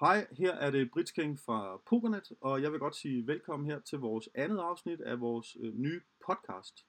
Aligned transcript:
Hej, 0.00 0.26
her 0.32 0.52
er 0.52 0.70
det 0.70 0.90
Brits 0.90 1.10
King 1.10 1.38
fra 1.38 1.80
Pokernet, 1.86 2.32
og 2.40 2.62
jeg 2.62 2.72
vil 2.72 2.80
godt 2.80 2.96
sige 2.96 3.26
velkommen 3.26 3.70
her 3.70 3.80
til 3.80 3.98
vores 3.98 4.28
andet 4.34 4.58
afsnit 4.58 5.00
af 5.00 5.20
vores 5.20 5.56
øh, 5.60 5.74
nye 5.74 6.00
podcast. 6.26 6.84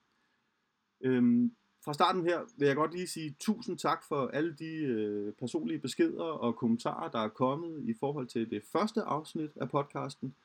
Øhm, 1.01 1.51
fra 1.85 1.94
starten 1.94 2.24
her 2.24 2.40
vil 2.58 2.67
jeg 2.67 2.76
godt 2.76 2.94
lige 2.94 3.08
sige 3.08 3.35
tusind 3.40 3.78
tak 3.78 4.03
for 4.03 4.28
alle 4.28 4.56
de 4.60 4.76
øh, 4.76 5.33
personlige 5.33 5.79
beskeder 5.79 6.24
og 6.24 6.56
kommentarer, 6.56 7.12
der 7.12 7.19
er 7.19 7.28
kommet 7.28 7.90
i 7.90 7.94
forhold 7.99 8.28
til 8.28 8.49
det 8.49 8.63
første 8.63 9.01
afsnit 9.01 9.51
af 9.55 9.69
podcasten. 9.69 10.35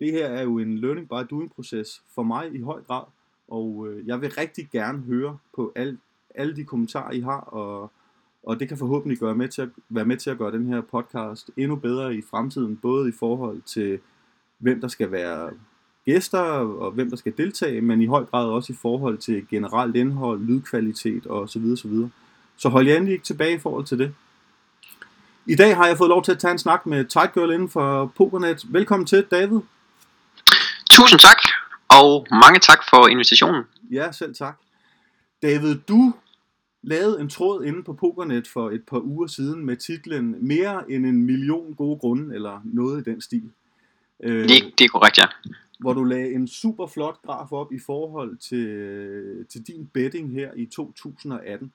Det 0.00 0.12
her 0.12 0.26
er 0.26 0.42
jo 0.42 0.58
en 0.58 0.78
learning 0.78 1.08
by 1.08 1.30
doing 1.30 1.52
proces 1.52 2.02
for 2.06 2.22
mig 2.22 2.54
i 2.54 2.60
høj 2.60 2.82
grad, 2.82 3.04
og 3.48 3.88
øh, 3.88 4.06
jeg 4.06 4.20
vil 4.20 4.32
rigtig 4.32 4.68
gerne 4.72 4.98
høre 4.98 5.38
på 5.54 5.72
al, 5.76 5.98
alle 6.34 6.56
de 6.56 6.64
kommentarer, 6.64 7.12
I 7.12 7.20
har, 7.20 7.40
og 7.40 7.90
og 8.46 8.60
det 8.60 8.68
kan 8.68 8.78
forhåbentlig 8.78 9.18
gøre 9.18 9.34
med 9.34 9.48
til 9.48 9.62
at, 9.62 9.68
være 9.88 10.04
med 10.04 10.16
til 10.16 10.30
at 10.30 10.38
gøre 10.38 10.52
den 10.52 10.66
her 10.66 10.80
podcast 10.80 11.50
endnu 11.56 11.76
bedre 11.76 12.14
i 12.14 12.22
fremtiden, 12.30 12.76
både 12.76 13.08
i 13.08 13.12
forhold 13.18 13.62
til, 13.62 13.98
hvem 14.58 14.80
der 14.80 14.88
skal 14.88 15.12
være 15.12 15.50
gæster, 16.04 16.40
og 16.40 16.90
hvem 16.90 17.10
der 17.10 17.16
skal 17.16 17.32
deltage, 17.36 17.80
men 17.80 18.00
i 18.02 18.06
høj 18.06 18.24
grad 18.24 18.46
også 18.46 18.72
i 18.72 18.76
forhold 18.82 19.18
til 19.18 19.46
generelt 19.50 19.96
indhold, 19.96 20.40
lydkvalitet 20.40 21.26
og 21.26 21.48
så 21.48 21.58
videre, 21.58 21.76
så 21.76 21.88
videre. 21.88 22.10
Så 22.56 22.68
hold 22.68 22.86
jer 22.86 22.96
endelig 22.96 23.12
ikke 23.12 23.24
tilbage 23.24 23.54
i 23.54 23.58
forhold 23.58 23.84
til 23.84 23.98
det. 23.98 24.14
I 25.46 25.54
dag 25.54 25.76
har 25.76 25.86
jeg 25.86 25.98
fået 25.98 26.08
lov 26.08 26.24
til 26.24 26.32
at 26.32 26.38
tage 26.38 26.52
en 26.52 26.58
snak 26.58 26.86
med 26.86 27.04
Tight 27.04 27.34
Girl 27.34 27.52
inden 27.52 27.68
for 27.68 28.12
Pokernet. 28.16 28.64
Velkommen 28.68 29.06
til, 29.06 29.26
David. 29.30 29.60
Tusind 30.90 31.20
tak, 31.20 31.38
og 31.88 32.26
mange 32.30 32.60
tak 32.60 32.78
for 32.90 33.08
invitationen. 33.08 33.62
Ja, 33.90 34.12
selv 34.12 34.34
tak. 34.34 34.58
David, 35.42 35.74
du 35.88 36.14
lavede 36.86 37.20
en 37.20 37.28
tråd 37.28 37.64
inde 37.64 37.82
på 37.82 37.92
Pokernet 37.92 38.48
for 38.48 38.70
et 38.70 38.82
par 38.86 39.00
uger 39.00 39.26
siden 39.26 39.64
med 39.64 39.76
titlen 39.76 40.36
Mere 40.40 40.90
end 40.90 41.06
en 41.06 41.22
million 41.22 41.74
gode 41.74 41.98
grunde, 41.98 42.34
eller 42.34 42.60
noget 42.64 43.06
i 43.06 43.10
den 43.10 43.20
stil. 43.20 43.50
Øh, 44.20 44.48
det, 44.48 44.78
det 44.78 44.84
er 44.84 44.88
korrekt, 44.88 45.18
ja. 45.18 45.24
Hvor 45.80 45.92
du 45.92 46.04
lagde 46.04 46.32
en 46.32 46.48
super 46.48 46.86
flot 46.86 47.22
graf 47.22 47.52
op 47.52 47.72
i 47.72 47.78
forhold 47.86 48.36
til, 48.36 49.46
til 49.46 49.66
din 49.66 49.90
betting 49.94 50.32
her 50.32 50.50
i 50.56 50.66
2018. 50.66 51.72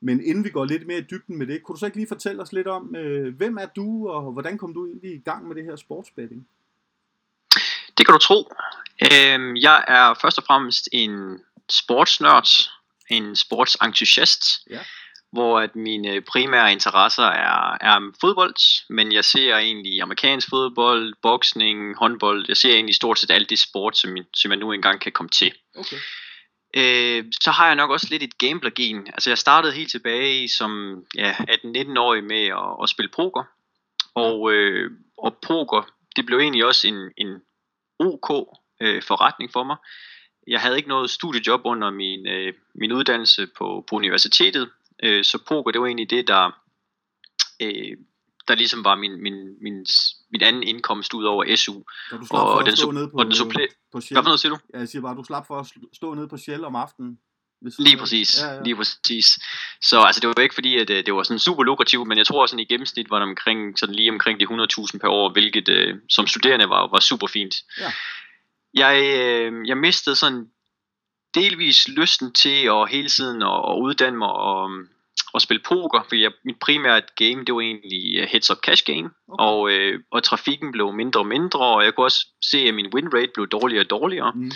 Men 0.00 0.24
inden 0.24 0.44
vi 0.44 0.50
går 0.50 0.64
lidt 0.64 0.86
mere 0.86 0.98
i 0.98 1.06
dybden 1.10 1.38
med 1.38 1.46
det, 1.46 1.62
kunne 1.62 1.74
du 1.74 1.78
så 1.78 1.86
ikke 1.86 1.98
lige 1.98 2.08
fortælle 2.08 2.42
os 2.42 2.52
lidt 2.52 2.66
om, 2.66 2.96
øh, 2.96 3.36
hvem 3.36 3.56
er 3.56 3.66
du, 3.66 4.08
og 4.08 4.32
hvordan 4.32 4.58
kom 4.58 4.74
du 4.74 4.86
egentlig 4.86 5.14
i 5.14 5.22
gang 5.24 5.48
med 5.48 5.56
det 5.56 5.64
her 5.64 5.76
sportsbetting? 5.76 6.48
Det 7.98 8.06
kan 8.06 8.12
du 8.12 8.18
tro. 8.18 8.52
Øh, 9.02 9.62
jeg 9.62 9.84
er 9.88 10.14
først 10.22 10.38
og 10.38 10.44
fremmest 10.44 10.88
en 10.92 11.38
sportsnørd, 11.68 12.48
en 13.10 13.36
sportsentusiast, 13.36 14.42
ja. 14.70 14.80
hvor 15.32 15.60
at 15.60 15.76
mine 15.76 16.20
primære 16.20 16.72
interesser 16.72 17.24
er, 17.24 17.76
er 17.80 18.12
fodbold, 18.20 18.86
men 18.90 19.12
jeg 19.12 19.24
ser 19.24 19.56
egentlig 19.56 20.02
amerikansk 20.02 20.48
fodbold, 20.50 21.14
boksning, 21.22 21.96
håndbold, 21.98 22.44
jeg 22.48 22.56
ser 22.56 22.74
egentlig 22.74 22.94
stort 22.94 23.18
set 23.18 23.30
alt 23.30 23.50
det 23.50 23.58
sport, 23.58 23.96
som, 23.96 24.16
som 24.34 24.50
jeg 24.50 24.58
nu 24.58 24.72
engang 24.72 25.00
kan 25.00 25.12
komme 25.12 25.30
til. 25.30 25.52
Okay. 25.76 25.96
Øh, 26.76 27.24
så 27.40 27.50
har 27.50 27.66
jeg 27.66 27.76
nok 27.76 27.90
også 27.90 28.06
lidt 28.10 28.22
et 28.22 28.38
gambler-gen. 28.38 29.06
Altså 29.06 29.30
jeg 29.30 29.38
startede 29.38 29.72
helt 29.72 29.90
tilbage 29.90 30.48
som 30.48 31.02
ja, 31.14 31.32
18-19-årig 31.32 32.24
med 32.24 32.46
at, 32.46 32.82
at 32.82 32.88
spille 32.88 33.10
poker, 33.16 33.44
og, 34.14 34.52
øh, 34.52 34.90
og 35.18 35.38
poker, 35.42 35.82
det 36.16 36.26
blev 36.26 36.38
egentlig 36.38 36.64
også 36.64 36.88
en, 36.88 37.10
en 37.16 37.40
OK 37.98 38.48
øh, 38.80 39.02
forretning 39.02 39.52
for 39.52 39.64
mig 39.64 39.76
jeg 40.46 40.60
havde 40.60 40.76
ikke 40.76 40.88
noget 40.88 41.10
studiejob 41.10 41.60
under 41.64 41.90
min, 41.90 42.26
øh, 42.26 42.52
min 42.74 42.92
uddannelse 42.92 43.46
på, 43.58 43.84
på 43.88 43.96
universitetet, 43.96 44.70
øh, 45.02 45.24
så 45.24 45.38
poker 45.48 45.70
det 45.70 45.80
var 45.80 45.86
egentlig 45.86 46.10
det, 46.10 46.28
der, 46.28 46.50
øh, 47.62 47.96
der 48.48 48.54
ligesom 48.54 48.84
var 48.84 48.94
min, 48.94 49.22
min, 49.22 49.62
min, 49.62 49.86
min 50.32 50.42
anden 50.42 50.62
indkomst 50.62 51.14
ud 51.14 51.24
over 51.24 51.56
SU. 51.56 51.82
Så 52.10 52.16
du 52.16 52.26
slap 52.26 52.40
og 52.40 52.52
for 52.52 52.58
at 52.58 52.66
den 52.66 52.76
stå 52.76 52.90
nede 52.90 53.08
på, 53.08 53.22
den 53.22 53.32
supplé- 53.32 53.90
på 53.92 54.00
Shell? 54.00 54.16
Hvad 54.16 54.22
for 54.22 54.28
noget 54.28 54.40
siger 54.40 54.52
du? 54.52 54.58
Ja, 54.74 54.78
jeg 54.78 54.88
siger 54.88 55.02
bare, 55.02 55.16
du 55.16 55.24
slap 55.24 55.46
for 55.46 55.58
at 55.60 55.66
stå 55.92 56.14
nede 56.14 56.28
på 56.28 56.36
Shell 56.36 56.64
om 56.64 56.76
aftenen. 56.76 57.18
Lige 57.78 57.96
præcis, 57.96 58.42
ja, 58.42 58.52
ja. 58.52 58.62
lige 58.62 58.76
præcis. 58.76 59.26
Så 59.82 60.00
altså, 60.00 60.20
det 60.20 60.28
var 60.28 60.42
ikke 60.42 60.54
fordi, 60.54 60.76
at 60.76 60.88
det 60.88 61.14
var 61.14 61.22
sådan 61.22 61.38
super 61.38 61.62
lukrativt, 61.62 62.08
men 62.08 62.18
jeg 62.18 62.26
tror 62.26 62.46
sådan 62.46 62.58
i 62.60 62.64
gennemsnit 62.64 63.10
var 63.10 63.18
det 63.18 63.28
omkring, 63.28 63.78
sådan 63.78 63.94
lige 63.94 64.10
omkring 64.10 64.40
de 64.40 64.44
100.000 64.44 64.98
per 64.98 65.08
år, 65.08 65.32
hvilket 65.32 65.68
øh, 65.68 65.94
som 66.08 66.26
studerende 66.26 66.68
var, 66.68 66.88
var 66.90 67.00
super 67.00 67.26
fint. 67.26 67.54
Ja 67.80 67.92
jeg, 68.76 68.96
øh, 69.18 69.68
jeg 69.68 69.76
mistede 69.76 70.16
sådan 70.16 70.50
delvis 71.34 71.88
lysten 71.88 72.32
til 72.32 72.66
at 72.66 72.90
hele 72.90 73.08
tiden 73.08 73.42
at, 73.42 73.60
at 73.70 73.76
uddanne 73.80 74.18
mig 74.18 74.28
og, 74.28 74.70
og 75.32 75.40
spille 75.40 75.62
poker, 75.68 76.02
for 76.08 76.16
jeg, 76.16 76.32
mit 76.44 76.58
primære 76.60 77.02
game, 77.16 77.44
det 77.44 77.54
var 77.54 77.60
egentlig 77.60 78.20
øh, 78.20 78.28
heads 78.32 78.50
up 78.50 78.58
cash 78.58 78.84
game, 78.84 79.10
okay. 79.28 79.44
og, 79.44 79.70
øh, 79.70 80.00
og 80.10 80.22
trafikken 80.22 80.72
blev 80.72 80.92
mindre 80.92 81.20
og 81.20 81.26
mindre, 81.26 81.60
og 81.60 81.84
jeg 81.84 81.94
kunne 81.94 82.06
også 82.06 82.26
se, 82.50 82.58
at 82.58 82.74
min 82.74 82.94
win 82.94 83.14
rate 83.14 83.30
blev 83.34 83.46
dårligere 83.48 83.84
og 83.84 83.90
dårligere. 83.90 84.32
Mm. 84.34 84.50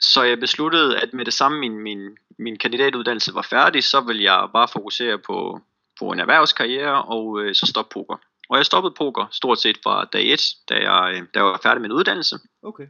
Så 0.00 0.22
jeg 0.22 0.40
besluttede, 0.40 0.98
at 0.98 1.14
med 1.14 1.24
det 1.24 1.34
samme 1.34 1.60
min, 1.60 1.78
min, 1.78 2.16
min 2.38 2.58
kandidatuddannelse 2.58 3.34
var 3.34 3.46
færdig, 3.50 3.84
så 3.84 4.00
ville 4.00 4.22
jeg 4.22 4.48
bare 4.52 4.68
fokusere 4.72 5.18
på, 5.18 5.60
på 5.98 6.10
en 6.10 6.20
erhvervskarriere 6.20 7.02
og 7.02 7.40
øh, 7.40 7.54
så 7.54 7.66
stoppe 7.66 7.92
poker. 7.92 8.16
Og 8.48 8.56
jeg 8.56 8.66
stoppede 8.66 8.94
poker 8.98 9.26
stort 9.32 9.60
set 9.60 9.78
fra 9.82 10.04
dag 10.04 10.32
1, 10.32 10.40
da 10.68 10.74
jeg, 10.74 11.22
da 11.34 11.38
jeg 11.38 11.44
var 11.44 11.60
færdig 11.62 11.80
med 11.80 11.90
en 11.90 11.96
uddannelse. 11.96 12.38
Okay 12.62 12.86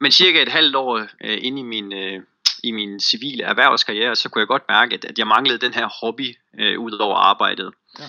men 0.00 0.12
cirka 0.12 0.42
et 0.42 0.48
halvt 0.48 0.76
år 0.76 0.98
øh, 0.98 1.38
inde 1.40 1.60
i 1.60 1.64
min, 1.64 1.92
øh, 1.92 2.22
i 2.62 2.70
min 2.70 3.00
civile 3.00 3.44
erhvervskarriere, 3.44 4.16
så 4.16 4.28
kunne 4.28 4.40
jeg 4.40 4.48
godt 4.48 4.68
mærke, 4.68 4.94
at, 4.94 5.04
at 5.04 5.18
jeg 5.18 5.26
manglede 5.26 5.58
den 5.58 5.74
her 5.74 5.88
hobby 6.00 6.36
øh, 6.58 6.80
ud 6.80 6.92
over 6.92 7.16
arbejdet. 7.16 7.72
Ja. 7.98 8.04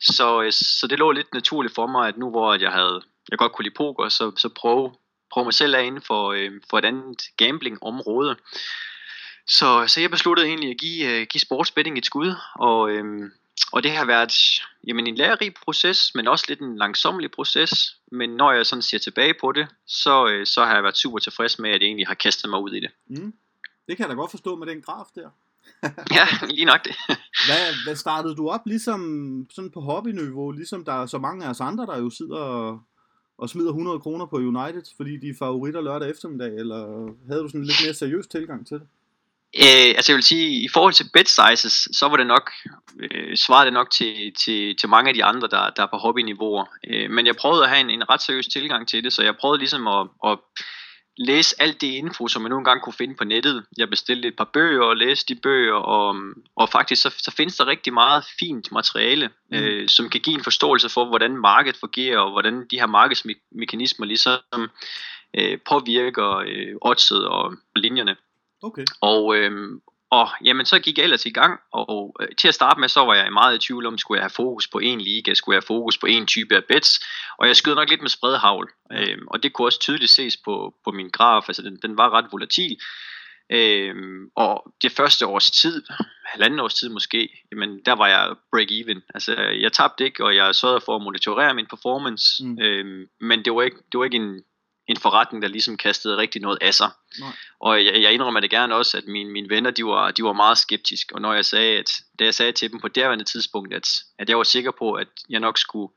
Så, 0.00 0.42
øh, 0.42 0.52
så 0.52 0.86
det 0.86 0.98
lå 0.98 1.12
lidt 1.12 1.34
naturligt 1.34 1.74
for 1.74 1.86
mig, 1.86 2.08
at 2.08 2.16
nu 2.16 2.30
hvor 2.30 2.54
jeg 2.54 2.72
havde, 2.72 3.02
jeg 3.30 3.38
godt 3.38 3.52
kunne 3.52 3.62
lide 3.62 3.74
poker, 3.74 4.08
så, 4.08 4.32
så 4.36 4.48
prøve, 4.48 4.94
prøve 5.32 5.44
mig 5.44 5.54
selv 5.54 5.74
af 5.74 5.84
inden 5.84 6.02
for, 6.02 6.32
øh, 6.32 6.50
for 6.70 6.78
et 6.78 6.84
andet 6.84 7.22
gambling-område. 7.36 8.36
Så, 9.46 9.84
så 9.86 10.00
jeg 10.00 10.10
besluttede 10.10 10.48
egentlig 10.48 10.70
at 10.70 10.78
give, 10.78 11.08
øh, 11.10 11.26
give 11.26 11.40
sportsbetting 11.40 11.98
et 11.98 12.06
skud, 12.06 12.34
og, 12.54 12.90
øh, 12.90 13.30
og 13.72 13.82
det 13.82 13.90
har 13.90 14.04
været 14.04 14.32
jamen, 14.86 15.06
en 15.06 15.14
lærerig 15.14 15.54
proces, 15.64 16.14
men 16.14 16.28
også 16.28 16.44
lidt 16.48 16.60
en 16.60 16.76
langsomlig 16.76 17.30
proces. 17.30 17.96
Men 18.12 18.30
når 18.30 18.52
jeg 18.52 18.66
sådan 18.66 18.82
ser 18.82 18.98
tilbage 18.98 19.34
på 19.40 19.52
det, 19.52 19.68
så, 19.86 20.28
øh, 20.28 20.46
så 20.46 20.64
har 20.64 20.74
jeg 20.74 20.82
været 20.82 20.96
super 20.96 21.18
tilfreds 21.18 21.58
med, 21.58 21.70
at 21.70 21.80
jeg 21.80 21.86
egentlig 21.86 22.06
har 22.06 22.14
kastet 22.14 22.50
mig 22.50 22.60
ud 22.60 22.72
i 22.72 22.80
det. 22.80 22.90
Mm. 23.06 23.34
Det 23.88 23.96
kan 23.96 24.04
jeg 24.04 24.08
da 24.08 24.14
godt 24.14 24.30
forstå 24.30 24.56
med 24.56 24.66
den 24.66 24.82
graf 24.82 25.06
der. 25.14 25.30
ja, 26.18 26.26
lige 26.48 26.64
nok 26.64 26.84
det. 26.84 26.96
hvad, 27.48 27.84
hvad 27.84 27.96
startede 27.96 28.36
du 28.36 28.48
op 28.48 28.60
ligesom 28.66 29.00
sådan 29.50 29.70
på 29.70 29.80
hobbyniveau, 29.80 30.50
ligesom 30.50 30.84
der 30.84 30.92
er 30.92 31.06
så 31.06 31.18
mange 31.18 31.44
af 31.44 31.50
os 31.50 31.60
andre, 31.60 31.86
der 31.86 31.98
jo 31.98 32.10
sidder 32.10 32.38
og, 32.38 32.80
og 33.38 33.50
smider 33.50 33.68
100 33.68 34.00
kroner 34.00 34.26
på 34.26 34.36
United, 34.36 34.82
fordi 34.96 35.16
de 35.16 35.28
er 35.28 35.34
favoritter 35.38 35.80
lørdag 35.80 36.10
eftermiddag, 36.10 36.54
eller 36.54 37.10
havde 37.28 37.42
du 37.42 37.48
sådan 37.48 37.60
en 37.60 37.66
lidt 37.66 37.82
mere 37.84 37.94
seriøs 37.94 38.26
tilgang 38.26 38.66
til 38.66 38.76
det? 38.76 38.86
Øh, 39.56 39.90
altså 39.96 40.12
jeg 40.12 40.16
vil 40.16 40.22
sige, 40.22 40.64
i 40.64 40.68
forhold 40.68 40.92
til 40.94 41.10
bet 41.12 41.28
sizes, 41.28 41.88
så 41.92 42.08
var 42.08 42.16
det 42.16 42.26
nok, 42.26 42.50
øh, 43.00 43.36
svarede 43.36 43.66
det 43.66 43.72
nok 43.72 43.90
til, 43.90 44.32
til, 44.44 44.76
til 44.76 44.88
mange 44.88 45.08
af 45.08 45.14
de 45.14 45.24
andre, 45.24 45.48
der, 45.48 45.70
der 45.70 45.82
er 45.82 45.86
på 45.86 45.96
hobbyniveauer. 45.96 46.64
Øh, 46.86 47.10
men 47.10 47.26
jeg 47.26 47.36
prøvede 47.36 47.62
at 47.62 47.70
have 47.70 47.80
en, 47.80 47.90
en 47.90 48.10
ret 48.10 48.22
seriøs 48.22 48.46
tilgang 48.46 48.88
til 48.88 49.04
det, 49.04 49.12
så 49.12 49.22
jeg 49.22 49.36
prøvede 49.36 49.58
ligesom 49.58 49.88
at, 49.88 50.08
at 50.26 50.38
læse 51.18 51.56
alt 51.58 51.80
det 51.80 51.86
info, 51.86 52.28
som 52.28 52.42
jeg 52.42 52.48
nogle 52.48 52.64
gange 52.64 52.80
kunne 52.80 52.92
finde 52.92 53.14
på 53.14 53.24
nettet. 53.24 53.64
Jeg 53.78 53.90
bestilte 53.90 54.28
et 54.28 54.36
par 54.36 54.50
bøger 54.52 54.82
og 54.82 54.96
læste 54.96 55.34
de 55.34 55.40
bøger, 55.40 55.74
og, 55.74 56.16
og 56.56 56.68
faktisk 56.68 57.02
så, 57.02 57.14
så 57.18 57.30
findes 57.30 57.56
der 57.56 57.66
rigtig 57.66 57.92
meget 57.92 58.24
fint 58.38 58.72
materiale, 58.72 59.30
mm. 59.50 59.56
øh, 59.56 59.88
som 59.88 60.10
kan 60.10 60.20
give 60.20 60.34
en 60.34 60.44
forståelse 60.44 60.88
for, 60.88 61.04
hvordan 61.04 61.36
markedet 61.36 61.80
fungerer, 61.80 62.18
og 62.18 62.30
hvordan 62.30 62.66
de 62.70 62.78
her 62.78 62.86
markedsmekanismer 62.86 64.06
ligesom 64.06 64.70
øh, 65.38 65.58
påvirker 65.68 66.36
øh, 66.36 66.74
oddset 66.82 67.26
og 67.26 67.54
linjerne. 67.76 68.16
Okay. 68.62 68.84
Og, 69.00 69.36
øhm, 69.36 69.80
og 70.10 70.28
jamen, 70.44 70.66
så 70.66 70.78
gik 70.78 70.98
jeg 70.98 71.04
ellers 71.04 71.26
i 71.26 71.30
gang, 71.30 71.60
og 71.72 72.16
øh, 72.20 72.28
til 72.38 72.48
at 72.48 72.54
starte 72.54 72.80
med, 72.80 72.88
så 72.88 73.00
var 73.00 73.14
jeg 73.14 73.32
meget 73.32 73.54
i 73.54 73.66
tvivl 73.66 73.86
om, 73.86 73.98
skulle 73.98 74.18
jeg 74.18 74.24
have 74.24 74.30
fokus 74.30 74.68
på 74.68 74.78
en 74.78 75.00
liga, 75.00 75.34
skulle 75.34 75.54
jeg 75.54 75.60
have 75.62 75.76
fokus 75.76 75.98
på 75.98 76.06
en 76.06 76.26
type 76.26 76.56
af 76.56 76.64
bets, 76.64 77.00
og 77.38 77.46
jeg 77.46 77.56
skød 77.56 77.74
nok 77.74 77.90
lidt 77.90 78.00
med 78.00 78.10
spredhavl, 78.10 78.70
øhm, 78.92 79.26
og 79.26 79.42
det 79.42 79.52
kunne 79.52 79.66
også 79.66 79.80
tydeligt 79.80 80.10
ses 80.10 80.36
på, 80.44 80.74
på 80.84 80.90
min 80.90 81.10
graf, 81.10 81.48
altså 81.48 81.62
den, 81.62 81.78
den 81.82 81.96
var 81.96 82.10
ret 82.10 82.32
volatil, 82.32 82.76
øhm, 83.52 84.30
og 84.36 84.74
det 84.82 84.92
første 84.92 85.26
års 85.26 85.50
tid, 85.50 85.82
halvanden 86.26 86.60
års 86.60 86.74
tid 86.74 86.88
måske, 86.88 87.44
jamen 87.52 87.80
der 87.86 87.92
var 87.92 88.08
jeg 88.08 88.36
break-even, 88.56 89.00
altså 89.14 89.34
jeg 89.40 89.72
tabte 89.72 90.04
ikke, 90.04 90.24
og 90.24 90.36
jeg 90.36 90.54
sørgede 90.54 90.80
for 90.84 90.96
at 90.96 91.02
monitorere 91.02 91.54
min 91.54 91.66
performance, 91.66 92.44
mm. 92.44 92.58
øhm, 92.60 93.06
men 93.20 93.44
det 93.44 93.54
var 93.54 93.62
ikke, 93.62 93.76
det 93.92 93.98
var 93.98 94.04
ikke 94.04 94.16
en 94.16 94.42
en 94.90 94.96
forretning, 94.96 95.42
der 95.42 95.48
ligesom 95.48 95.76
kastede 95.76 96.16
rigtig 96.16 96.42
noget 96.42 96.58
af 96.60 96.74
sig. 96.74 96.90
Nej. 97.20 97.32
Og 97.60 97.84
jeg, 97.84 98.02
jeg 98.02 98.12
indrømmer 98.12 98.40
det 98.40 98.50
gerne 98.50 98.74
også, 98.74 98.96
at 98.96 99.04
mine, 99.06 99.30
mine 99.30 99.48
venner, 99.48 99.70
de 99.70 99.84
var, 99.84 100.10
de 100.10 100.24
var 100.24 100.32
meget 100.32 100.58
skeptiske, 100.58 101.14
og 101.14 101.20
når 101.20 101.34
jeg 101.34 101.44
sagde, 101.44 101.78
at, 101.78 101.90
da 102.18 102.24
jeg 102.24 102.34
sagde 102.34 102.52
til 102.52 102.70
dem 102.70 102.80
på 102.80 102.88
derværende 102.88 103.24
tidspunkt, 103.24 103.74
at, 103.74 103.88
at 104.18 104.28
jeg 104.28 104.36
var 104.36 104.42
sikker 104.44 104.70
på, 104.70 104.92
at 104.92 105.08
jeg 105.28 105.40
nok 105.40 105.58
skulle, 105.58 105.92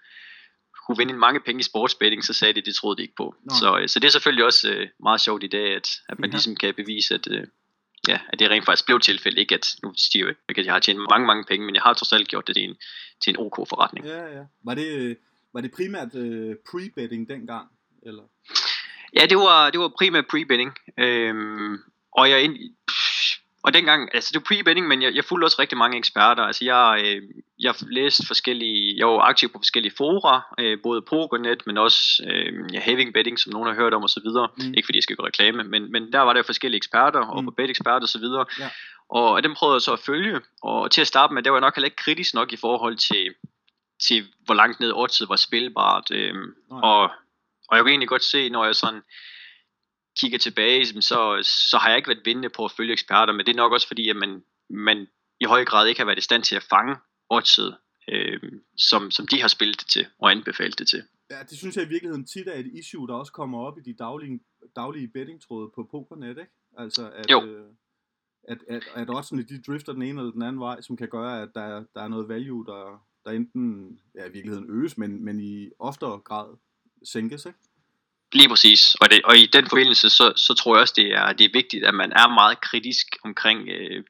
kunne 0.87 0.97
vinde 0.97 1.13
mange 1.13 1.39
penge 1.39 1.59
i 1.59 1.63
sportsbetting, 1.63 2.23
så 2.23 2.33
sagde 2.33 2.53
de, 2.53 2.61
det 2.61 2.75
troede 2.75 2.97
de 2.97 3.01
ikke 3.01 3.15
på. 3.17 3.35
Så, 3.59 3.79
øh, 3.79 3.89
så 3.89 3.99
det 3.99 4.07
er 4.07 4.11
selvfølgelig 4.11 4.45
også 4.45 4.69
uh, 4.71 5.03
meget 5.03 5.21
sjovt 5.21 5.43
i 5.43 5.47
dag, 5.47 5.75
at, 5.75 5.89
at 6.09 6.19
man 6.19 6.29
ja. 6.29 6.33
ligesom 6.33 6.55
kan 6.55 6.73
bevise, 6.73 7.13
at, 7.13 7.27
uh, 7.27 7.43
ja, 8.07 8.19
at 8.29 8.39
det 8.39 8.49
rent 8.49 8.65
faktisk 8.65 8.85
blev 8.85 8.99
tilfælde. 8.99 9.39
Ikke 9.41 9.55
at, 9.55 9.75
nu 9.83 9.93
siger 9.97 10.25
jeg 10.25 10.35
ikke, 10.49 10.59
at 10.59 10.65
jeg 10.65 10.73
har 10.73 10.79
tjent 10.79 10.99
mange, 11.09 11.27
mange 11.27 11.43
penge, 11.43 11.65
men 11.65 11.75
jeg 11.75 11.83
har 11.83 11.93
trods 11.93 12.13
alt 12.13 12.27
gjort 12.27 12.47
det 12.47 12.55
til 12.55 12.63
en, 12.63 12.75
til 13.23 13.29
en 13.29 13.37
OK 13.39 13.55
forretning. 13.69 14.05
Ja, 14.05 14.23
ja. 14.37 14.43
Var 14.63 14.75
det, 14.75 15.17
Var 15.53 15.61
det 15.61 15.71
primært 15.71 16.15
øh, 16.15 16.55
pre-betting 16.69 17.29
dengang? 17.29 17.67
Eller? 18.05 18.23
Ja, 19.19 19.25
det 19.25 19.37
var, 19.37 19.69
det 19.69 19.79
var 19.79 19.91
primært 19.99 20.25
pre-betting. 20.33 20.71
Øhm, 20.99 21.77
og 22.11 22.29
jeg 22.29 22.43
ind, 22.43 22.57
og 23.63 23.73
dengang, 23.73 24.09
altså 24.13 24.29
det 24.33 24.41
var 24.41 24.47
pre-betting, 24.49 24.87
men 24.87 25.01
jeg, 25.01 25.15
jeg 25.15 25.25
fulgte 25.25 25.45
også 25.45 25.57
rigtig 25.59 25.77
mange 25.77 25.97
eksperter. 25.97 26.43
Altså 26.43 26.65
jeg, 26.65 27.01
øh, 27.05 27.21
jeg 27.59 27.75
læste 27.81 28.27
forskellige, 28.27 28.97
jeg 28.97 29.07
var 29.07 29.19
aktiv 29.19 29.49
på 29.49 29.59
forskellige 29.59 29.93
fora, 29.97 30.41
øh, 30.59 30.77
både 30.83 31.01
PokerNet, 31.01 31.67
men 31.67 31.77
også 31.77 32.23
øh, 32.27 32.73
ja, 32.73 32.79
Having 32.79 33.13
Betting, 33.13 33.39
som 33.39 33.53
nogen 33.53 33.67
har 33.67 33.75
hørt 33.75 33.93
om 33.93 34.03
osv. 34.03 34.29
Mm. 34.57 34.73
Ikke 34.73 34.85
fordi 34.85 34.97
jeg 34.97 35.03
skal 35.03 35.15
gøre 35.15 35.27
reklame, 35.27 35.63
men, 35.63 35.91
men 35.91 36.13
der 36.13 36.19
var 36.19 36.33
der 36.33 36.43
forskellige 36.43 36.77
eksperter, 36.77 37.19
og 37.19 37.41
mm. 37.41 37.45
på 37.45 37.51
bet 37.51 37.69
eksperter 37.69 38.03
osv. 38.03 38.25
Ja. 38.59 38.69
Og 39.09 39.43
dem 39.43 39.53
prøvede 39.53 39.75
jeg 39.75 39.81
så 39.81 39.93
at 39.93 39.99
følge, 39.99 40.39
og 40.63 40.91
til 40.91 41.01
at 41.01 41.07
starte 41.07 41.33
med, 41.33 41.43
der 41.43 41.49
var 41.49 41.57
jeg 41.57 41.61
nok 41.61 41.75
heller 41.75 41.85
ikke 41.85 42.03
kritisk 42.05 42.33
nok 42.33 42.53
i 42.53 42.57
forhold 42.57 42.97
til, 42.97 43.33
til 44.07 44.25
hvor 44.45 44.53
langt 44.53 44.79
ned 44.79 44.91
oddset 44.95 45.29
var 45.29 45.35
spilbart. 45.35 46.11
Øh, 46.11 46.35
og, 46.69 47.11
og 47.67 47.77
jeg 47.77 47.83
kan 47.83 47.89
egentlig 47.89 48.09
godt 48.09 48.23
se, 48.23 48.49
når 48.49 48.65
jeg 48.65 48.75
sådan 48.75 49.01
kigger 50.19 50.37
tilbage, 50.37 50.85
så, 50.85 51.19
så 51.69 51.77
har 51.77 51.89
jeg 51.89 51.97
ikke 51.97 52.07
været 52.09 52.25
vindende 52.25 52.49
på 52.49 52.65
at 52.65 52.71
følge 52.71 52.93
eksperter, 52.93 53.33
men 53.33 53.45
det 53.45 53.51
er 53.51 53.57
nok 53.63 53.71
også 53.71 53.87
fordi, 53.87 54.09
at 54.09 54.15
man, 54.15 54.43
man 54.69 55.07
i 55.39 55.45
høj 55.45 55.65
grad 55.65 55.87
ikke 55.87 55.99
har 55.99 56.05
været 56.05 56.17
i 56.17 56.21
stand 56.21 56.43
til 56.43 56.55
at 56.55 56.63
fange 56.63 56.95
oddset, 57.29 57.77
øh, 58.09 58.39
som, 58.77 59.11
som 59.11 59.27
de 59.27 59.41
har 59.41 59.47
spillet 59.47 59.79
det 59.79 59.87
til 59.87 60.07
og 60.19 60.31
anbefalet 60.31 60.79
det 60.79 60.87
til. 60.87 61.03
Ja, 61.31 61.43
det 61.49 61.57
synes 61.57 61.75
jeg 61.75 61.85
i 61.85 61.89
virkeligheden 61.89 62.25
tit 62.25 62.47
er 62.47 62.53
et 62.53 62.71
issue, 62.73 63.07
der 63.07 63.13
også 63.13 63.31
kommer 63.31 63.59
op 63.59 63.77
i 63.77 63.81
de 63.81 63.93
daglige, 63.93 64.39
daglige 64.75 65.07
bettingtråde 65.07 65.71
på 65.75 65.87
Pokernet, 65.91 66.29
ikke? 66.29 66.51
Altså 66.77 67.09
at, 67.09 67.31
jo. 67.31 67.43
Øh, 67.45 67.65
at, 68.47 68.57
at, 68.69 68.83
at 68.93 69.09
oddsene 69.09 69.43
de 69.43 69.61
drifter 69.61 69.93
den 69.93 70.01
ene 70.01 70.19
eller 70.19 70.31
den 70.31 70.41
anden 70.41 70.59
vej, 70.59 70.81
som 70.81 70.97
kan 70.97 71.09
gøre, 71.09 71.41
at 71.41 71.49
der, 71.55 71.83
der 71.95 72.01
er 72.01 72.07
noget 72.07 72.27
value, 72.27 72.65
der, 72.65 73.05
der 73.25 73.31
enten 73.31 73.99
ja, 74.15 74.25
i 74.25 74.31
virkeligheden 74.31 74.69
øges, 74.69 74.97
men, 74.97 75.25
men 75.25 75.39
i 75.39 75.69
oftere 75.79 76.19
grad 76.19 76.57
sænkes, 77.05 77.45
ikke? 77.45 77.59
Lige 78.33 78.49
præcis, 78.49 78.95
og, 78.95 79.09
det, 79.11 79.21
og 79.23 79.37
i 79.37 79.45
den 79.45 79.69
forbindelse, 79.69 80.09
så, 80.09 80.33
så 80.35 80.53
tror 80.53 80.75
jeg 80.75 80.81
også, 80.81 80.93
det 80.97 81.07
er, 81.07 81.33
det 81.33 81.45
er 81.45 81.49
vigtigt, 81.53 81.85
at 81.85 81.93
man 81.93 82.11
er 82.11 82.27
meget 82.27 82.61
kritisk 82.61 83.07
omkring 83.23 83.69
øh, 83.69 84.03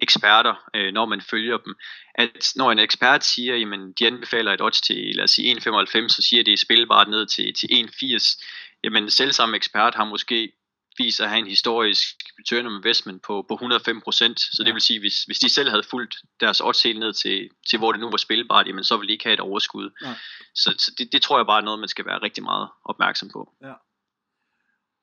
eksperter, 0.00 0.54
øh, 0.74 0.92
når 0.92 1.06
man 1.06 1.20
følger 1.20 1.58
dem. 1.58 1.74
At 2.14 2.52
når 2.56 2.72
en 2.72 2.78
ekspert 2.78 3.24
siger, 3.24 3.56
jamen 3.56 3.92
de 3.92 4.06
anbefaler 4.06 4.52
et 4.52 4.62
odds 4.62 4.80
til, 4.80 5.14
lad 5.14 5.24
os 5.24 5.30
sige 5.30 5.56
1,95, 5.56 6.08
så 6.08 6.26
siger 6.28 6.44
de 6.44 6.56
spilbart 6.56 7.08
ned 7.08 7.26
til, 7.26 7.54
til 7.54 7.66
1,80. 7.66 8.44
Jamen 8.84 9.10
selv 9.10 9.32
samme 9.32 9.56
ekspert 9.56 9.94
har 9.94 10.04
måske 10.04 10.52
vist 10.98 11.20
at 11.20 11.28
have 11.28 11.38
en 11.38 11.46
historisk 11.46 12.16
return 12.38 12.66
on 12.66 12.76
investment 12.76 13.22
på, 13.22 13.44
på 13.48 13.54
105%, 13.54 13.60
så 13.60 14.56
ja. 14.58 14.64
det 14.64 14.74
vil 14.74 14.82
sige, 14.82 15.00
hvis, 15.00 15.24
hvis 15.24 15.38
de 15.38 15.48
selv 15.48 15.68
havde 15.70 15.82
fulgt 15.82 16.16
deres 16.40 16.60
odds 16.60 16.82
helt 16.82 16.98
ned 16.98 17.12
til, 17.12 17.50
til 17.70 17.78
hvor 17.78 17.92
det 17.92 18.00
nu 18.00 18.10
var 18.10 18.16
spilbart, 18.16 18.66
jamen 18.66 18.84
så 18.84 18.96
ville 18.96 19.08
de 19.08 19.12
ikke 19.12 19.24
have 19.24 19.34
et 19.34 19.40
overskud. 19.40 19.90
Ja. 20.02 20.14
Så, 20.54 20.74
så 20.78 20.94
det, 20.98 21.12
det 21.12 21.22
tror 21.22 21.38
jeg 21.38 21.46
bare 21.46 21.60
er 21.60 21.64
noget, 21.64 21.80
man 21.80 21.88
skal 21.88 22.06
være 22.06 22.22
rigtig 22.22 22.42
meget 22.42 22.68
opmærksom 22.84 23.28
på. 23.32 23.54
Ja. 23.62 23.74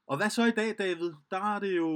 Og 0.07 0.17
hvad 0.17 0.29
så 0.29 0.45
i 0.45 0.51
dag, 0.51 0.75
David? 0.77 1.11
Der 1.31 1.55
er 1.55 1.59
det 1.59 1.77
jo, 1.77 1.89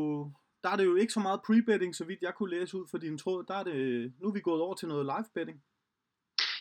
der 0.63 0.69
er 0.69 0.75
det 0.75 0.85
jo 0.85 0.95
ikke 0.95 1.13
så 1.13 1.19
meget 1.19 1.39
pre-betting, 1.39 1.93
så 1.93 2.05
vidt 2.05 2.21
jeg 2.21 2.33
kunne 2.35 2.59
læse 2.59 2.77
ud 2.77 2.87
fra 2.91 2.97
din 2.97 3.17
tråd. 3.17 3.43
Der 3.47 3.53
er 3.53 3.63
det, 3.63 4.13
nu 4.21 4.27
er 4.27 4.33
vi 4.33 4.39
gået 4.39 4.61
over 4.61 4.75
til 4.75 4.87
noget 4.87 5.05
live-betting. 5.05 5.63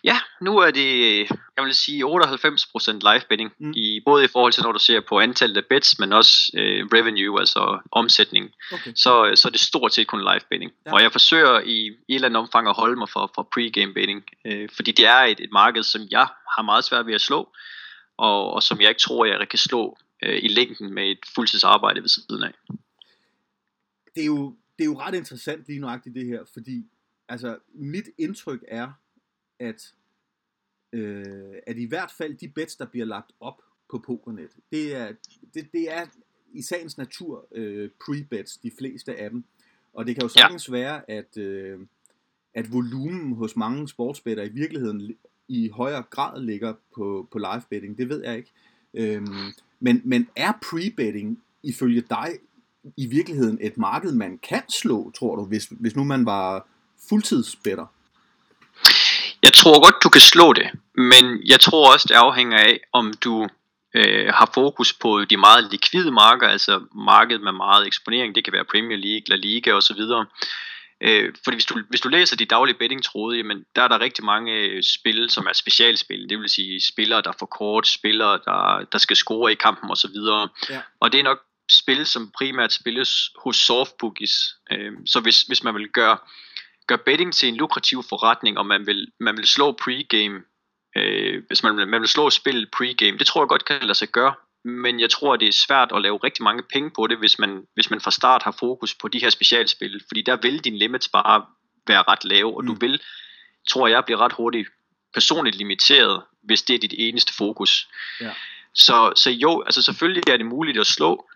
Ja, 0.04 0.20
nu 0.40 0.58
er 0.58 0.70
det, 0.70 1.18
jeg 1.56 1.64
vil 1.64 1.74
sige, 1.74 2.04
98% 2.04 2.92
live 2.92 3.22
betting, 3.28 3.52
mm. 3.58 3.72
i, 3.76 4.00
både 4.04 4.24
i 4.24 4.28
forhold 4.28 4.52
til, 4.52 4.62
når 4.62 4.72
du 4.72 4.78
ser 4.78 5.00
på 5.00 5.20
antallet 5.20 5.56
af 5.56 5.64
bets, 5.70 5.98
men 5.98 6.12
også 6.12 6.50
øh, 6.54 6.86
revenue, 6.86 7.40
altså 7.40 7.78
omsætning. 7.90 8.50
Okay. 8.72 8.92
Så, 8.94 9.32
så 9.34 9.48
er 9.48 9.52
det 9.52 9.60
stort 9.60 9.94
set 9.94 10.06
kun 10.06 10.20
live 10.20 10.40
betting. 10.50 10.72
Ja. 10.86 10.92
Og 10.92 11.02
jeg 11.02 11.12
forsøger 11.12 11.60
i, 11.60 11.86
i 11.86 11.90
et 12.08 12.14
eller 12.14 12.28
andet 12.28 12.42
omfang 12.42 12.68
at 12.68 12.74
holde 12.74 12.96
mig 12.96 13.08
for, 13.08 13.32
for 13.34 13.42
pre-game 13.42 13.92
betting, 13.92 14.24
øh, 14.44 14.68
fordi 14.72 14.92
det 14.92 15.06
er 15.06 15.20
et, 15.20 15.40
et 15.40 15.52
marked, 15.52 15.82
som 15.82 16.02
jeg 16.10 16.26
har 16.56 16.62
meget 16.62 16.84
svært 16.84 17.06
ved 17.06 17.14
at 17.14 17.20
slå, 17.20 17.48
og, 18.16 18.52
og 18.52 18.62
som 18.62 18.80
jeg 18.80 18.88
ikke 18.88 19.00
tror, 19.00 19.24
jeg 19.24 19.48
kan 19.48 19.58
slå 19.58 19.98
øh, 20.22 20.38
i 20.42 20.48
længden 20.48 20.94
med 20.94 21.10
et 21.10 21.18
fuldtidsarbejde 21.34 22.00
ved 22.00 22.08
siden 22.08 22.42
af. 22.42 22.52
Det 24.14 24.22
er 24.22 24.26
jo, 24.26 24.56
det 24.78 24.84
er 24.84 24.88
jo 24.88 25.00
ret 25.00 25.14
interessant 25.14 25.64
lige 25.66 25.80
nøjagtigt 25.80 26.14
det 26.14 26.26
her, 26.26 26.40
fordi 26.52 26.86
altså, 27.28 27.58
mit 27.74 28.04
indtryk 28.18 28.60
er, 28.68 28.92
at, 29.60 29.94
øh, 30.92 31.54
at 31.66 31.76
i 31.76 31.84
hvert 31.84 32.10
fald 32.18 32.34
de 32.34 32.48
bets, 32.48 32.76
der 32.76 32.86
bliver 32.86 33.06
lagt 33.06 33.32
op 33.40 33.62
på 33.90 33.98
Pokernet, 33.98 34.50
det 34.72 34.96
er, 34.96 35.12
det, 35.54 35.72
det 35.72 35.92
er 35.92 36.06
i 36.52 36.62
sagens 36.62 36.98
natur 36.98 37.46
øh, 37.52 37.90
pre-bets, 38.04 38.60
de 38.62 38.70
fleste 38.78 39.16
af 39.16 39.30
dem. 39.30 39.44
Og 39.92 40.06
det 40.06 40.14
kan 40.14 40.22
jo 40.22 40.28
sagtens 40.28 40.68
ja. 40.68 40.72
være, 40.72 41.10
at, 41.10 41.36
øh, 41.36 41.78
at 42.54 42.72
volumen 42.72 43.32
hos 43.32 43.56
mange 43.56 43.88
sportsbetter 43.88 44.44
i 44.44 44.48
virkeligheden 44.48 45.16
i 45.48 45.68
højere 45.68 46.02
grad 46.02 46.42
ligger 46.42 46.74
på, 46.94 47.28
på 47.32 47.38
live 47.38 47.62
betting. 47.70 47.98
Det 47.98 48.08
ved 48.08 48.24
jeg 48.24 48.36
ikke. 48.36 48.50
Øhm, 48.94 49.52
men, 49.80 50.02
men 50.04 50.28
er 50.36 50.52
pre-betting 50.52 51.42
ifølge 51.62 52.00
dig 52.00 52.28
i 52.96 53.06
virkeligheden 53.06 53.58
et 53.60 53.78
marked, 53.78 54.12
man 54.12 54.38
kan 54.38 54.62
slå, 54.68 55.10
tror 55.10 55.36
du, 55.36 55.44
hvis, 55.44 55.66
hvis 55.66 55.96
nu 55.96 56.04
man 56.04 56.26
var 56.26 56.68
fuldtidsbetter? 57.08 57.86
Jeg 59.42 59.52
tror 59.52 59.84
godt, 59.84 60.02
du 60.02 60.08
kan 60.08 60.20
slå 60.20 60.52
det, 60.52 60.70
men 60.94 61.42
jeg 61.46 61.60
tror 61.60 61.92
også, 61.92 62.06
det 62.08 62.14
afhænger 62.14 62.58
af, 62.58 62.80
om 62.92 63.12
du 63.24 63.48
øh, 63.94 64.28
har 64.34 64.50
fokus 64.54 64.92
på 64.92 65.24
de 65.24 65.36
meget 65.36 65.70
likvide 65.70 66.10
marker, 66.10 66.48
altså 66.48 66.80
markedet 66.94 67.42
med 67.42 67.52
meget 67.52 67.86
eksponering, 67.86 68.34
det 68.34 68.44
kan 68.44 68.52
være 68.52 68.64
Premier 68.64 68.98
League, 68.98 69.24
La 69.28 69.36
Liga 69.36 69.72
osv. 69.72 70.00
Øh, 71.00 71.34
fordi 71.44 71.54
hvis 71.54 71.64
du, 71.64 71.82
hvis 71.88 72.00
du 72.00 72.08
læser 72.08 72.36
de 72.36 72.44
daglige 72.44 72.78
bettingtråde, 72.78 73.36
jamen 73.36 73.64
der 73.76 73.82
er 73.82 73.88
der 73.88 74.00
rigtig 74.00 74.24
mange 74.24 74.52
øh, 74.52 74.82
spil, 74.82 75.30
som 75.30 75.46
er 75.46 75.52
specialspil, 75.52 76.28
det 76.28 76.38
vil 76.38 76.48
sige 76.48 76.80
spillere, 76.92 77.22
der 77.22 77.32
får 77.38 77.46
kort, 77.46 77.88
spillere, 77.88 78.40
der, 78.44 78.86
der 78.92 78.98
skal 78.98 79.16
score 79.16 79.52
i 79.52 79.54
kampen 79.54 79.90
osv. 79.90 80.10
Ja. 80.70 80.80
Og 81.00 81.12
det 81.12 81.20
er 81.20 81.24
nok 81.24 81.38
spil, 81.70 82.06
som 82.06 82.30
primært 82.38 82.72
spilles 82.72 83.30
hos 83.44 83.56
softbookies. 83.56 84.54
Øh, 84.72 84.92
så 85.06 85.20
hvis, 85.20 85.42
hvis 85.42 85.62
man 85.62 85.74
vil 85.74 85.88
gøre 85.88 86.16
gør 86.88 86.96
betting 86.96 87.34
til 87.34 87.48
en 87.48 87.56
lukrativ 87.56 88.02
forretning, 88.08 88.58
og 88.58 88.66
man 88.66 88.86
vil, 88.86 89.12
man 89.20 89.36
vil 89.36 89.46
slå 89.46 89.72
pregame, 89.72 90.40
øh, 90.96 91.42
hvis 91.46 91.62
man, 91.62 91.88
man 91.88 92.00
vil 92.00 92.08
slå 92.08 92.30
spillet 92.30 92.70
pregame, 92.70 93.18
det 93.18 93.26
tror 93.26 93.42
jeg 93.42 93.48
godt 93.48 93.64
kan 93.64 93.80
lade 93.82 93.94
sig 93.94 94.08
gøre, 94.08 94.34
men 94.64 95.00
jeg 95.00 95.10
tror, 95.10 95.36
det 95.36 95.48
er 95.48 95.52
svært 95.52 95.92
at 95.94 96.02
lave 96.02 96.18
rigtig 96.24 96.42
mange 96.42 96.62
penge 96.72 96.90
på 96.90 97.06
det, 97.06 97.18
hvis 97.18 97.38
man, 97.38 97.62
hvis 97.74 97.90
man 97.90 98.00
fra 98.00 98.10
start 98.10 98.42
har 98.42 98.56
fokus 98.58 98.94
på 98.94 99.08
de 99.08 99.18
her 99.18 99.30
specialspil, 99.30 100.02
fordi 100.08 100.22
der 100.22 100.36
vil 100.36 100.64
din 100.64 100.76
limits 100.76 101.08
bare 101.08 101.44
være 101.86 102.04
ret 102.08 102.24
lave, 102.24 102.56
og 102.56 102.62
mm. 102.62 102.66
du 102.66 102.74
vil, 102.80 103.00
tror 103.68 103.88
jeg, 103.88 104.04
blive 104.04 104.18
ret 104.18 104.32
hurtigt 104.32 104.68
personligt 105.14 105.56
limiteret, 105.56 106.22
hvis 106.42 106.62
det 106.62 106.74
er 106.74 106.78
dit 106.78 106.94
eneste 106.98 107.34
fokus. 107.34 107.88
Ja. 108.20 108.32
Så, 108.74 109.12
så 109.16 109.30
jo, 109.30 109.62
altså 109.62 109.82
selvfølgelig 109.82 110.28
er 110.28 110.36
det 110.36 110.46
muligt 110.46 110.78
at 110.78 110.86
slå, 110.86 111.28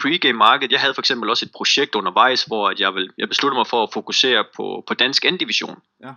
pregame 0.00 0.38
marked. 0.38 0.68
Jeg 0.70 0.80
havde 0.80 0.94
for 0.94 1.02
eksempel 1.02 1.30
også 1.30 1.44
et 1.44 1.52
projekt 1.52 1.94
undervejs, 1.94 2.44
hvor 2.44 2.68
at 2.68 2.80
jeg, 2.80 2.94
vil, 2.94 3.10
jeg 3.18 3.28
besluttede 3.28 3.58
mig 3.58 3.66
for 3.66 3.82
at 3.82 3.88
fokusere 3.92 4.44
på, 4.56 4.84
på 4.86 4.94
dansk 4.94 5.24
division. 5.40 5.78
Ja. 6.04 6.12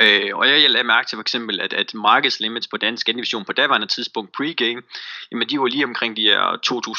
Øh, 0.00 0.36
og 0.36 0.48
jeg, 0.48 0.62
jeg 0.62 0.70
lagde 0.70 0.86
mærke 0.86 1.08
til 1.08 1.16
for 1.16 1.20
eksempel, 1.20 1.60
at, 1.60 1.72
at 1.72 1.94
markedslimits 1.94 2.68
på 2.68 2.76
dansk 2.76 3.06
division 3.06 3.44
på 3.44 3.52
daværende 3.52 3.86
tidspunkt 3.86 4.32
pregame, 4.32 4.82
jamen 5.30 5.48
de 5.48 5.60
var 5.60 5.66
lige 5.66 5.84
omkring 5.84 6.16
de 6.16 6.22
her 6.22 6.40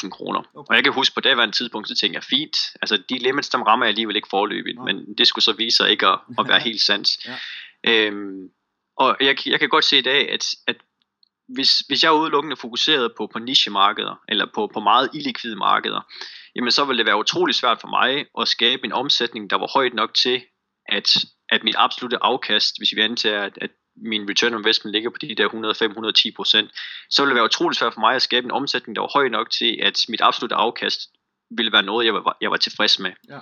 2.000 0.04 0.08
kroner. 0.08 0.40
Okay. 0.54 0.70
Og 0.70 0.76
jeg 0.76 0.84
kan 0.84 0.92
huske 0.92 1.14
på 1.14 1.20
daværende 1.20 1.56
tidspunkt, 1.56 1.88
så 1.88 1.94
tænkte 1.94 2.16
jeg, 2.16 2.24
fint, 2.24 2.56
altså 2.82 2.96
de 3.08 3.18
limits, 3.18 3.48
dem 3.48 3.62
rammer 3.62 3.86
jeg 3.86 3.90
alligevel 3.90 4.16
ikke 4.16 4.28
forløbigt, 4.30 4.78
okay. 4.78 4.92
men 4.92 5.14
det 5.18 5.26
skulle 5.26 5.44
så 5.44 5.52
vise 5.52 5.76
sig 5.76 5.90
ikke 5.90 6.06
at, 6.06 6.18
at 6.38 6.48
være 6.48 6.60
helt 6.68 6.80
sandt. 6.80 7.08
ja. 7.26 7.36
øhm, 7.84 8.48
og 8.98 9.16
jeg, 9.20 9.48
jeg 9.48 9.60
kan 9.60 9.68
godt 9.68 9.84
se 9.84 9.98
i 9.98 10.02
dag, 10.02 10.30
at, 10.30 10.54
at 10.66 10.76
hvis, 11.48 11.78
hvis 11.78 12.04
jeg 12.04 12.12
udelukkende 12.12 12.56
fokuseret 12.56 13.12
på, 13.16 13.26
på 13.26 13.38
nichemarkeder, 13.38 14.22
eller 14.28 14.46
på, 14.54 14.70
på 14.74 14.80
meget 14.80 15.10
illikvide 15.14 15.56
markeder, 15.56 16.00
jamen 16.54 16.70
så 16.70 16.84
vil 16.84 16.98
det 16.98 17.06
være 17.06 17.18
utrolig 17.18 17.54
svært 17.54 17.80
for 17.80 17.88
mig 17.88 18.26
at 18.40 18.48
skabe 18.48 18.84
en 18.84 18.92
omsætning, 18.92 19.50
der 19.50 19.56
var 19.56 19.70
højt 19.74 19.94
nok 19.94 20.14
til, 20.14 20.42
at, 20.88 21.16
at 21.48 21.64
mit 21.64 21.74
absolute 21.78 22.18
afkast, 22.22 22.74
hvis 22.80 22.94
vi 22.96 23.00
antager, 23.00 23.42
at, 23.42 23.58
at 23.60 23.70
min 23.96 24.30
return 24.30 24.54
on 24.54 24.60
investment 24.60 24.92
ligger 24.92 25.10
på 25.10 25.18
de 25.20 25.34
der 25.34 25.48
105-110 26.28 26.36
procent, 26.36 26.70
så 27.10 27.22
vil 27.22 27.28
det 27.28 27.34
være 27.34 27.44
utrolig 27.44 27.76
svært 27.76 27.94
for 27.94 28.00
mig 28.00 28.14
at 28.14 28.22
skabe 28.22 28.44
en 28.44 28.50
omsætning, 28.50 28.96
der 28.96 29.02
var 29.02 29.10
høj 29.12 29.28
nok 29.28 29.50
til, 29.50 29.78
at 29.82 30.04
mit 30.08 30.20
absolute 30.20 30.54
afkast 30.54 31.00
ville 31.50 31.72
være 31.72 31.82
noget, 31.82 32.06
jeg 32.06 32.14
var, 32.14 32.36
jeg 32.40 32.50
var 32.50 32.56
tilfreds 32.56 32.98
med. 32.98 33.12
Ja. 33.28 33.40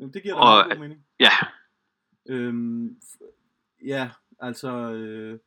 Jamen, 0.00 0.14
det 0.14 0.22
giver 0.22 0.34
da 0.34 0.40
og, 0.40 0.64
god 0.70 0.78
mening. 0.78 1.00
Ja. 1.20 1.30
Øhm, 2.28 2.88
ja, 3.86 4.10
altså... 4.40 4.68
Øh 4.70 5.38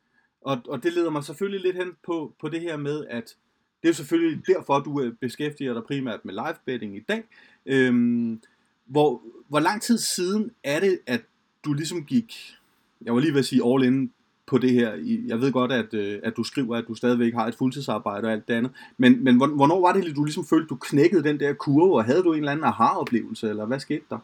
og, 0.47 0.61
og 0.67 0.83
det 0.83 0.93
leder 0.93 1.09
mig 1.09 1.23
selvfølgelig 1.23 1.61
lidt 1.61 1.75
hen 1.75 1.91
på, 2.05 2.33
på 2.41 2.49
det 2.49 2.61
her 2.61 2.77
med, 2.77 3.05
at 3.09 3.35
det 3.83 3.89
er 3.89 3.93
selvfølgelig 3.93 4.47
derfor, 4.47 4.79
du 4.79 5.01
øh, 5.01 5.13
beskæftiger 5.21 5.73
dig 5.73 5.83
primært 5.83 6.25
med 6.25 6.33
live 6.33 6.55
betting 6.65 6.97
i 6.97 6.99
dag. 6.99 7.23
Øhm, 7.65 8.41
hvor, 8.85 9.21
hvor 9.47 9.59
lang 9.59 9.81
tid 9.81 9.97
siden 9.97 10.51
er 10.63 10.79
det, 10.79 10.99
at 11.07 11.21
du 11.65 11.73
ligesom 11.73 12.05
gik, 12.05 12.55
jeg 13.01 13.13
var 13.13 13.19
lige 13.19 13.33
ved 13.33 13.39
at 13.39 13.45
sige 13.45 13.61
all 13.65 13.83
in 13.83 14.11
på 14.45 14.57
det 14.57 14.71
her. 14.71 14.93
Jeg 15.27 15.41
ved 15.41 15.51
godt, 15.51 15.71
at, 15.71 15.93
øh, 15.93 16.19
at 16.23 16.33
du 16.37 16.43
skriver, 16.43 16.77
at 16.77 16.85
du 16.87 16.95
stadigvæk 16.95 17.33
har 17.33 17.47
et 17.47 17.55
fuldtidsarbejde 17.55 18.27
og 18.27 18.31
alt 18.31 18.47
det 18.47 18.53
andet. 18.53 18.71
Men, 18.97 19.23
men 19.23 19.35
hvornår 19.35 19.81
var 19.81 19.93
det, 19.93 20.09
at 20.09 20.15
du 20.15 20.23
ligesom 20.23 20.45
følte, 20.45 20.67
du 20.67 20.75
knækkede 20.75 21.23
den 21.23 21.39
der 21.39 21.53
kurve, 21.53 21.95
og 21.97 22.05
havde 22.05 22.23
du 22.23 22.33
en 22.33 22.39
eller 22.39 22.51
anden 22.51 22.65
aha-oplevelse, 22.65 23.49
eller 23.49 23.65
hvad 23.65 23.79
skete 23.79 24.05
der? 24.09 24.19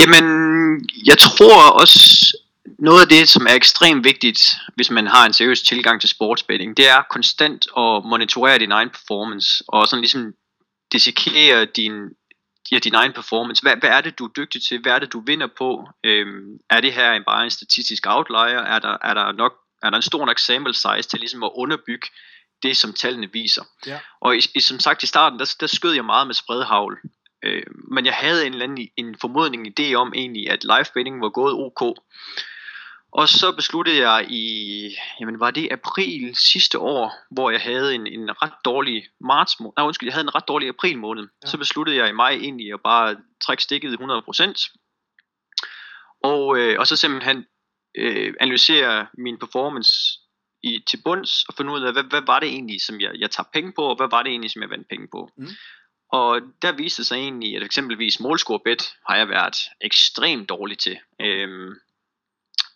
Jamen, 0.00 0.24
jeg 1.06 1.18
tror 1.18 1.80
også, 1.80 2.36
noget 2.88 3.00
af 3.00 3.08
det, 3.08 3.28
som 3.28 3.46
er 3.46 3.54
ekstremt 3.54 4.04
vigtigt, 4.04 4.40
hvis 4.74 4.90
man 4.90 5.06
har 5.06 5.26
en 5.26 5.32
seriøs 5.32 5.62
tilgang 5.62 6.00
til 6.00 6.08
sportsbetting, 6.08 6.76
det 6.76 6.88
er 6.88 7.02
konstant 7.10 7.66
at 7.76 8.04
monitorere 8.04 8.58
din 8.58 8.72
egen 8.72 8.90
performance, 8.90 9.64
og 9.68 9.88
sådan 9.88 10.00
ligesom 10.00 10.32
dissekere 10.92 11.64
din, 11.64 11.92
ja, 12.72 12.78
din 12.78 12.94
egen 12.94 13.12
performance. 13.12 13.62
Hvad, 13.62 13.76
hvad 13.76 13.90
er 13.90 14.00
det, 14.00 14.18
du 14.18 14.24
er 14.24 14.32
dygtig 14.36 14.62
til? 14.62 14.80
Hvad 14.82 14.92
er 14.92 14.98
det, 14.98 15.12
du 15.12 15.22
vinder 15.26 15.48
på? 15.58 15.88
Øhm, 16.04 16.58
er 16.70 16.80
det 16.80 16.92
her 16.92 17.12
en, 17.12 17.24
bare 17.26 17.44
en 17.44 17.50
statistisk 17.50 18.06
outlier? 18.06 18.62
Er 18.74 18.78
der, 18.78 18.96
er 19.02 19.14
der 19.14 19.32
nok 19.32 19.52
er 19.82 19.90
der 19.90 19.96
en 19.96 20.02
stor 20.02 20.26
nok 20.26 20.38
sample 20.38 20.74
size 20.74 21.08
til 21.10 21.18
ligesom 21.18 21.42
at 21.42 21.50
underbygge 21.54 22.08
det, 22.62 22.76
som 22.76 22.92
tallene 22.92 23.32
viser. 23.32 23.64
Ja. 23.86 23.98
Og 24.20 24.36
i, 24.36 24.40
i, 24.54 24.60
som 24.60 24.80
sagt 24.80 25.02
i 25.02 25.06
starten, 25.06 25.38
der, 25.38 25.54
der 25.60 25.66
skød 25.66 25.92
jeg 25.92 26.04
meget 26.04 26.26
med 26.26 26.34
spredhavl. 26.34 26.98
Øh, 27.44 27.62
men 27.90 28.06
jeg 28.06 28.14
havde 28.14 28.46
en 28.46 28.52
eller 28.52 28.64
anden 28.64 28.88
en 28.96 29.16
formodning 29.20 29.66
idé 29.66 29.94
om 29.94 30.12
egentlig, 30.14 30.50
at 30.50 30.64
live 30.64 30.86
betting 30.94 31.20
var 31.20 31.28
gået 31.28 31.54
ok. 31.54 31.98
Og 33.12 33.28
så 33.28 33.52
besluttede 33.52 34.08
jeg 34.08 34.26
i, 34.30 34.44
jamen 35.20 35.40
var 35.40 35.50
det 35.50 35.72
april 35.72 36.36
sidste 36.36 36.78
år, 36.78 37.12
hvor 37.30 37.50
jeg 37.50 37.60
havde 37.60 37.94
en, 37.94 38.06
en 38.06 38.42
ret 38.42 38.52
dårlig 38.64 39.08
marts 39.20 39.60
måned, 39.60 39.72
nej 39.76 39.86
undskyld, 39.86 40.06
jeg 40.06 40.14
havde 40.14 40.24
en 40.24 40.34
ret 40.34 40.48
dårlig 40.48 40.68
april 40.68 40.98
måned. 40.98 41.28
Ja. 41.42 41.48
Så 41.48 41.58
besluttede 41.58 41.96
jeg 41.96 42.08
i 42.08 42.12
maj 42.12 42.30
egentlig 42.30 42.72
at 42.72 42.80
bare 42.80 43.16
trække 43.40 43.62
stikket 43.62 43.98
100%. 44.00 44.78
Og, 46.24 46.58
øh, 46.58 46.78
og 46.78 46.86
så 46.86 46.96
simpelthen 46.96 47.46
øh, 47.96 48.34
analysere 48.40 49.06
min 49.18 49.38
performance 49.38 49.92
i, 50.62 50.84
til 50.86 51.00
bunds 51.04 51.44
og 51.48 51.54
finde 51.54 51.72
ud 51.72 51.82
af, 51.82 51.92
hvad, 51.92 52.04
hvad 52.04 52.22
var 52.26 52.40
det 52.40 52.48
egentlig, 52.48 52.82
som 52.82 53.00
jeg, 53.00 53.10
jeg 53.18 53.30
tager 53.30 53.48
penge 53.52 53.72
på, 53.72 53.82
og 53.82 53.96
hvad 53.96 54.08
var 54.10 54.22
det 54.22 54.30
egentlig, 54.30 54.50
som 54.50 54.62
jeg 54.62 54.70
vandt 54.70 54.88
penge 54.88 55.08
på. 55.12 55.30
Mm. 55.36 55.48
Og 56.12 56.40
der 56.62 56.72
viste 56.72 57.04
sig 57.04 57.16
egentlig, 57.16 57.56
at 57.56 57.62
eksempelvis 57.62 58.20
målscorebet 58.20 58.82
har 59.08 59.16
jeg 59.16 59.28
været 59.28 59.56
ekstremt 59.80 60.48
dårlig 60.48 60.78
til. 60.78 60.98
Øhm, 61.20 61.74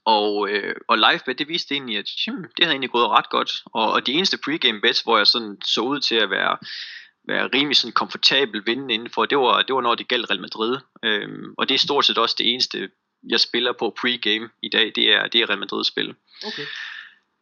og, 0.07 0.49
øh, 0.51 0.75
og 0.89 0.99
livebet, 0.99 1.39
det 1.39 1.49
viste 1.49 1.75
egentlig, 1.75 1.99
at 1.99 2.09
hmm, 2.27 2.43
det 2.43 2.65
havde 2.65 2.73
egentlig 2.73 2.91
gået 2.91 3.09
ret 3.09 3.31
godt. 3.31 3.63
Og, 3.65 3.93
og 3.93 4.07
de 4.07 4.13
eneste 4.13 4.39
pregame 4.45 4.81
bets, 4.81 5.01
hvor 5.01 5.17
jeg 5.17 5.27
sådan 5.27 5.57
så 5.65 5.81
ud 5.81 6.01
til 6.01 6.15
at 6.15 6.31
være, 6.31 6.57
være 7.29 7.49
rimelig 7.55 7.77
sådan 7.77 7.93
komfortabel 7.93 8.67
vindende 8.67 8.95
indenfor, 8.95 9.27
det 9.27 9.39
var, 9.39 9.63
det 9.63 9.75
var 9.75 9.81
når 9.81 9.95
det 9.95 10.09
galt 10.09 10.31
Real 10.31 10.41
Madrid. 10.41 10.79
Øhm, 11.05 11.55
og 11.59 11.69
det 11.69 11.75
er 11.75 11.79
stort 11.79 12.05
set 12.05 12.19
også 12.19 12.35
det 12.39 12.53
eneste, 12.53 12.91
jeg 13.29 13.41
spiller 13.41 13.73
på 13.73 13.95
pregame 14.01 14.49
i 14.63 14.69
dag, 14.69 14.93
det 14.95 15.15
er, 15.15 15.27
det 15.27 15.41
er 15.41 15.49
Real 15.49 15.59
Madrid-spil. 15.59 16.15
Okay. 16.47 16.67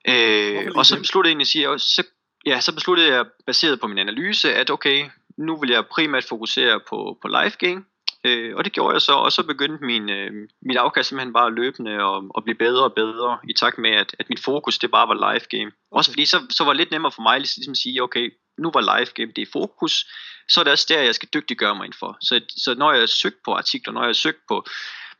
Øh, 0.09 0.73
og 0.75 0.87
så 0.87 0.99
besluttede 0.99 1.30
jeg 1.30 1.33
egentlig 1.33 1.73
at 1.73 1.80
sige, 1.80 2.04
så, 2.04 2.06
ja, 2.47 2.61
så 2.61 2.75
besluttede 2.75 3.14
jeg, 3.14 3.26
baseret 3.47 3.80
på 3.80 3.87
min 3.87 3.99
analyse, 3.99 4.54
at 4.54 4.71
okay, 4.71 5.11
nu 5.37 5.56
vil 5.61 5.71
jeg 5.71 5.87
primært 5.87 6.25
fokusere 6.25 6.80
på, 6.88 7.18
på 7.23 7.28
live 7.28 7.50
game, 7.50 7.85
øh, 8.25 8.56
og 8.56 8.64
det 8.64 8.73
gjorde 8.73 8.94
jeg 8.94 9.02
så, 9.02 9.12
og 9.12 9.32
så 9.32 9.42
begyndte 9.42 9.84
min, 9.84 10.11
øh, 10.11 10.49
mit 10.62 10.76
afkast 10.76 11.08
simpelthen 11.08 11.32
bare 11.32 11.54
løbende 11.54 12.04
og, 12.04 12.25
og 12.30 12.44
blive 12.44 12.58
bedre 12.58 12.84
og 12.84 12.94
bedre, 12.94 13.38
i 13.49 13.52
takt 13.52 13.78
med, 13.78 13.90
at, 13.90 14.16
at 14.18 14.28
mit 14.28 14.40
fokus 14.40 14.78
det 14.78 14.90
bare 14.90 15.08
var 15.08 15.14
live 15.14 15.46
game. 15.50 15.70
Okay. 15.70 15.99
Også 15.99 16.11
fordi 16.11 16.25
så, 16.25 16.46
så 16.50 16.64
var 16.64 16.73
det 16.73 16.78
lidt 16.78 16.90
nemmere 16.90 17.12
for 17.12 17.23
mig 17.23 17.38
ligesom 17.38 17.70
at 17.70 17.76
sige, 17.76 18.02
okay, 18.02 18.34
nu 18.58 18.70
var 18.75 18.99
live 18.99 19.11
game 19.14 19.32
det 19.37 19.42
er 19.42 19.52
fokus, 19.52 20.06
så 20.49 20.61
er 20.61 20.64
det 20.64 20.73
også 20.73 20.87
der, 20.88 21.02
jeg 21.02 21.14
skal 21.14 21.28
dygtiggøre 21.34 21.75
mig 21.75 21.88
for. 21.99 22.16
Så, 22.20 22.40
så 22.49 22.75
når 22.75 22.92
jeg 22.92 23.08
søgte 23.08 23.40
på 23.44 23.52
artikler, 23.52 23.92
når 23.92 24.04
jeg 24.04 24.16
søgte 24.16 24.42
på, 24.49 24.66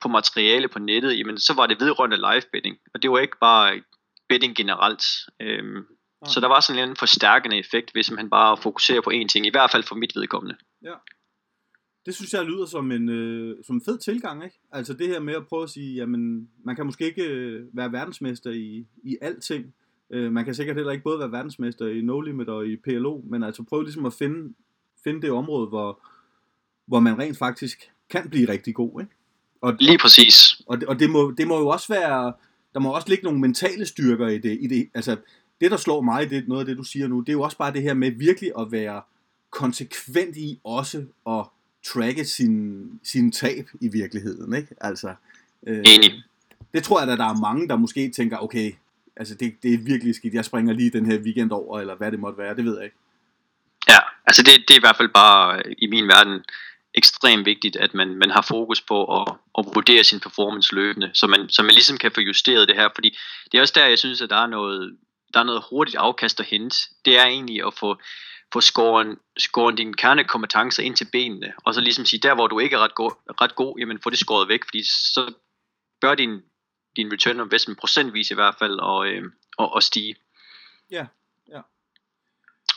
på 0.01 0.09
materiale 0.09 0.69
på 0.69 0.79
nettet, 0.79 1.19
jamen 1.19 1.39
så 1.39 1.55
var 1.55 1.67
det 1.67 1.81
vedrørende 1.81 2.17
live 2.17 2.43
betting, 2.53 2.77
og 2.95 3.03
det 3.03 3.11
var 3.11 3.19
ikke 3.19 3.39
bare 3.41 3.83
betting 4.29 4.57
generelt. 4.57 5.05
Øhm, 5.41 5.77
ja. 5.77 6.31
Så 6.31 6.41
der 6.41 6.49
var 6.49 6.61
sådan 6.61 6.89
en 6.89 6.97
forstærkende 6.97 7.59
effekt, 7.59 7.93
hvis 7.93 8.11
man 8.11 8.31
bare 8.31 8.57
fokuserer 8.57 9.01
på 9.01 9.11
én 9.11 9.29
ting, 9.29 9.47
i 9.47 9.51
hvert 9.51 9.71
fald 9.71 9.83
for 9.83 9.95
mit 9.95 10.13
vedkommende. 10.17 10.57
Ja. 10.85 10.95
Det 12.07 12.15
synes 12.15 12.33
jeg 12.33 12.45
lyder 12.45 12.67
som 12.67 12.93
en, 12.93 13.09
øh, 13.09 13.57
som 13.65 13.77
en 13.77 13.83
fed 13.85 13.99
tilgang, 13.99 14.45
ikke? 14.45 14.61
Altså 14.73 14.93
det 14.93 15.09
her 15.09 15.21
med 15.21 15.35
at 15.35 15.47
prøve 15.47 15.63
at 15.63 15.71
sige, 15.71 15.95
jamen 15.95 16.49
man 16.65 16.77
kan 16.77 16.87
måske 16.87 17.05
ikke 17.07 17.25
øh, 17.25 17.67
være 17.73 17.93
verdensmester 17.93 18.51
i, 18.51 18.87
i 19.03 19.17
alting. 19.23 19.75
Øh, 20.11 20.33
man 20.33 20.45
kan 20.45 20.55
sikkert 20.55 20.77
heller 20.77 20.93
ikke 20.93 21.05
både 21.05 21.19
være 21.19 21.33
verdensmester 21.33 21.87
i 21.87 22.01
No 22.01 22.21
Limit 22.21 22.49
og 22.49 22.67
i 22.67 22.77
PLO, 22.77 23.21
men 23.25 23.43
altså 23.43 23.63
prøve 23.63 23.85
ligesom 23.85 24.07
at 24.07 24.13
finde, 24.13 24.55
finde 25.05 25.23
det 25.23 25.31
område, 25.31 25.67
hvor, 25.67 26.01
hvor 26.87 27.01
man 27.01 27.19
rent 27.19 27.39
faktisk 27.39 27.91
kan 28.11 28.31
blive 28.31 28.49
rigtig 28.49 28.75
god, 28.75 29.01
ikke? 29.01 29.13
Og, 29.61 29.77
Lige 29.81 29.99
præcis. 29.99 30.63
Og, 30.67 30.79
og 30.89 30.99
det, 30.99 31.11
må, 31.11 31.35
det 31.39 31.49
må 31.49 31.59
jo 31.59 31.69
også 31.69 31.93
være, 31.93 32.33
der 32.75 32.81
må 32.81 32.95
også 32.95 33.09
ligge 33.09 33.25
nogle 33.25 33.41
mentale 33.41 33.87
styrker 33.87 34.29
i 34.29 34.39
det. 34.39 34.59
I 34.61 34.67
det 34.67 34.89
altså, 34.95 35.17
det 35.61 35.71
der 35.71 35.77
slår 35.77 36.01
mig, 36.01 36.31
det 36.31 36.49
noget 36.49 36.61
af 36.61 36.67
det 36.67 36.77
du 36.77 36.83
siger 36.83 37.09
nu, 37.09 37.21
det 37.21 37.29
er 37.29 37.33
jo 37.33 37.43
også 37.43 37.59
bare 37.59 37.73
det 37.73 37.83
her 37.83 37.95
med 37.95 38.11
virkelig 38.11 38.53
at 38.59 38.73
være 38.73 39.03
konsekvent 39.51 40.37
i 40.37 40.61
også 40.65 41.05
at 41.29 41.47
tracke 41.85 42.25
sin, 42.25 42.85
sin 43.05 43.33
tab 43.33 43.67
i 43.81 43.89
virkeligheden, 43.89 44.57
ikke? 44.57 44.75
Altså, 44.81 45.15
øh, 45.67 45.79
Enig. 45.79 46.23
Det 46.75 46.85
tror 46.85 47.01
jeg, 47.01 47.13
at 47.13 47.19
der 47.19 47.25
er 47.25 47.41
mange, 47.41 47.69
der 47.69 47.77
måske 47.77 48.11
tænker, 48.11 48.39
okay, 48.39 48.73
altså 49.17 49.35
det, 49.35 49.55
det 49.63 49.75
er 49.75 49.79
virkelig 49.79 50.15
skidt, 50.15 50.35
jeg 50.35 50.45
springer 50.45 50.73
lige 50.73 50.91
den 50.91 51.07
her 51.07 51.19
weekend 51.19 51.53
over, 51.53 51.81
eller 51.81 51.95
hvad 51.95 52.13
det 52.13 52.21
måtte 52.21 52.39
være, 52.39 52.57
det 52.57 52.65
ved 52.65 52.77
jeg 52.77 52.85
ikke. 52.85 52.97
Ja, 53.89 53.99
altså 54.27 54.43
det, 54.43 54.65
det 54.69 54.75
er 54.75 54.79
i 54.79 54.87
hvert 54.87 54.97
fald 54.97 55.09
bare 55.09 55.63
i 55.79 55.87
min 55.87 56.09
verden 56.09 56.45
ekstremt 56.95 57.47
vigtigt, 57.47 57.77
at 57.77 57.95
man, 57.95 58.15
man 58.15 58.31
har 58.31 58.43
fokus 58.43 58.81
på 58.81 59.21
at, 59.21 59.35
at 59.59 59.65
vurdere 59.75 60.05
sin 60.05 60.21
performance 60.21 60.75
løbende, 60.75 61.11
så 61.15 61.27
man, 61.27 61.49
så 61.49 61.63
man 61.63 61.75
ligesom 61.75 61.99
kan 61.99 62.13
få 62.13 62.21
justeret 62.21 62.69
det 62.69 62.77
her, 62.77 62.89
fordi 62.95 63.19
det 63.53 63.59
er 63.59 63.63
også 63.63 63.75
der, 63.77 63.87
jeg 63.87 63.99
synes, 63.99 64.23
at 64.23 64.31
der 64.31 64.37
er 64.37 64.47
noget, 64.47 64.97
der 65.35 65.41
er 65.41 65.45
noget 65.45 65.65
hurtigt 65.71 65.97
afkast 65.97 66.41
at 66.41 66.47
hente. 66.47 66.77
Det 67.05 67.19
er 67.21 67.25
egentlig 67.25 67.67
at 67.67 67.75
få, 67.75 67.97
få 68.53 68.61
skåren, 68.61 69.19
skåren 69.37 69.77
dine 69.77 69.95
kernekompetencer 69.95 70.83
ind 70.83 70.97
til 70.97 71.09
benene, 71.13 71.53
og 71.65 71.75
så 71.75 71.81
ligesom 71.81 72.05
sige, 72.05 72.21
der 72.21 72.35
hvor 72.35 72.47
du 72.47 72.59
ikke 72.59 72.77
er 72.77 72.81
ret 72.81 72.95
god, 72.95 73.11
ret 73.41 73.55
god 73.55 73.79
jamen 73.79 74.01
få 74.03 74.11
det 74.11 74.19
skåret 74.19 74.49
væk, 74.49 74.65
fordi 74.65 74.83
så 74.83 75.33
bør 76.01 76.15
din, 76.15 76.43
din 76.97 77.13
return 77.13 77.41
on 77.41 77.47
investment 77.47 77.79
procentvis 77.79 78.31
i 78.31 78.35
hvert 78.35 78.55
fald 78.59 78.79
og, 78.79 79.07
øh, 79.07 79.23
og, 79.57 79.73
og 79.73 79.83
stige. 79.83 80.17
Ja, 80.91 81.07
ja. 81.49 81.61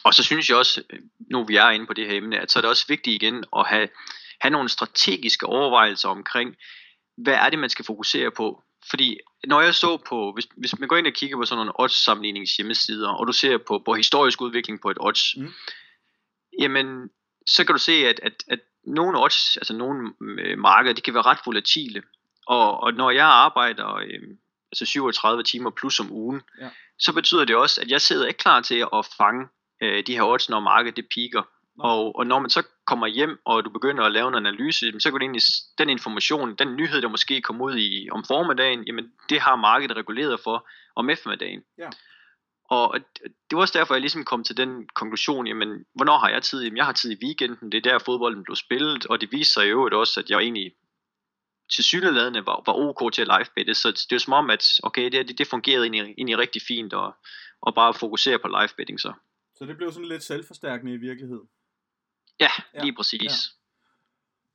Og 0.04 0.14
så 0.14 0.24
synes 0.24 0.50
jeg 0.50 0.58
også, 0.58 0.84
nu 1.32 1.44
vi 1.44 1.56
er 1.56 1.70
inde 1.70 1.86
på 1.86 1.94
det 1.94 2.08
her 2.08 2.18
emne, 2.18 2.40
at 2.40 2.52
så 2.52 2.60
er 2.60 2.62
det 2.62 2.70
også 2.70 2.86
vigtigt 2.88 3.24
igen 3.24 3.44
at 3.58 3.68
have, 3.68 3.90
have 4.42 4.52
nogle 4.52 4.70
strategiske 4.70 5.46
overvejelser 5.46 6.10
omkring, 6.10 6.56
hvad 7.18 7.34
er 7.34 7.50
det, 7.50 7.60
man 7.60 7.70
skal 7.70 7.86
fokusere 7.86 8.32
på. 8.32 8.64
Fordi 8.90 9.18
når 9.48 9.62
jeg 9.62 9.76
så 9.76 9.98
på, 9.98 10.32
hvis, 10.34 10.48
hvis 10.58 10.80
man 10.80 10.90
går 10.90 10.98
ind 10.98 11.08
og 11.08 11.14
kigger 11.14 11.38
på 11.38 11.46
sådan 11.46 11.58
nogle 11.58 11.80
odds 11.80 12.04
sammenlignings 12.04 12.56
hjemmesider, 12.56 13.10
og 13.10 13.28
du 13.28 13.34
ser 13.34 13.58
på, 13.58 13.82
på 13.86 13.94
historisk 13.94 14.42
udvikling 14.42 14.82
på 14.82 14.90
et 14.90 14.98
odds, 15.00 15.38
mm. 15.38 15.54
jamen 16.60 17.10
så 17.48 17.66
kan 17.66 17.76
du 17.76 17.80
se, 17.80 17.92
at, 17.92 18.20
at, 18.24 18.44
at 18.48 18.60
nogle 18.84 19.24
odds, 19.24 19.58
altså 19.58 19.74
nogle 19.74 20.14
øh, 20.22 20.58
markeder, 20.58 20.94
de 20.94 21.02
kan 21.02 21.14
være 21.14 21.24
ret 21.24 21.40
volatile. 21.46 22.04
Og, 22.48 22.84
og 22.84 22.94
når 22.94 23.12
jeg 23.12 23.26
arbejder 23.26 23.96
øh, 23.96 24.20
altså 24.72 24.86
37 24.86 25.44
timer 25.44 25.70
plus 25.70 26.00
om 26.00 26.12
ugen, 26.12 26.42
ja. 26.62 26.70
så 27.00 27.14
betyder 27.14 27.46
det 27.46 27.56
også, 27.56 27.82
at 27.82 27.92
jeg 27.92 28.02
sidder 28.02 28.28
ikke 28.28 28.38
klar 28.38 28.62
til 28.62 28.86
at 28.94 29.08
fange 29.18 29.48
øh, 29.82 30.04
de 30.08 30.14
her 30.14 30.24
odds, 30.24 30.50
når 30.50 30.60
markedet 30.60 30.98
det 30.98 31.08
piker. 31.14 31.44
Og, 31.80 32.16
og 32.16 32.28
når 32.28 32.40
man 32.40 32.50
så 32.50 32.64
kommer 32.86 33.08
hjem, 33.08 33.40
og 33.46 33.66
du 33.66 33.70
begynder 33.70 34.04
at 34.04 34.12
lave 34.12 34.28
en 34.28 34.36
analyse, 34.36 35.00
så 35.00 35.10
kan 35.10 35.20
du 35.20 35.24
egentlig, 35.24 35.42
den 35.78 35.90
information, 35.90 36.56
den 36.56 36.76
nyhed, 36.76 37.02
der 37.02 37.08
måske 37.10 37.42
kommer 37.42 37.66
ud 37.66 37.78
i 37.78 38.10
om 38.12 38.24
formiddagen, 38.24 38.84
jamen 38.84 39.12
det 39.30 39.40
har 39.40 39.56
markedet 39.56 39.98
reguleret 39.98 40.40
for 40.40 40.70
om 40.96 41.10
eftermiddagen. 41.10 41.64
Ja. 41.78 41.90
Og 42.70 43.00
det 43.24 43.56
var 43.56 43.62
også 43.62 43.80
derfor, 43.80 43.94
jeg 43.94 44.02
ligesom 44.02 44.24
kom 44.24 44.44
til 44.44 44.58
den 44.58 44.88
konklusion, 44.96 45.48
jamen, 45.48 45.86
hvornår 45.96 46.18
har 46.18 46.30
jeg 46.30 46.44
tid? 46.44 46.64
Jamen, 46.64 46.78
jeg 46.78 46.86
har 46.86 46.94
tid 46.94 47.12
i 47.12 47.26
weekenden, 47.26 47.72
det 47.72 47.78
er 47.78 47.92
der 47.92 48.00
fodbolden 48.00 48.44
blev 48.44 48.56
spillet, 48.56 49.06
og 49.06 49.22
det 49.22 49.32
viser 49.32 49.62
sig 49.62 49.70
jo 49.70 50.00
også, 50.00 50.20
at 50.20 50.30
jeg 50.30 50.40
egentlig 50.40 50.72
til 51.72 51.84
syneladende 51.84 52.46
var, 52.46 52.64
var 52.66 52.74
ok 52.74 53.14
til 53.14 53.22
at 53.22 53.28
livebette, 53.28 53.74
så 53.74 54.06
det 54.10 54.16
er 54.16 54.20
som 54.20 54.34
om, 54.34 54.50
at 54.50 54.66
okay, 54.84 55.12
det, 55.12 55.38
det 55.38 55.48
fungerede 55.48 55.84
egentlig, 55.84 56.14
egentlig 56.18 56.38
rigtig 56.38 56.62
fint, 56.68 56.94
og, 56.94 57.16
og 57.62 57.76
bare 57.76 57.94
fokusere 57.94 58.40
på 58.40 58.48
livebetting 58.48 59.00
så. 59.00 59.14
Så 59.56 59.66
det 59.66 59.78
blev 59.78 59.92
sådan 59.92 60.08
lidt 60.08 60.24
selvforstærkende 60.24 60.94
i 60.94 60.98
virkeligheden. 60.98 61.48
Ja, 62.40 62.50
lige 62.84 62.96
præcis. 62.96 63.24
Ja. 63.24 63.58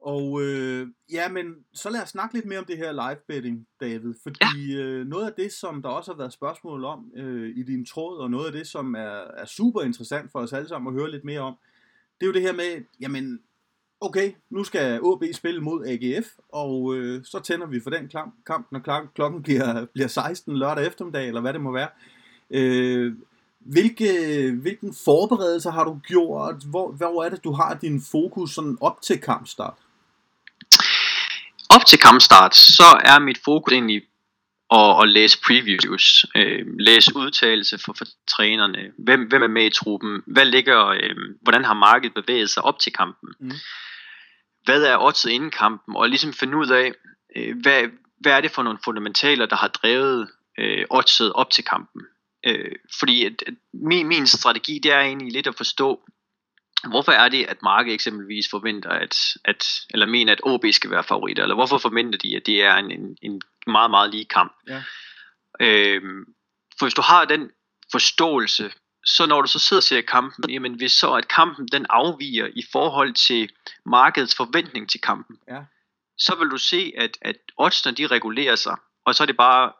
Og 0.00 0.42
øh, 0.42 0.86
ja, 1.12 1.28
men 1.28 1.54
så 1.74 1.90
lad 1.90 2.02
os 2.02 2.08
snakke 2.08 2.34
lidt 2.34 2.46
mere 2.46 2.58
om 2.58 2.64
det 2.64 2.76
her 2.76 2.92
live 2.92 3.20
betting, 3.28 3.66
David. 3.80 4.14
Fordi 4.22 4.72
ja. 4.72 4.82
øh, 4.82 5.06
noget 5.06 5.26
af 5.26 5.32
det, 5.32 5.52
som 5.52 5.82
der 5.82 5.88
også 5.88 6.12
har 6.12 6.18
været 6.18 6.32
spørgsmål 6.32 6.84
om 6.84 7.12
øh, 7.16 7.56
i 7.56 7.62
din 7.62 7.86
tråd, 7.86 8.18
og 8.18 8.30
noget 8.30 8.46
af 8.46 8.52
det, 8.52 8.66
som 8.66 8.94
er, 8.94 9.20
er 9.36 9.44
super 9.44 9.82
interessant 9.82 10.32
for 10.32 10.38
os 10.38 10.52
alle 10.52 10.68
sammen 10.68 10.94
at 10.94 11.00
høre 11.00 11.10
lidt 11.10 11.24
mere 11.24 11.40
om, 11.40 11.54
det 12.20 12.26
er 12.26 12.28
jo 12.28 12.32
det 12.32 12.42
her 12.42 12.52
med, 12.52 12.84
jamen, 13.00 13.40
okay, 14.00 14.32
nu 14.50 14.64
skal 14.64 14.94
AB 14.94 15.34
spille 15.34 15.60
mod 15.60 15.86
AGF, 15.86 16.26
og 16.48 16.96
øh, 16.96 17.24
så 17.24 17.40
tænder 17.40 17.66
vi 17.66 17.80
for 17.80 17.90
den 17.90 18.08
kamp, 18.46 18.72
når 18.72 19.08
klokken 19.14 19.42
bliver, 19.42 19.84
bliver 19.84 20.08
16 20.08 20.56
lørdag 20.56 20.86
eftermiddag, 20.86 21.28
eller 21.28 21.40
hvad 21.40 21.52
det 21.52 21.60
må 21.60 21.72
være. 21.72 21.88
Øh, 22.50 23.14
hvilke, 23.64 24.10
hvilken 24.62 24.94
forberedelser 25.04 25.70
har 25.70 25.84
du 25.84 26.00
gjort? 26.06 26.54
Hvor, 26.70 26.92
hvor 26.92 27.24
er 27.24 27.28
det, 27.28 27.44
du 27.44 27.52
har 27.52 27.74
din 27.74 28.02
fokus 28.10 28.50
sådan 28.50 28.78
op 28.80 29.02
til 29.02 29.20
kampstart? 29.20 29.74
Op 31.70 31.86
til 31.86 31.98
kampstart, 31.98 32.56
så 32.56 33.00
er 33.04 33.18
mit 33.18 33.38
fokus 33.44 33.72
egentlig 33.72 34.02
at, 34.72 35.02
at 35.02 35.08
læse 35.08 35.38
previews, 35.46 36.26
øh, 36.36 36.66
læse 36.78 37.16
udtalelse 37.16 37.78
for, 37.78 37.92
for 37.98 38.04
trænerne, 38.28 38.92
hvem, 38.98 39.28
hvem 39.28 39.42
er 39.42 39.48
med 39.48 39.66
i 39.66 39.70
truppen, 39.70 40.22
hvad 40.26 40.44
ligger, 40.44 40.86
øh, 40.86 41.16
hvordan 41.42 41.64
har 41.64 41.74
markedet 41.74 42.14
bevæget 42.14 42.50
sig 42.50 42.64
op 42.64 42.78
til 42.78 42.92
kampen, 42.92 43.28
mm. 43.40 43.52
hvad 44.64 44.82
er 44.82 44.98
oddset 44.98 45.30
inden 45.30 45.50
kampen, 45.50 45.96
og 45.96 46.08
ligesom 46.08 46.32
finde 46.32 46.56
ud 46.56 46.68
af, 46.68 46.92
øh, 47.36 47.60
hvad, 47.62 47.82
hvad 48.20 48.32
er 48.32 48.40
det 48.40 48.50
for 48.50 48.62
nogle 48.62 48.78
fundamentaler, 48.84 49.46
der 49.46 49.56
har 49.56 49.68
drevet 49.68 50.28
øh, 50.58 50.84
oddset 50.90 51.32
op 51.32 51.50
til 51.50 51.64
kampen. 51.64 52.02
Øh, 52.46 52.72
fordi 52.98 53.24
at, 53.24 53.44
at 53.46 53.54
min, 53.72 54.08
min 54.08 54.26
strategi, 54.26 54.78
det 54.78 54.92
er 54.92 55.00
egentlig 55.00 55.32
lidt 55.32 55.46
at 55.46 55.56
forstå, 55.56 56.02
hvorfor 56.88 57.12
er 57.12 57.28
det, 57.28 57.44
at 57.44 57.62
markedet 57.62 57.94
eksempelvis 57.94 58.50
forventer, 58.50 58.90
at, 58.90 59.16
at 59.44 59.66
eller 59.90 60.06
mener, 60.06 60.32
at 60.32 60.40
OB 60.42 60.64
skal 60.72 60.90
være 60.90 61.04
favoritter, 61.04 61.42
eller 61.42 61.54
hvorfor 61.54 61.78
forventer 61.78 62.18
de, 62.18 62.36
at 62.36 62.46
det 62.46 62.62
er 62.62 62.74
en, 62.74 62.90
en, 62.90 63.16
en 63.22 63.42
meget, 63.66 63.90
meget 63.90 64.10
lige 64.10 64.24
kamp. 64.24 64.52
Ja. 64.68 64.82
Øh, 65.60 66.02
for 66.78 66.86
hvis 66.86 66.94
du 66.94 67.02
har 67.02 67.24
den 67.24 67.50
forståelse, 67.92 68.72
så 69.04 69.26
når 69.26 69.42
du 69.42 69.48
så 69.48 69.58
sidder 69.58 69.80
og 69.80 69.84
ser 69.84 70.00
kampen, 70.00 70.50
jamen 70.50 70.74
hvis 70.74 70.92
så 70.92 71.12
at 71.12 71.28
kampen 71.28 71.68
den 71.68 71.86
afviger 71.90 72.46
i 72.46 72.62
forhold 72.72 73.14
til 73.14 73.50
markedets 73.86 74.36
forventning 74.36 74.90
til 74.90 75.00
kampen, 75.00 75.38
ja. 75.48 75.60
så 76.18 76.36
vil 76.38 76.48
du 76.48 76.58
se, 76.58 76.92
at, 76.98 77.18
at 77.20 77.36
oddsene 77.56 77.96
de 77.96 78.06
regulerer 78.06 78.56
sig, 78.56 78.76
og 79.04 79.14
så 79.14 79.22
er 79.22 79.26
det 79.26 79.36
bare 79.36 79.72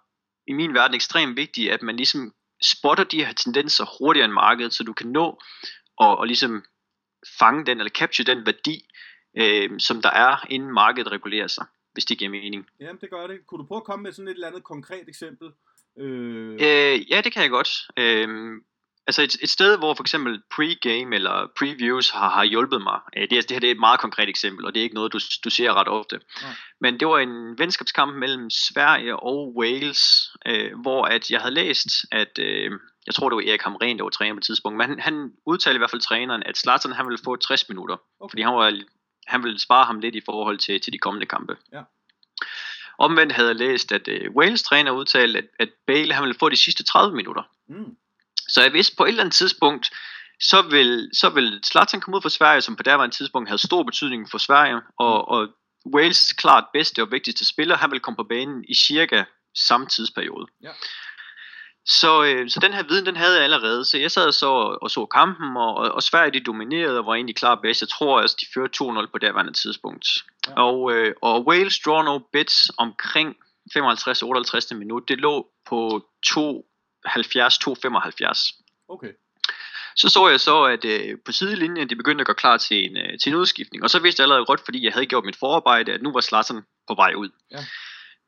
i 0.47 0.53
min 0.53 0.75
verden 0.75 0.95
ekstremt 0.95 1.37
vigtigt, 1.37 1.73
at 1.73 1.83
man 1.83 1.97
ligesom 1.97 2.35
spotter 2.63 3.05
de 3.05 3.25
her 3.25 3.33
tendenser 3.33 3.85
hurtigere 3.99 4.25
end 4.25 4.33
markedet, 4.33 4.75
så 4.75 4.85
du 4.85 4.93
kan 4.93 5.07
nå 5.07 5.41
og, 5.97 6.19
og 6.19 6.27
ligesom 6.27 6.65
fange 7.39 7.67
den, 7.67 7.79
eller 7.79 7.91
capture 7.91 8.35
den 8.35 8.47
værdi, 8.47 8.89
øh, 9.37 9.71
som 9.79 10.03
der 10.03 10.11
er, 10.11 10.47
inden 10.51 10.73
markedet 10.73 11.13
regulerer 11.13 11.47
sig, 11.47 11.67
hvis 11.93 12.05
det 12.05 12.19
giver 12.19 12.31
mening. 12.31 12.67
Jamen, 12.81 13.01
det 13.01 13.11
gør 13.11 13.27
det. 13.27 13.47
Kunne 13.47 13.59
du 13.59 13.67
prøve 13.67 13.77
at 13.77 13.85
komme 13.85 14.03
med 14.03 14.13
sådan 14.13 14.29
et 14.29 14.35
eller 14.35 14.49
andet 14.49 14.65
konkret 14.65 15.09
eksempel? 15.09 15.49
Øh... 15.99 16.53
Øh, 16.53 17.11
ja, 17.11 17.21
det 17.25 17.33
kan 17.33 17.43
jeg 17.43 17.51
godt. 17.51 17.71
Øh, 17.97 18.29
altså 19.07 19.23
et, 19.23 19.37
et 19.43 19.51
sted, 19.51 19.79
hvor 19.79 19.95
for 19.95 20.03
eksempel 20.03 20.43
pre-game 20.55 21.15
eller 21.15 21.47
previews 21.59 22.11
har, 22.11 22.31
har 22.31 22.45
hjulpet 22.45 22.83
mig, 22.83 23.01
øh, 23.17 23.31
det, 23.31 23.39
er, 23.39 23.43
det 23.43 23.51
her 23.51 23.61
det 23.61 23.67
er 23.67 23.71
et 23.71 23.81
meget 23.81 24.01
konkret 24.01 24.29
eksempel, 24.29 24.67
og 24.67 24.75
det 24.75 24.81
er 24.81 24.85
ikke 24.85 24.95
noget, 24.95 25.13
du, 25.13 25.21
du 25.45 25.51
ser 25.51 25.75
ret 25.75 25.89
ofte. 25.89 26.21
Ja. 26.43 26.49
Men 26.81 27.01
det 27.01 27.09
var 27.09 27.19
en 27.19 27.59
venskabskamp 27.59 28.15
mellem 28.17 28.51
Sverige 28.51 29.17
og 29.17 29.57
Wales, 29.57 30.31
øh, 30.47 30.81
hvor 30.81 31.05
at 31.05 31.31
jeg 31.31 31.41
havde 31.41 31.55
læst, 31.55 31.89
at 32.11 32.39
øh, 32.39 32.71
jeg 33.07 33.15
tror 33.15 33.29
det 33.29 33.37
var 33.37 33.51
Erik 33.51 33.63
Hamren, 33.63 33.99
der 33.99 34.05
var 34.05 34.11
træner 34.11 34.35
på 34.35 34.39
et 34.39 34.45
tidspunkt, 34.45 34.79
men 34.79 34.89
han, 34.89 35.01
han 35.01 35.33
udtalte 35.47 35.77
i 35.77 35.79
hvert 35.79 35.91
fald 35.91 36.03
træneren, 36.03 36.43
at 36.47 36.59
Zlatan 36.59 36.93
han 36.93 37.07
ville 37.07 37.23
få 37.25 37.37
60 37.37 37.69
minutter, 37.69 37.97
okay. 38.21 38.33
fordi 38.33 38.43
han, 38.43 38.55
var, 38.55 38.81
han 39.27 39.43
ville 39.43 39.61
spare 39.61 39.85
ham 39.85 40.01
lidt 40.01 40.15
i 40.15 40.23
forhold 40.25 40.59
til, 40.59 40.81
til 40.81 40.93
de 40.93 40.99
kommende 40.99 41.27
kampe. 41.27 41.57
Ja. 41.73 41.83
Omvendt 42.99 43.33
havde 43.33 43.49
jeg 43.49 43.57
læst, 43.57 43.93
at 43.93 44.09
uh, 44.09 44.35
Wales 44.35 44.63
træner 44.63 44.91
udtalte, 44.91 45.39
at, 45.39 45.45
at 45.59 45.69
Bale 45.87 46.15
han 46.15 46.23
ville 46.23 46.39
få 46.39 46.49
de 46.49 46.57
sidste 46.57 46.85
30 46.85 47.17
minutter. 47.17 47.43
Mm. 47.69 47.97
Så 48.49 48.63
jeg 48.63 48.73
vidste 48.73 48.97
på 48.97 49.05
et 49.05 49.09
eller 49.09 49.23
andet 49.23 49.35
tidspunkt, 49.35 49.91
så 50.41 50.63
vil, 50.63 51.11
så 51.15 51.29
vil 51.29 51.61
Zlatan 51.65 52.01
komme 52.01 52.17
ud 52.17 52.23
fra 52.23 52.29
Sverige, 52.29 52.61
som 52.61 52.77
på 52.77 52.83
derværende 52.83 53.17
tidspunkt 53.17 53.49
havde 53.49 53.67
stor 53.67 53.83
betydning 53.83 54.31
for 54.31 54.39
Sverige, 54.39 54.81
og, 54.99 55.15
mm. 55.15 55.35
og 55.35 55.49
Wales 55.95 56.33
klart 56.33 56.65
bedste 56.73 57.03
og 57.03 57.11
vigtigste 57.11 57.45
spiller, 57.45 57.77
han 57.77 57.91
vil 57.91 58.01
komme 58.01 58.17
på 58.17 58.25
banen 58.25 58.65
i 58.69 58.75
cirka 58.75 59.25
samme 59.55 59.87
tidsperiode. 59.87 60.47
Ja. 60.63 60.71
Så, 61.87 62.25
øh, 62.25 62.51
så 62.51 62.61
den 62.61 62.73
her 62.73 62.83
viden, 62.83 63.07
den 63.07 63.17
havde 63.17 63.35
jeg 63.35 63.45
allerede. 63.45 63.85
Så 63.85 63.99
jeg 63.99 64.11
sad 64.11 64.33
så 64.33 64.47
og, 64.47 64.83
og 64.83 64.91
så 64.91 65.07
kampen, 65.07 65.57
og, 65.57 65.75
og, 65.75 65.91
og 65.91 66.03
Sverige 66.03 66.33
de 66.33 66.45
dominerede 66.45 66.99
og 66.99 67.07
var 67.07 67.15
egentlig 67.15 67.37
klar 67.37 67.55
bedst. 67.55 67.81
Jeg 67.81 67.89
tror 67.89 68.23
også, 68.23 68.37
de 68.41 68.47
førte 68.55 68.85
2-0 68.85 69.07
på 69.07 69.19
derværende 69.19 69.53
tidspunkt. 69.53 70.07
Ja. 70.49 70.63
Og, 70.63 70.93
øh, 70.93 71.15
og 71.23 71.47
Wales 71.47 71.79
draw 71.79 72.03
no 72.03 72.19
bits 72.19 72.71
omkring 72.79 73.37
55-58 73.79 74.75
minut. 74.75 75.09
Det 75.09 75.19
lå 75.19 75.47
på 75.69 76.09
2-70-2-75. 77.09 78.63
Okay. 78.89 79.13
Så 79.97 80.09
så 80.09 80.29
jeg 80.29 80.41
så, 80.41 80.63
at 80.63 80.85
øh, 80.85 81.19
på 81.25 81.33
sidelinjen, 81.33 81.89
de 81.91 81.97
begyndte 81.97 82.23
at 82.23 82.27
gå 82.27 82.33
klar 82.33 82.57
til 82.57 82.85
en, 82.85 82.97
øh, 82.97 83.19
til 83.23 83.33
en 83.33 83.39
udskiftning. 83.39 83.83
Og 83.83 83.91
så 83.91 83.99
vidste 83.99 84.21
jeg 84.21 84.25
allerede 84.25 84.47
godt, 84.47 84.61
fordi 84.65 84.85
jeg 84.85 84.93
havde 84.93 85.07
gjort 85.07 85.25
mit 85.25 85.37
forarbejde, 85.37 85.93
at 85.93 86.03
nu 86.03 86.13
var 86.13 86.21
Slatsen 86.21 86.63
på 86.89 86.95
vej 86.95 87.13
ud. 87.15 87.31
Ja. 87.51 87.59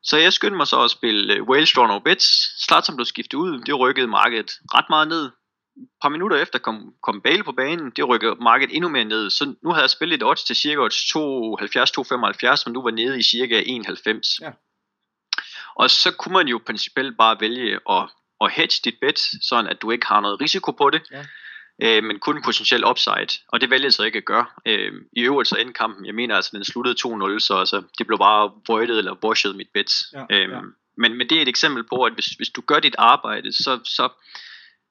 Så 0.03 0.17
jeg 0.17 0.33
skyndte 0.33 0.57
mig 0.57 0.67
så 0.67 0.83
at 0.83 0.91
spille 0.91 1.41
uh, 1.41 1.47
Wales 1.49 1.71
Draw 1.71 1.87
No 1.87 1.99
Bets. 1.99 2.25
Slatsen 2.65 2.95
blev 2.95 3.05
skiftet 3.05 3.37
ud, 3.37 3.59
det 3.59 3.79
rykkede 3.79 4.07
markedet 4.07 4.51
ret 4.73 4.85
meget 4.89 5.07
ned. 5.07 5.25
Et 5.77 5.89
par 6.01 6.09
minutter 6.09 6.37
efter 6.37 6.59
kom, 6.59 6.93
kom 7.03 7.21
Bale 7.21 7.43
på 7.43 7.51
banen, 7.51 7.91
det 7.95 8.07
rykkede 8.07 8.35
markedet 8.35 8.75
endnu 8.75 8.89
mere 8.89 9.03
ned. 9.03 9.29
Så 9.29 9.55
nu 9.63 9.69
havde 9.69 9.81
jeg 9.81 9.89
spillet 9.89 10.15
et 10.15 10.23
odds 10.23 10.43
til 10.43 10.55
cirka 10.55 10.81
2,70-2,75, 10.81 12.63
men 12.65 12.73
nu 12.73 12.81
var 12.81 12.91
nede 12.91 13.19
i 13.19 13.23
cirka 13.23 13.61
1,90. 13.61 14.37
Ja. 14.41 14.51
Og 15.75 15.89
så 15.89 16.11
kunne 16.11 16.33
man 16.33 16.47
jo 16.47 16.61
principielt 16.65 17.17
bare 17.17 17.37
vælge 17.39 17.79
at, 17.89 18.09
at 18.41 18.51
hedge 18.51 18.81
dit 18.83 18.95
bet, 19.01 19.19
sådan 19.41 19.67
at 19.67 19.81
du 19.81 19.91
ikke 19.91 20.07
har 20.07 20.21
noget 20.21 20.41
risiko 20.41 20.71
på 20.71 20.89
det. 20.89 21.01
Ja 21.11 21.25
øh, 21.83 22.03
men 22.03 22.19
kun 22.19 22.41
potentiel 22.43 22.85
upside, 22.85 23.41
og 23.47 23.61
det 23.61 23.69
vælger 23.69 23.85
jeg 23.85 23.93
så 23.93 24.03
ikke 24.03 24.17
at 24.17 24.25
gøre. 24.25 24.45
Øh, 24.65 24.91
I 25.13 25.21
øvrigt 25.21 25.49
så 25.49 25.55
endte 25.55 25.73
kampen, 25.73 26.05
jeg 26.05 26.15
mener 26.15 26.35
altså, 26.35 26.51
den 26.53 26.63
sluttede 26.63 26.95
2-0, 27.07 27.39
så 27.39 27.57
altså, 27.57 27.83
det 27.97 28.07
blev 28.07 28.17
bare 28.17 28.51
voided 28.67 28.97
eller 28.97 29.25
washed 29.25 29.53
mit 29.53 29.69
bet. 29.73 29.91
Ja, 30.13 30.25
øh, 30.29 30.49
ja. 30.51 30.61
Men, 30.97 31.17
men 31.17 31.29
det 31.29 31.37
er 31.37 31.41
et 31.41 31.47
eksempel 31.47 31.83
på, 31.83 32.03
at 32.03 32.13
hvis, 32.13 32.25
hvis 32.25 32.49
du 32.49 32.61
gør 32.61 32.79
dit 32.79 32.95
arbejde, 32.97 33.51
så, 33.51 33.79
så, 33.83 34.09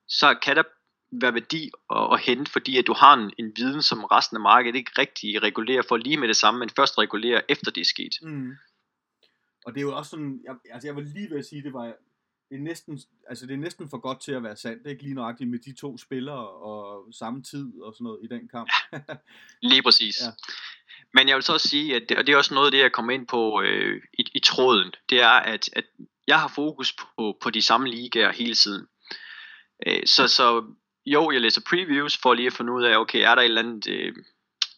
så 0.08 0.34
kan 0.42 0.56
der 0.56 0.62
være 1.20 1.34
værdi 1.34 1.70
at, 1.90 2.12
at 2.12 2.20
hente, 2.20 2.52
fordi 2.52 2.78
at 2.78 2.86
du 2.86 2.92
har 2.92 3.14
en, 3.14 3.32
en 3.38 3.52
viden, 3.56 3.82
som 3.82 4.04
resten 4.04 4.36
af 4.36 4.40
markedet 4.40 4.76
ikke 4.76 4.90
rigtig 4.98 5.42
regulerer 5.42 5.82
for 5.88 5.96
lige 5.96 6.16
med 6.16 6.28
det 6.28 6.36
samme, 6.36 6.60
men 6.60 6.70
først 6.76 6.98
regulerer 6.98 7.40
efter 7.48 7.70
det 7.70 7.80
er 7.80 7.84
sket. 7.84 8.12
Mm. 8.22 8.52
Og 9.66 9.74
det 9.74 9.78
er 9.80 9.82
jo 9.82 9.96
også 9.96 10.10
sådan, 10.10 10.40
jeg, 10.44 10.54
altså 10.72 10.88
jeg 10.88 10.96
vil 10.96 11.04
lige 11.04 11.30
ved 11.30 11.38
at 11.38 11.44
sige, 11.44 11.62
det 11.62 11.72
var 11.72 11.92
det 12.54 12.60
er 12.60 12.64
næsten, 12.64 13.00
altså 13.28 13.46
det 13.46 13.52
er 13.52 13.58
næsten 13.58 13.90
for 13.90 13.98
godt 13.98 14.20
til 14.20 14.32
at 14.32 14.42
være 14.42 14.56
sandt. 14.56 14.78
Det 14.78 14.86
er 14.86 14.90
ikke 14.90 15.02
lige 15.02 15.14
nøjagtigt 15.14 15.50
med 15.50 15.58
de 15.58 15.72
to 15.72 15.98
spillere 15.98 16.48
og 16.48 17.08
samme 17.12 17.42
tid 17.42 17.72
og 17.82 17.94
sådan 17.94 18.04
noget 18.04 18.18
i 18.22 18.26
den 18.26 18.48
kamp. 18.48 18.70
lige 19.70 19.82
præcis. 19.82 20.16
Ja. 20.22 20.30
Men 21.14 21.28
jeg 21.28 21.36
vil 21.36 21.42
så 21.42 21.52
også 21.52 21.68
sige, 21.68 21.96
at 21.96 22.02
det, 22.08 22.18
og 22.18 22.26
det 22.26 22.32
er 22.32 22.36
også 22.36 22.54
noget 22.54 22.66
af 22.66 22.72
det, 22.72 22.78
jeg 22.78 22.92
kommer 22.92 23.12
ind 23.12 23.26
på 23.26 23.62
øh, 23.62 24.02
i, 24.18 24.24
i 24.34 24.40
tråden, 24.40 24.92
det 25.10 25.20
er, 25.20 25.28
at, 25.28 25.70
at 25.72 25.84
jeg 26.26 26.40
har 26.40 26.48
fokus 26.48 26.92
på, 26.92 27.38
på 27.42 27.50
de 27.50 27.62
samme 27.62 27.88
ligaer 27.88 28.32
hele 28.32 28.54
tiden. 28.54 28.86
Øh, 29.86 30.06
så, 30.06 30.28
så 30.28 30.64
jo, 31.06 31.30
jeg 31.30 31.40
læser 31.40 31.60
previews 31.68 32.18
for 32.22 32.34
lige 32.34 32.46
at 32.46 32.52
finde 32.52 32.72
ud 32.72 32.84
af, 32.84 32.96
okay, 32.96 33.18
er 33.18 33.34
der 33.34 33.42
et 33.42 33.44
eller 33.44 33.62
andet 33.62 33.88
øh, 33.88 34.14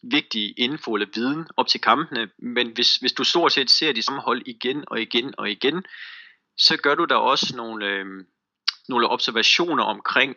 vigtig 0.03 0.55
info 0.59 0.95
eller 0.95 1.09
viden 1.15 1.47
op 1.57 1.67
til 1.67 1.81
kampene, 1.81 2.31
men 2.39 2.71
hvis, 2.75 2.97
hvis 2.97 3.12
du 3.12 3.25
stort 3.25 3.53
set 3.53 3.71
ser 3.71 3.93
de 3.93 4.03
samme 4.03 4.21
hold 4.21 4.43
igen 4.47 4.85
og 4.87 5.03
igen 5.03 5.35
og 5.39 5.51
igen, 5.51 5.85
så 6.59 6.77
gør 6.77 6.95
du 6.95 7.05
der 7.05 7.14
også 7.14 7.57
nogle, 7.57 7.87
øh, 7.87 8.07
nogle 8.88 9.09
observationer 9.09 9.85
omkring, 9.85 10.37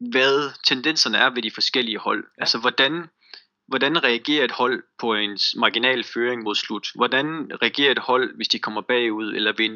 hvad 0.00 0.50
tendenserne 0.66 1.18
er 1.18 1.30
ved 1.30 1.42
de 1.42 1.50
forskellige 1.50 1.98
hold. 1.98 2.24
Ja. 2.24 2.42
Altså 2.42 2.58
hvordan, 2.58 3.06
hvordan 3.68 4.04
reagerer 4.04 4.44
et 4.44 4.50
hold 4.52 4.82
på 4.98 5.14
en 5.14 5.38
marginal 5.56 6.04
føring 6.04 6.42
mod 6.42 6.54
slut? 6.54 6.88
Hvordan 6.94 7.50
reagerer 7.62 7.90
et 7.90 7.98
hold, 7.98 8.36
hvis 8.36 8.48
de 8.48 8.58
kommer 8.58 8.80
bagud 8.80 9.34
eller 9.34 9.52
ved 9.52 9.68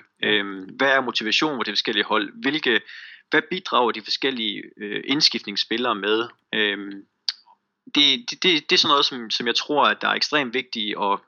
0-0? 0.00 0.26
Øhm, 0.28 0.64
hvad 0.76 0.88
er 0.88 1.00
motivationen 1.00 1.58
for 1.58 1.64
de 1.64 1.70
forskellige 1.70 2.04
hold? 2.04 2.32
Hvilke, 2.42 2.80
hvad 3.30 3.42
bidrager 3.50 3.92
de 3.92 4.02
forskellige 4.02 4.62
øh, 4.76 5.02
indskiftningsspillere 5.04 5.94
med? 5.94 6.28
Øhm, 6.54 7.06
det, 7.94 8.30
det, 8.30 8.42
det, 8.42 8.70
det 8.70 8.72
er 8.72 8.78
sådan 8.78 8.92
noget, 8.92 9.06
som, 9.06 9.30
som 9.30 9.46
jeg 9.46 9.54
tror, 9.54 9.84
at 9.84 10.00
der 10.00 10.08
er 10.08 10.14
ekstremt 10.14 10.54
vigtigt 10.54 10.96
at, 11.02 11.18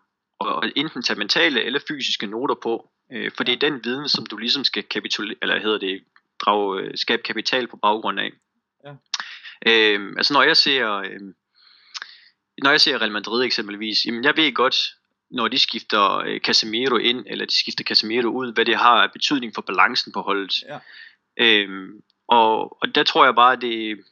at 0.40 0.72
enten 0.76 1.02
tage 1.02 1.18
mentale 1.18 1.62
eller 1.62 1.80
fysiske 1.88 2.26
noter 2.26 2.54
på, 2.54 2.90
Øh, 3.12 3.30
for 3.36 3.44
det 3.44 3.52
er 3.52 3.68
den 3.68 3.84
viden, 3.84 4.08
som 4.08 4.26
du 4.26 4.36
ligesom 4.36 4.64
skal 4.64 4.82
kapitulere, 4.82 5.36
eller 5.42 5.60
hedder 5.60 5.78
det, 5.78 6.04
drage, 6.38 6.82
øh, 6.82 6.90
skabe 6.94 7.22
kapital 7.22 7.66
på 7.66 7.76
baggrund 7.76 8.20
af. 8.20 8.30
Ja. 8.84 8.92
Øh, 9.66 10.12
altså 10.16 10.32
når 10.32 10.42
jeg 10.42 10.56
ser, 10.56 10.92
øh, 10.92 11.20
når 12.62 12.70
jeg 12.70 12.80
ser 12.80 13.00
Real 13.00 13.12
Madrid 13.12 13.44
eksempelvis, 13.44 14.06
jamen 14.06 14.24
jeg 14.24 14.36
ved 14.36 14.54
godt, 14.54 14.76
når 15.30 15.48
de 15.48 15.58
skifter 15.58 16.16
øh, 16.16 16.40
Casemiro 16.40 16.96
ind, 16.96 17.24
eller 17.26 17.46
de 17.46 17.58
skifter 17.58 17.84
Casemiro 17.84 18.28
ud, 18.28 18.52
hvad 18.52 18.64
det 18.64 18.76
har 18.76 19.02
af 19.02 19.12
betydning 19.12 19.54
for 19.54 19.62
balancen 19.62 20.12
på 20.12 20.20
holdet. 20.20 20.62
Ja. 20.62 20.78
Øh, 21.36 21.88
og, 22.28 22.82
og 22.82 22.94
der 22.94 23.02
tror 23.02 23.24
jeg 23.24 23.34
bare, 23.34 23.52
at 23.52 23.60
det, 23.60 24.04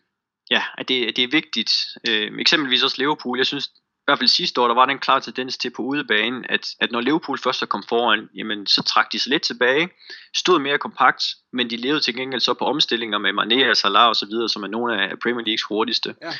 ja, 0.50 0.62
at 0.78 0.88
det, 0.88 1.06
at 1.06 1.16
det 1.16 1.24
er 1.24 1.28
vigtigt. 1.28 1.72
Øh, 2.08 2.32
eksempelvis 2.38 2.82
også 2.82 2.96
Liverpool, 2.98 3.38
jeg 3.38 3.46
synes, 3.46 3.70
i 4.04 4.08
hvert 4.08 4.18
fald 4.18 4.28
sidste 4.28 4.60
år, 4.60 4.68
der 4.68 4.74
var 4.74 4.86
den 4.86 4.98
klar 4.98 5.18
tendens 5.18 5.58
til 5.58 5.70
på 5.70 5.82
udebanen, 5.82 6.44
at, 6.48 6.68
at 6.80 6.92
når 6.92 7.00
Liverpool 7.00 7.38
først 7.38 7.58
så 7.58 7.66
kom 7.66 7.82
foran, 7.88 8.28
jamen 8.34 8.66
så 8.66 8.82
trak 8.82 9.12
de 9.12 9.18
sig 9.18 9.30
lidt 9.30 9.42
tilbage, 9.42 9.88
stod 10.34 10.58
mere 10.58 10.78
kompakt, 10.78 11.24
men 11.52 11.70
de 11.70 11.76
levede 11.76 12.00
til 12.00 12.14
gengæld 12.14 12.40
så 12.40 12.54
på 12.54 12.64
omstillinger 12.64 13.18
med 13.18 13.30
Mané 13.30 13.70
og 13.70 13.76
Salah 13.76 14.08
og 14.08 14.16
så 14.16 14.26
videre, 14.26 14.48
som 14.48 14.62
er 14.62 14.66
nogle 14.66 15.02
af 15.02 15.18
Premier 15.18 15.44
Leagues 15.44 15.62
hurtigste. 15.62 16.14
Ja. 16.22 16.32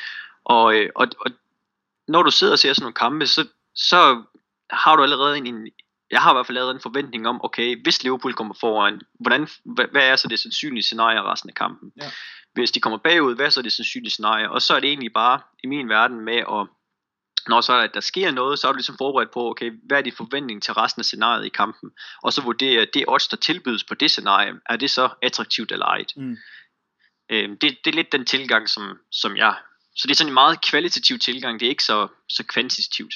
Og, 0.44 0.77
øh, 0.77 0.90
og, 0.94 1.07
og 1.20 1.31
når 2.09 2.22
du 2.22 2.31
sidder 2.31 2.53
og 2.53 2.59
ser 2.59 2.72
sådan 2.72 2.83
nogle 2.83 2.94
kampe, 2.94 3.27
så, 3.27 3.46
så 3.74 4.22
har 4.70 4.96
du 4.96 5.03
allerede 5.03 5.37
en, 5.37 5.46
en 5.46 5.68
jeg 6.11 6.20
har 6.20 6.33
i 6.33 6.35
hvert 6.35 6.46
fald 6.46 6.59
lavet 6.59 6.74
en 6.74 6.81
forventning 6.81 7.29
om, 7.29 7.44
okay, 7.44 7.83
hvis 7.83 8.03
Liverpool 8.03 8.35
kommer 8.35 8.55
foran, 8.61 9.00
hvordan, 9.20 9.48
hvad, 9.64 9.85
hvad 9.90 10.03
er 10.03 10.16
så 10.16 10.29
det 10.29 10.38
sandsynlige 10.38 10.83
scenarie 10.83 11.22
resten 11.22 11.50
af 11.50 11.55
kampen? 11.55 11.92
Ja. 12.03 12.11
Hvis 12.55 12.70
de 12.70 12.81
kommer 12.81 12.98
bagud, 12.98 13.35
hvad 13.37 13.46
er 13.46 13.50
så 13.50 13.62
det 13.62 13.72
sandsynlige 13.72 14.11
scenarie? 14.11 14.50
Og 14.50 14.62
så 14.62 14.74
er 14.74 14.81
det 14.81 14.88
egentlig 14.88 15.12
bare 15.12 15.40
i 15.64 15.66
min 15.66 15.88
verden 15.88 16.20
med 16.20 16.37
at 16.37 16.66
når 17.48 17.61
så 17.61 17.80
at 17.80 17.94
der 17.94 18.00
sker 18.00 18.30
noget, 18.30 18.59
så 18.59 18.68
er 18.68 18.72
du 18.72 18.76
ligesom 18.76 18.98
forberedt 18.98 19.30
på, 19.30 19.50
okay, 19.50 19.72
hvad 19.87 19.98
er 19.98 20.02
de 20.02 20.12
forventning 20.12 20.62
til 20.62 20.74
resten 20.74 21.00
af 21.00 21.04
scenariet 21.04 21.46
i 21.46 21.48
kampen, 21.48 21.90
og 22.22 22.33
så 22.33 22.42
vurdere, 22.42 22.87
det 22.94 23.04
odds, 23.09 23.28
der 23.28 23.37
tilbydes 23.37 23.85
på 23.85 23.94
det 23.94 24.11
scenarie, 24.11 24.52
er 24.70 24.76
det 24.76 24.90
så 24.90 25.09
attraktivt 25.22 25.72
eller 25.72 25.87
ej. 25.87 26.04
Mm. 26.16 26.37
Øhm, 27.30 27.59
det, 27.59 27.78
det 27.85 27.90
er 27.90 27.94
lidt 27.94 28.12
den 28.12 28.24
tilgang, 28.24 28.68
som, 28.68 28.98
som 29.11 29.37
jeg... 29.37 29.57
Så 29.96 30.09
det 30.09 30.11
er 30.11 30.16
sådan 30.16 30.30
en 30.30 30.35
meget 30.35 30.64
kvalitativ 30.64 31.18
tilgang, 31.18 31.61
det 31.61 31.66
er 31.66 31.70
ikke 31.70 31.85
så, 31.85 32.09
så 32.28 32.44
kvantitativt. 32.44 33.14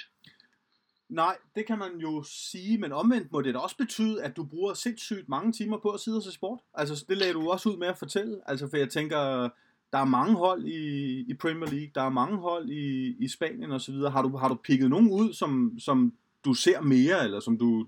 Nej, 1.09 1.37
det 1.55 1.67
kan 1.67 1.79
man 1.79 1.97
jo 1.97 2.25
sige, 2.51 2.79
men 2.79 2.93
omvendt 2.93 3.33
må 3.33 3.41
det 3.41 3.55
da 3.55 3.59
også 3.59 3.77
betyde, 3.77 4.23
at 4.23 4.37
du 4.37 4.45
bruger 4.45 4.75
sindssygt 4.75 5.29
mange 5.29 5.53
timer 5.53 5.79
på 5.79 5.91
at 5.91 6.01
sidde 6.01 6.17
og 6.17 6.23
se 6.23 6.33
sport. 6.33 6.59
Altså, 6.75 7.05
det 7.09 7.17
lagde 7.17 7.33
du 7.33 7.51
også 7.51 7.69
ud 7.69 7.77
med 7.77 7.88
at 7.88 7.99
fortælle. 7.99 8.41
Altså, 8.47 8.69
for 8.71 8.77
jeg 8.77 8.91
tænker, 8.91 9.49
der 9.92 9.98
er 9.98 10.05
mange 10.05 10.35
hold 10.35 10.64
i, 10.64 11.20
i 11.29 11.35
Premier 11.35 11.70
League, 11.70 11.90
der 11.94 12.03
er 12.03 12.11
mange 12.11 12.37
hold 12.37 12.68
i, 12.70 13.16
i 13.18 13.29
Spanien 13.29 13.72
osv. 13.72 13.94
Har 13.94 14.22
du, 14.22 14.37
har 14.37 14.48
du 14.48 14.55
pikket 14.55 14.90
nogen 14.90 15.11
ud, 15.11 15.35
som, 15.35 15.72
som 15.79 16.12
du 16.44 16.55
ser 16.55 16.81
mere, 16.81 17.24
eller 17.24 17.40
som 17.40 17.59
du 17.59 17.87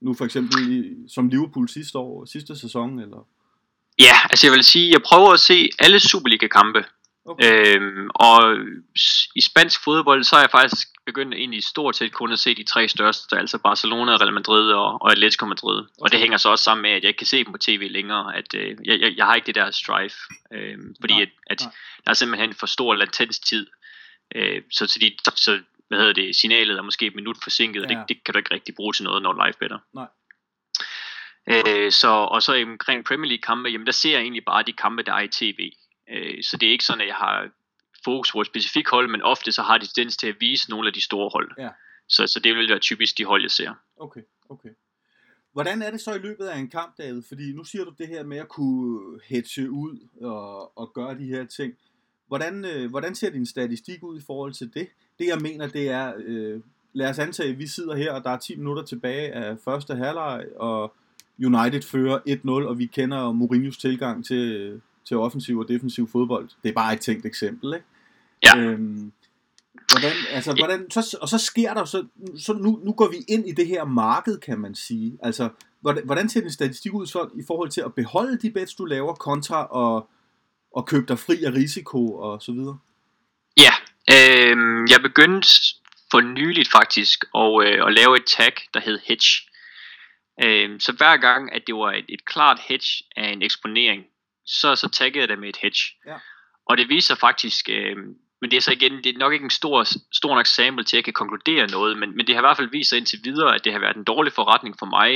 nu 0.00 0.14
for 0.14 0.24
eksempel 0.24 0.72
i, 0.72 1.08
som 1.08 1.28
Liverpool 1.28 1.68
sidste 1.68 1.98
år, 1.98 2.24
sidste 2.24 2.56
sæson, 2.56 2.98
eller? 2.98 3.26
Ja, 3.98 4.14
altså 4.30 4.46
jeg 4.46 4.52
vil 4.52 4.64
sige, 4.64 4.92
jeg 4.92 5.02
prøver 5.02 5.32
at 5.32 5.40
se 5.40 5.68
alle 5.78 6.00
Superliga-kampe. 6.00 6.84
Okay. 7.28 7.76
Øhm, 7.76 8.10
og 8.14 8.56
i 9.36 9.40
spansk 9.40 9.84
fodbold, 9.84 10.24
så 10.24 10.36
er 10.36 10.40
jeg 10.40 10.50
faktisk 10.50 10.88
begyndt 11.06 11.34
egentlig 11.34 11.64
stort 11.64 11.96
set 11.96 12.12
kun 12.12 12.32
at 12.32 12.38
se 12.38 12.54
de 12.54 12.64
tre 12.64 12.88
største, 12.88 13.38
altså 13.38 13.58
Barcelona, 13.58 14.16
Real 14.16 14.32
Madrid 14.32 14.72
og, 14.72 15.02
og 15.02 15.12
Atletico 15.12 15.46
Madrid. 15.46 15.78
Okay. 15.78 15.88
Og 16.00 16.12
det 16.12 16.20
hænger 16.20 16.36
så 16.36 16.48
også 16.48 16.64
sammen 16.64 16.82
med, 16.82 16.90
at 16.90 17.02
jeg 17.02 17.08
ikke 17.08 17.18
kan 17.18 17.26
se 17.26 17.44
dem 17.44 17.52
på 17.52 17.58
tv 17.58 17.88
længere, 17.90 18.36
at 18.36 18.54
øh, 18.54 18.76
jeg, 18.84 19.00
jeg, 19.00 19.16
jeg 19.16 19.26
har 19.26 19.34
ikke 19.34 19.46
det 19.46 19.54
der 19.54 19.70
strife, 19.70 20.16
øh, 20.52 20.78
fordi 21.00 21.14
nej, 21.14 21.22
at, 21.22 21.28
at 21.46 21.60
nej. 21.60 21.72
der 22.04 22.10
er 22.10 22.14
simpelthen 22.14 22.54
for 22.54 22.66
stor 22.66 22.94
latenstid. 22.94 23.66
Øh, 24.34 24.62
så, 24.70 24.86
så, 24.86 24.98
de, 25.00 25.16
så 25.36 25.60
hvad 25.88 25.98
hedder 25.98 26.12
det, 26.12 26.36
signalet 26.36 26.78
er 26.78 26.82
måske 26.82 27.06
et 27.06 27.14
minut 27.14 27.36
forsinket, 27.42 27.80
ja. 27.80 27.84
og 27.84 27.88
det, 27.88 28.08
det 28.08 28.24
kan 28.24 28.32
du 28.34 28.38
ikke 28.38 28.54
rigtig 28.54 28.74
bruge 28.74 28.92
til 28.92 29.04
noget, 29.04 29.22
når 29.22 29.44
live 29.44 29.54
better. 29.60 29.78
Nej. 29.94 30.06
Øh, 31.50 31.92
så, 31.92 32.08
og 32.08 32.42
så 32.42 32.62
omkring 32.66 33.04
Premier 33.04 33.28
League 33.28 33.42
kampe, 33.42 33.68
jamen 33.68 33.86
der 33.86 33.92
ser 33.92 34.10
jeg 34.10 34.20
egentlig 34.20 34.44
bare 34.44 34.62
de 34.62 34.72
kampe, 34.72 35.02
der 35.02 35.12
er 35.12 35.20
i 35.20 35.28
tv. 35.28 35.70
Øh, 36.10 36.42
så 36.42 36.56
det 36.56 36.68
er 36.68 36.72
ikke 36.72 36.84
sådan, 36.84 37.00
at 37.00 37.06
jeg 37.06 37.14
har 37.14 37.50
fokus 38.04 38.32
på 38.32 38.40
et 38.40 38.46
specifikt 38.46 38.90
hold, 38.90 39.10
men 39.10 39.22
ofte 39.22 39.52
så 39.52 39.62
har 39.62 39.78
de 39.78 39.86
tendens 39.86 40.16
til 40.16 40.26
at 40.26 40.36
vise 40.40 40.70
nogle 40.70 40.88
af 40.88 40.94
de 40.94 41.00
store 41.00 41.30
hold. 41.32 41.50
Ja. 41.58 41.68
Så, 42.08 42.26
så 42.26 42.40
det 42.40 42.54
vil 42.56 42.68
være 42.68 42.78
typisk 42.78 43.18
de 43.18 43.24
hold, 43.24 43.42
jeg 43.42 43.50
ser. 43.50 43.74
Okay, 43.96 44.20
okay. 44.48 44.68
Hvordan 45.52 45.82
er 45.82 45.90
det 45.90 46.00
så 46.00 46.14
i 46.14 46.18
løbet 46.18 46.44
af 46.44 46.58
en 46.58 46.68
kamp, 46.68 46.98
David? 46.98 47.22
Fordi 47.28 47.52
nu 47.52 47.64
siger 47.64 47.84
du 47.84 47.94
det 47.98 48.08
her 48.08 48.24
med 48.24 48.36
at 48.36 48.48
kunne 48.48 49.20
hedge 49.28 49.70
ud 49.70 49.98
og, 50.20 50.78
og 50.78 50.92
gøre 50.92 51.18
de 51.18 51.24
her 51.24 51.46
ting. 51.46 51.74
Hvordan, 52.26 52.64
øh, 52.64 52.90
hvordan 52.90 53.14
ser 53.14 53.30
din 53.30 53.46
statistik 53.46 54.02
ud 54.02 54.18
i 54.18 54.22
forhold 54.26 54.52
til 54.52 54.74
det? 54.74 54.88
Det 55.18 55.26
jeg 55.26 55.38
mener, 55.38 55.68
det 55.68 55.88
er, 55.88 56.12
øh, 56.18 56.60
lad 56.92 57.10
os 57.10 57.18
antage, 57.18 57.50
at 57.50 57.58
vi 57.58 57.66
sidder 57.66 57.96
her, 57.96 58.12
og 58.12 58.24
der 58.24 58.30
er 58.30 58.38
10 58.38 58.56
minutter 58.56 58.82
tilbage 58.82 59.32
af 59.32 59.56
første 59.64 59.94
halvleg, 59.94 60.46
og 60.56 60.94
United 61.38 61.82
fører 61.82 62.18
1-0, 62.28 62.48
og 62.48 62.78
vi 62.78 62.86
kender 62.86 63.32
Mourinhos 63.32 63.78
tilgang 63.78 64.24
til, 64.24 64.72
til 65.08 65.16
offensiv 65.16 65.58
og 65.58 65.68
defensiv 65.68 66.08
fodbold. 66.12 66.48
Det 66.62 66.68
er 66.68 66.72
bare 66.72 66.92
et 66.92 67.00
tænkt 67.00 67.26
eksempel, 67.26 67.74
ikke? 67.74 67.86
Ja. 68.44 68.58
Øhm, 68.58 69.12
hvordan, 69.92 70.12
altså, 70.30 70.54
hvordan, 70.54 70.90
så, 70.90 71.18
og 71.22 71.28
så 71.28 71.38
sker 71.38 71.74
der, 71.74 71.84
så, 71.84 72.06
så 72.38 72.52
nu, 72.52 72.80
nu 72.84 72.92
går 72.92 73.08
vi 73.08 73.16
ind 73.28 73.48
i 73.48 73.52
det 73.52 73.66
her 73.66 73.84
marked, 73.84 74.38
kan 74.38 74.58
man 74.58 74.74
sige. 74.74 75.18
Altså, 75.22 75.48
hvordan, 75.80 76.06
hvordan 76.06 76.28
ser 76.28 76.40
din 76.40 76.52
statistik 76.52 76.94
ud 76.94 77.06
så, 77.06 77.28
i 77.34 77.42
forhold 77.46 77.70
til 77.70 77.80
at 77.80 77.94
beholde 77.94 78.38
de 78.38 78.50
bets, 78.50 78.74
du 78.74 78.84
laver, 78.84 79.14
kontra 79.14 79.66
og, 79.66 80.08
og 80.74 80.86
købe 80.86 81.06
dig 81.08 81.18
fri 81.18 81.44
af 81.44 81.52
risiko 81.52 82.14
og 82.14 82.42
så 82.42 82.52
videre? 82.52 82.78
Ja, 83.56 83.72
øh, 84.10 84.56
jeg 84.90 85.00
begyndte 85.02 85.48
for 86.10 86.20
nyligt 86.20 86.70
faktisk 86.70 87.24
at, 87.34 87.66
øh, 87.66 87.86
at 87.86 87.92
lave 87.92 88.16
et 88.16 88.24
tag, 88.36 88.52
der 88.74 88.80
hed 88.80 88.98
hedge. 89.04 89.30
Øh, 90.42 90.80
så 90.80 90.92
hver 90.92 91.16
gang, 91.16 91.52
at 91.52 91.62
det 91.66 91.74
var 91.74 91.92
et, 91.92 92.04
et 92.08 92.24
klart 92.24 92.60
hedge 92.68 93.04
af 93.16 93.32
en 93.32 93.42
eksponering, 93.42 94.02
så, 94.48 94.76
så 94.76 94.88
taggede 94.88 95.20
jeg 95.20 95.28
det 95.28 95.38
med 95.38 95.48
et 95.48 95.56
hedge. 95.56 95.82
Ja. 96.06 96.16
Og 96.66 96.78
det 96.78 96.88
viser 96.88 97.14
faktisk, 97.14 97.68
øh, 97.68 97.96
men 98.40 98.50
det 98.50 98.56
er 98.56 98.60
så 98.60 98.72
igen, 98.72 99.04
det 99.04 99.14
er 99.14 99.18
nok 99.18 99.32
ikke 99.32 99.44
en 99.44 99.50
stor, 99.50 99.86
stor 100.12 100.34
nok 100.34 100.46
sample 100.46 100.84
til, 100.84 100.96
at 100.96 100.98
jeg 100.98 101.04
kan 101.04 101.12
konkludere 101.12 101.66
noget, 101.66 101.98
men, 101.98 102.16
men 102.16 102.26
det 102.26 102.34
har 102.34 102.42
i 102.42 102.46
hvert 102.46 102.56
fald 102.56 102.70
vist 102.70 102.90
sig 102.90 102.98
indtil 102.98 103.20
videre, 103.24 103.54
at 103.54 103.64
det 103.64 103.72
har 103.72 103.80
været 103.80 103.96
en 103.96 104.04
dårlig 104.04 104.32
forretning 104.32 104.74
for 104.78 104.86
mig 104.86 105.10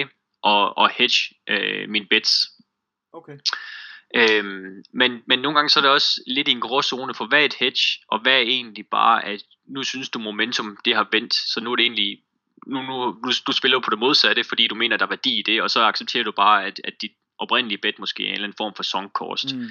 at, 0.46 0.84
at 0.84 0.92
hedge 0.98 1.18
øh, 1.48 1.88
mine 1.88 2.06
bets. 2.06 2.48
Okay. 3.12 3.38
Øhm, 4.16 4.84
men, 4.94 5.22
men 5.26 5.38
nogle 5.38 5.56
gange 5.58 5.68
så 5.70 5.80
er 5.80 5.82
det 5.82 5.90
også 5.90 6.22
lidt 6.26 6.48
i 6.48 6.50
en 6.50 6.60
gråzone 6.60 7.14
for, 7.14 7.26
hvad 7.26 7.40
er 7.40 7.44
et 7.44 7.54
hedge, 7.54 8.04
og 8.08 8.20
hvad 8.20 8.32
er 8.32 8.38
egentlig 8.38 8.86
bare, 8.86 9.24
at 9.24 9.42
nu 9.68 9.82
synes 9.82 10.10
du 10.10 10.18
momentum, 10.18 10.76
det 10.84 10.96
har 10.96 11.08
vendt, 11.12 11.34
så 11.34 11.60
nu 11.60 11.72
er 11.72 11.76
det 11.76 11.82
egentlig, 11.82 12.18
nu, 12.66 12.82
nu 12.82 12.92
du, 13.24 13.32
du 13.46 13.52
spiller 13.52 13.80
på 13.80 13.90
det 13.90 13.98
modsatte, 13.98 14.44
fordi 14.44 14.66
du 14.66 14.74
mener, 14.74 14.96
der 14.96 15.04
er 15.04 15.08
værdi 15.08 15.38
i 15.38 15.42
det, 15.42 15.62
og 15.62 15.70
så 15.70 15.82
accepterer 15.82 16.24
du 16.24 16.32
bare, 16.32 16.64
at, 16.64 16.80
at 16.84 16.94
dit 17.02 17.12
oprindelige 17.42 17.78
bet 17.78 17.98
måske 17.98 18.22
en 18.22 18.32
eller 18.32 18.44
anden 18.44 18.56
form 18.56 18.74
for 18.74 18.82
sunk 18.82 19.12
cost. 19.12 19.54
Mm. 19.54 19.68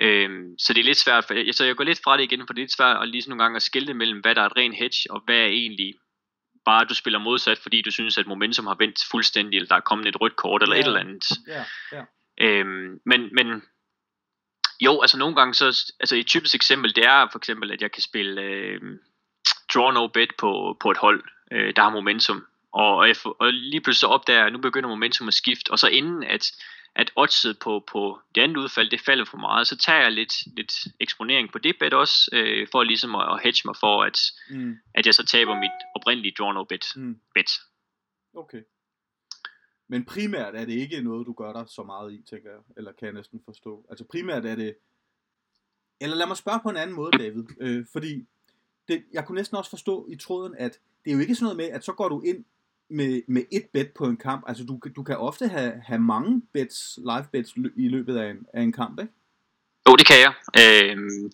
Øhm, 0.00 0.58
så 0.58 0.72
det 0.72 0.80
er 0.80 0.84
lidt 0.84 0.98
svært, 0.98 1.24
for, 1.24 1.34
jeg, 1.34 1.54
så 1.54 1.64
jeg 1.64 1.76
går 1.76 1.84
lidt 1.84 2.00
fra 2.04 2.16
det 2.16 2.22
igen, 2.22 2.46
for 2.46 2.54
det 2.54 2.60
er 2.60 2.64
lidt 2.64 2.76
svært 2.76 3.02
at 3.02 3.08
lige 3.08 3.28
nogle 3.28 3.42
gange 3.42 3.56
at 3.56 3.62
skille 3.62 3.94
mellem, 3.94 4.20
hvad 4.20 4.34
der 4.34 4.42
er 4.42 4.46
et 4.46 4.56
rent 4.56 4.76
hedge, 4.76 5.10
og 5.10 5.22
hvad 5.24 5.36
er 5.36 5.46
egentlig 5.46 5.94
bare, 6.64 6.82
at 6.82 6.88
du 6.88 6.94
spiller 6.94 7.18
modsat, 7.18 7.58
fordi 7.58 7.82
du 7.82 7.90
synes, 7.90 8.18
at 8.18 8.26
momentum 8.26 8.66
har 8.66 8.76
vendt 8.78 8.98
fuldstændig, 9.10 9.56
eller 9.56 9.68
der 9.68 9.76
er 9.76 9.80
kommet 9.80 10.08
et 10.08 10.20
rødt 10.20 10.36
kort, 10.36 10.62
eller 10.62 10.76
yeah. 10.76 10.80
et 10.80 10.86
eller 10.86 11.00
andet. 11.00 11.24
Yeah. 11.48 11.64
Yeah. 11.92 12.06
Øhm, 12.40 13.00
men, 13.06 13.28
men 13.34 13.62
jo, 14.80 15.00
altså 15.00 15.18
nogle 15.18 15.36
gange 15.36 15.54
så, 15.54 15.92
altså 16.00 16.16
et 16.16 16.26
typisk 16.26 16.54
eksempel, 16.54 16.94
det 16.96 17.04
er 17.04 17.26
for 17.32 17.38
eksempel, 17.38 17.72
at 17.72 17.82
jeg 17.82 17.92
kan 17.92 18.02
spille 18.02 18.42
øh, 18.42 18.80
draw 19.74 19.90
no 19.90 20.06
bet 20.06 20.30
på, 20.38 20.76
på 20.80 20.90
et 20.90 20.96
hold, 20.96 21.24
øh, 21.52 21.76
der 21.76 21.82
har 21.82 21.90
momentum, 21.90 22.46
og, 22.72 22.96
og, 22.96 23.08
jeg, 23.08 23.16
og 23.24 23.52
lige 23.52 23.80
pludselig 23.80 24.00
så 24.00 24.06
opdager 24.06 24.38
jeg, 24.38 24.46
at 24.46 24.52
nu 24.52 24.58
begynder 24.58 24.88
momentum 24.88 25.28
at 25.28 25.34
skifte, 25.34 25.70
og 25.70 25.78
så 25.78 25.88
inden 25.88 26.24
at 26.24 26.52
at 26.96 27.12
oddset 27.16 27.58
på, 27.58 27.84
på 27.92 28.20
det 28.34 28.40
andet 28.40 28.56
udfald, 28.56 28.90
det 28.90 29.00
falder 29.00 29.24
for 29.24 29.36
meget, 29.36 29.66
så 29.66 29.76
tager 29.76 30.02
jeg 30.02 30.12
lidt, 30.12 30.56
lidt 30.56 30.86
eksponering 31.00 31.52
på 31.52 31.58
det 31.58 31.76
bet 31.80 31.94
også, 31.94 32.30
øh, 32.32 32.68
for 32.72 32.82
ligesom 32.82 33.14
at, 33.14 33.32
at 33.32 33.40
hedge 33.42 33.62
mig 33.64 33.76
for, 33.80 34.04
at, 34.04 34.18
mm. 34.50 34.76
at 34.94 35.06
jeg 35.06 35.14
så 35.14 35.26
taber 35.26 35.54
mit 35.54 35.78
oprindelige 35.96 36.34
draw 36.38 36.52
no 36.52 36.64
bet. 36.64 36.86
Mm. 36.96 37.20
bet. 37.34 37.50
Okay. 38.34 38.62
Men 39.88 40.04
primært 40.04 40.54
er 40.54 40.64
det 40.64 40.72
ikke 40.72 41.00
noget, 41.00 41.26
du 41.26 41.32
gør 41.32 41.52
dig 41.52 41.64
så 41.68 41.82
meget 41.82 42.12
i, 42.12 42.22
tænker 42.30 42.50
jeg, 42.50 42.60
eller 42.76 42.92
kan 42.92 43.06
jeg 43.06 43.14
næsten 43.14 43.40
forstå. 43.44 43.86
Altså 43.90 44.04
primært 44.04 44.46
er 44.46 44.54
det, 44.54 44.76
eller 46.00 46.16
lad 46.16 46.26
mig 46.26 46.36
spørge 46.36 46.60
på 46.62 46.68
en 46.68 46.76
anden 46.76 46.96
måde, 46.96 47.18
David, 47.18 47.44
øh, 47.60 47.86
fordi 47.92 48.26
det, 48.88 49.04
jeg 49.12 49.26
kunne 49.26 49.36
næsten 49.36 49.56
også 49.56 49.70
forstå 49.70 50.06
i 50.10 50.16
tråden, 50.16 50.54
at 50.58 50.80
det 51.04 51.10
er 51.10 51.14
jo 51.14 51.20
ikke 51.20 51.34
sådan 51.34 51.44
noget 51.44 51.56
med, 51.56 51.76
at 51.76 51.84
så 51.84 51.92
går 51.92 52.08
du 52.08 52.20
ind 52.20 52.44
med, 52.90 53.22
med 53.28 53.42
et 53.52 53.66
bet 53.72 53.90
på 53.98 54.04
en 54.04 54.16
kamp. 54.16 54.44
Altså, 54.48 54.64
du, 54.64 54.80
du 54.96 55.02
kan 55.02 55.16
ofte 55.16 55.48
have, 55.48 55.72
have 55.86 56.00
mange 56.00 56.42
bets, 56.54 56.98
live 56.98 57.26
bets 57.32 57.52
i 57.76 57.88
løbet 57.88 58.16
af 58.16 58.30
en, 58.30 58.46
af 58.54 58.62
en 58.62 58.72
kamp, 58.72 59.00
ikke? 59.00 59.12
Jo, 59.88 59.96
det 59.96 60.06
kan 60.06 60.16
jeg. 60.20 60.32
Øhm, 60.62 61.30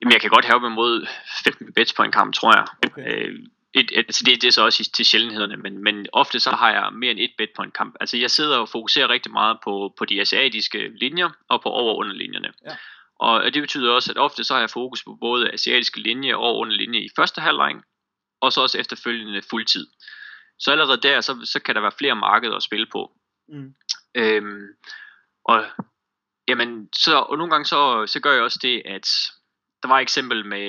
jamen, 0.00 0.12
jeg 0.12 0.20
kan 0.20 0.30
godt 0.30 0.44
have 0.44 0.56
op 0.56 0.70
imod 0.72 1.06
15 1.44 1.72
bets 1.72 1.92
på 1.92 2.02
en 2.02 2.12
kamp, 2.12 2.34
tror 2.34 2.56
jeg. 2.56 2.66
Okay. 2.86 3.28
Øh, 3.28 3.46
et, 3.74 3.92
altså 3.96 4.24
det, 4.26 4.42
det 4.42 4.48
er 4.48 4.52
så 4.52 4.64
også 4.64 4.90
til 4.94 5.04
sjældenhederne, 5.04 5.56
men, 5.56 5.82
men 5.82 6.06
ofte 6.12 6.40
så 6.40 6.50
har 6.50 6.70
jeg 6.70 6.92
mere 6.92 7.10
end 7.10 7.20
et 7.20 7.30
bet 7.38 7.50
på 7.56 7.62
en 7.62 7.70
kamp. 7.70 7.94
Altså 8.00 8.16
jeg 8.16 8.30
sidder 8.30 8.58
og 8.58 8.68
fokuserer 8.68 9.08
rigtig 9.08 9.32
meget 9.32 9.58
på, 9.64 9.94
på 9.98 10.04
de 10.04 10.20
asiatiske 10.20 10.88
linjer 10.88 11.30
og 11.48 11.62
på 11.62 11.68
over- 11.68 11.92
og 11.92 11.98
underlinjerne. 11.98 12.52
Ja. 12.66 12.76
Og 13.18 13.54
det 13.54 13.62
betyder 13.62 13.92
også, 13.92 14.10
at 14.10 14.18
ofte 14.18 14.44
så 14.44 14.54
har 14.54 14.60
jeg 14.60 14.70
fokus 14.70 15.04
på 15.04 15.18
både 15.20 15.52
asiatiske 15.52 16.00
linjer 16.00 16.36
og 16.36 16.58
underlinje 16.58 17.00
i 17.00 17.08
første 17.16 17.40
halvleg, 17.40 17.74
og 18.40 18.52
så 18.52 18.60
også 18.60 18.78
efterfølgende 18.78 19.42
fuldtid. 19.50 19.86
Så 20.58 20.70
allerede 20.70 21.00
der, 21.00 21.20
så, 21.20 21.40
så 21.44 21.60
kan 21.60 21.74
der 21.74 21.80
være 21.80 21.98
flere 21.98 22.16
markeder 22.16 22.56
at 22.56 22.62
spille 22.62 22.86
på. 22.92 23.12
Mm. 23.48 23.74
Øhm, 24.14 24.66
og 25.44 25.64
jamen, 26.48 26.88
så, 26.96 27.18
og 27.18 27.38
nogle 27.38 27.50
gange 27.50 27.64
så, 27.64 28.06
så 28.06 28.20
gør 28.20 28.32
jeg 28.32 28.42
også 28.42 28.58
det, 28.62 28.82
at 28.84 29.08
der 29.82 29.88
var 29.88 29.98
et 29.98 30.02
eksempel 30.02 30.46
med, 30.46 30.66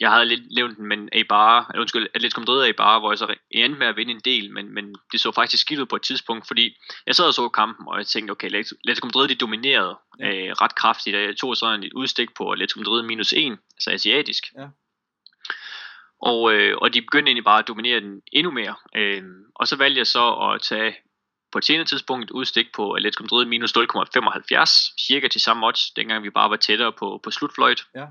jeg 0.00 0.10
havde 0.10 0.24
lidt 0.24 0.54
nævnt 0.56 0.78
den, 0.78 0.86
men 0.86 1.08
Eibar, 1.12 1.66
eller 1.70 1.80
undskyld, 1.80 2.08
Atletico 2.14 2.40
Madrid 2.40 2.64
Eibar, 2.64 2.98
hvor 2.98 3.12
jeg 3.12 3.18
så 3.18 3.34
endte 3.50 3.78
med 3.78 3.86
at 3.86 3.96
vinde 3.96 4.12
en 4.12 4.20
del, 4.20 4.52
men, 4.52 4.74
men 4.74 4.94
det 5.12 5.20
så 5.20 5.32
faktisk 5.32 5.60
skidt 5.60 5.80
ud 5.80 5.86
på 5.86 5.96
et 5.96 6.02
tidspunkt, 6.02 6.46
fordi 6.46 6.76
jeg 7.06 7.14
sad 7.14 7.24
og 7.26 7.34
så 7.34 7.48
kampen, 7.48 7.88
og 7.88 7.98
jeg 7.98 8.06
tænkte, 8.06 8.32
okay, 8.32 8.46
Atletico 8.46 9.06
Madrid, 9.06 9.28
de 9.28 9.34
dominerede 9.34 9.98
ja. 10.18 10.30
øh, 10.30 10.52
ret 10.52 10.74
kraftigt, 10.74 11.16
og 11.16 11.22
jeg 11.22 11.36
tog 11.36 11.56
sådan 11.56 11.84
et 11.84 11.92
udstik 11.92 12.34
på 12.34 12.50
Atletico 12.50 12.80
Madrid 12.80 13.02
minus 13.02 13.32
1, 13.32 13.58
altså 13.76 13.90
asiatisk. 13.90 14.44
Ja. 14.58 14.66
Og, 16.22 16.54
øh, 16.54 16.76
og 16.82 16.94
de 16.94 17.02
begyndte 17.02 17.28
egentlig 17.28 17.44
bare 17.44 17.58
at 17.58 17.68
dominere 17.68 18.00
den 18.00 18.22
endnu 18.32 18.50
mere. 18.52 18.74
Øh, 18.96 19.22
og 19.54 19.68
så 19.68 19.76
valgte 19.76 19.98
jeg 19.98 20.06
så 20.06 20.52
at 20.54 20.62
tage 20.62 20.96
på 21.52 21.58
et 21.58 21.64
senere 21.64 21.84
tidspunkt 21.84 22.24
et 22.24 22.30
udstik 22.30 22.66
på 22.74 22.92
Atletico 22.92 23.22
Madrid 23.22 23.44
minus 23.46 23.76
0,75, 23.76 24.94
cirka 25.06 25.28
til 25.28 25.40
samme 25.40 25.66
odds, 25.66 25.90
dengang 25.90 26.24
vi 26.24 26.30
bare 26.30 26.50
var 26.50 26.56
tættere 26.56 26.92
på, 26.92 27.20
på 27.24 27.30
slutfløjt. 27.30 27.84
Ja. 27.94 28.06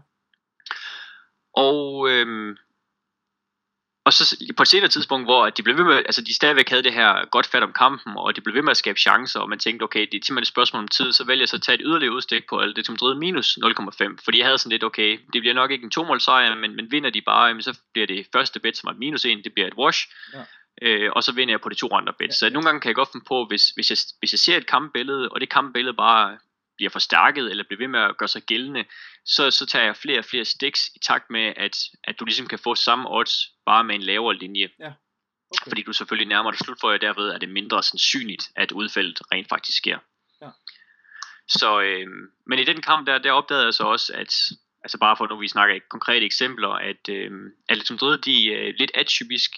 Og, 1.53 2.09
øhm, 2.09 2.57
og 4.05 4.13
så 4.13 4.37
på 4.57 4.63
et 4.63 4.67
senere 4.67 4.87
tidspunkt, 4.87 5.27
hvor 5.27 5.49
de 5.49 5.63
blev 5.63 5.77
ved 5.77 5.83
med, 5.83 5.93
altså 5.93 6.21
de 6.21 6.35
stadigvæk 6.35 6.69
havde 6.69 6.83
det 6.83 6.93
her 6.93 7.25
godt 7.25 7.47
fat 7.47 7.63
om 7.63 7.73
kampen, 7.73 8.13
og 8.17 8.35
de 8.35 8.41
blev 8.41 8.55
ved 8.55 8.61
med 8.61 8.71
at 8.71 8.77
skabe 8.77 8.99
chancer, 8.99 9.39
og 9.39 9.49
man 9.49 9.59
tænkte, 9.59 9.83
okay, 9.83 9.99
det 9.99 10.13
er 10.13 10.25
simpelthen 10.25 10.41
et 10.41 10.47
spørgsmål 10.47 10.81
om 10.81 10.87
tid, 10.87 11.13
så 11.13 11.23
vælger 11.23 11.41
jeg 11.41 11.49
så 11.49 11.55
at 11.55 11.61
tage 11.61 11.75
et 11.75 11.81
yderligere 11.85 12.13
udstik 12.13 12.43
på 12.49 12.57
Atletico 12.57 12.91
Madrid 12.91 13.15
minus 13.15 13.57
0,5, 13.57 14.15
fordi 14.23 14.37
jeg 14.37 14.45
havde 14.45 14.57
sådan 14.57 14.71
lidt, 14.71 14.83
okay, 14.83 15.19
det 15.33 15.41
bliver 15.41 15.53
nok 15.53 15.71
ikke 15.71 15.83
en 15.83 15.91
to 15.91 16.19
sejr, 16.19 16.55
men, 16.55 16.75
men 16.75 16.91
vinder 16.91 17.09
de 17.09 17.21
bare, 17.21 17.47
jamen, 17.47 17.61
så 17.61 17.79
bliver 17.93 18.07
det 18.07 18.27
første 18.33 18.59
bet, 18.59 18.77
som 18.77 18.87
er 18.87 18.93
minus 18.93 19.25
1, 19.25 19.43
det 19.43 19.53
bliver 19.53 19.67
et 19.67 19.77
wash, 19.77 20.07
ja. 20.33 20.43
øh, 20.81 21.11
og 21.15 21.23
så 21.23 21.31
vinder 21.31 21.53
jeg 21.53 21.61
på 21.61 21.69
de 21.69 21.75
to 21.75 21.89
andre 21.93 22.13
bets. 22.19 22.41
Ja, 22.41 22.45
ja. 22.45 22.49
Så 22.49 22.53
nogle 22.53 22.65
gange 22.65 22.81
kan 22.81 22.87
jeg 22.87 22.95
godt 22.95 23.09
finde 23.11 23.25
på, 23.27 23.45
hvis, 23.49 23.69
hvis, 23.69 23.89
jeg, 23.89 23.97
hvis 24.19 24.33
jeg 24.33 24.39
ser 24.39 24.57
et 24.57 24.67
kampbillede, 24.67 25.29
og 25.29 25.41
det 25.41 25.49
kampbillede 25.49 25.93
bare 25.93 26.37
bliver 26.77 26.89
forstærket, 26.89 27.51
eller 27.51 27.63
bliver 27.63 27.77
ved 27.77 27.87
med 27.87 27.99
at 27.99 28.17
gøre 28.17 28.27
sig 28.27 28.41
gældende, 28.41 28.85
så, 29.25 29.51
så 29.51 29.65
tager 29.65 29.85
jeg 29.85 29.95
flere 29.95 30.19
og 30.19 30.25
flere 30.25 30.45
sticks 30.45 30.87
i 30.95 30.99
takt 30.99 31.29
med, 31.29 31.53
at, 31.57 31.77
at 32.03 32.19
du 32.19 32.25
ligesom 32.25 32.47
kan 32.47 32.59
få 32.59 32.75
samme 32.75 33.09
odds, 33.11 33.33
bare 33.65 33.83
med 33.83 33.95
en 33.95 34.03
lavere 34.03 34.35
linje. 34.35 34.69
Ja. 34.79 34.91
Okay. 35.61 35.69
Fordi 35.69 35.81
du 35.81 35.93
selvfølgelig 35.93 36.27
nærmer 36.27 36.51
dig 36.51 36.59
slut 36.59 36.77
for, 36.81 36.91
og 36.91 37.01
derved 37.01 37.29
er 37.29 37.37
det 37.37 37.49
mindre 37.49 37.83
sandsynligt, 37.83 38.43
at 38.55 38.71
udfaldet 38.71 39.21
rent 39.31 39.49
faktisk 39.49 39.77
sker. 39.77 39.97
Ja. 40.41 40.49
Så, 41.47 41.81
øh, 41.81 42.07
men 42.47 42.59
i 42.59 42.63
den 42.63 42.81
kamp 42.81 43.07
der, 43.07 43.17
der 43.17 43.31
opdagede 43.31 43.65
jeg 43.65 43.73
så 43.73 43.83
også, 43.83 44.13
at 44.13 44.33
altså 44.83 44.97
bare 44.97 45.17
for 45.17 45.27
nu 45.27 45.37
vi 45.37 45.47
snakker 45.47 45.79
konkrete 45.89 46.25
eksempler, 46.25 46.69
at 46.69 47.09
øh, 47.09 47.31
Atletico 47.69 47.93
Madrid 47.93 48.17
de 48.17 48.47
øh, 48.47 48.73
lidt 48.77 48.91
atypisk 48.95 49.51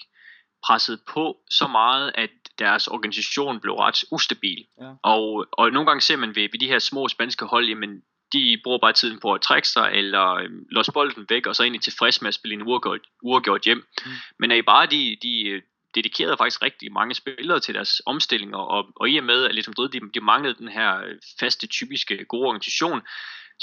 presset 0.66 1.00
på 1.08 1.36
så 1.50 1.66
meget, 1.66 2.12
at 2.14 2.30
deres 2.58 2.86
organisation 2.86 3.60
blev 3.60 3.74
ret 3.74 4.04
ustabil. 4.10 4.66
Ja. 4.80 4.90
Og, 5.02 5.46
og 5.52 5.70
nogle 5.70 5.86
gange 5.86 6.00
ser 6.00 6.16
man 6.16 6.36
ved, 6.36 6.48
ved 6.52 6.60
de 6.60 6.66
her 6.66 6.78
små 6.78 7.08
spanske 7.08 7.44
hold, 7.44 7.68
jamen 7.68 8.02
de 8.32 8.60
bruger 8.64 8.78
bare 8.78 8.92
tiden 8.92 9.20
på 9.20 9.32
at 9.32 9.40
trække 9.40 9.68
sig, 9.68 9.90
eller 9.92 10.34
øh, 10.34 10.50
låse 10.70 10.92
bolden 10.92 11.26
væk, 11.28 11.46
og 11.46 11.56
så 11.56 11.62
egentlig 11.62 11.82
tilfreds 11.82 12.22
med 12.22 12.28
at 12.28 12.34
spille 12.34 12.54
en 12.54 12.62
uafgjort, 12.62 13.00
uafgjort 13.22 13.62
hjem. 13.62 13.86
Mm. 14.06 14.12
Men 14.38 14.50
er 14.50 14.54
I 14.54 14.62
bare 14.62 14.86
de, 14.86 15.16
de 15.22 15.48
øh, 15.48 15.62
dedikerede 15.94 16.36
faktisk 16.36 16.62
rigtig 16.62 16.92
mange 16.92 17.14
spillere 17.14 17.60
til 17.60 17.74
deres 17.74 18.02
omstillinger, 18.06 18.58
og, 18.58 18.86
og 18.96 19.10
i 19.10 19.16
og 19.16 19.24
med, 19.24 19.44
at 19.44 19.54
ligesom, 19.54 19.74
de, 19.92 20.00
de 20.14 20.20
manglede 20.20 20.54
den 20.54 20.68
her 20.68 20.98
øh, 20.98 21.14
faste, 21.40 21.66
typiske, 21.66 22.24
gode 22.24 22.46
organisation, 22.46 23.00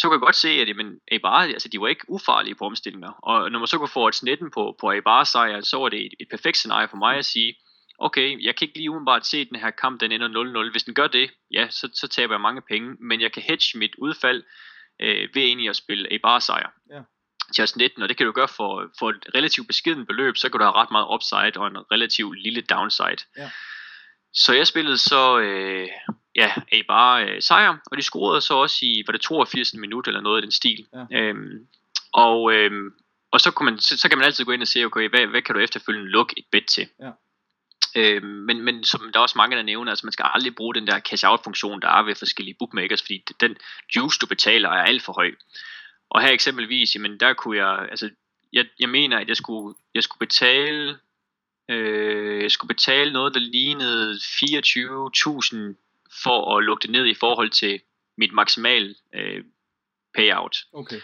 så 0.01 0.09
kan 0.09 0.15
jeg 0.17 0.19
godt 0.19 0.35
se, 0.35 0.49
at 0.49 0.67
jamen, 0.67 0.99
Eibar, 1.11 1.41
altså, 1.41 1.67
de 1.67 1.81
var 1.81 1.87
ikke 1.87 2.09
ufarlige 2.09 2.55
på 2.55 2.65
omstillinger. 2.65 3.11
Og 3.11 3.51
når 3.51 3.59
man 3.59 3.67
så 3.67 3.77
kunne 3.77 3.97
få 3.99 4.07
et 4.07 4.15
snetten 4.15 4.51
på, 4.51 4.75
på 4.79 4.91
Eibar 4.91 5.23
sejr, 5.23 5.61
så 5.61 5.77
var 5.77 5.89
det 5.89 6.05
et, 6.05 6.13
et 6.19 6.27
perfekt 6.29 6.57
scenarie 6.57 6.87
for 6.87 6.97
mig 6.97 7.17
at 7.17 7.25
sige, 7.25 7.55
okay, 7.99 8.43
jeg 8.45 8.55
kan 8.55 8.67
ikke 8.67 8.77
lige 8.77 8.89
umiddelbart 8.89 9.25
se, 9.25 9.45
den 9.45 9.59
her 9.59 9.71
kamp 9.71 10.01
den 10.01 10.11
ender 10.11 10.63
0-0. 10.67 10.71
Hvis 10.71 10.83
den 10.83 10.93
gør 10.93 11.07
det, 11.07 11.31
ja, 11.51 11.67
så, 11.69 11.89
så 11.93 12.07
taber 12.07 12.33
jeg 12.33 12.41
mange 12.41 12.61
penge, 12.61 12.95
men 12.99 13.21
jeg 13.21 13.31
kan 13.31 13.41
hedge 13.41 13.77
mit 13.77 13.95
udfald 13.97 14.43
øh, 15.01 15.29
ved 15.33 15.41
egentlig 15.41 15.69
at 15.69 15.75
spille 15.75 16.13
Eibar 16.13 16.39
sejr. 16.39 16.69
Ja 16.91 17.01
til 17.55 17.69
19, 17.75 18.03
og 18.03 18.09
det 18.09 18.17
kan 18.17 18.25
du 18.25 18.31
gøre 18.31 18.47
for, 18.47 18.91
for 18.99 19.09
et 19.09 19.25
relativt 19.35 19.67
beskeden 19.67 20.05
beløb, 20.05 20.37
så 20.37 20.49
kan 20.49 20.59
du 20.59 20.65
have 20.65 20.75
ret 20.75 20.91
meget 20.91 21.07
upside 21.13 21.61
og 21.61 21.67
en 21.67 21.77
relativt 21.91 22.39
lille 22.39 22.61
downside. 22.61 23.21
Ja. 23.37 23.49
Så 24.33 24.53
jeg 24.53 24.67
spillede 24.67 24.97
så 24.97 25.39
øh, 25.39 25.87
ja, 26.35 26.53
A 26.71 26.81
bare 26.87 27.25
øh, 27.25 27.41
sejr, 27.41 27.77
og 27.91 27.97
de 27.97 28.01
scorede 28.01 28.41
så 28.41 28.53
også 28.53 28.77
i, 28.81 29.03
var 29.07 29.11
det 29.11 29.21
82 29.21 29.73
minut 29.73 30.07
eller 30.07 30.21
noget 30.21 30.41
i 30.41 30.43
den 30.43 30.51
stil. 30.51 30.87
Ja. 30.93 31.19
Øhm, 31.19 31.67
og, 32.13 32.53
øhm, 32.53 32.91
og 33.31 33.41
så, 33.41 33.51
kan 33.51 33.65
man, 33.65 33.79
så, 33.79 33.97
så 33.97 34.09
kan 34.09 34.17
man 34.17 34.25
altid 34.25 34.45
gå 34.45 34.51
ind 34.51 34.61
og 34.61 34.67
se, 34.67 34.85
okay, 34.85 35.09
hvad, 35.09 35.27
hvad 35.27 35.41
kan 35.41 35.55
du 35.55 35.61
efterfølgende 35.61 36.09
lukke 36.09 36.33
et 36.37 36.45
bet 36.51 36.65
til? 36.65 36.87
Ja. 36.99 37.11
Øhm, 37.95 38.25
men, 38.25 38.61
men 38.61 38.83
som 38.83 39.09
der 39.13 39.19
er 39.19 39.23
også 39.23 39.37
mange, 39.37 39.57
der 39.57 39.63
nævner, 39.63 39.91
altså 39.91 40.05
man 40.05 40.13
skal 40.13 40.25
aldrig 40.33 40.55
bruge 40.55 40.75
den 40.75 40.87
der 40.87 40.99
cash-out-funktion, 40.99 41.81
der 41.81 41.87
er 41.87 42.03
ved 42.03 42.15
forskellige 42.15 42.55
bookmakers, 42.59 43.01
fordi 43.01 43.23
den 43.39 43.57
juice, 43.95 44.19
du 44.19 44.25
betaler, 44.25 44.69
er 44.69 44.83
alt 44.83 45.03
for 45.03 45.13
høj. 45.13 45.31
Og 46.09 46.21
her 46.21 46.31
eksempelvis, 46.31 46.95
jamen 46.95 47.19
der 47.19 47.33
kunne 47.33 47.57
jeg, 47.57 47.87
altså 47.89 48.09
jeg, 48.53 48.65
jeg 48.79 48.89
mener, 48.89 49.17
at 49.17 49.27
jeg 49.27 49.37
skulle, 49.37 49.75
jeg 49.95 50.03
skulle 50.03 50.19
betale, 50.19 50.97
øh, 51.69 52.43
jeg 52.43 52.51
skulle 52.51 52.75
betale 52.75 53.13
noget, 53.13 53.33
der 53.33 53.39
lignede 53.39 54.13
24.000 54.13 55.80
for 56.23 56.57
at 56.57 56.63
lukke 56.63 56.81
det 56.81 56.91
ned 56.91 57.05
i 57.05 57.13
forhold 57.13 57.49
til 57.49 57.81
mit 58.17 58.33
maksimal 58.33 58.95
øh, 59.15 59.43
payout. 60.15 60.57
Okay. 60.73 61.01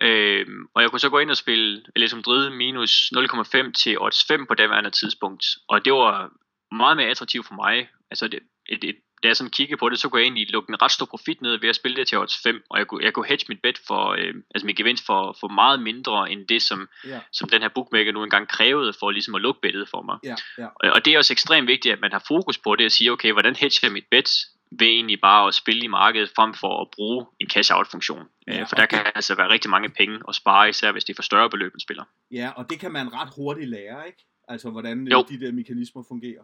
Øh, 0.00 0.46
og 0.74 0.82
jeg 0.82 0.90
kunne 0.90 1.00
så 1.00 1.10
gå 1.10 1.18
ind 1.18 1.30
og 1.30 1.36
spille 1.36 2.08
som 2.08 2.18
Madrid 2.18 2.50
minus 2.50 3.12
0,5 3.16 3.72
til 3.72 4.00
odds 4.00 4.24
5 4.24 4.46
på 4.46 4.54
daværende 4.54 4.90
tidspunkt. 4.90 5.44
Og 5.68 5.84
det 5.84 5.92
var 5.92 6.32
meget 6.74 6.96
mere 6.96 7.08
attraktivt 7.08 7.46
for 7.46 7.54
mig. 7.54 7.88
Altså 8.10 8.28
det, 8.28 8.40
et, 8.68 8.84
et 8.84 8.96
da 9.24 9.28
jeg 9.28 9.36
sådan 9.36 9.50
kiggede 9.50 9.78
på 9.78 9.88
det, 9.88 9.98
så 9.98 10.08
kunne 10.08 10.20
jeg 10.20 10.24
egentlig 10.24 10.50
lukke 10.50 10.70
en 10.70 10.82
ret 10.82 10.92
stor 10.92 11.06
profit 11.06 11.42
ned 11.42 11.60
ved 11.60 11.68
at 11.68 11.76
spille 11.76 11.96
det 11.96 12.08
til 12.08 12.18
odds 12.18 12.42
5, 12.42 12.64
og 12.70 12.78
jeg 12.78 12.86
kunne, 12.86 13.04
jeg 13.04 13.12
kunne 13.12 13.26
hedge 13.26 13.44
mit 13.48 13.62
bet 13.62 13.78
for, 13.86 14.10
øh, 14.10 14.34
altså 14.54 14.66
min 14.66 14.74
gevinst 14.74 15.06
for, 15.06 15.36
for 15.40 15.48
meget 15.48 15.82
mindre 15.82 16.30
end 16.32 16.46
det, 16.46 16.62
som, 16.62 16.88
ja. 17.06 17.20
som 17.32 17.48
den 17.48 17.62
her 17.62 17.68
bookmaker 17.68 18.12
nu 18.12 18.22
engang 18.22 18.48
krævede 18.48 18.92
for 19.00 19.10
ligesom 19.10 19.34
at 19.34 19.40
lukke 19.40 19.60
bettet 19.60 19.88
for 19.88 20.02
mig. 20.02 20.18
Ja, 20.24 20.36
ja. 20.58 20.66
Og, 20.66 20.90
og 20.94 21.04
det 21.04 21.14
er 21.14 21.18
også 21.18 21.32
ekstremt 21.32 21.68
vigtigt, 21.68 21.92
at 21.92 22.00
man 22.00 22.12
har 22.12 22.24
fokus 22.28 22.58
på 22.58 22.76
det 22.76 22.86
og 22.86 22.92
sige, 22.92 23.12
okay, 23.12 23.32
hvordan 23.32 23.56
hedger 23.56 23.80
jeg 23.82 23.92
mit 23.92 24.06
bet 24.10 24.30
ved 24.78 24.86
egentlig 24.86 25.20
bare 25.20 25.48
at 25.48 25.54
spille 25.54 25.84
i 25.84 25.86
markedet 25.86 26.30
frem 26.36 26.54
for 26.54 26.80
at 26.82 26.88
bruge 26.96 27.26
en 27.40 27.48
cash-out 27.48 27.88
funktion. 27.90 28.28
Ja, 28.46 28.60
øh, 28.60 28.68
for 28.68 28.76
der 28.76 28.86
kan 28.86 28.98
altså 29.14 29.34
være 29.34 29.48
rigtig 29.48 29.70
mange 29.70 29.88
penge 29.88 30.20
at 30.28 30.34
spare, 30.34 30.68
især 30.68 30.92
hvis 30.92 31.04
det 31.04 31.12
er 31.12 31.16
for 31.16 31.22
større 31.22 31.50
beløb, 31.50 31.72
man 31.74 31.80
spiller. 31.80 32.04
Ja, 32.30 32.50
og 32.56 32.70
det 32.70 32.80
kan 32.80 32.92
man 32.92 33.12
ret 33.12 33.28
hurtigt 33.36 33.68
lære, 33.68 34.06
ikke? 34.06 34.26
Altså 34.48 34.70
hvordan 34.70 35.08
jo. 35.08 35.24
de 35.28 35.40
der 35.40 35.52
mekanismer 35.52 36.02
fungerer. 36.08 36.42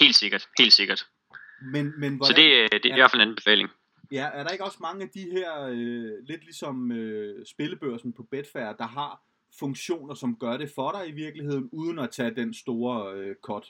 Helt 0.00 0.14
sikkert, 0.14 0.48
helt 0.58 0.72
sikkert. 0.72 1.06
Men, 1.62 2.00
men 2.00 2.16
hvordan, 2.16 2.36
så 2.36 2.42
det, 2.42 2.48
øh, 2.62 2.68
det 2.72 2.86
er, 2.86 2.90
er 2.90 2.96
i 2.96 3.00
hvert 3.00 3.10
fald 3.10 3.22
en 3.22 3.28
anbefaling. 3.28 3.68
Ja, 4.12 4.28
er 4.32 4.42
der 4.42 4.50
ikke 4.50 4.64
også 4.64 4.78
mange 4.80 5.02
af 5.02 5.08
de 5.14 5.30
her, 5.32 5.62
øh, 5.62 6.26
lidt 6.28 6.44
ligesom 6.44 6.92
øh, 6.92 7.46
spillebørsen 7.46 8.12
på 8.12 8.22
Betfair, 8.30 8.72
der 8.72 8.86
har 8.86 9.20
funktioner, 9.58 10.14
som 10.14 10.38
gør 10.38 10.56
det 10.56 10.70
for 10.74 10.90
dig 10.90 11.08
i 11.08 11.12
virkeligheden, 11.12 11.68
uden 11.72 11.98
at 11.98 12.10
tage 12.10 12.34
den 12.34 12.54
store 12.54 13.14
øh, 13.14 13.36
cut? 13.42 13.66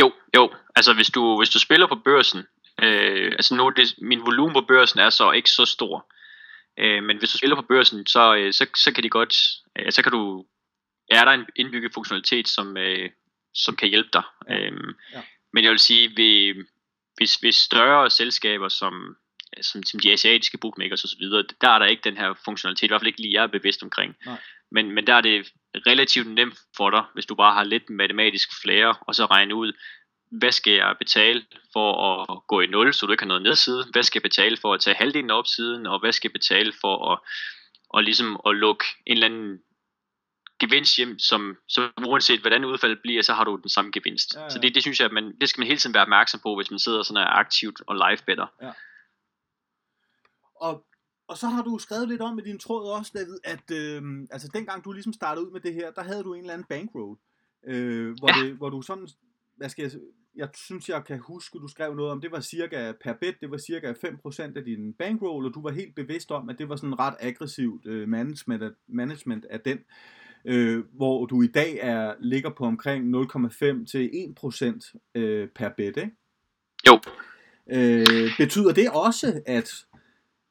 Jo, 0.00 0.12
jo. 0.36 0.54
Altså 0.76 0.94
hvis 0.94 1.10
du, 1.10 1.38
hvis 1.38 1.50
du 1.50 1.58
spiller 1.58 1.86
på 1.86 1.98
børsen, 2.04 2.38
øh, 2.82 3.32
altså 3.32 3.54
nu 3.56 3.70
det, 3.76 3.94
min 3.98 4.20
volumen 4.20 4.54
på 4.54 4.64
børsen 4.68 5.00
er 5.00 5.10
så 5.10 5.30
ikke 5.30 5.50
så 5.50 5.64
stor, 5.64 6.12
øh, 6.78 7.02
men 7.02 7.18
hvis 7.18 7.30
du 7.30 7.38
spiller 7.38 7.56
på 7.56 7.62
børsen, 7.68 8.06
så, 8.06 8.34
øh, 8.34 8.52
så, 8.52 8.66
så 8.76 8.92
kan 8.94 9.04
de 9.04 9.08
godt, 9.08 9.34
øh, 9.78 9.92
så 9.92 10.02
kan 10.02 10.12
du, 10.12 10.46
er 11.10 11.24
der 11.24 11.32
en 11.32 11.46
indbygget 11.56 11.94
funktionalitet, 11.94 12.48
som, 12.48 12.76
øh, 12.76 13.10
som 13.54 13.76
kan 13.76 13.88
hjælpe 13.88 14.10
dig. 14.12 14.22
Ja. 14.48 14.54
Øh, 14.54 14.94
ja. 15.12 15.22
Men 15.52 15.64
jeg 15.64 15.70
vil 15.70 15.78
sige, 15.78 16.08
ved, 16.16 16.64
hvis, 17.16 17.34
hvis 17.34 17.56
større 17.56 18.10
selskaber 18.10 18.68
som, 18.68 19.16
som, 19.62 19.82
som 19.82 20.00
de 20.00 20.12
asiatiske 20.12 20.58
bookmakers 20.58 21.04
osv., 21.04 21.22
der 21.60 21.68
er 21.68 21.78
der 21.78 21.86
ikke 21.86 22.04
den 22.04 22.16
her 22.16 22.34
funktionalitet, 22.44 22.82
i 22.82 22.88
hvert 22.88 23.00
fald 23.00 23.06
ikke 23.06 23.20
lige 23.20 23.32
jeg 23.32 23.42
er 23.42 23.46
bevidst 23.46 23.82
omkring. 23.82 24.16
Nej. 24.26 24.38
Men, 24.70 24.90
men 24.90 25.06
der 25.06 25.14
er 25.14 25.20
det 25.20 25.52
relativt 25.86 26.26
nemt 26.26 26.58
for 26.76 26.90
dig, 26.90 27.04
hvis 27.14 27.26
du 27.26 27.34
bare 27.34 27.54
har 27.54 27.64
lidt 27.64 27.90
matematisk 27.90 28.48
flere, 28.62 28.94
og 29.00 29.14
så 29.14 29.26
regne 29.26 29.54
ud, 29.54 29.72
hvad 30.30 30.52
skal 30.52 30.72
jeg 30.72 30.96
betale 30.98 31.44
for 31.72 31.90
at 32.12 32.40
gå 32.48 32.60
i 32.60 32.66
0, 32.66 32.94
så 32.94 33.06
du 33.06 33.12
ikke 33.12 33.22
har 33.22 33.28
noget 33.28 33.42
nedside? 33.42 33.86
Hvad 33.92 34.02
skal 34.02 34.18
jeg 34.18 34.22
betale 34.22 34.56
for 34.56 34.74
at 34.74 34.80
tage 34.80 34.96
halvdelen 34.96 35.30
af 35.30 35.38
opsiden? 35.38 35.86
Og 35.86 36.00
hvad 36.00 36.12
skal 36.12 36.28
jeg 36.28 36.32
betale 36.32 36.72
for 36.80 37.12
at, 37.12 37.18
og 37.88 38.02
ligesom 38.02 38.40
at 38.46 38.56
lukke 38.56 38.84
en 39.06 39.12
eller 39.12 39.26
anden 39.26 39.58
gevinst 40.60 40.96
hjem, 40.96 41.18
som, 41.18 41.56
som 41.68 41.90
uanset 42.06 42.40
hvordan 42.40 42.64
udfaldet 42.64 42.98
bliver, 43.02 43.22
så 43.22 43.32
har 43.32 43.44
du 43.44 43.56
den 43.56 43.68
samme 43.68 43.90
gevinst. 43.90 44.34
Ja, 44.34 44.42
ja. 44.42 44.50
Så 44.50 44.58
det, 44.58 44.74
det 44.74 44.82
synes 44.82 45.00
jeg, 45.00 45.06
at 45.06 45.12
man, 45.12 45.36
det 45.40 45.48
skal 45.48 45.60
man 45.60 45.66
hele 45.66 45.78
tiden 45.78 45.94
være 45.94 46.02
opmærksom 46.02 46.40
på, 46.42 46.56
hvis 46.56 46.70
man 46.70 46.78
sidder 46.78 47.02
sådan 47.02 47.22
er 47.22 47.26
aktivt 47.26 47.82
og 47.86 47.94
live 47.94 48.18
better. 48.26 48.46
Ja. 48.62 48.72
Og, 50.54 50.86
og 51.28 51.36
så 51.36 51.46
har 51.46 51.62
du 51.62 51.78
skrevet 51.78 52.08
lidt 52.08 52.20
om 52.20 52.38
i 52.38 52.42
din 52.42 52.58
tråd 52.58 52.90
også, 52.90 53.12
David, 53.14 53.38
at 53.44 53.70
øh, 53.70 54.02
altså 54.30 54.48
dengang 54.54 54.84
du 54.84 54.92
ligesom 54.92 55.12
startede 55.12 55.46
ud 55.46 55.52
med 55.52 55.60
det 55.60 55.74
her, 55.74 55.90
der 55.90 56.02
havde 56.02 56.22
du 56.22 56.34
en 56.34 56.40
eller 56.40 56.52
anden 56.52 56.66
bankroad, 56.68 57.16
øh, 57.66 58.14
hvor, 58.18 58.38
ja. 58.38 58.46
det, 58.46 58.56
hvor 58.56 58.70
du 58.70 58.82
sådan, 58.82 59.08
hvad 59.56 59.68
skal 59.68 59.82
jeg, 59.82 59.92
jeg 60.36 60.48
synes, 60.54 60.88
jeg 60.88 61.04
kan 61.04 61.18
huske, 61.18 61.58
du 61.58 61.68
skrev 61.68 61.94
noget 61.94 62.12
om, 62.12 62.20
det 62.20 62.30
var 62.30 62.40
cirka 62.40 62.92
per 63.04 63.12
bet, 63.12 63.40
det 63.40 63.50
var 63.50 63.58
cirka 63.58 63.92
5% 63.92 64.42
af 64.56 64.64
din 64.64 64.94
bankroll, 64.94 65.46
og 65.46 65.54
du 65.54 65.62
var 65.62 65.70
helt 65.70 65.94
bevidst 65.94 66.30
om, 66.30 66.48
at 66.48 66.58
det 66.58 66.68
var 66.68 66.76
sådan 66.76 66.98
ret 66.98 67.16
aggressivt 67.20 67.86
øh, 67.86 68.08
management, 68.08 68.62
af, 68.62 68.70
management 68.86 69.44
af 69.44 69.60
den 69.60 69.78
øh, 69.78 69.84
hvor 70.96 71.26
du 71.26 71.42
i 71.42 71.46
dag 71.46 71.78
er 71.82 72.12
ligger 72.20 72.50
på 72.50 72.64
omkring 72.64 73.14
0,5 73.16 73.86
til 73.90 74.10
1% 74.44 75.10
øh, 75.14 75.48
per 75.56 75.68
bet, 75.76 75.96
ikke? 75.96 76.10
Jo. 76.88 77.00
Øh, 77.72 78.30
betyder 78.38 78.72
det 78.72 78.90
også, 78.90 79.40
at, 79.46 79.70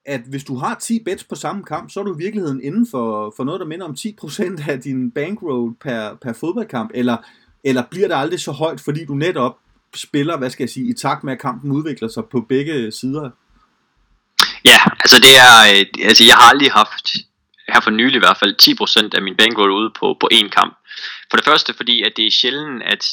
at 0.05 0.21
hvis 0.21 0.43
du 0.43 0.55
har 0.55 0.75
10 0.75 1.03
bets 1.03 1.23
på 1.23 1.35
samme 1.35 1.63
kamp, 1.63 1.91
så 1.91 1.99
er 1.99 2.03
du 2.03 2.15
i 2.15 2.17
virkeligheden 2.17 2.63
inden 2.63 2.87
for, 2.91 3.33
for 3.37 3.43
noget, 3.43 3.59
der 3.59 3.67
minder 3.67 3.85
om 3.85 3.95
10% 3.99 4.69
af 4.71 4.81
din 4.81 5.11
bankroll 5.11 5.75
per, 5.81 6.17
per 6.21 6.33
fodboldkamp, 6.33 6.91
eller, 6.93 7.17
eller 7.63 7.83
bliver 7.91 8.07
det 8.07 8.15
aldrig 8.15 8.39
så 8.39 8.51
højt, 8.51 8.81
fordi 8.81 9.05
du 9.05 9.13
netop 9.13 9.57
spiller, 9.95 10.37
hvad 10.37 10.49
skal 10.49 10.63
jeg 10.63 10.69
sige, 10.69 10.89
i 10.89 10.93
takt 10.93 11.23
med, 11.23 11.33
at 11.33 11.39
kampen 11.39 11.71
udvikler 11.71 12.07
sig 12.07 12.23
på 12.31 12.41
begge 12.41 12.91
sider? 12.91 13.29
Ja, 14.65 14.77
altså 14.99 15.17
det 15.17 15.33
er, 15.37 15.79
øh, 15.79 16.07
altså 16.07 16.23
jeg 16.23 16.35
har 16.35 16.49
aldrig 16.49 16.71
haft 16.71 17.32
her 17.67 17.81
for 17.81 17.91
nylig 17.91 18.15
i 18.15 18.19
hvert 18.19 18.37
fald 18.37 18.55
10% 19.13 19.15
af 19.15 19.21
min 19.21 19.37
bankroll 19.37 19.71
ude 19.71 19.91
på, 19.99 20.17
på 20.19 20.29
én 20.33 20.49
kamp. 20.49 20.77
For 21.29 21.37
det 21.37 21.45
første 21.45 21.73
fordi, 21.73 22.03
at 22.03 22.17
det 22.17 22.27
er 22.27 22.31
sjældent, 22.31 22.83
at 22.83 23.05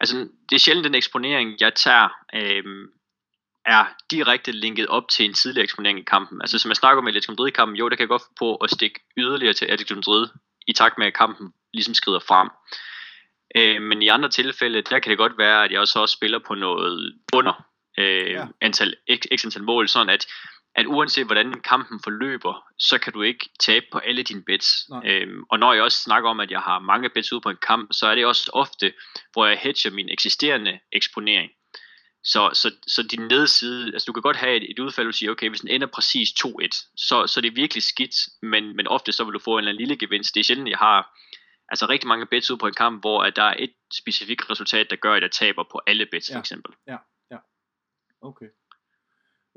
altså, 0.00 0.28
det 0.50 0.54
er 0.56 0.60
sjældent 0.60 0.84
den 0.84 0.94
eksponering, 0.94 1.56
jeg 1.60 1.74
tager, 1.74 2.08
øh, 2.34 2.64
er 3.66 3.84
direkte 4.10 4.52
linket 4.52 4.86
op 4.86 5.08
til 5.08 5.24
en 5.24 5.34
tidligere 5.34 5.64
eksponering 5.64 5.98
i 5.98 6.02
kampen. 6.02 6.40
Altså 6.40 6.58
som 6.58 6.68
jeg 6.68 6.76
snakker 6.76 7.02
om 7.02 7.06
Atletico 7.06 7.32
Madrid-kampen, 7.32 7.76
jo, 7.76 7.88
der 7.88 7.96
kan 7.96 8.02
jeg 8.02 8.08
godt 8.08 8.22
få 8.22 8.34
på 8.38 8.56
at 8.56 8.70
stikke 8.70 9.00
yderligere 9.16 9.54
til 9.54 9.64
Atletico 9.66 9.94
Madrid, 9.94 10.28
i 10.66 10.72
takt 10.72 10.98
med, 10.98 11.06
at 11.06 11.14
kampen 11.14 11.52
ligesom 11.74 11.94
skrider 11.94 12.18
frem. 12.18 12.48
Øh, 13.56 13.82
men 13.82 14.02
i 14.02 14.08
andre 14.08 14.28
tilfælde, 14.28 14.82
der 14.82 14.98
kan 14.98 15.10
det 15.10 15.18
godt 15.18 15.38
være, 15.38 15.64
at 15.64 15.72
jeg 15.72 15.80
også, 15.80 15.98
også 15.98 16.12
spiller 16.12 16.38
på 16.38 16.54
noget 16.54 17.14
under 17.32 17.64
øh, 17.98 18.30
ja. 18.30 18.46
antal, 18.60 18.94
x 19.16 19.44
antal 19.44 19.62
mål, 19.62 19.88
sådan 19.88 20.10
at 20.10 20.26
at 20.74 20.86
uanset 20.86 21.26
hvordan 21.26 21.60
kampen 21.60 22.00
forløber, 22.04 22.64
så 22.78 22.98
kan 22.98 23.12
du 23.12 23.22
ikke 23.22 23.48
tabe 23.60 23.86
på 23.92 23.98
alle 23.98 24.22
dine 24.22 24.42
bets. 24.44 24.68
Øhm, 25.04 25.44
og 25.50 25.58
når 25.58 25.72
jeg 25.72 25.82
også 25.82 25.98
snakker 25.98 26.30
om, 26.30 26.40
at 26.40 26.50
jeg 26.50 26.60
har 26.60 26.78
mange 26.78 27.10
bets 27.10 27.32
ude 27.32 27.40
på 27.40 27.50
en 27.50 27.56
kamp, 27.66 27.92
så 27.92 28.06
er 28.06 28.14
det 28.14 28.26
også 28.26 28.50
ofte, 28.54 28.92
hvor 29.32 29.46
jeg 29.46 29.58
hedger 29.58 29.90
min 29.90 30.08
eksisterende 30.08 30.80
eksponering. 30.92 31.50
Så, 32.26 32.50
så, 32.52 32.70
så 32.86 33.02
din 33.02 33.20
nedside, 33.20 33.86
altså 33.86 34.06
du 34.06 34.12
kan 34.12 34.22
godt 34.22 34.36
have 34.36 34.56
et, 34.56 34.70
et 34.70 34.78
udfald, 34.78 35.06
du 35.06 35.12
siger, 35.12 35.30
okay, 35.32 35.48
hvis 35.48 35.60
den 35.60 35.70
ender 35.70 35.86
præcis 35.86 36.28
2-1, 36.28 36.92
så, 36.96 37.26
så 37.26 37.40
er 37.40 37.42
det 37.42 37.56
virkelig 37.56 37.82
skidt, 37.82 38.14
men, 38.42 38.76
men 38.76 38.86
ofte 38.86 39.12
så 39.12 39.24
vil 39.24 39.34
du 39.34 39.38
få 39.38 39.52
en 39.52 39.58
eller 39.58 39.70
anden 39.70 39.80
lille 39.80 39.96
gevinst. 39.96 40.34
Det 40.34 40.40
er 40.40 40.44
sjældent, 40.44 40.68
jeg 40.68 40.78
har, 40.78 41.18
altså 41.68 41.86
rigtig 41.88 42.08
mange 42.08 42.26
bets 42.26 42.50
ud 42.50 42.56
på 42.56 42.66
en 42.66 42.74
kamp, 42.74 43.02
hvor 43.02 43.22
at 43.22 43.36
der 43.36 43.42
er 43.42 43.54
et 43.58 43.72
specifikt 43.92 44.50
resultat, 44.50 44.90
der 44.90 44.96
gør, 44.96 45.14
at 45.14 45.22
jeg 45.22 45.30
taber 45.30 45.64
på 45.72 45.80
alle 45.86 46.06
bets, 46.06 46.30
Ja. 46.30 46.34
for 46.36 46.40
eksempel. 46.40 46.72
Okay. 48.22 48.46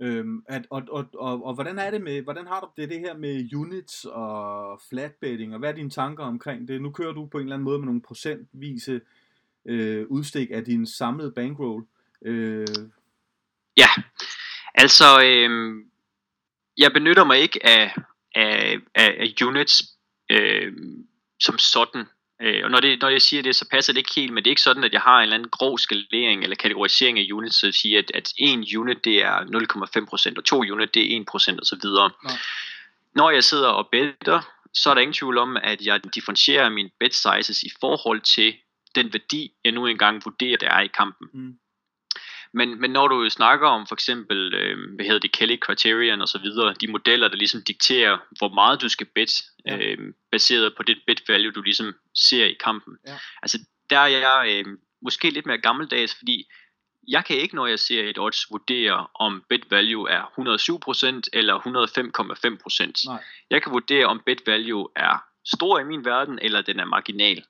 Øhm, 0.02 0.44
at, 0.48 0.68
og, 0.70 0.84
og, 0.92 1.06
og, 1.14 1.46
og, 1.46 1.54
hvordan 1.54 1.80
er 1.80 1.92
det 1.92 2.02
med, 2.02 2.22
hvordan 2.22 2.48
har 2.48 2.60
du 2.60 2.82
det, 2.82 2.90
det 2.90 3.00
her 3.00 3.18
med 3.18 3.54
units 3.56 4.06
og 4.06 4.82
flatbedding, 4.90 5.54
og 5.54 5.60
hvad 5.60 5.70
er 5.70 5.74
dine 5.76 5.90
tanker 5.90 6.24
omkring 6.24 6.68
det? 6.68 6.82
Nu 6.82 6.92
kører 6.92 7.14
du 7.14 7.26
på 7.26 7.38
en 7.38 7.44
eller 7.44 7.56
anden 7.56 7.64
måde 7.64 7.80
med 7.80 7.86
nogle 7.86 8.02
procentvise 8.02 9.02
øh, 9.66 10.06
udstik 10.10 10.52
af 10.52 10.66
din 10.66 10.86
samlede 10.86 11.32
bankroll. 11.32 11.86
Øh, 12.22 12.68
Ja, 13.78 13.88
altså, 14.76 15.22
øh, 15.24 15.76
jeg 16.78 16.92
benytter 16.94 17.24
mig 17.24 17.40
ikke 17.40 17.66
af, 17.66 17.96
af, 18.36 18.80
af, 18.96 19.16
af 19.20 19.46
units 19.46 19.84
øh, 20.32 20.74
som 21.40 21.58
sådan. 21.58 22.06
Øh, 22.42 22.62
og 22.64 22.72
når, 22.72 22.80
det, 22.80 23.02
når 23.02 23.10
jeg 23.10 23.22
siger 23.22 23.44
det, 23.44 23.56
så 23.56 23.70
passer 23.72 23.94
det 23.94 23.98
ikke 23.98 24.14
helt, 24.16 24.34
men 24.34 24.44
det 24.44 24.50
er 24.50 24.52
ikke 24.52 24.62
sådan, 24.62 24.84
at 24.84 24.94
jeg 24.94 25.02
har 25.02 25.18
en 25.18 25.24
eller 25.24 25.36
anden 25.36 25.50
grov 25.50 25.78
skalering 25.78 26.44
eller 26.44 26.56
kategorisering 26.56 27.20
af 27.20 27.28
units, 27.32 27.60
så 27.60 27.68
at 27.68 27.74
sige, 27.74 27.98
at, 27.98 28.12
at 28.14 28.34
en 28.38 28.66
unit 28.78 29.06
det 29.06 29.24
er 29.26 29.38
0,5%, 30.32 30.34
og 30.38 30.46
to 30.46 30.58
unit 30.58 30.94
det 30.94 31.16
er 31.16 31.20
1% 31.20 31.60
osv. 31.62 31.88
Nej. 32.24 32.38
Når 33.16 33.30
jeg 33.30 33.44
sidder 33.44 33.70
og 33.70 33.88
better, 33.92 34.42
så 34.74 34.90
er 34.90 34.94
der 34.94 35.02
ingen 35.02 35.14
tvivl 35.14 35.38
om, 35.38 35.58
at 35.58 35.82
jeg 35.82 36.16
differentierer 36.16 36.70
mine 36.70 36.90
bet 37.00 37.16
sizes 37.16 37.64
i 37.64 37.70
forhold 37.80 38.22
til 38.22 38.56
den 38.96 39.14
værdi, 39.14 39.52
jeg 39.64 39.72
nu 39.72 39.86
engang 39.86 40.26
vurderer, 40.26 40.58
der 40.58 40.70
er 40.70 40.82
i 40.82 40.88
kampen. 40.88 41.28
mm, 41.34 41.58
Men, 42.58 42.82
men 42.82 42.92
når 42.92 43.08
du 43.08 43.30
snakker 43.30 43.68
om 43.68 43.88
for 43.88 43.96
eksempel, 43.96 44.54
øh, 44.54 44.78
hvad 44.96 45.06
hedder 45.06 45.20
det, 45.20 45.32
Kelly 45.32 45.58
Criterion 45.58 46.22
og 46.22 46.28
så 46.28 46.40
videre, 46.40 46.74
de 46.82 46.88
modeller, 46.92 47.28
der 47.28 47.36
ligesom 47.36 47.62
dikterer, 47.68 48.18
hvor 48.38 48.50
meget 48.50 48.82
du 48.82 48.90
skal 48.90 49.08
bet, 49.16 49.42
Ja. 49.66 49.78
øh, 49.78 49.98
baseret 50.32 50.76
på 50.78 50.84
det 50.84 50.98
bet 51.08 51.22
value, 51.30 51.52
du 51.52 51.62
ligesom 51.62 51.96
ser 52.16 52.46
i 52.46 52.54
kampen. 52.54 52.98
Ja. 53.08 53.16
Altså, 53.42 53.58
der 53.90 54.00
er 54.00 54.08
jeg 54.08 54.46
øh, 54.66 54.66
måske 55.02 55.30
lidt 55.30 55.46
mere 55.46 55.58
gammeldags, 55.58 56.16
fordi 56.18 56.46
jeg 57.08 57.26
kan 57.26 57.36
ikke, 57.38 57.56
når 57.56 57.68
jeg 57.68 57.80
ser 57.80 58.10
et 58.10 58.18
odds, 58.20 58.52
vurdere, 58.52 59.08
om 59.16 59.44
bet 59.50 59.72
value 59.72 60.10
er 60.10 60.24
107% 61.26 61.30
eller 61.34 61.56
105,5%. 61.60 63.06
nej, 63.12 63.24
Jeg 63.50 63.64
kan 63.64 63.72
vurdere, 63.72 64.06
om 64.06 64.22
bet 64.26 64.42
value 64.48 64.88
er 64.96 65.24
stor 65.46 65.80
i 65.80 65.84
min 65.84 66.06
verden, 66.06 66.40
eller 66.42 66.62
den 66.62 66.80
er 66.80 66.86
marginal. 66.86 67.44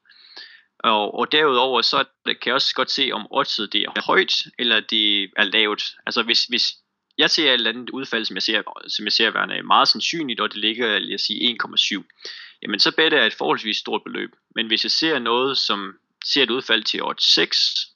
Og, 0.79 1.19
og 1.19 1.31
derudover, 1.31 1.81
så 1.81 2.05
kan 2.25 2.37
jeg 2.45 2.53
også 2.53 2.75
godt 2.75 2.91
se, 2.91 3.09
om 3.13 3.27
oddset 3.31 3.73
det 3.73 3.81
er 3.81 4.01
højt, 4.05 4.33
eller 4.59 4.79
det 4.79 5.23
er 5.37 5.43
lavt. 5.43 5.83
Altså 6.05 6.23
hvis, 6.23 6.43
hvis 6.43 6.73
jeg 7.17 7.29
ser 7.29 7.49
et 7.49 7.53
eller 7.53 7.69
andet 7.69 7.89
udfald, 7.89 8.25
som 8.25 8.35
jeg 8.35 8.43
ser, 8.43 8.61
som 8.87 9.05
jeg 9.05 9.11
ser 9.11 9.31
værende 9.31 9.63
meget 9.63 9.87
sandsynligt, 9.87 10.39
og 10.39 10.49
det 10.49 10.57
ligger, 10.57 10.99
lad 10.99 11.15
os 11.15 11.21
sige, 11.21 11.57
1,7, 11.63 12.03
jamen 12.61 12.79
så 12.79 12.95
better 12.95 13.17
jeg 13.17 13.27
et 13.27 13.33
forholdsvis 13.33 13.77
stort 13.77 14.01
beløb. 14.03 14.31
Men 14.55 14.67
hvis 14.67 14.83
jeg 14.83 14.91
ser 14.91 15.19
noget, 15.19 15.57
som 15.57 15.93
ser 16.25 16.43
et 16.43 16.49
udfald 16.49 16.83
til 16.83 17.03
odds 17.03 17.33
6, 17.33 17.87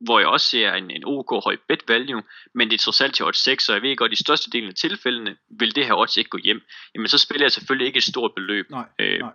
hvor 0.00 0.18
jeg 0.18 0.28
også 0.28 0.46
ser 0.46 0.74
en, 0.74 0.90
en 0.90 1.02
OK 1.06 1.44
høj 1.44 1.56
bet 1.68 1.82
value, 1.88 2.22
men 2.54 2.70
det 2.70 2.74
er 2.74 2.82
trods 2.82 3.00
alt 3.00 3.14
til 3.14 3.24
odds 3.24 3.38
6, 3.38 3.64
så 3.64 3.72
jeg 3.72 3.82
ved 3.82 3.96
godt, 3.96 4.12
at 4.12 4.18
i 4.18 4.22
største 4.22 4.50
del 4.50 4.68
af 4.68 4.74
tilfældene 4.74 5.36
vil 5.50 5.74
det 5.74 5.86
her 5.86 5.94
odds 5.94 6.16
ikke 6.16 6.30
gå 6.30 6.38
hjem. 6.38 6.62
Jamen 6.94 7.08
så 7.08 7.18
spiller 7.18 7.44
jeg 7.44 7.52
selvfølgelig 7.52 7.86
ikke 7.86 7.96
et 7.96 8.04
stort 8.04 8.34
beløb. 8.34 8.70
nej, 8.70 8.84
Øh, 8.98 9.18
nej. 9.18 9.32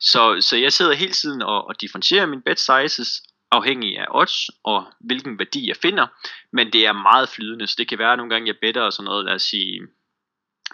Så, 0.00 0.36
så 0.40 0.56
jeg 0.56 0.72
sidder 0.72 0.94
hele 0.94 1.12
tiden 1.12 1.42
og, 1.42 1.68
og 1.68 1.80
differentierer 1.80 2.26
mine 2.26 2.42
bet 2.42 2.60
sizes 2.60 3.22
afhængig 3.50 3.98
af 3.98 4.06
odds 4.10 4.50
og 4.64 4.84
hvilken 5.00 5.38
værdi 5.38 5.68
jeg 5.68 5.76
finder, 5.76 6.06
men 6.52 6.72
det 6.72 6.86
er 6.86 6.92
meget 6.92 7.28
flydende, 7.28 7.66
så 7.66 7.74
det 7.78 7.88
kan 7.88 7.98
være 7.98 8.12
at 8.12 8.18
nogle 8.18 8.30
gange 8.30 8.48
jeg 8.48 8.56
better 8.60 8.90
sådan 8.90 9.04
noget, 9.04 9.24
lad 9.24 9.34
os 9.34 9.42
sige, 9.42 9.80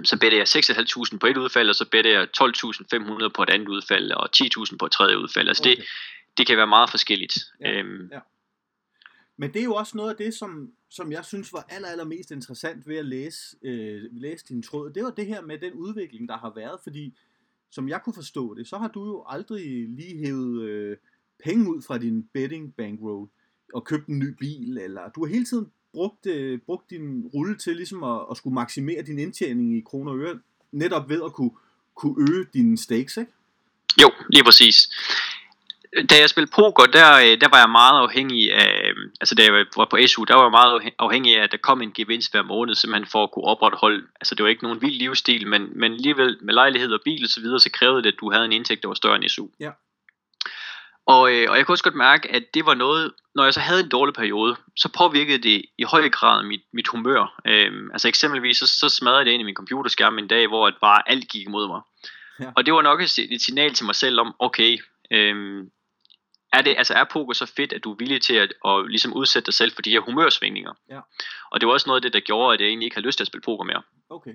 så 0.04 0.18
better 0.18 0.38
jeg 0.38 0.46
6.500 0.46 1.18
på 1.18 1.26
et 1.26 1.36
udfald, 1.36 1.68
og 1.68 1.74
så 1.74 1.84
better 1.90 2.10
jeg 2.10 2.28
12.500 2.40 3.28
på 3.28 3.42
et 3.42 3.50
andet 3.50 3.68
udfald, 3.68 4.10
og 4.10 4.28
10.000 4.36 4.76
på 4.76 4.86
et 4.86 4.92
tredje 4.92 5.18
udfald. 5.18 5.48
Altså 5.48 5.62
okay. 5.62 5.76
det, 5.76 5.84
det 6.38 6.46
kan 6.46 6.56
være 6.56 6.66
meget 6.66 6.90
forskelligt. 6.90 7.34
Ja, 7.60 7.72
øhm, 7.72 8.10
Men 9.36 9.52
det 9.52 9.60
er 9.60 9.64
jo 9.64 9.74
også 9.74 9.96
noget 9.96 10.10
af 10.10 10.16
det, 10.16 10.34
som, 10.34 10.72
som 10.90 11.12
jeg 11.12 11.24
synes 11.24 11.52
var 11.52 11.66
aller, 11.68 11.88
aller 11.88 12.04
mest 12.04 12.30
interessant 12.30 12.88
ved 12.88 12.96
at 12.96 13.04
læse, 13.04 13.56
øh, 13.62 14.02
læse 14.12 14.44
din 14.48 14.62
tråd. 14.62 14.92
Det 14.92 15.04
var 15.04 15.10
det 15.10 15.26
her 15.26 15.40
med 15.40 15.58
den 15.58 15.72
udvikling, 15.72 16.28
der 16.28 16.38
har 16.38 16.52
været, 16.56 16.80
fordi 16.82 17.18
som 17.70 17.88
jeg 17.88 18.00
kunne 18.04 18.14
forstå 18.14 18.54
det, 18.54 18.68
så 18.68 18.78
har 18.78 18.88
du 18.88 19.06
jo 19.06 19.24
aldrig 19.28 19.88
lige 19.88 20.18
hævet 20.18 20.62
øh, 20.62 20.96
penge 21.44 21.70
ud 21.76 21.82
fra 21.82 21.98
din 21.98 22.28
betting 22.32 22.74
bankroll 22.74 23.28
og 23.74 23.84
købt 23.84 24.06
en 24.06 24.18
ny 24.18 24.28
bil, 24.38 24.78
eller 24.78 25.08
du 25.08 25.24
har 25.24 25.32
hele 25.32 25.44
tiden 25.44 25.66
brugt, 25.92 26.26
øh, 26.26 26.58
brugt 26.66 26.90
din 26.90 27.26
rulle 27.34 27.56
til 27.58 27.76
ligesom 27.76 28.04
at, 28.04 28.26
at 28.30 28.36
skulle 28.36 28.54
maksimere 28.54 29.02
din 29.02 29.18
indtjening 29.18 29.76
i 29.76 29.80
kroner 29.80 30.12
og 30.12 30.18
øre, 30.18 30.40
netop 30.72 31.08
ved 31.08 31.22
at 31.24 31.32
kunne, 31.32 31.50
kunne 31.94 32.32
øge 32.32 32.46
dine 32.54 32.78
stakes, 32.78 33.16
ikke? 33.16 33.32
Jo, 34.02 34.10
lige 34.30 34.44
præcis. 34.44 34.90
Da 36.10 36.14
jeg 36.20 36.30
spillede 36.30 36.52
poker, 36.54 36.84
der, 36.86 37.10
øh, 37.24 37.40
der 37.40 37.48
var 37.48 37.58
jeg 37.58 37.70
meget 37.70 37.98
afhængig 38.02 38.54
af, 38.54 38.88
øh, 38.88 38.96
altså 39.20 39.34
da 39.34 39.42
jeg 39.42 39.66
var 39.76 39.84
på 39.84 39.98
SU, 40.06 40.24
der 40.24 40.34
var 40.34 40.42
jeg 40.42 40.50
meget 40.50 40.80
afhæ- 40.80 40.94
afhængig 40.98 41.36
af, 41.38 41.42
at 41.42 41.52
der 41.52 41.58
kom 41.58 41.82
en 41.82 41.92
gevinst 41.92 42.32
hver 42.32 42.42
måned, 42.42 42.74
simpelthen 42.74 43.10
for 43.10 43.22
at 43.24 43.30
kunne 43.30 43.44
opretholde, 43.44 44.06
altså 44.20 44.34
det 44.34 44.42
var 44.42 44.48
ikke 44.48 44.62
nogen 44.62 44.82
vild 44.82 44.98
livsstil, 44.98 45.46
men, 45.46 45.68
men 45.74 45.92
alligevel 45.92 46.38
med 46.40 46.54
lejlighed 46.54 46.92
og 46.92 47.00
bil 47.04 47.24
og 47.24 47.30
så 47.30 47.40
videre, 47.40 47.60
så 47.60 47.70
krævede 47.70 48.02
det, 48.02 48.12
at 48.12 48.20
du 48.20 48.32
havde 48.32 48.44
en 48.44 48.52
indtægt, 48.52 48.82
der 48.82 48.88
var 48.88 48.94
større 48.94 49.16
end 49.16 49.28
SU. 49.28 49.46
Ja. 49.60 49.70
Og, 51.06 51.32
øh, 51.32 51.50
og 51.50 51.56
jeg 51.56 51.66
kunne 51.66 51.74
også 51.74 51.84
godt 51.84 51.94
mærke, 51.94 52.32
at 52.32 52.54
det 52.54 52.66
var 52.66 52.74
noget, 52.74 53.12
når 53.34 53.44
jeg 53.44 53.54
så 53.54 53.60
havde 53.60 53.80
en 53.80 53.88
dårlig 53.88 54.14
periode, 54.14 54.56
så 54.76 54.88
påvirkede 54.98 55.42
det 55.42 55.64
i 55.78 55.82
høj 55.82 56.08
grad 56.08 56.44
mit, 56.44 56.60
mit 56.72 56.88
humør. 56.88 57.40
Øhm, 57.46 57.90
altså 57.92 58.08
eksempelvis, 58.08 58.56
så, 58.56 58.66
så 58.66 58.88
smadrede 58.88 59.24
det 59.24 59.30
ind 59.30 59.40
i 59.40 59.44
min 59.44 59.54
computerskærm 59.54 60.18
en 60.18 60.28
dag, 60.28 60.46
hvor 60.48 60.66
at 60.66 60.74
bare 60.80 61.02
alt 61.10 61.28
gik 61.28 61.46
imod 61.46 61.68
mig. 61.68 61.80
Ja. 62.40 62.50
Og 62.56 62.66
det 62.66 62.74
var 62.74 62.82
nok 62.82 63.02
et, 63.02 63.18
et 63.30 63.42
signal 63.42 63.74
til 63.74 63.86
mig 63.86 63.94
selv 63.94 64.20
om, 64.20 64.34
okay, 64.38 64.78
øhm, 65.10 65.70
er, 66.52 66.62
det, 66.62 66.74
altså 66.78 66.94
er 66.94 67.04
poker 67.04 67.32
så 67.32 67.46
fedt, 67.46 67.72
at 67.72 67.84
du 67.84 67.92
er 67.92 67.96
villig 67.96 68.22
til 68.22 68.34
at, 68.34 68.52
at 68.64 68.86
ligesom 68.88 69.12
udsætte 69.12 69.46
dig 69.46 69.54
selv 69.54 69.72
for 69.72 69.82
de 69.82 69.90
her 69.90 70.00
humørsvingninger? 70.00 70.72
Ja. 70.90 71.00
Og 71.50 71.60
det 71.60 71.66
var 71.66 71.72
også 71.72 71.86
noget 71.86 71.98
af 71.98 72.02
det, 72.02 72.12
der 72.12 72.20
gjorde, 72.20 72.54
at 72.54 72.60
jeg 72.60 72.68
egentlig 72.68 72.86
ikke 72.86 72.96
havde 72.96 73.06
lyst 73.06 73.16
til 73.16 73.24
at 73.24 73.26
spille 73.26 73.42
poker 73.42 73.64
mere. 73.64 73.82
Okay. 74.10 74.34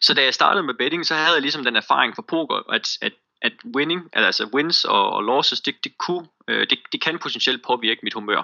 Så 0.00 0.14
da 0.14 0.22
jeg 0.22 0.34
startede 0.34 0.62
med 0.62 0.74
betting, 0.74 1.06
så 1.06 1.14
havde 1.14 1.32
jeg 1.32 1.42
ligesom 1.42 1.64
den 1.64 1.76
erfaring 1.76 2.16
fra 2.16 2.22
poker, 2.22 2.72
at, 2.72 2.88
at, 3.00 3.12
at 3.42 3.52
winning, 3.76 4.10
altså 4.12 4.50
wins 4.54 4.84
og, 4.84 5.10
og 5.10 5.22
losses, 5.24 5.60
det, 5.60 5.84
det, 5.84 5.98
kunne, 5.98 6.28
øh, 6.48 6.66
det, 6.70 6.78
det 6.92 7.00
kan 7.00 7.18
potentielt 7.18 7.64
påvirke 7.66 8.00
mit 8.02 8.14
humør. 8.14 8.42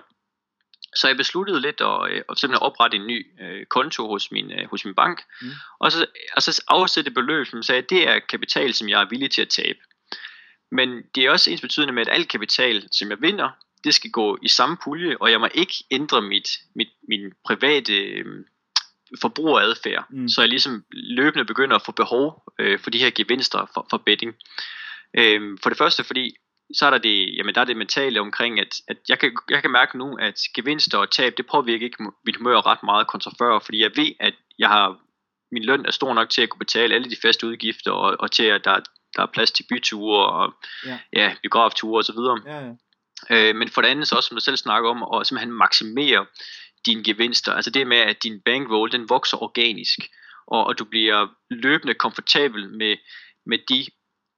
Så 0.94 1.08
jeg 1.08 1.16
besluttede 1.16 1.60
lidt 1.60 1.80
at, 1.80 2.10
øh, 2.10 2.22
at 2.30 2.38
simpelthen 2.38 2.62
oprette 2.62 2.96
en 2.96 3.06
ny 3.06 3.26
øh, 3.42 3.66
konto 3.66 4.08
hos 4.08 4.30
min, 4.30 4.52
øh, 4.52 4.70
hos 4.70 4.84
min 4.84 4.94
bank, 4.94 5.22
Mm. 5.42 5.48
og, 5.80 5.92
så, 5.92 6.06
og 6.36 6.42
så 6.42 6.64
afsætte 6.68 7.10
beløb, 7.10 7.46
som 7.46 7.62
sagde, 7.62 7.82
at 7.82 7.90
det 7.90 8.08
er 8.08 8.18
kapital, 8.18 8.74
som 8.74 8.88
jeg 8.88 9.00
er 9.02 9.08
villig 9.08 9.30
til 9.30 9.42
at 9.42 9.48
tabe. 9.48 9.78
Men 10.72 11.02
det 11.14 11.24
er 11.24 11.30
også 11.30 11.50
ens 11.50 11.60
betydende 11.60 11.92
med, 11.94 12.02
at 12.06 12.12
al 12.12 12.24
kapital, 12.26 12.88
som 12.92 13.10
jeg 13.10 13.22
vinder, 13.22 13.50
det 13.84 13.94
skal 13.94 14.10
gå 14.10 14.38
i 14.42 14.48
samme 14.48 14.76
pulje, 14.84 15.16
og 15.20 15.30
jeg 15.30 15.40
må 15.40 15.48
ikke 15.54 15.74
ændre 15.90 16.22
mit, 16.22 16.48
mit, 16.74 16.88
min 17.08 17.32
private 17.44 17.96
øh, 17.98 18.24
forbrugeradfærd, 19.20 20.04
Mm. 20.10 20.28
så 20.28 20.40
jeg 20.42 20.48
ligesom 20.48 20.84
løbende 20.92 21.44
begynder 21.44 21.76
at 21.76 21.82
få 21.82 21.92
behov 21.92 22.44
øh, 22.58 22.78
for 22.78 22.90
de 22.90 22.98
her 22.98 23.10
gevinster 23.10 23.70
for, 23.74 23.86
for 23.90 23.96
betting. 23.96 24.34
Øh, 25.18 25.58
for 25.62 25.68
det 25.70 25.78
første, 25.78 26.04
fordi 26.04 26.36
så 26.74 26.86
er 26.86 26.90
der 26.90 26.98
det, 26.98 27.36
jamen 27.36 27.54
der 27.54 27.60
er 27.60 27.64
det 27.64 27.76
mentale 27.76 28.20
omkring, 28.20 28.60
at, 28.60 28.80
at 28.88 28.96
jeg, 29.08 29.18
kan, 29.18 29.36
jeg 29.50 29.60
kan 29.62 29.70
mærke 29.70 29.98
nu, 29.98 30.16
at 30.16 30.38
gevinster 30.54 30.98
og 30.98 31.10
tab, 31.10 31.32
det 31.36 31.46
påvirker 31.46 31.84
ikke 31.84 32.04
mit 32.26 32.36
humør 32.36 32.66
ret 32.66 32.82
meget 32.82 33.06
kontra 33.06 33.30
før, 33.38 33.58
fordi 33.58 33.78
jeg 33.82 33.90
ved, 33.96 34.12
at 34.20 34.34
jeg 34.58 34.68
har, 34.68 34.98
min 35.52 35.64
løn 35.64 35.86
er 35.86 35.90
stor 35.90 36.14
nok 36.14 36.30
til 36.30 36.42
at 36.42 36.48
kunne 36.48 36.58
betale 36.58 36.94
alle 36.94 37.10
de 37.10 37.16
faste 37.22 37.46
udgifter, 37.46 37.90
og, 37.90 38.16
og 38.20 38.30
til 38.30 38.42
at 38.44 38.64
der, 38.64 38.80
der 39.16 39.22
er 39.22 39.26
plads 39.26 39.50
til 39.50 39.66
byture, 39.70 40.26
og 40.26 40.54
Ja. 40.86 40.98
ja, 41.12 41.34
biografture 41.42 41.98
og 42.00 42.04
så 42.04 42.12
videre. 42.12 42.40
Ja, 42.46 42.66
ja. 42.66 42.72
Øh, 43.30 43.56
men 43.56 43.68
for 43.68 43.82
det 43.82 43.88
andet 43.88 44.08
så 44.08 44.16
også, 44.16 44.28
som 44.28 44.36
du 44.36 44.40
selv 44.40 44.56
snakker 44.56 44.90
om, 44.90 45.20
at 45.20 45.26
simpelthen 45.26 45.52
maksimere 45.52 46.26
dine 46.86 47.04
gevinster. 47.04 47.52
Altså 47.52 47.70
det 47.70 47.86
med, 47.86 47.96
at 47.96 48.22
din 48.22 48.40
bankroll, 48.40 48.92
den 48.92 49.08
vokser 49.08 49.42
organisk, 49.42 49.98
og, 50.46 50.64
og 50.66 50.78
du 50.78 50.84
bliver 50.84 51.26
løbende 51.50 51.94
komfortabel 51.94 52.70
med, 52.70 52.96
med 53.46 53.58
de 53.68 53.86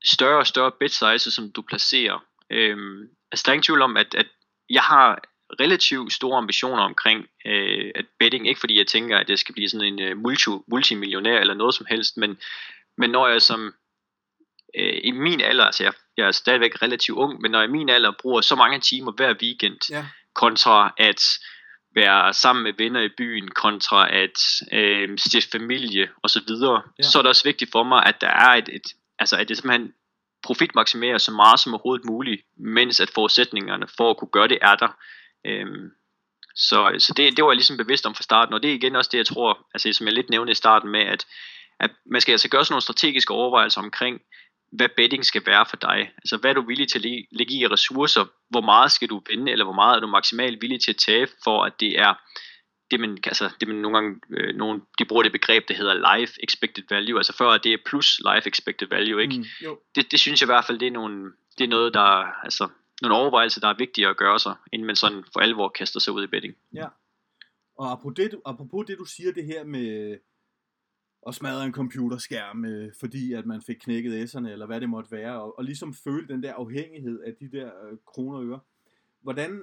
større 0.04 0.38
og 0.38 0.46
større 0.46 0.72
bet 0.80 0.92
sizes, 0.92 1.34
som 1.34 1.52
du 1.52 1.62
placerer. 1.62 2.24
Øhm, 2.50 3.02
altså 3.33 3.42
der 3.46 3.50
er 3.50 3.54
ingen 3.54 3.62
tvivl 3.62 3.83
om, 3.83 3.96
at, 3.96 4.14
at 4.14 4.27
jeg 4.70 4.83
har 4.83 5.22
relativt 5.60 6.12
store 6.12 6.38
ambitioner 6.38 6.83
omkring 6.83 7.27
øh, 7.46 7.90
at 7.94 8.06
betting, 8.18 8.48
ikke 8.48 8.60
fordi 8.60 8.79
jeg 8.79 8.87
tænker, 8.87 9.18
at 9.18 9.29
det 9.29 9.38
skal 9.38 9.54
blive 9.54 9.68
sådan 9.68 9.98
en 10.00 10.12
uh, 10.12 10.22
multi, 10.22 10.50
multimillionær 10.66 11.40
eller 11.40 11.54
noget 11.54 11.75
som 11.75 11.87
helst, 11.90 12.16
men, 12.16 12.38
men 12.98 13.10
når 13.10 13.29
jeg 13.29 13.42
som 13.42 13.75
øh, 14.79 15.00
i 15.04 15.10
min 15.10 15.40
alder, 15.40 15.64
altså 15.64 15.83
jeg, 15.83 15.92
jeg 16.16 16.27
er 16.27 16.33
stadigvæk 16.33 16.83
relativt 16.83 17.18
ung, 17.18 17.40
men 17.40 17.50
når 17.50 17.58
jeg 17.58 17.68
i 17.68 17.72
min 17.72 17.88
alder 17.88 18.12
bruger 18.22 18.40
så 18.40 18.54
mange 18.54 18.81
timer 18.81 19.12
hver 19.12 19.35
weekend, 19.42 19.90
Ja. 19.90 20.06
kontra 20.35 20.94
at 20.98 21.22
være 21.94 22.33
sammen 22.35 22.62
med 22.62 22.72
venner 22.79 23.00
i 23.00 23.08
byen, 23.08 23.48
kontra 23.48 24.14
at 24.14 24.38
øh, 24.72 25.18
stifte 25.18 25.50
familie 25.50 26.08
osv., 26.22 26.42
Ja. 26.62 26.79
ja. 26.98 27.02
så 27.02 27.18
er 27.18 27.22
det 27.22 27.29
også 27.29 27.44
vigtigt 27.44 27.70
for 27.72 27.83
mig, 27.83 28.06
at 28.06 28.20
der 28.20 28.29
er 28.29 28.50
et, 28.54 28.68
et 28.72 28.83
altså 29.18 29.37
at 29.37 29.48
det 29.48 29.56
simpelthen 29.56 29.92
profitmaksimerer 30.42 31.18
så 31.18 31.33
meget 31.33 31.60
som 31.60 31.75
overhovedet 31.75 32.04
muligt, 32.06 32.42
mens 32.56 33.00
at 33.00 33.10
forudsætningerne 33.10 33.87
for 33.96 34.10
at 34.10 34.16
kunne 34.16 34.29
gøre 34.33 34.48
det 34.48 34.58
er 34.62 34.75
der. 34.75 34.96
Øhm, 35.46 35.90
så 36.54 36.94
så 36.98 37.12
det, 37.16 37.37
det 37.37 37.44
var 37.44 37.50
jeg 37.50 37.56
ligesom 37.56 37.77
bevidst 37.77 38.06
om 38.06 38.14
fra 38.14 38.22
starten, 38.22 38.54
og 38.54 38.62
det 38.62 38.70
er 38.70 38.75
igen 38.75 38.96
også 38.96 39.08
det, 39.12 39.18
jeg 39.18 39.27
tror, 39.27 39.66
altså 39.75 39.92
som 39.92 40.06
jeg 40.06 40.14
lidt 40.14 40.31
nævnte 40.31 40.50
i 40.52 40.54
starten 40.54 40.90
med, 40.90 41.00
at, 41.00 41.27
at 41.81 41.90
man 42.06 42.20
skal 42.20 42.33
altså 42.33 42.48
gøre 42.48 42.64
sådan 42.64 42.72
nogle 42.72 42.83
strategiske 42.83 43.33
overvejelser 43.35 43.81
omkring, 43.81 44.20
hvad 44.77 44.88
betting 44.96 45.25
skal 45.25 45.42
være 45.46 45.66
for 45.70 45.77
dig. 45.77 46.12
Altså 46.16 46.37
hvad 46.37 46.50
er 46.50 46.54
du 46.54 46.66
villig 46.66 46.88
til 46.88 46.98
at 46.98 47.25
lægge 47.33 47.54
i 47.54 47.66
ressourcer, 47.66 48.25
hvor 48.50 48.60
meget 48.60 48.92
skal 48.92 49.08
du 49.08 49.22
vinde, 49.31 49.52
eller 49.52 49.64
hvor 49.64 49.75
meget 49.75 49.96
er 49.96 50.00
du 50.00 50.06
maksimalt 50.06 50.62
villig 50.62 50.81
til 50.81 50.90
at 50.90 50.96
tabe, 50.96 51.31
for 51.44 51.64
at 51.64 51.81
det 51.81 51.98
er 51.98 52.14
det 52.90 53.00
man, 53.00 53.18
altså, 53.25 53.50
det 53.60 53.68
man 53.68 53.77
nogle 53.77 53.98
gange, 53.98 54.20
øh, 54.31 54.54
nogle, 54.54 54.81
de 54.98 55.04
bruger 55.04 55.22
det 55.22 55.33
begreb, 55.33 55.68
der 55.68 55.75
hedder 55.75 56.16
life 56.16 56.33
expected 56.42 56.85
value, 56.90 57.18
altså 57.18 57.37
før 57.37 57.58
det 57.58 57.72
er 57.72 57.79
plus 57.87 58.20
life 58.35 58.48
expected 58.48 58.88
value, 58.88 59.22
ikke? 59.22 59.37
Mm, 59.37 59.44
jo. 59.64 59.79
Det, 59.94 60.10
det 60.10 60.20
synes 60.20 60.40
jeg 60.40 60.46
i 60.46 60.52
hvert 60.52 60.64
fald, 60.64 60.79
det 60.79 60.88
er, 60.88 60.92
nogle, 60.92 61.33
det 61.58 61.64
er 61.64 61.68
noget, 61.68 61.94
der, 61.94 62.42
altså, 62.44 62.68
nogle 63.02 63.16
overvejelser, 63.16 63.60
der 63.60 63.68
er 63.68 63.75
vigtige 63.79 64.08
at 64.08 64.16
gøre 64.16 64.38
sig, 64.38 64.54
inden 64.72 64.87
man 64.87 64.96
sådan 64.96 65.25
for 65.33 65.40
alvor 65.40 65.68
kaster 65.68 66.00
sig 66.00 66.12
ud 66.12 66.25
i 66.25 66.27
betting. 66.27 66.54
Ja, 66.75 66.87
og 67.79 67.92
apropos 67.92 68.14
det, 68.16 68.40
apropos 68.46 68.87
det 68.87 68.98
du 68.98 69.04
siger, 69.04 69.33
det 69.33 69.44
her 69.44 69.64
med 69.64 70.18
og 71.25 71.35
smadre 71.35 71.64
en 71.64 71.72
computerskærm, 71.72 72.64
øh, 72.64 72.92
fordi 73.00 73.33
at 73.33 73.46
man 73.46 73.62
fik 73.62 73.77
knækket 73.77 74.35
S'erne, 74.35 74.48
eller 74.48 74.66
hvad 74.66 74.81
det 74.81 74.88
måtte 74.88 75.12
være, 75.12 75.42
og, 75.42 75.58
og 75.58 75.64
ligesom 75.64 75.94
føle 75.94 76.29
den 76.29 76.42
der 76.42 76.54
afhængighed 76.54 77.20
af 77.20 77.35
de 77.40 77.48
der 77.48 77.66
øh, 77.66 77.98
kroner 78.06 78.38
og 78.38 78.44
øre. 78.44 78.60
Hvordan, 79.20 79.60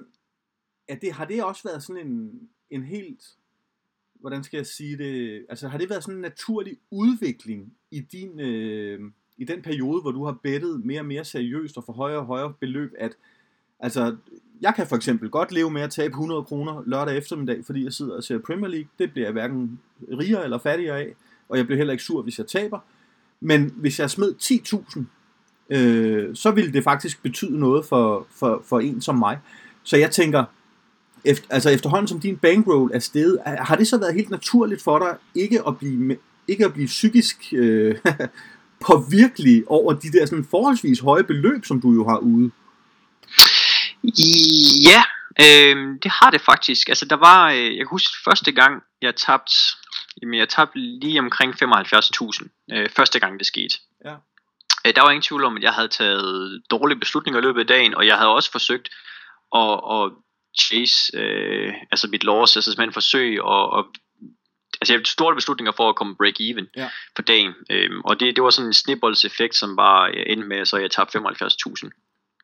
er 0.88 0.94
det, 0.94 1.12
har 1.12 1.24
det 1.24 1.44
også 1.44 1.62
været 1.68 1.82
sådan 1.82 2.06
en, 2.06 2.40
en 2.70 2.82
helt, 2.82 3.22
hvordan 4.20 4.44
skal 4.44 4.56
jeg 4.56 4.66
sige 4.66 4.98
det, 4.98 5.46
altså 5.48 5.68
har 5.68 5.78
det 5.78 5.90
været 5.90 6.02
sådan 6.02 6.16
en 6.16 6.22
naturlig 6.22 6.78
udvikling 6.90 7.74
i 7.90 8.00
din, 8.00 8.40
øh, 8.40 9.00
i 9.36 9.44
den 9.44 9.62
periode, 9.62 10.00
hvor 10.00 10.10
du 10.10 10.24
har 10.24 10.38
bettet 10.42 10.84
mere 10.84 11.00
og 11.00 11.06
mere 11.06 11.24
seriøst 11.24 11.76
og 11.76 11.84
for 11.84 11.92
højere 11.92 12.18
og 12.18 12.26
højere 12.26 12.54
beløb, 12.60 12.92
at 12.98 13.16
altså, 13.80 14.16
jeg 14.60 14.74
kan 14.74 14.86
for 14.86 14.96
eksempel 14.96 15.30
godt 15.30 15.52
leve 15.52 15.70
med 15.70 15.82
at 15.82 15.90
tabe 15.90 16.12
100 16.12 16.44
kroner 16.44 16.82
lørdag 16.86 17.16
eftermiddag, 17.16 17.64
fordi 17.64 17.84
jeg 17.84 17.92
sidder 17.92 18.16
og 18.16 18.24
ser 18.24 18.38
Premier 18.38 18.68
League. 18.68 18.88
Det 18.98 19.12
bliver 19.12 19.26
jeg 19.26 19.32
hverken 19.32 19.80
rigere 20.10 20.44
eller 20.44 20.58
fattigere 20.58 21.00
af, 21.00 21.14
og 21.52 21.58
jeg 21.58 21.66
bliver 21.66 21.76
heller 21.76 21.92
ikke 21.92 22.04
sur, 22.04 22.22
hvis 22.22 22.38
jeg 22.38 22.46
taber. 22.46 22.78
Men 23.40 23.74
hvis 23.76 23.98
jeg 23.98 24.10
smed 24.10 24.34
10.000, 24.42 25.76
øh, 25.76 26.36
så 26.36 26.50
ville 26.50 26.72
det 26.72 26.84
faktisk 26.84 27.22
betyde 27.22 27.60
noget 27.60 27.84
for, 27.84 28.26
for, 28.38 28.64
for 28.68 28.80
en 28.80 29.00
som 29.00 29.18
mig. 29.18 29.38
Så 29.82 29.96
jeg 29.96 30.10
tænker, 30.10 30.44
efter, 31.24 31.46
altså 31.50 31.70
efterhånden 31.70 32.08
som 32.08 32.20
din 32.20 32.36
bankroll 32.36 32.90
er 32.94 32.98
steget, 32.98 33.38
har 33.46 33.76
det 33.76 33.88
så 33.88 33.98
været 33.98 34.14
helt 34.14 34.30
naturligt 34.30 34.82
for 34.82 34.98
dig 34.98 35.16
ikke 35.34 35.62
at 35.66 35.78
blive, 35.78 36.16
ikke 36.48 36.64
at 36.64 36.72
blive 36.72 36.86
psykisk 36.86 37.36
øh, 37.52 37.96
påvirkelig 38.86 39.64
over 39.66 39.92
de 39.92 40.12
der 40.12 40.26
sådan 40.26 40.46
forholdsvis 40.50 41.00
høje 41.00 41.24
beløb, 41.24 41.64
som 41.64 41.80
du 41.80 41.92
jo 41.92 42.08
har 42.08 42.18
ude? 42.18 42.50
Ja, 44.84 45.02
øh, 45.40 45.76
det 46.02 46.10
har 46.22 46.30
det 46.30 46.40
faktisk. 46.40 46.88
Altså 46.88 47.04
der 47.04 47.16
var, 47.16 47.50
øh, 47.50 47.64
jeg 47.64 47.78
kan 47.78 47.90
huske 47.90 48.14
første 48.24 48.52
gang, 48.52 48.82
jeg 49.02 49.16
tabte, 49.16 49.54
jamen 50.22 50.38
jeg 50.38 50.48
tabte 50.48 50.78
lige 50.78 51.18
omkring 51.18 51.54
75.000, 51.54 52.48
øh, 52.72 52.88
første 52.88 53.20
gang 53.20 53.38
det 53.38 53.46
skete. 53.46 53.78
Ja. 54.04 54.14
Øh, 54.86 54.94
der 54.94 55.02
var 55.02 55.10
ingen 55.10 55.22
tvivl 55.22 55.44
om, 55.44 55.56
at 55.56 55.62
jeg 55.62 55.72
havde 55.72 55.88
taget 55.88 56.62
dårlige 56.70 56.98
beslutninger 56.98 57.40
i 57.40 57.42
løbet 57.42 57.60
af 57.60 57.66
dagen, 57.66 57.94
og 57.94 58.06
jeg 58.06 58.16
havde 58.16 58.30
også 58.30 58.50
forsøgt 58.52 58.88
at, 59.54 59.80
at 59.92 60.12
chase, 60.60 61.16
øh, 61.16 61.74
altså 61.90 62.08
mit 62.08 62.24
loss, 62.24 62.56
altså 62.56 62.70
simpelthen 62.70 62.92
forsøge 62.92 63.36
at, 63.54 63.78
at 63.78 63.84
altså 64.80 64.92
jeg 64.92 64.98
havde 64.98 65.08
store 65.08 65.34
beslutninger 65.34 65.72
for 65.72 65.88
at 65.88 65.96
komme 65.96 66.16
break-even 66.22 66.66
ja. 66.76 66.90
på 67.16 67.22
dagen, 67.22 67.52
øhm, 67.70 68.00
og 68.04 68.20
det, 68.20 68.36
det 68.36 68.44
var 68.44 68.50
sådan 68.50 68.68
en 68.68 68.72
snibboldseffekt, 68.72 69.54
som 69.54 69.76
bare 69.76 70.28
endte 70.28 70.46
med, 70.46 70.64
så 70.64 70.76
jeg 70.76 70.90
tabte 70.90 71.18
75.000. 71.18 71.90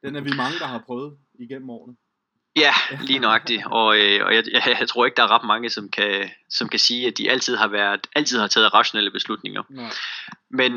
Den 0.05 0.17
er 0.17 0.21
vi 0.21 0.31
mange, 0.37 0.59
der 0.59 0.67
har 0.67 0.83
prøvet 0.87 1.19
igennem 1.39 1.71
årene. 1.71 1.97
Ja, 2.59 2.73
lige 3.01 3.19
nøjagtigt. 3.19 3.63
Og, 3.67 3.99
øh, 3.99 4.27
og 4.27 4.35
jeg, 4.35 4.45
jeg, 4.53 4.77
jeg 4.81 4.89
tror 4.89 5.05
ikke, 5.05 5.17
der 5.17 5.23
er 5.23 5.31
ret 5.31 5.47
mange, 5.47 5.71
som 5.71 5.89
kan, 5.89 6.31
som 6.51 6.69
kan 6.69 6.79
sige, 6.79 7.07
at 7.07 7.19
de 7.19 7.31
altid 7.31 7.57
har 7.57 7.69
været, 7.69 8.07
altid 8.15 8.39
har 8.39 8.47
taget 8.47 8.75
rationelle 8.75 9.11
beslutninger. 9.11 9.63
Nej. 9.69 9.91
Men 10.51 10.73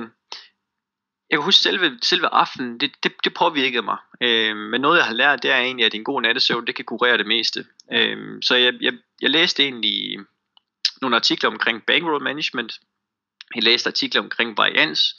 jeg 1.29 1.37
kan 1.37 1.43
huske 1.43 1.61
selve, 1.61 1.99
selve 2.01 2.27
aftenen, 2.27 2.79
det, 2.79 2.91
det, 3.03 3.11
det 3.23 3.33
påvirkede 3.33 3.81
mig. 3.81 3.97
Øh, 4.21 4.55
men 4.55 4.81
noget 4.81 4.97
jeg 4.97 5.05
har 5.05 5.13
lært, 5.13 5.43
det 5.43 5.51
er 5.51 5.57
egentlig, 5.57 5.85
at 5.85 5.93
en 5.93 6.03
god 6.03 6.21
nattesøvn, 6.21 6.67
det 6.67 6.75
kan 6.75 6.85
kurere 6.85 7.17
det 7.17 7.27
meste. 7.27 7.65
Øh, 7.91 8.41
så 8.41 8.55
jeg, 8.55 8.73
jeg, 8.81 8.93
jeg 9.21 9.29
læste 9.29 9.63
egentlig 9.63 10.19
nogle 11.01 11.15
artikler 11.15 11.49
omkring 11.49 11.85
bankroll 11.85 12.23
management. 12.23 12.79
Jeg 13.55 13.63
læste 13.63 13.87
artikler 13.87 14.21
omkring 14.21 14.57
varians. 14.57 15.15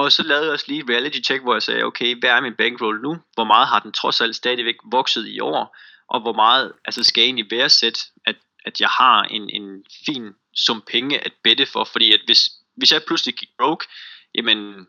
Og 0.00 0.12
så 0.12 0.22
lavede 0.22 0.44
jeg 0.44 0.52
også 0.52 0.64
lige 0.68 0.80
et 0.80 0.90
reality 0.90 1.20
check, 1.24 1.42
hvor 1.42 1.54
jeg 1.54 1.62
sagde, 1.62 1.82
okay, 1.82 2.20
hvad 2.20 2.30
er 2.30 2.40
min 2.40 2.54
bankroll 2.54 3.00
nu? 3.02 3.18
Hvor 3.34 3.44
meget 3.44 3.68
har 3.68 3.80
den 3.80 3.92
trods 3.92 4.20
alt 4.20 4.36
stadigvæk 4.36 4.74
vokset 4.84 5.28
i 5.28 5.40
år? 5.40 5.76
Og 6.08 6.20
hvor 6.20 6.32
meget 6.32 6.72
altså, 6.84 7.02
skal 7.02 7.20
jeg 7.20 7.26
egentlig 7.26 7.50
værdsætte, 7.50 8.00
at, 8.26 8.36
at 8.64 8.80
jeg 8.80 8.88
har 8.88 9.22
en, 9.22 9.50
en 9.50 9.84
fin 10.06 10.32
sum 10.54 10.82
penge 10.86 11.24
at 11.24 11.32
bette 11.44 11.66
for? 11.66 11.84
Fordi 11.84 12.12
at 12.12 12.20
hvis, 12.24 12.50
hvis 12.76 12.92
jeg 12.92 13.02
pludselig 13.06 13.34
gik 13.34 13.48
broke, 13.58 13.86
jamen 14.34 14.86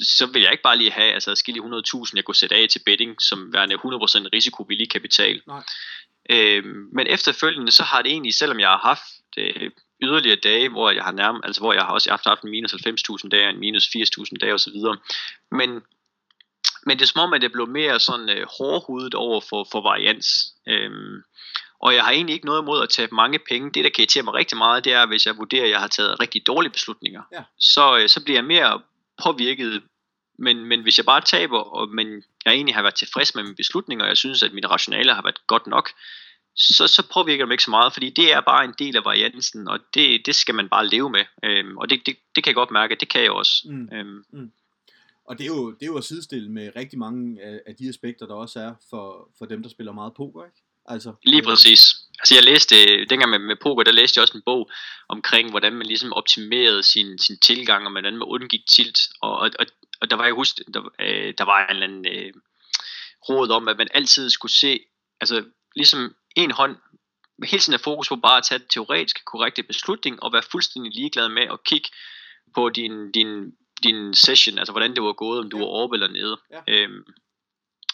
så 0.00 0.26
vil 0.26 0.42
jeg 0.42 0.52
ikke 0.52 0.62
bare 0.62 0.78
lige 0.78 0.90
have 0.90 1.12
altså 1.12 1.34
skille 1.34 1.62
100.000, 1.62 2.12
jeg 2.14 2.24
kunne 2.24 2.34
sætte 2.34 2.56
af 2.56 2.68
til 2.68 2.82
betting, 2.86 3.22
som 3.22 3.52
værende 3.52 3.74
100% 3.74 3.78
risikovillig 4.32 4.90
kapital. 4.90 5.42
Nej. 5.46 5.62
Øhm, 6.28 6.88
men 6.92 7.06
efterfølgende, 7.06 7.72
så 7.72 7.82
har 7.82 8.02
det 8.02 8.12
egentlig, 8.12 8.34
selvom 8.34 8.60
jeg 8.60 8.68
har 8.68 8.78
haft 8.78 9.02
øh, 9.38 9.70
yderligere 10.02 10.36
dage, 10.36 10.68
hvor 10.68 10.90
jeg 10.90 11.04
har 11.04 11.12
nærmest, 11.12 11.46
altså 11.46 11.60
hvor 11.60 11.72
jeg 11.72 11.82
har 11.82 11.92
også 11.92 12.18
haft, 12.26 12.42
en 12.42 12.50
minus 12.50 12.72
90.000 12.72 13.28
dage, 13.28 13.50
en 13.50 13.60
minus 13.60 13.86
80.000 13.86 14.36
dage 14.40 14.54
osv., 14.54 14.76
men 15.52 15.82
men 16.86 16.98
det 16.98 17.02
er 17.02 17.06
som 17.06 17.20
om, 17.20 17.32
at 17.32 17.40
det 17.40 17.52
blev 17.52 17.66
mere 17.66 18.00
sådan 18.00 18.28
øh, 18.28 18.46
hårdhudet 18.58 19.14
over 19.14 19.40
for, 19.48 19.68
for 19.72 19.80
varians. 19.80 20.26
Øhm, 20.68 21.22
og 21.80 21.94
jeg 21.94 22.04
har 22.04 22.12
egentlig 22.12 22.34
ikke 22.34 22.46
noget 22.46 22.62
imod 22.62 22.82
at 22.82 22.88
tabe 22.88 23.14
mange 23.14 23.38
penge. 23.48 23.70
Det, 23.70 23.84
der 23.84 23.90
kan 23.90 24.02
irritere 24.02 24.22
mig 24.22 24.34
rigtig 24.34 24.58
meget, 24.58 24.84
det 24.84 24.92
er, 24.92 25.06
hvis 25.06 25.26
jeg 25.26 25.36
vurderer, 25.36 25.64
at 25.64 25.70
jeg 25.70 25.80
har 25.80 25.86
taget 25.86 26.20
rigtig 26.20 26.46
dårlige 26.46 26.72
beslutninger. 26.72 27.22
Ja. 27.32 27.42
Så, 27.58 27.98
øh, 27.98 28.08
så 28.08 28.24
bliver 28.24 28.36
jeg 28.36 28.44
mere 28.44 28.80
påvirket, 29.22 29.82
men, 30.38 30.64
men 30.64 30.82
hvis 30.82 30.98
jeg 30.98 31.06
bare 31.06 31.20
taber, 31.20 31.58
og, 31.58 31.88
men 31.88 32.22
jeg 32.48 32.56
egentlig 32.56 32.74
har 32.74 32.82
været 32.82 32.94
tilfreds 32.94 33.34
med 33.34 33.42
mine 33.42 33.56
beslutninger, 33.56 34.04
og 34.04 34.08
jeg 34.08 34.16
synes, 34.16 34.42
at 34.42 34.52
mine 34.52 34.66
rationale 34.66 35.14
har 35.14 35.22
været 35.22 35.46
godt 35.46 35.66
nok, 35.66 35.90
så, 36.56 36.86
så 36.86 37.02
påvirker 37.14 37.44
det 37.44 37.48
mig 37.48 37.54
ikke 37.54 37.62
så 37.62 37.70
meget, 37.70 37.92
fordi 37.92 38.10
det 38.10 38.32
er 38.32 38.40
bare 38.40 38.64
en 38.64 38.74
del 38.78 38.96
af 38.96 39.04
variansen, 39.04 39.68
og 39.68 39.78
det, 39.94 40.26
det 40.26 40.34
skal 40.34 40.54
man 40.54 40.68
bare 40.68 40.86
leve 40.86 41.10
med. 41.10 41.24
Øhm, 41.44 41.76
og 41.76 41.90
det, 41.90 42.06
det, 42.06 42.16
det 42.34 42.44
kan 42.44 42.50
jeg 42.50 42.54
godt 42.54 42.70
mærke, 42.70 42.96
det 43.00 43.08
kan 43.08 43.22
jeg 43.22 43.30
også. 43.30 43.52
Mm. 43.64 43.88
Øhm. 43.92 44.24
Mm. 44.32 44.52
Og 45.24 45.38
det 45.38 45.44
er, 45.44 45.48
jo, 45.48 45.70
det 45.70 45.82
er 45.82 45.86
jo 45.86 45.96
at 45.96 46.04
sidestille 46.04 46.50
med 46.50 46.72
rigtig 46.76 46.98
mange 46.98 47.42
af, 47.42 47.60
af 47.66 47.74
de 47.74 47.88
aspekter, 47.88 48.26
der 48.26 48.34
også 48.34 48.60
er 48.60 48.74
for, 48.90 49.28
for 49.38 49.46
dem, 49.46 49.62
der 49.62 49.70
spiller 49.70 49.92
meget 49.92 50.14
poker, 50.14 50.44
ikke? 50.44 50.56
Altså, 50.86 51.12
Lige 51.22 51.42
præcis. 51.42 51.94
Altså 52.18 52.34
jeg 52.34 52.44
læste, 52.44 52.74
dengang 53.04 53.30
med, 53.30 53.38
med 53.38 53.56
poker, 53.62 53.82
der 53.82 53.92
læste 53.92 54.18
jeg 54.18 54.22
også 54.22 54.36
en 54.36 54.42
bog 54.46 54.70
omkring, 55.08 55.50
hvordan 55.50 55.72
man 55.72 55.86
ligesom 55.86 56.12
optimerede 56.12 56.82
sin, 56.82 57.18
sin 57.18 57.38
tilgang, 57.38 57.84
og 57.84 57.90
hvordan 57.90 58.16
man 58.16 58.28
undgik 58.28 58.66
tilt. 58.66 58.98
Og, 59.20 59.38
og, 59.38 59.50
og, 59.58 59.66
og 60.00 60.10
der 60.10 60.16
var 60.16 60.24
jeg 60.24 60.34
husk, 60.34 60.56
der, 60.74 60.82
øh, 61.00 61.34
der 61.38 61.44
var 61.44 61.66
en 61.66 61.70
eller 61.70 61.86
anden 61.86 62.06
øh, 62.06 62.32
råd 63.28 63.50
om, 63.50 63.68
at 63.68 63.76
man 63.76 63.88
altid 63.94 64.30
skulle 64.30 64.52
se, 64.52 64.80
altså 65.20 65.44
ligesom 65.76 66.14
en 66.36 66.50
hånd, 66.50 66.76
hele 67.44 67.60
tiden 67.60 67.74
er 67.74 67.82
fokus 67.82 68.08
på 68.08 68.16
bare 68.16 68.38
at 68.38 68.44
tage 68.44 68.60
teoretisk 68.70 69.24
korrekte 69.24 69.62
beslutning, 69.62 70.22
og 70.22 70.32
være 70.32 70.42
fuldstændig 70.50 70.92
ligeglad 70.94 71.28
med 71.28 71.42
at 71.42 71.64
kigge 71.64 71.88
på 72.54 72.68
din, 72.68 73.12
din, 73.12 73.52
din 73.82 74.14
session, 74.14 74.58
altså 74.58 74.72
hvordan 74.72 74.94
det 74.94 75.02
var 75.02 75.12
gået, 75.12 75.40
om 75.40 75.50
du 75.50 75.56
ja. 75.56 75.64
var 75.64 75.70
oppe 75.70 75.96
eller 75.96 76.08
nede. 76.08 76.40
Ja. 76.50 76.60
Øhm, 76.68 77.04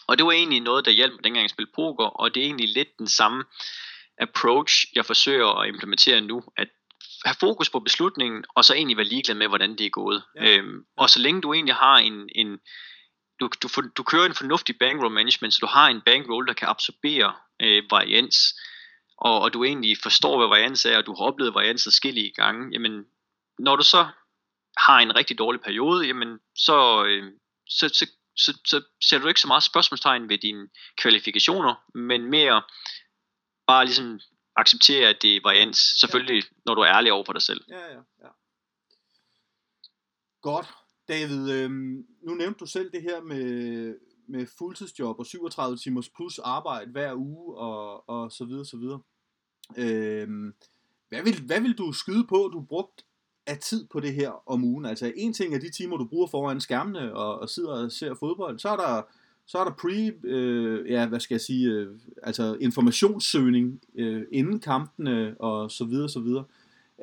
og 0.07 0.17
det 0.17 0.25
var 0.25 0.31
egentlig 0.31 0.59
noget, 0.59 0.85
der 0.85 0.91
hjalp 0.91 1.13
mig 1.13 1.23
dengang 1.23 1.41
jeg 1.41 1.49
spillede 1.49 1.71
poker, 1.75 2.05
og 2.05 2.35
det 2.35 2.41
er 2.41 2.45
egentlig 2.45 2.69
lidt 2.69 2.97
den 2.99 3.07
samme 3.07 3.43
approach, 4.17 4.85
jeg 4.95 5.05
forsøger 5.05 5.59
at 5.59 5.67
implementere 5.67 6.21
nu, 6.21 6.43
at 6.57 6.67
have 7.25 7.35
fokus 7.39 7.69
på 7.69 7.79
beslutningen, 7.79 8.45
og 8.55 8.65
så 8.65 8.73
egentlig 8.73 8.97
være 8.97 9.05
ligeglad 9.05 9.35
med, 9.35 9.47
hvordan 9.47 9.75
det 9.77 9.85
er 9.85 9.89
gået. 9.89 10.23
Ja. 10.35 10.57
Øhm, 10.57 10.85
og 10.97 11.09
så 11.09 11.19
længe 11.19 11.41
du 11.41 11.53
egentlig 11.53 11.75
har 11.75 11.97
en, 11.97 12.29
en 12.35 12.59
du, 13.39 13.49
du, 13.63 13.69
du 13.97 14.03
kører 14.03 14.25
en 14.25 14.33
fornuftig 14.33 14.77
bankroll 14.79 15.13
management, 15.13 15.53
så 15.53 15.59
du 15.61 15.67
har 15.67 15.87
en 15.87 16.01
bankroll, 16.01 16.47
der 16.47 16.53
kan 16.53 16.67
absorbere 16.67 17.33
øh, 17.61 17.83
varians, 17.91 18.35
og, 19.17 19.41
og 19.41 19.53
du 19.53 19.63
egentlig 19.63 19.97
forstår, 20.03 20.37
hvad 20.37 20.47
varians 20.47 20.85
er, 20.85 20.97
og 20.97 21.05
du 21.05 21.15
har 21.15 21.25
oplevet 21.25 21.53
varians 21.53 21.83
forskellige 21.83 22.31
gange, 22.31 22.69
jamen, 22.71 23.05
når 23.59 23.75
du 23.75 23.83
så 23.83 24.07
har 24.77 24.99
en 24.99 25.15
rigtig 25.15 25.37
dårlig 25.37 25.61
periode, 25.61 26.07
jamen, 26.07 26.39
så, 26.55 27.05
øh, 27.05 27.23
så, 27.69 27.89
så, 27.89 28.05
så, 28.35 28.59
så 28.65 28.81
ser 29.03 29.19
du 29.19 29.27
ikke 29.27 29.39
så 29.39 29.47
meget 29.47 29.63
spørgsmålstegn 29.63 30.29
ved 30.29 30.37
dine 30.37 30.67
kvalifikationer, 30.97 31.75
men 31.97 32.25
mere 32.25 32.61
bare 33.67 33.85
ligesom 33.85 34.19
acceptere, 34.55 35.09
at 35.09 35.17
det 35.21 35.35
er 35.35 35.39
varians, 35.43 35.77
selvfølgelig, 35.77 36.43
ja. 36.43 36.49
når 36.65 36.75
du 36.75 36.81
er 36.81 36.87
ærlig 36.87 37.11
over 37.11 37.25
for 37.25 37.33
dig 37.33 37.41
selv. 37.41 37.61
Ja, 37.69 37.79
ja, 37.79 37.99
ja. 38.23 38.27
Godt. 40.41 40.67
David, 41.07 41.51
øh, 41.51 41.71
nu 42.21 42.33
nævnte 42.33 42.59
du 42.59 42.65
selv 42.65 42.91
det 42.91 43.01
her 43.01 43.21
med, 43.21 43.95
med 44.27 44.47
fuldtidsjob 44.57 45.19
og 45.19 45.25
37 45.25 45.77
timers 45.77 46.09
plus 46.09 46.39
arbejde 46.39 46.91
hver 46.91 47.13
uge 47.15 47.57
og, 47.57 48.09
og 48.09 48.31
så 48.31 48.45
videre, 48.45 48.65
så 48.65 48.77
videre. 48.77 49.01
Øh, 49.77 50.27
hvad, 51.09 51.23
vil, 51.23 51.41
hvad 51.45 51.61
vil 51.61 51.77
du 51.77 51.91
skyde 51.91 52.27
på, 52.27 52.49
du 52.53 52.61
brugt 52.61 53.05
af 53.45 53.57
tid 53.57 53.87
på 53.87 53.99
det 53.99 54.13
her 54.13 54.49
om 54.49 54.63
ugen? 54.63 54.85
Altså 54.85 55.13
en 55.15 55.33
ting 55.33 55.55
er 55.55 55.59
de 55.59 55.71
timer, 55.71 55.97
du 55.97 56.07
bruger 56.07 56.27
foran 56.27 56.61
skærmene 56.61 57.15
og, 57.15 57.39
og 57.39 57.49
sidder 57.49 57.83
og 57.83 57.91
ser 57.91 58.13
fodbold, 58.13 58.59
så 58.59 58.69
er 58.69 58.77
der 58.77 59.01
så 59.47 59.57
er 59.57 59.63
der 59.63 59.71
pre, 59.71 60.11
øh, 60.23 60.91
ja, 60.91 61.05
hvad 61.05 61.19
skal 61.19 61.35
jeg 61.35 61.41
sige, 61.41 61.67
øh, 61.67 61.87
altså 62.23 62.57
informationssøgning 62.61 63.81
øh, 63.97 64.21
inden 64.31 64.59
kampene 64.59 65.35
og 65.39 65.71
så 65.71 65.85
videre, 65.85 66.09
så 66.09 66.19
videre. 66.19 66.43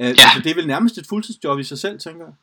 Øh, 0.01 0.05
ja. 0.05 0.09
Altså, 0.09 0.41
det 0.45 0.51
er 0.51 0.55
vel 0.55 0.67
nærmest 0.67 0.99
et 0.99 1.07
fuldtidsjob 1.09 1.59
i 1.59 1.65
sig 1.65 1.79
selv, 1.79 1.99
tænker 1.99 2.25
jeg? 2.25 2.35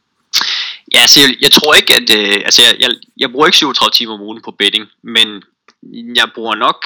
Ja, 0.93 0.99
altså 0.99 1.19
jeg, 1.21 1.37
jeg 1.41 1.51
tror 1.51 1.73
ikke, 1.73 1.93
at... 1.93 2.09
Øh, 2.17 2.41
altså 2.45 2.61
jeg, 2.61 2.75
jeg, 2.79 2.89
jeg 3.17 3.31
bruger 3.31 3.45
ikke 3.45 3.57
37 3.57 3.91
timer 3.91 4.13
om 4.13 4.21
ugen 4.21 4.41
på 4.41 4.51
betting, 4.51 4.87
men 5.01 5.43
jeg 6.15 6.29
bruger 6.35 6.55
nok... 6.55 6.85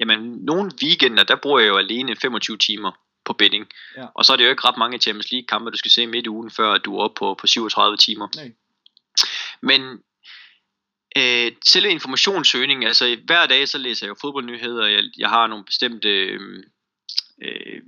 Jamen, 0.00 0.20
nogle 0.20 0.70
weekender, 0.82 1.24
der 1.24 1.36
bruger 1.36 1.60
jeg 1.60 1.68
jo 1.68 1.76
alene 1.76 2.16
25 2.22 2.56
timer 2.56 2.92
på 3.24 3.32
betting. 3.32 3.66
Ja. 3.96 4.06
Og 4.14 4.24
så 4.24 4.32
er 4.32 4.36
det 4.36 4.44
jo 4.44 4.50
ikke 4.50 4.68
ret 4.68 4.78
mange 4.78 4.98
Champions 4.98 5.32
League 5.32 5.46
kampe, 5.46 5.70
du 5.70 5.76
skal 5.76 5.90
se 5.90 6.06
midt 6.06 6.26
i 6.26 6.28
ugen, 6.28 6.50
før 6.50 6.78
du 6.78 6.96
er 6.96 7.02
oppe 7.02 7.18
på, 7.18 7.34
på 7.40 7.46
37 7.46 7.96
timer. 7.96 8.28
Nej. 8.36 8.52
Men 9.60 10.00
øh, 11.16 11.52
selve 11.64 11.90
informationssøgning, 11.90 12.84
altså 12.84 13.16
hver 13.24 13.46
dag 13.46 13.68
så 13.68 13.78
læser 13.78 14.06
jeg 14.06 14.08
jo 14.08 14.16
fodboldnyheder, 14.20 14.86
jeg, 14.86 15.02
jeg 15.18 15.28
har 15.28 15.46
nogle 15.46 15.64
bestemte 15.64 16.08
øh, 16.08 16.64
øh, 17.42 17.82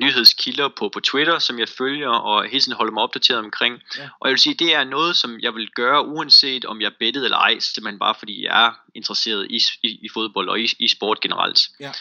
nyhedskilder 0.00 0.68
på, 0.68 0.88
på 0.88 1.00
Twitter, 1.00 1.38
som 1.38 1.58
jeg 1.58 1.68
følger 1.68 2.08
og 2.08 2.44
hele 2.44 2.60
tiden 2.60 2.76
holder 2.76 2.92
mig 2.92 3.02
opdateret 3.02 3.38
omkring. 3.38 3.82
Ja. 3.98 4.08
Og 4.20 4.28
jeg 4.28 4.32
vil 4.32 4.38
sige, 4.38 4.54
det 4.54 4.74
er 4.74 4.84
noget, 4.84 5.16
som 5.16 5.40
jeg 5.40 5.54
vil 5.54 5.70
gøre, 5.70 6.06
uanset 6.06 6.64
om 6.64 6.80
jeg 6.80 6.86
er 6.86 6.98
bettet 6.98 7.24
eller 7.24 7.38
ej, 7.38 7.58
simpelthen 7.58 7.98
bare 7.98 8.14
fordi 8.18 8.44
jeg 8.44 8.66
er 8.66 8.72
interesseret 8.94 9.46
i, 9.50 9.60
i, 9.82 9.98
i 10.02 10.08
fodbold 10.08 10.48
og 10.48 10.60
i, 10.60 10.68
i 10.78 10.88
sport 10.88 11.20
generelt. 11.20 11.60
Ja. 11.80 11.92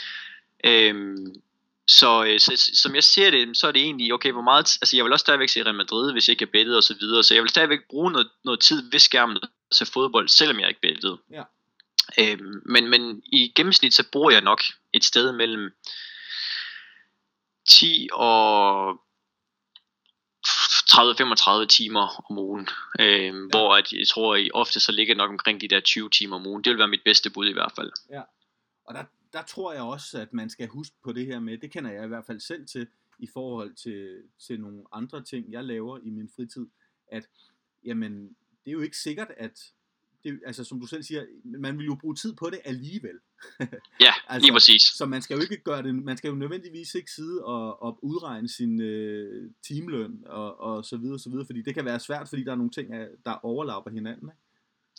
Øhm, 0.64 1.36
så, 1.88 2.24
øh, 2.24 2.40
så, 2.40 2.72
som 2.74 2.96
jeg 2.96 3.04
ser 3.04 3.32
det, 3.32 3.58
så 3.58 3.68
er 3.68 3.72
det 3.72 3.82
egentlig, 3.82 4.14
okay, 4.14 4.32
hvor 4.32 4.42
meget, 4.42 4.78
altså 4.82 4.96
jeg 4.96 5.06
vil 5.06 5.14
også 5.14 5.24
stadigvæk 5.24 5.50
se 5.50 5.64
Real 5.64 5.76
Madrid, 5.76 6.12
hvis 6.12 6.28
jeg 6.28 6.34
ikke 6.34 6.46
er 6.46 6.52
bettet 6.52 6.78
og 6.78 6.84
så 6.84 6.96
videre, 7.00 7.24
så 7.24 7.34
jeg 7.34 7.44
vil 7.44 7.50
stadigvæk 7.50 7.80
bruge 7.90 8.12
noget, 8.12 8.30
noget 8.46 8.60
tid 8.60 8.92
ved 8.92 9.00
skærmen 9.00 9.38
til 9.74 9.88
fodbold, 9.88 10.28
selvom 10.28 10.60
jeg 10.60 10.68
ikke 10.68 10.80
er 10.84 10.94
bettet. 10.94 11.20
Ja. 11.32 11.44
Øhm, 12.20 12.62
men, 12.66 12.90
men 12.90 13.24
i 13.26 13.54
gennemsnit, 13.56 13.94
så 13.94 14.04
bruger 14.12 14.32
jeg 14.32 14.42
nok 14.42 14.62
et 14.94 15.04
sted 15.04 15.32
mellem 15.32 15.72
10 17.70 18.10
og 18.12 18.92
30-35 20.48 21.66
timer 21.66 22.32
om 22.32 22.38
ugen, 22.38 22.70
øh, 23.00 23.26
ja. 23.26 23.32
hvor 23.32 23.76
at 23.76 23.94
jeg 23.94 24.08
tror, 24.08 24.36
at 24.36 24.50
ofte 24.54 24.80
så 24.80 24.92
ligger 24.92 25.16
nok 25.16 25.30
omkring 25.30 25.62
de 25.62 25.68
der 25.68 25.80
20 25.80 26.10
timer 26.10 26.36
om 26.36 26.48
ugen. 26.48 26.64
Det 26.64 26.70
vil 26.70 26.80
være 26.80 26.88
mit 26.88 27.04
bedste 27.06 27.30
bud 27.30 27.48
i 27.48 27.54
hvert 27.54 27.72
fald. 27.76 27.92
Ja, 28.10 28.22
og 28.88 28.94
der, 28.94 29.04
der 29.34 29.42
tror 29.42 29.74
jeg 29.74 29.82
også, 29.82 30.22
at 30.22 30.34
man 30.34 30.50
skal 30.50 30.68
huske 30.68 30.96
på 31.04 31.14
det 31.14 31.26
her 31.26 31.40
med, 31.40 31.58
det 31.58 31.72
kender 31.72 31.92
jeg 31.92 32.06
i 32.06 32.08
hvert 32.08 32.26
fald 32.26 32.40
selv 32.40 32.66
til, 32.68 32.88
i 33.20 33.28
forhold 33.34 33.74
til, 33.74 34.24
til 34.48 34.62
nogle 34.62 34.84
andre 34.92 35.24
ting, 35.24 35.52
jeg 35.52 35.64
laver 35.64 36.00
i 36.04 36.10
min 36.10 36.30
fritid, 36.36 36.68
at 37.08 37.28
jamen, 37.86 38.28
det 38.66 38.68
er 38.68 38.72
jo 38.72 38.82
ikke 38.82 38.98
sikkert, 38.98 39.32
at 39.38 39.74
det, 40.24 40.40
altså 40.46 40.64
som 40.64 40.80
du 40.80 40.88
selv 40.88 41.04
siger, 41.04 41.26
man 41.44 41.78
vil 41.78 41.86
jo 41.86 41.96
bruge 41.96 42.16
tid 42.16 42.34
på 42.34 42.50
det 42.50 42.60
alligevel. 42.66 43.20
ja, 44.06 44.14
altså, 44.30 44.46
lige 44.46 44.54
præcis. 44.54 44.82
Så 44.82 45.06
man 45.06 45.22
skal 45.22 45.36
jo 45.36 45.42
ikke 45.42 45.58
gøre 45.58 45.84
det, 45.84 45.96
man 45.96 46.18
skal 46.18 46.30
jo 46.30 46.36
nødvendigvis 46.36 46.96
ikke 46.96 47.12
sidde 47.12 47.44
og, 47.44 47.84
og 47.84 48.00
udregne 48.04 48.50
sin 48.50 48.82
øh, 48.82 49.52
timeløn 49.68 50.24
og, 50.26 50.60
og 50.60 50.86
så 50.86 50.98
videre, 50.98 51.20
så 51.20 51.30
videre, 51.30 51.46
fordi 51.46 51.62
det 51.62 51.74
kan 51.74 51.86
være 51.86 52.00
svært, 52.00 52.30
fordi 52.30 52.44
der 52.44 52.52
er 52.52 52.56
nogle 52.56 52.72
ting, 52.72 52.90
der 53.26 53.46
overlapper 53.46 53.92
hinanden. 53.92 54.30
Ikke? 54.30 54.43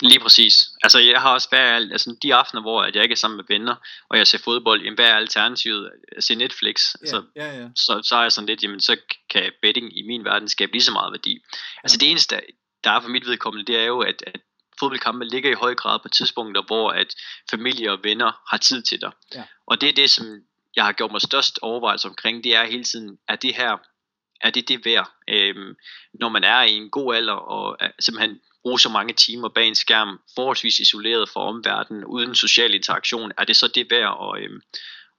Lige 0.03 0.21
præcis. 0.21 0.69
Altså 0.83 0.99
jeg 0.99 1.21
har 1.21 1.33
også 1.33 1.49
været, 1.51 1.93
altså 1.93 2.17
de 2.23 2.35
aftener, 2.35 2.63
hvor 2.63 2.85
jeg 2.85 3.03
ikke 3.03 3.13
er 3.13 3.17
sammen 3.17 3.37
med 3.37 3.45
venner, 3.49 3.75
og 4.09 4.19
jeg 4.19 4.27
ser 4.27 4.39
fodbold, 4.39 4.83
jamen 4.83 4.95
hvad 4.95 5.07
er 5.07 5.17
alternativet? 5.17 5.91
Jeg 6.15 6.23
ser 6.23 6.37
Netflix. 6.37 6.95
Ja, 6.95 6.99
altså, 7.01 7.23
ja, 7.37 7.61
ja. 7.61 7.69
Så, 7.77 8.01
så 8.05 8.17
er 8.17 8.23
jeg 8.23 8.33
sådan 8.33 8.47
lidt, 8.47 8.63
jamen 8.63 8.81
så 8.81 8.97
kan 9.31 9.53
betting 9.63 9.99
i 9.99 10.03
min 10.03 10.25
verden 10.25 10.49
skabe 10.49 10.73
lige 10.73 10.83
så 10.83 10.93
meget 10.93 11.13
værdi. 11.13 11.33
Ja. 11.33 11.59
Altså 11.83 11.99
det 11.99 12.11
eneste, 12.11 12.41
der 12.85 12.91
er 12.91 13.01
for 13.01 13.09
mit 13.09 13.27
vedkommende, 13.27 13.73
det 13.73 13.81
er 13.81 13.85
jo, 13.85 14.01
at, 14.01 14.25
at 14.27 14.41
fodboldkampe 14.79 15.25
ligger 15.25 15.51
i 15.51 15.55
høj 15.55 15.75
grad 15.75 15.99
på 16.03 16.09
tidspunkter, 16.09 16.63
hvor 16.63 16.91
at 16.91 17.15
familie 17.51 17.93
og 17.93 17.99
venner 18.03 18.33
har 18.51 18.57
tid 18.57 18.83
til 18.83 19.01
dig. 19.01 19.13
Ja. 19.35 19.45
Og 19.67 19.81
det 19.81 19.89
er 19.89 19.93
det, 19.93 20.11
som 20.11 20.27
jeg 20.77 20.85
har 20.85 20.93
gjort 20.93 21.13
mig 21.13 21.21
størst 21.21 21.59
overvejelse 21.63 22.09
omkring, 22.09 22.45
det 22.45 22.55
er 22.57 22.65
hele 22.65 22.85
tiden, 22.85 23.19
er 23.29 23.37
det 23.37 23.55
her, 23.55 23.77
er 24.41 24.51
det 24.51 24.69
det 24.69 24.85
værd? 24.85 25.11
øh, 25.29 25.75
når 26.15 26.29
man 26.29 26.45
er 26.45 26.63
i 26.63 26.73
en 26.73 26.91
god 26.91 27.15
alder, 27.15 27.33
og 27.33 27.77
er, 27.81 27.91
simpelthen 28.01 28.41
bruge 28.63 28.81
så 28.81 28.89
mange 28.89 29.15
timer 29.15 29.49
bag 29.49 29.69
en 29.69 29.75
skærm, 29.75 30.21
forholdsvis 30.35 30.79
isoleret 30.79 31.29
fra 31.29 31.41
omverdenen, 31.41 32.05
uden 32.05 32.35
social 32.35 32.75
interaktion, 32.75 33.33
er 33.39 33.45
det 33.45 33.57
så 33.57 33.69
det 33.69 33.91
værd 33.91 34.35
at, 34.37 34.43
øh, 34.43 34.61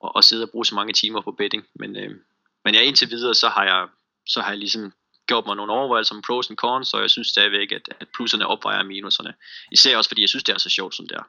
at, 0.03 0.11
at 0.17 0.23
sidde 0.23 0.43
og 0.43 0.49
bruge 0.49 0.65
så 0.65 0.75
mange 0.75 0.93
timer 0.93 1.21
på 1.21 1.31
betting? 1.31 1.63
Men, 1.75 1.95
øh, 1.95 2.11
men 2.65 2.75
ja, 2.75 2.81
indtil 2.81 3.09
videre, 3.09 3.35
så 3.35 3.49
har 3.49 3.63
jeg, 3.63 3.87
så 4.27 4.41
har 4.41 4.49
jeg 4.49 4.57
ligesom 4.57 4.93
gjort 5.27 5.45
mig 5.45 5.55
nogle 5.55 5.71
overvejelser 5.71 6.15
om 6.15 6.21
pros 6.21 6.49
and 6.49 6.57
cons, 6.57 6.93
og 6.93 7.01
jeg 7.01 7.09
synes 7.09 7.27
stadigvæk, 7.27 7.71
at, 7.71 7.89
at 7.99 8.07
plusserne 8.15 8.47
opvejer 8.47 8.83
minuserne. 8.83 9.33
Især 9.71 9.97
også 9.97 10.09
fordi 10.09 10.21
jeg 10.21 10.29
synes, 10.29 10.43
det 10.43 10.53
er 10.53 10.57
så 10.57 10.69
sjovt, 10.69 10.95
som 10.95 11.07
det 11.07 11.17
er. 11.17 11.23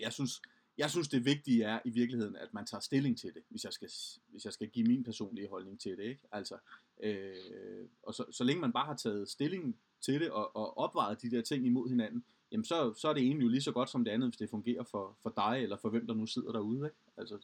Jeg 0.00 0.12
synes, 0.12 0.32
jeg 0.78 0.90
synes 0.90 1.08
det 1.08 1.24
vigtige 1.24 1.64
er 1.64 1.78
i 1.84 1.90
virkeligheden, 1.90 2.36
at 2.36 2.54
man 2.54 2.66
tager 2.66 2.80
stilling 2.80 3.18
til 3.18 3.34
det, 3.34 3.42
hvis 3.48 3.64
jeg 3.64 3.72
skal, 3.72 3.88
hvis 4.30 4.44
jeg 4.44 4.52
skal 4.52 4.68
give 4.68 4.86
min 4.86 5.04
personlige 5.04 5.48
holdning 5.48 5.80
til 5.80 5.96
det. 5.96 6.04
Ikke? 6.04 6.20
Altså, 6.32 6.54
øh, 7.02 7.86
og 8.02 8.14
så, 8.14 8.24
så 8.30 8.44
længe 8.44 8.60
man 8.60 8.72
bare 8.72 8.86
har 8.86 8.96
taget 8.96 9.28
stilling 9.28 9.76
til 10.00 10.20
det, 10.20 10.30
og, 10.30 10.56
og 10.56 10.78
opvejet 10.78 11.22
de 11.22 11.30
der 11.30 11.42
ting 11.42 11.66
imod 11.66 11.88
hinanden, 11.88 12.24
jamen 12.52 12.64
så, 12.64 12.94
så 12.96 13.08
er 13.08 13.12
det 13.12 13.22
egentlig 13.22 13.44
jo 13.44 13.48
lige 13.48 13.62
så 13.62 13.72
godt 13.72 13.90
som 13.90 14.04
det 14.04 14.10
andet, 14.10 14.28
hvis 14.28 14.36
det 14.36 14.50
fungerer 14.50 14.84
for, 14.90 15.16
for 15.22 15.32
dig, 15.36 15.62
eller 15.62 15.76
for 15.82 15.88
hvem 15.88 16.06
der 16.06 16.14
nu 16.14 16.26
sidder 16.26 16.52
derude. 16.52 16.86
Ikke? 16.86 16.96
Altså. 17.16 17.38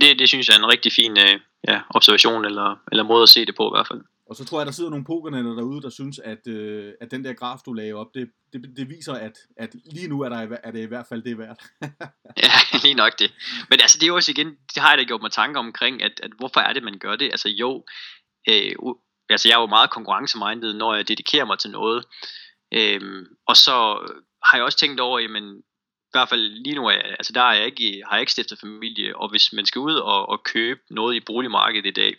Det, 0.00 0.18
det 0.18 0.28
synes 0.28 0.48
jeg 0.48 0.54
er 0.54 0.58
en 0.58 0.72
rigtig 0.72 0.92
fin 0.92 1.18
øh, 1.18 1.40
ja, 1.68 1.82
observation, 1.90 2.44
eller, 2.44 2.76
eller 2.92 3.04
måde 3.04 3.22
at 3.22 3.28
se 3.28 3.44
det 3.44 3.56
på 3.56 3.68
i 3.68 3.74
hvert 3.74 3.88
fald. 3.88 4.02
Og 4.30 4.36
så 4.36 4.44
tror 4.44 4.58
jeg, 4.60 4.66
der 4.66 4.72
sidder 4.72 4.90
nogle 4.90 5.04
pokernetter 5.04 5.54
derude, 5.54 5.82
der 5.82 5.90
synes, 5.90 6.18
at, 6.18 6.46
øh, 6.46 6.92
at 7.00 7.10
den 7.10 7.24
der 7.24 7.32
graf, 7.32 7.58
du 7.66 7.72
lagde 7.72 7.92
op, 7.92 8.14
det, 8.14 8.30
det, 8.52 8.76
det 8.76 8.88
viser, 8.88 9.14
at, 9.14 9.38
at 9.56 9.74
lige 9.84 10.08
nu 10.08 10.20
er, 10.20 10.28
der, 10.28 10.56
er 10.64 10.70
det 10.70 10.80
i 10.80 10.86
hvert 10.86 11.06
fald 11.08 11.22
det 11.22 11.38
værd. 11.38 11.64
ja, 12.44 12.50
lige 12.84 12.94
nok 12.94 13.18
det. 13.18 13.32
Men 13.70 13.80
altså, 13.80 13.98
det 13.98 14.02
er 14.02 14.08
jo 14.08 14.14
også 14.14 14.30
igen, 14.30 14.56
det 14.74 14.82
har 14.82 14.90
jeg 14.90 14.98
da 14.98 15.04
gjort 15.04 15.22
mig 15.22 15.32
tanker 15.32 15.60
omkring, 15.60 16.02
at, 16.02 16.20
at 16.22 16.30
hvorfor 16.38 16.60
er 16.60 16.72
det, 16.72 16.82
man 16.82 16.98
gør 16.98 17.16
det? 17.16 17.24
Altså 17.30 17.48
jo, 17.48 17.84
øh, 18.48 18.74
altså 19.30 19.48
jeg 19.48 19.56
er 19.56 19.60
jo 19.60 19.66
meget 19.66 19.90
konkurrencemindet, 19.90 20.76
når 20.76 20.94
jeg 20.94 21.08
dedikerer 21.08 21.44
mig 21.44 21.58
til 21.58 21.70
noget. 21.70 22.04
Øh, 22.74 23.26
og 23.46 23.56
så 23.56 23.76
har 24.44 24.58
jeg 24.58 24.64
også 24.64 24.78
tænkt 24.78 25.00
over, 25.00 25.18
jamen, 25.18 25.58
i 25.58 26.12
hvert 26.12 26.28
fald 26.28 26.42
lige 26.42 26.74
nu, 26.74 26.88
altså 26.90 27.32
der 27.32 27.42
er 27.42 27.52
jeg 27.52 27.66
ikke, 27.66 28.02
har 28.06 28.16
jeg 28.16 28.20
ikke 28.20 28.32
stiftet 28.32 28.58
familie, 28.60 29.16
og 29.16 29.30
hvis 29.30 29.52
man 29.52 29.66
skal 29.66 29.78
ud 29.78 29.94
og, 29.94 30.28
og 30.28 30.42
købe 30.44 30.80
noget 30.90 31.16
i 31.16 31.20
boligmarkedet 31.26 31.86
i 31.86 31.90
dag, 31.90 32.14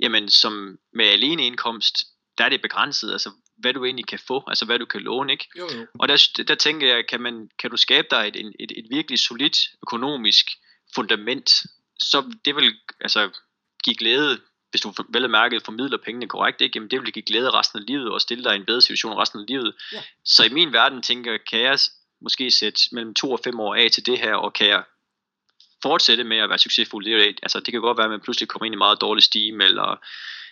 jamen 0.00 0.28
som 0.28 0.78
med 0.92 1.04
alene 1.04 1.46
indkomst, 1.46 1.94
der 2.38 2.44
er 2.44 2.48
det 2.48 2.62
begrænset, 2.62 3.12
altså 3.12 3.30
hvad 3.56 3.74
du 3.74 3.84
egentlig 3.84 4.06
kan 4.06 4.18
få, 4.18 4.44
altså 4.46 4.64
hvad 4.64 4.78
du 4.78 4.84
kan 4.84 5.00
låne, 5.00 5.32
ikke? 5.32 5.48
Jo, 5.58 5.68
jo. 5.74 5.86
Og 5.98 6.08
der, 6.08 6.42
der 6.48 6.54
tænker 6.54 6.94
jeg, 6.94 7.06
kan, 7.06 7.20
man, 7.20 7.50
kan 7.58 7.70
du 7.70 7.76
skabe 7.76 8.06
dig 8.10 8.28
et, 8.28 8.36
et, 8.36 8.72
et 8.76 8.86
virkelig 8.90 9.18
solidt 9.18 9.58
økonomisk 9.82 10.46
fundament, 10.94 11.50
så 11.98 12.32
det 12.44 12.56
vil 12.56 12.74
altså 13.00 13.30
give 13.84 13.96
glæde, 13.96 14.40
hvis 14.70 14.80
du 14.80 14.94
vel 15.08 15.30
mærket 15.30 15.62
formidler 15.64 15.98
pengene 16.04 16.28
korrekt, 16.28 16.60
ikke? 16.60 16.76
Jamen 16.76 16.90
det 16.90 17.00
vil 17.00 17.12
give 17.12 17.22
glæde 17.22 17.50
resten 17.50 17.78
af 17.78 17.86
livet, 17.86 18.10
og 18.10 18.20
stille 18.20 18.44
dig 18.44 18.52
i 18.52 18.56
en 18.56 18.66
bedre 18.66 18.80
situation 18.80 19.18
resten 19.18 19.40
af 19.40 19.46
livet. 19.48 19.74
Ja. 19.92 20.02
Så 20.24 20.44
i 20.44 20.48
min 20.48 20.72
verden 20.72 21.02
tænker 21.02 21.30
jeg, 21.30 21.40
kan 21.50 21.60
jeg 21.60 21.78
måske 22.20 22.50
sætte 22.50 22.80
mellem 22.92 23.14
to 23.14 23.32
og 23.32 23.40
fem 23.44 23.60
år 23.60 23.74
af 23.74 23.90
til 23.90 24.06
det 24.06 24.18
her, 24.18 24.34
og 24.34 24.52
kan 24.52 24.66
jeg 24.66 24.84
fortsætte 25.88 26.24
med 26.24 26.38
at 26.44 26.48
være 26.50 26.64
succesfuld. 26.66 27.04
Det, 27.04 27.38
altså, 27.42 27.58
det 27.60 27.70
kan 27.72 27.80
godt 27.80 27.98
være, 27.98 28.08
at 28.10 28.14
man 28.16 28.24
pludselig 28.26 28.48
kommer 28.48 28.66
ind 28.66 28.74
i 28.74 28.84
meget 28.86 29.00
dårlig 29.00 29.24
stime, 29.30 29.64
eller 29.64 29.88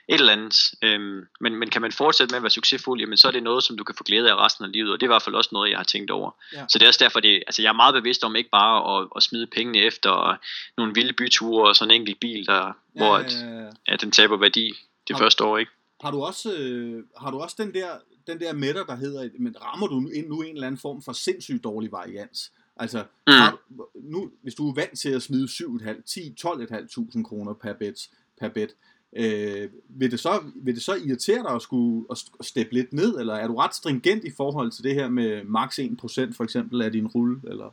et 0.08 0.20
eller 0.20 0.32
andet. 0.32 0.56
Øhm, 0.82 1.20
men, 1.40 1.56
men 1.56 1.70
kan 1.70 1.82
man 1.82 1.92
fortsætte 1.92 2.32
med 2.32 2.36
at 2.36 2.42
være 2.42 2.50
succesfuld, 2.50 3.00
jamen 3.00 3.16
så 3.16 3.28
er 3.28 3.32
det 3.32 3.42
noget, 3.42 3.64
som 3.64 3.76
du 3.76 3.84
kan 3.84 3.94
få 3.98 4.04
glæde 4.04 4.30
af 4.30 4.36
resten 4.36 4.64
af 4.64 4.72
livet, 4.72 4.92
og 4.92 5.00
det 5.00 5.06
er 5.06 5.10
i 5.10 5.14
hvert 5.14 5.22
fald 5.22 5.34
også 5.34 5.50
noget, 5.52 5.70
jeg 5.70 5.78
har 5.78 5.84
tænkt 5.84 6.10
over. 6.10 6.30
Ja. 6.52 6.64
Så 6.68 6.78
det 6.78 6.84
er 6.84 6.88
også 6.88 7.04
derfor, 7.04 7.20
det, 7.20 7.42
altså 7.46 7.62
jeg 7.62 7.68
er 7.68 7.72
meget 7.82 7.94
bevidst 7.94 8.24
om 8.24 8.36
ikke 8.36 8.50
bare 8.50 8.76
at, 8.94 9.08
at 9.16 9.22
smide 9.22 9.46
pengene 9.46 9.78
efter 9.78 10.38
nogle 10.76 10.94
vilde 10.94 11.12
byture 11.12 11.68
og 11.68 11.76
sådan 11.76 11.94
en 11.94 12.00
enkelt 12.00 12.20
bil, 12.20 12.46
der, 12.46 12.66
ja, 12.66 12.72
hvor 12.94 13.16
at, 13.16 13.32
ja, 13.32 13.60
ja. 13.60 13.70
at 13.86 14.00
den 14.00 14.10
taber 14.10 14.36
værdi 14.36 14.66
det 15.08 15.16
har, 15.16 15.22
første 15.24 15.44
år, 15.44 15.58
ikke? 15.58 15.72
Har 16.00 16.10
du 16.10 16.22
også, 16.22 16.52
øh, 16.56 17.04
har 17.18 17.30
du 17.30 17.38
også 17.40 17.56
den 17.58 17.74
der, 17.74 17.90
den 18.26 18.40
der 18.40 18.52
mætter, 18.52 18.84
der 18.84 18.96
hedder, 18.96 19.28
men 19.38 19.56
rammer 19.62 19.86
du 19.86 20.00
nu 20.28 20.42
en 20.42 20.54
eller 20.54 20.66
anden 20.66 20.80
form 20.80 21.02
for 21.02 21.12
sindssygt 21.12 21.64
dårlig 21.64 21.92
varians? 21.92 22.52
Altså, 22.82 23.04
mm. 23.26 23.32
har, 23.32 23.58
nu, 23.94 24.30
hvis 24.42 24.54
du 24.54 24.70
er 24.70 24.74
vant 24.74 24.98
til 24.98 25.08
at 25.08 25.22
smide 25.22 25.44
7,5, 25.44 26.02
10, 26.06 26.34
12.500 26.46 27.22
kroner 27.22 27.54
per 27.54 27.72
bet, 27.72 28.08
per 28.40 28.48
bet 28.48 28.70
øh, 29.16 29.70
vil, 29.88 30.10
det 30.10 30.20
så, 30.20 30.42
vil 30.54 30.74
det 30.74 30.82
så 30.82 30.94
irritere 30.94 31.42
dig 31.42 31.50
at 31.54 31.62
skulle 31.62 32.06
at 32.10 32.18
steppe 32.40 32.74
lidt 32.74 32.92
ned, 32.92 33.18
eller 33.18 33.34
er 33.34 33.46
du 33.46 33.56
ret 33.56 33.74
stringent 33.74 34.24
i 34.24 34.32
forhold 34.36 34.72
til 34.72 34.84
det 34.84 34.94
her 34.94 35.08
med 35.08 35.44
maks 35.44 35.78
1% 35.78 36.36
for 36.36 36.44
eksempel 36.44 36.82
af 36.82 36.92
din 36.92 37.06
rulle? 37.06 37.40
Eller? 37.50 37.70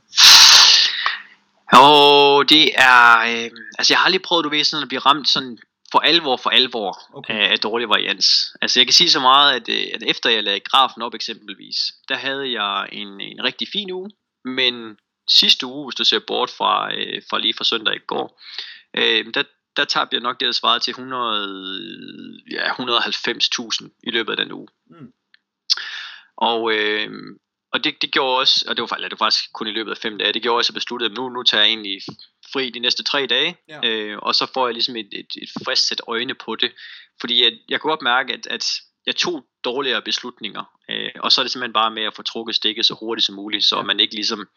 Jo, 1.76 2.44
det 2.44 2.72
er... 2.76 3.20
Øh, 3.20 3.52
altså, 3.78 3.94
jeg 3.94 3.98
har 3.98 4.06
aldrig 4.06 4.22
prøvet, 4.22 4.44
du 4.44 4.50
ved, 4.50 4.64
sådan 4.64 4.84
at 4.84 4.90
blive 4.90 5.00
ramt 5.00 5.30
sådan 5.30 5.58
for 5.92 6.00
alvor 6.00 6.38
for 6.38 6.50
alvor 6.50 6.98
okay. 7.14 7.34
af, 7.34 7.52
af 7.52 7.60
dårlig 7.60 7.90
varians. 7.90 8.56
Altså 8.62 8.80
jeg 8.80 8.88
kan 8.88 8.94
sige 8.94 9.10
så 9.10 9.20
meget, 9.20 9.56
at, 9.56 9.70
øh, 9.70 9.86
at 9.94 10.04
efter 10.08 10.30
jeg 10.30 10.44
lagde 10.44 10.60
grafen 10.60 11.02
op 11.02 11.14
eksempelvis, 11.14 11.78
der 12.10 12.16
havde 12.16 12.62
jeg 12.62 12.90
en, 12.92 13.22
en 13.22 13.44
rigtig 13.44 13.68
fin 13.74 13.92
uge, 13.92 14.10
men 14.46 14.98
sidste 15.28 15.66
uge, 15.66 15.88
hvis 15.88 15.96
du 15.96 16.04
ser 16.04 16.20
bort 16.28 16.50
fra, 16.50 16.96
øh, 16.96 17.22
fra 17.30 17.40
lige 17.40 17.54
fra 17.54 17.64
søndag 17.64 17.96
i 17.96 18.06
går, 18.08 18.42
øh, 18.98 19.34
der, 19.34 19.44
der 19.78 19.86
tabte 19.86 20.16
jeg 20.16 20.22
nok 20.22 20.40
det, 20.40 20.46
der 20.46 20.52
svarede 20.52 20.80
til 20.80 20.92
100, 20.92 22.44
ja, 22.52 22.72
190.000 22.74 23.90
i 24.04 24.12
løbet 24.12 24.32
af 24.32 24.38
den 24.38 24.52
uge. 24.52 24.68
Mm. 24.90 25.14
Og, 26.38 26.74
øh, 26.74 27.10
og 27.74 27.84
det, 27.84 28.02
det 28.02 28.12
gjorde 28.12 28.40
også, 28.40 28.66
og 28.68 28.78
det 28.78 28.82
var, 28.82 28.98
det 28.98 29.12
var 29.12 29.26
faktisk 29.26 29.54
kun 29.54 29.68
i 29.68 29.72
løbet 29.72 29.92
af 29.92 29.98
fem 29.98 30.18
dage, 30.18 30.34
det 30.34 30.42
gjorde 30.42 30.58
også, 30.58 30.72
at 30.72 30.74
jeg 30.74 30.80
besluttede, 30.80 31.12
at 31.12 31.18
nu, 31.18 31.30
nu 31.30 31.44
tager 31.44 31.64
jeg 31.64 31.70
egentlig 31.70 32.02
fri 32.54 32.70
de 32.70 32.80
næste 32.80 33.04
tre 33.04 33.26
dage, 33.26 33.58
ja. 33.70 33.88
øh, 33.88 34.18
og 34.18 34.36
så 34.36 34.52
får 34.54 34.68
jeg 34.68 34.74
ligesom 34.74 34.96
et, 34.96 35.10
et, 35.12 35.28
et 35.42 35.50
frisk 35.66 35.88
sæt 35.88 36.02
øjne 36.08 36.36
på 36.36 36.56
det. 36.56 36.72
Fordi 37.22 37.44
jeg, 37.44 37.52
jeg 37.70 37.80
kunne 37.80 37.92
godt 37.92 38.02
mærke, 38.02 38.34
at, 38.34 38.48
at 38.48 38.66
jeg 39.06 39.16
tog 39.16 39.46
dårligere 39.64 40.02
beslutninger, 40.02 40.64
øh, 40.90 41.12
og 41.20 41.32
så 41.32 41.42
er 41.42 41.44
det 41.44 41.52
simpelthen 41.52 41.74
bare 41.74 41.92
med 41.92 42.04
at 42.04 42.16
få 42.16 42.22
trukket 42.22 42.56
stikket 42.56 42.86
så 42.86 42.94
hurtigt 43.00 43.26
som 43.26 43.36
muligt, 43.36 43.66
så 43.66 43.82
man 43.82 44.00
ikke 44.00 44.16
ligesom 44.16 44.48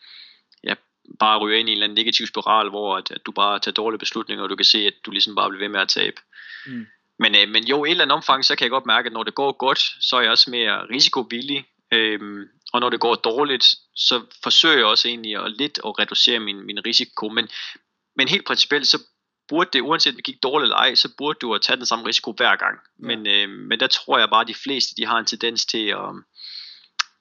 ja, 0.64 0.74
bare 1.18 1.38
ryger 1.38 1.59
ind 1.59 1.68
i 1.68 1.72
en 1.72 1.76
eller 1.76 1.84
anden 1.84 1.99
negativ 1.99 2.26
spiral, 2.26 2.68
hvor 2.68 2.97
at, 2.97 3.11
at 3.11 3.26
du 3.26 3.32
bare 3.32 3.59
tager 3.59 3.72
dårlige 3.72 3.99
beslutninger, 3.99 4.43
og 4.43 4.51
du 4.51 4.57
kan 4.57 4.64
se, 4.64 4.78
at 4.78 4.95
du 5.07 5.11
ligesom 5.11 5.34
bare 5.34 5.51
bliver 5.51 5.64
ved 5.64 5.68
med 5.68 5.80
at 5.80 5.88
tabe. 5.88 6.20
Mm. 6.66 6.86
Men, 7.18 7.34
øh, 7.34 7.49
men 7.49 7.64
jo, 7.64 7.84
i 7.84 7.88
et 7.88 7.90
eller 7.90 8.05
andet 8.05 8.16
omfang, 8.16 8.45
så 8.45 8.57
kan 8.57 8.64
jeg 8.64 8.70
godt 8.70 8.86
mærke, 8.86 9.07
at 9.07 9.12
når 9.12 9.22
det 9.22 9.34
går 9.34 9.53
godt, 9.53 9.78
så 10.01 10.16
er 10.16 10.20
jeg 10.20 10.30
også 10.30 10.51
mere 10.51 10.86
risikovillig, 10.90 11.64
øhm, 11.93 12.45
og 12.72 12.80
når 12.80 12.90
det 12.90 13.01
går 13.01 13.14
dårligt, 13.14 13.64
så 13.97 14.22
forsøger 14.43 14.76
jeg 14.76 14.86
også 14.86 15.09
egentlig 15.09 15.36
at 15.45 15.51
lidt 15.51 15.78
at 15.86 15.99
reducere 15.99 16.40
min, 16.40 16.66
min 16.66 16.86
risiko, 16.86 17.28
men, 17.28 17.49
men 18.16 18.28
helt 18.28 18.47
principielt, 18.47 18.86
så 18.86 18.99
burde 19.53 19.71
det, 19.73 19.81
uanset 19.81 20.17
det 20.17 20.25
gik 20.25 20.43
dårligt 20.43 20.67
eller 20.67 20.77
ej, 20.77 20.95
så 20.95 21.09
burde 21.19 21.39
du 21.43 21.49
have 21.53 21.59
taget 21.67 21.79
den 21.79 21.87
samme 21.87 22.07
risiko 22.07 22.29
hver 22.33 22.57
gang. 22.65 22.77
Ja. 22.79 23.07
Men, 23.09 23.19
øh, 23.35 23.49
men 23.69 23.81
der 23.81 23.87
tror 23.87 24.19
jeg 24.19 24.29
bare, 24.35 24.45
at 24.47 24.49
de 24.49 24.63
fleste 24.65 24.97
de 24.99 25.07
har 25.07 25.19
en 25.19 25.27
tendens 25.27 25.67
til 25.67 25.87
at, 26.03 26.11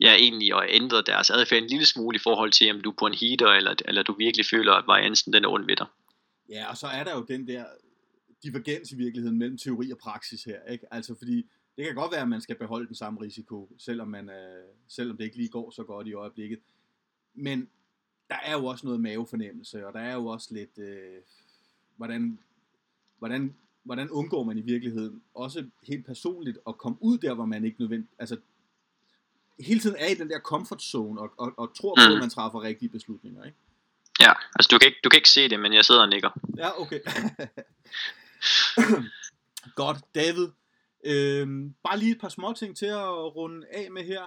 ja, 0.06 0.12
egentlig 0.26 0.50
at 0.54 0.66
ændre 0.70 1.02
deres 1.02 1.30
adfærd 1.30 1.62
en 1.64 1.70
lille 1.70 1.86
smule 1.86 2.16
i 2.16 2.26
forhold 2.28 2.52
til, 2.52 2.72
om 2.72 2.82
du 2.82 2.90
er 2.90 3.00
på 3.00 3.08
en 3.08 3.14
heater, 3.14 3.48
eller, 3.48 3.74
eller 3.86 4.04
du 4.04 4.14
virkelig 4.18 4.46
føler, 4.46 4.74
at 4.74 4.88
variansen 4.88 5.34
den 5.34 5.46
er 5.46 5.50
ond 5.50 5.66
ved 5.66 5.76
dig. 5.76 5.88
Ja, 6.50 6.70
og 6.70 6.78
så 6.78 6.88
er 6.88 7.04
der 7.04 7.14
jo 7.18 7.26
den 7.34 7.48
der 7.48 7.66
divergens 8.44 8.92
i 8.92 8.96
virkeligheden 8.96 9.38
mellem 9.38 9.58
teori 9.58 9.92
og 9.92 9.98
praksis 9.98 10.44
her, 10.44 10.60
ikke? 10.74 10.94
Altså 10.94 11.16
fordi 11.18 11.38
det 11.78 11.86
kan 11.86 11.96
godt 11.96 12.12
være, 12.12 12.22
at 12.22 12.30
man 12.30 12.42
skal 12.42 12.58
beholde 12.58 12.88
den 12.88 12.96
samme 12.96 13.22
risiko, 13.22 13.76
selvom, 13.78 14.08
man, 14.08 14.30
øh, 14.30 14.66
selvom 14.88 15.18
det 15.18 15.24
ikke 15.24 15.38
lige 15.38 15.50
går 15.50 15.72
så 15.72 15.84
godt 15.84 16.08
i 16.08 16.14
øjeblikket. 16.14 16.60
Men 17.34 17.70
der 18.30 18.38
er 18.44 18.54
jo 18.54 18.66
også 18.66 18.86
noget 18.86 19.02
mavefornemmelse, 19.02 19.88
og 19.88 19.94
der 19.94 20.00
er 20.00 20.14
jo 20.14 20.26
også 20.26 20.48
lidt, 20.52 20.78
øh, 20.78 21.22
hvordan, 22.02 22.40
hvordan, 23.20 23.56
hvordan 23.84 24.10
undgår 24.10 24.44
man 24.44 24.58
i 24.58 24.62
virkeligheden, 24.62 25.22
også 25.34 25.66
helt 25.84 26.06
personligt, 26.06 26.58
at 26.68 26.78
komme 26.78 26.98
ud 27.02 27.18
der, 27.18 27.34
hvor 27.34 27.46
man 27.46 27.66
ikke 27.66 27.80
nødvendigt, 27.80 28.14
altså 28.20 28.38
hele 29.60 29.80
tiden 29.80 29.96
er 30.00 30.08
i 30.08 30.14
den 30.14 30.30
der 30.30 30.40
comfort 30.40 30.82
zone, 30.82 31.22
og, 31.22 31.34
og, 31.38 31.54
og 31.58 31.76
tror 31.76 31.96
på, 31.96 32.02
mm. 32.08 32.14
at 32.14 32.20
man 32.20 32.30
træffer 32.30 32.62
rigtige 32.62 32.90
beslutninger, 32.90 33.44
ikke? 33.44 33.58
Ja, 34.20 34.34
altså 34.56 34.68
du 34.72 34.78
kan, 34.78 34.88
ikke, 34.88 35.00
du 35.04 35.10
kan 35.10 35.18
ikke 35.18 35.30
se 35.30 35.50
det, 35.50 35.60
men 35.60 35.74
jeg 35.74 35.86
sidder 35.86 36.02
og 36.02 36.10
nikker. 36.10 36.30
Ja, 36.58 36.82
okay. 36.82 37.00
Godt, 39.82 39.98
David. 40.16 40.48
Øhm, 41.06 41.74
bare 41.84 42.00
lige 42.00 42.12
et 42.12 42.22
par 42.22 42.30
små 42.30 42.54
ting 42.54 42.78
til 42.78 42.86
at 42.86 43.36
runde 43.36 43.68
af 43.72 43.92
med 43.92 44.04
her. 44.04 44.22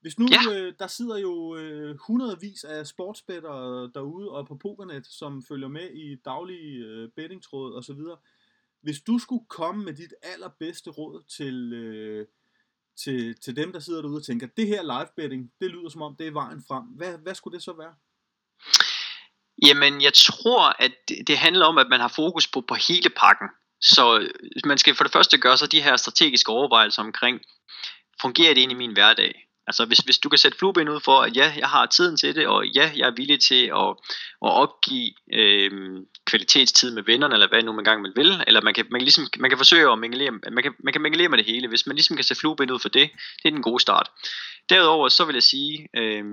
Hvis 0.00 0.18
nu, 0.18 0.26
ja. 0.30 0.52
øh, 0.52 0.72
der 0.78 0.86
sidder 0.86 1.18
jo 1.18 1.56
øh, 1.56 1.96
hundredvis 2.06 2.64
af 2.64 2.86
sportsbetter 2.86 3.90
derude 3.94 4.30
og 4.30 4.46
på 4.46 4.54
Pokernet, 4.54 5.06
som 5.06 5.42
følger 5.48 5.68
med 5.68 5.90
i 5.90 6.16
daglige 6.24 6.84
øh, 6.84 7.08
bettingtråd 7.16 7.72
og 7.74 7.84
så 7.84 7.92
videre. 7.92 8.16
Hvis 8.82 9.00
du 9.00 9.18
skulle 9.18 9.44
komme 9.48 9.84
med 9.84 9.92
dit 9.92 10.14
allerbedste 10.22 10.90
råd 10.90 11.22
til, 11.36 11.72
øh, 11.72 12.26
til, 12.96 13.40
til 13.40 13.56
dem, 13.56 13.72
der 13.72 13.80
sidder 13.80 14.02
derude 14.02 14.16
og 14.16 14.24
tænker, 14.24 14.46
det 14.46 14.66
her 14.66 14.82
live 14.82 15.08
betting, 15.16 15.52
det 15.60 15.70
lyder 15.70 15.88
som 15.88 16.02
om, 16.02 16.16
det 16.16 16.26
er 16.26 16.30
vejen 16.30 16.62
frem. 16.68 16.84
Hvad, 16.84 17.18
hvad 17.18 17.34
skulle 17.34 17.54
det 17.54 17.64
så 17.64 17.72
være? 17.72 17.94
Jamen, 19.66 20.02
jeg 20.02 20.14
tror, 20.14 20.82
at 20.82 20.92
det, 21.08 21.26
det 21.26 21.38
handler 21.38 21.66
om, 21.66 21.78
at 21.78 21.86
man 21.90 22.00
har 22.00 22.12
fokus 22.16 22.48
på, 22.48 22.60
på 22.60 22.74
hele 22.74 23.10
pakken. 23.16 23.48
Så 23.80 24.18
øh, 24.18 24.30
man 24.64 24.78
skal 24.78 24.94
for 24.94 25.04
det 25.04 25.12
første 25.12 25.38
gøre 25.38 25.58
sig 25.58 25.72
de 25.72 25.82
her 25.82 25.96
strategiske 25.96 26.52
overvejelser 26.52 27.02
omkring, 27.02 27.40
fungerer 28.20 28.54
det 28.54 28.60
ind 28.60 28.72
i 28.72 28.74
min 28.74 28.92
hverdag? 28.92 29.47
Altså 29.68 29.84
hvis, 29.84 29.98
hvis 29.98 30.18
du 30.18 30.28
kan 30.28 30.38
sætte 30.38 30.58
flueben 30.58 30.88
ud 30.88 31.00
for, 31.00 31.20
at 31.20 31.36
ja, 31.36 31.52
jeg 31.58 31.68
har 31.68 31.86
tiden 31.86 32.16
til 32.16 32.34
det, 32.34 32.46
og 32.46 32.66
ja, 32.66 32.90
jeg 32.96 33.06
er 33.06 33.14
villig 33.16 33.40
til 33.40 33.64
at, 33.64 33.90
at 34.46 34.52
opgive 34.62 35.10
øh, 35.32 35.70
kvalitetstid 36.24 36.94
med 36.94 37.02
vennerne, 37.02 37.34
eller 37.34 37.48
hvad 37.48 37.62
nu 37.62 37.72
man 37.72 37.84
gang 37.84 38.02
man 38.02 38.12
vil, 38.16 38.44
eller 38.46 38.60
man 38.60 38.74
kan, 38.74 38.86
man, 38.90 39.00
kan 39.00 39.04
ligesom, 39.04 39.26
man 39.38 39.50
kan 39.50 39.58
forsøge 39.58 39.92
at 39.92 39.98
mingelere, 39.98 40.30
man 40.30 40.62
kan, 40.62 40.72
man 40.84 40.92
kan 40.92 41.02
mingelere 41.02 41.28
med 41.28 41.38
det 41.38 41.46
hele, 41.46 41.68
hvis 41.68 41.86
man 41.86 41.96
ligesom 41.96 42.16
kan 42.16 42.24
sætte 42.24 42.40
flueben 42.40 42.70
ud 42.70 42.78
for 42.78 42.88
det, 42.88 43.10
det 43.42 43.48
er 43.48 43.50
den 43.50 43.62
gode 43.62 43.80
start. 43.80 44.10
Derudover 44.68 45.08
så 45.08 45.24
vil 45.24 45.34
jeg 45.34 45.42
sige, 45.42 45.88
øh, 45.96 46.24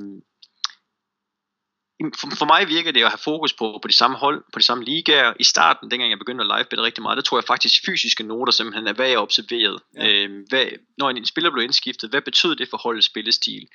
for, 2.19 2.35
for 2.35 2.45
mig 2.45 2.67
virker 2.67 2.91
det 2.91 3.03
at 3.03 3.09
have 3.09 3.23
fokus 3.23 3.53
på, 3.53 3.79
på 3.81 3.87
de 3.87 3.93
samme 3.93 4.17
hold, 4.17 4.43
på 4.53 4.59
de 4.59 4.63
samme 4.63 4.83
ligaer. 4.83 5.33
I 5.39 5.43
starten, 5.43 5.91
dengang 5.91 6.09
jeg 6.11 6.19
begyndte 6.19 6.43
at 6.43 6.47
live 6.47 6.83
rigtig 6.83 7.01
meget, 7.01 7.17
der 7.17 7.23
tror 7.23 7.37
jeg 7.37 7.43
faktisk 7.43 7.85
fysiske 7.85 8.23
noter 8.23 8.53
simpelthen 8.53 8.87
er, 8.87 8.93
hvad 8.93 9.07
jeg 9.07 9.19
observeret. 9.19 9.81
Ja. 9.95 10.13
Øh, 10.13 10.29
hvad, 10.49 10.65
når 10.97 11.09
en, 11.09 11.17
en 11.17 11.25
spiller 11.25 11.51
blev 11.51 11.63
indskiftet, 11.63 12.09
hvad 12.09 12.21
betød 12.21 12.55
det 12.55 12.67
for 12.69 12.77
holdets 12.77 13.07
spillestil? 13.07 13.67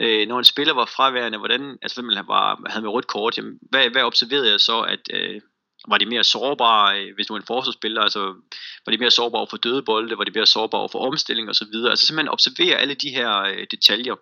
Øh, 0.00 0.28
når 0.28 0.38
en 0.38 0.44
spiller 0.44 0.74
var 0.74 0.84
fraværende, 0.84 1.38
hvordan, 1.38 1.78
altså 1.82 2.02
hvem 2.02 2.26
var, 2.26 2.60
havde 2.70 2.82
med 2.82 2.90
rødt 2.90 3.06
kort, 3.06 3.38
jamen, 3.38 3.58
hvad, 3.70 3.90
hvad 3.90 4.02
observerede 4.02 4.50
jeg 4.50 4.60
så, 4.60 4.80
at 4.80 5.00
øh, 5.12 5.40
var 5.88 5.98
de 5.98 6.06
mere 6.06 6.24
sårbare, 6.24 7.00
øh, 7.00 7.14
hvis 7.14 7.26
du 7.26 7.34
er 7.34 7.38
en 7.38 7.46
forsvarsspiller, 7.46 8.02
altså 8.02 8.20
var 8.86 8.92
de 8.92 8.98
mere 8.98 9.10
sårbare 9.10 9.40
over 9.40 9.50
for 9.50 9.56
døde 9.56 9.82
bolde, 9.82 10.18
var 10.18 10.24
de 10.24 10.30
mere 10.34 10.46
sårbare 10.46 10.80
over 10.80 10.88
for 10.88 11.06
omstilling 11.06 11.50
osv. 11.50 11.74
Altså 11.90 12.06
simpelthen 12.06 12.32
observere 12.32 12.76
alle 12.76 12.94
de 12.94 13.10
her 13.10 13.40
øh, 13.40 13.66
detaljer. 13.70 14.14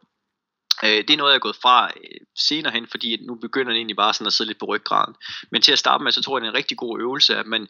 Øh, 0.84 0.88
det 0.88 1.10
er 1.10 1.16
noget, 1.16 1.30
jeg 1.30 1.36
er 1.36 1.40
gået 1.40 1.56
fra 1.62 1.86
øh, 1.86 2.20
senere 2.34 2.72
hen, 2.72 2.86
fordi 2.86 3.16
nu 3.16 3.34
begynder 3.34 3.72
det 3.72 3.78
egentlig 3.78 3.96
bare 3.96 4.14
sådan 4.14 4.26
at 4.26 4.32
sidde 4.32 4.48
lidt 4.48 4.58
på 4.58 4.66
ryggraden. 4.66 5.14
Men 5.50 5.62
til 5.62 5.72
at 5.72 5.78
starte 5.78 6.04
med, 6.04 6.12
så 6.12 6.22
tror 6.22 6.36
jeg, 6.36 6.40
det 6.42 6.46
er 6.46 6.50
en 6.52 6.56
rigtig 6.56 6.76
god 6.76 7.00
øvelse, 7.00 7.36
at 7.36 7.46
man, 7.46 7.68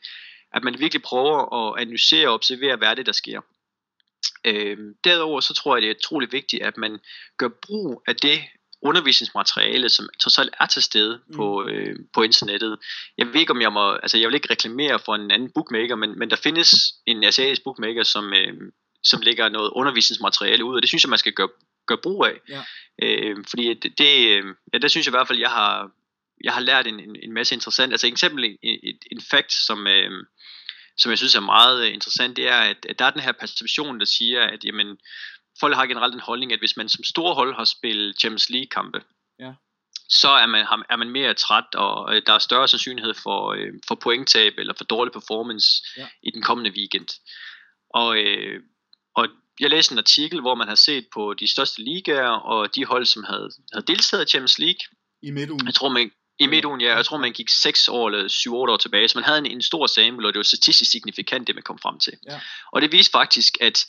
at 0.52 0.64
man 0.64 0.78
virkelig 0.78 1.02
prøver 1.02 1.68
at 1.68 1.80
analysere 1.80 2.28
og 2.28 2.34
observere, 2.34 2.76
hvad 2.76 2.88
er 2.88 2.94
det, 2.94 3.06
der 3.06 3.12
sker. 3.12 3.40
Øh, 4.44 4.78
derudover 5.04 5.40
så 5.40 5.54
tror 5.54 5.76
jeg, 5.76 5.82
det 5.82 5.90
er 5.90 5.94
utroligt 5.94 6.32
vigtigt, 6.32 6.62
at 6.62 6.76
man 6.76 7.00
gør 7.36 7.48
brug 7.48 8.02
af 8.06 8.16
det 8.16 8.40
undervisningsmateriale, 8.84 9.88
som 9.88 10.08
trods 10.18 10.38
alt 10.38 10.54
er 10.60 10.66
til 10.66 10.82
stede 10.82 11.20
mm. 11.26 11.36
på, 11.36 11.66
øh, 11.68 11.96
på 12.14 12.22
internettet. 12.22 12.78
Jeg 13.18 13.26
ved 13.26 13.34
ikke, 13.34 13.52
om 13.52 13.60
jeg 13.60 13.72
må, 13.72 13.92
altså 13.92 14.18
jeg 14.18 14.28
vil 14.28 14.34
ikke 14.34 14.50
reklamere 14.50 14.98
for 14.98 15.14
en 15.14 15.30
anden 15.30 15.50
bookmaker, 15.50 15.96
men, 15.96 16.18
men 16.18 16.30
der 16.30 16.36
findes 16.36 16.94
en 17.06 17.24
asiatisk 17.24 17.64
bookmaker, 17.64 18.02
som, 18.02 18.32
øh, 18.34 18.72
som 19.02 19.20
lægger 19.20 19.48
noget 19.48 19.70
undervisningsmateriale 19.70 20.64
ud, 20.64 20.76
og 20.76 20.82
det 20.82 20.88
synes 20.88 21.04
jeg, 21.04 21.10
man 21.10 21.18
skal 21.18 21.32
gøre, 21.32 21.48
gøre 21.86 21.98
brug 22.02 22.26
af. 22.26 22.40
Ja. 22.48 22.62
Øh, 23.02 23.36
fordi 23.50 23.74
det, 23.74 23.98
det, 23.98 24.28
øh, 24.28 24.44
ja, 24.72 24.78
der 24.78 24.88
synes 24.88 25.06
jeg 25.06 25.10
i 25.10 25.16
hvert 25.16 25.28
fald, 25.28 25.38
jeg 25.38 25.50
har, 25.50 25.90
jeg 26.44 26.52
har 26.52 26.60
lært 26.60 26.86
en, 26.86 27.00
en, 27.00 27.16
en 27.22 27.32
masse 27.32 27.54
interessant, 27.54 27.92
altså 27.92 28.06
eksempel 28.06 28.44
en, 28.44 28.58
en, 28.62 28.98
en 29.12 29.20
fact, 29.30 29.52
som, 29.52 29.86
øh, 29.86 30.10
som 30.96 31.10
jeg 31.10 31.18
synes 31.18 31.34
er 31.34 31.40
meget 31.40 31.86
interessant, 31.86 32.36
det 32.36 32.48
er, 32.48 32.60
at, 32.60 32.86
at 32.88 32.98
der 32.98 33.04
er 33.04 33.10
den 33.10 33.20
her 33.20 33.32
perception, 33.32 34.00
der 34.00 34.06
siger, 34.06 34.42
at 34.42 34.64
jamen, 34.64 34.98
folk 35.60 35.74
har 35.74 35.86
generelt 35.86 36.14
en 36.14 36.20
holdning, 36.20 36.52
at 36.52 36.58
hvis 36.58 36.76
man 36.76 36.88
som 36.88 37.04
store 37.04 37.34
hold 37.34 37.54
har 37.54 37.64
spillet 37.64 38.20
Champions 38.20 38.50
League 38.50 38.68
kampe, 38.68 39.02
ja. 39.38 39.52
så 40.08 40.28
er 40.28 40.46
man, 40.46 40.66
er 40.90 40.96
man 40.96 41.10
mere 41.10 41.34
træt, 41.34 41.74
og 41.74 42.12
der 42.26 42.32
er 42.32 42.38
større 42.38 42.68
sandsynlighed 42.68 43.14
for, 43.14 43.52
øh, 43.52 43.72
for 43.88 43.94
pointtab 43.94 44.54
eller 44.58 44.74
for 44.76 44.84
dårlig 44.84 45.12
performance 45.12 45.68
ja. 45.96 46.08
i 46.22 46.30
den 46.30 46.42
kommende 46.42 46.70
weekend. 46.70 47.08
Og, 47.90 48.18
øh, 48.18 48.62
og 49.14 49.28
jeg 49.60 49.70
læste 49.70 49.92
en 49.92 49.98
artikel, 49.98 50.40
hvor 50.40 50.54
man 50.54 50.68
har 50.68 50.74
set 50.74 51.06
på 51.14 51.34
de 51.34 51.52
største 51.52 51.82
ligaer, 51.82 52.28
og 52.28 52.74
de 52.74 52.84
hold, 52.84 53.06
som 53.06 53.24
havde, 53.24 53.50
havde 53.72 53.86
deltaget 53.86 54.24
i 54.24 54.28
Champions 54.28 54.58
League. 54.58 54.80
I 55.22 55.30
midtugen? 55.30 55.66
Jeg 55.66 55.74
tror, 55.74 55.88
man, 55.88 56.10
i 56.38 56.46
midtugen, 56.46 56.80
ja. 56.80 56.96
Jeg 56.96 57.04
tror, 57.04 57.18
man 57.18 57.32
gik 57.32 57.48
6 57.48 57.88
år 57.88 58.08
eller 58.08 58.28
7-8 58.28 58.50
år 58.72 58.76
tilbage. 58.76 59.08
Så 59.08 59.18
man 59.18 59.24
havde 59.24 59.38
en, 59.38 59.46
en 59.46 59.62
stor 59.62 59.86
sample, 59.86 60.28
og 60.28 60.32
det 60.32 60.38
var 60.38 60.44
statistisk 60.44 60.90
signifikant, 60.90 61.46
det 61.46 61.54
man 61.54 61.62
kom 61.62 61.78
frem 61.78 61.98
til. 61.98 62.12
Ja. 62.30 62.40
Og 62.72 62.82
det 62.82 62.92
viste 62.92 63.10
faktisk, 63.10 63.56
at 63.60 63.86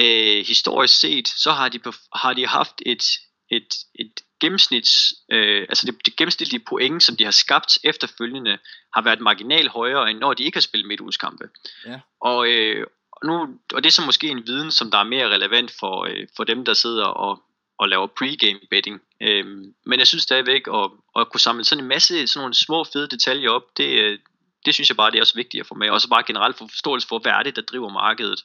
øh, 0.00 0.46
historisk 0.46 1.00
set, 1.00 1.28
så 1.28 1.52
har 1.52 1.68
de, 1.68 1.80
har 2.14 2.32
de 2.32 2.46
haft 2.46 2.82
et, 2.86 3.04
et, 3.50 3.74
et 3.94 4.12
gennemsnits, 4.40 5.14
øh, 5.32 5.66
altså 5.68 5.86
det, 5.86 6.06
det 6.06 6.16
gennemsnitlige 6.16 6.64
point, 6.64 7.02
som 7.02 7.16
de 7.16 7.24
har 7.24 7.30
skabt 7.30 7.78
efterfølgende, 7.84 8.58
har 8.94 9.02
været 9.02 9.20
marginal 9.20 9.68
højere, 9.68 10.10
end 10.10 10.18
når 10.18 10.34
de 10.34 10.44
ikke 10.44 10.56
har 10.56 10.60
spillet 10.60 10.88
midtugeskampe. 10.88 11.48
Ja. 11.86 12.00
Og, 12.20 12.48
øh, 12.48 12.86
nu, 13.24 13.58
og 13.74 13.82
det 13.82 13.86
er 13.86 13.92
så 13.92 14.04
måske 14.04 14.28
en 14.28 14.46
viden, 14.46 14.70
som 14.70 14.90
der 14.90 14.98
er 14.98 15.04
mere 15.04 15.28
relevant 15.28 15.72
for, 15.80 16.04
øh, 16.04 16.26
for 16.36 16.44
dem, 16.44 16.64
der 16.64 16.74
sidder 16.74 17.04
og, 17.04 17.42
og 17.78 17.88
laver 17.88 18.06
pregame 18.06 18.60
betting. 18.70 19.00
Øhm, 19.20 19.74
men 19.86 19.98
jeg 19.98 20.06
synes 20.06 20.22
stadigvæk, 20.22 20.62
at, 20.74 20.90
at 21.16 21.28
kunne 21.30 21.40
samle 21.40 21.64
sådan 21.64 21.84
en 21.84 21.88
masse 21.88 22.26
sådan 22.26 22.40
nogle 22.40 22.54
små 22.54 22.84
fede 22.84 23.08
detaljer 23.08 23.50
op, 23.50 23.76
det, 23.76 23.88
øh, 24.00 24.18
det 24.66 24.74
synes 24.74 24.90
jeg 24.90 24.96
bare, 24.96 25.10
det 25.10 25.16
er 25.16 25.22
også 25.22 25.34
vigtigt 25.34 25.60
at 25.60 25.66
få 25.66 25.74
med. 25.74 25.90
Og 25.90 26.00
så 26.00 26.08
bare 26.08 26.22
generelt 26.26 26.58
få 26.58 26.68
forståelse 26.68 27.08
for, 27.08 27.18
hvad 27.18 27.32
er 27.32 27.42
det, 27.42 27.56
der 27.56 27.62
driver 27.62 27.88
markedet. 27.88 28.44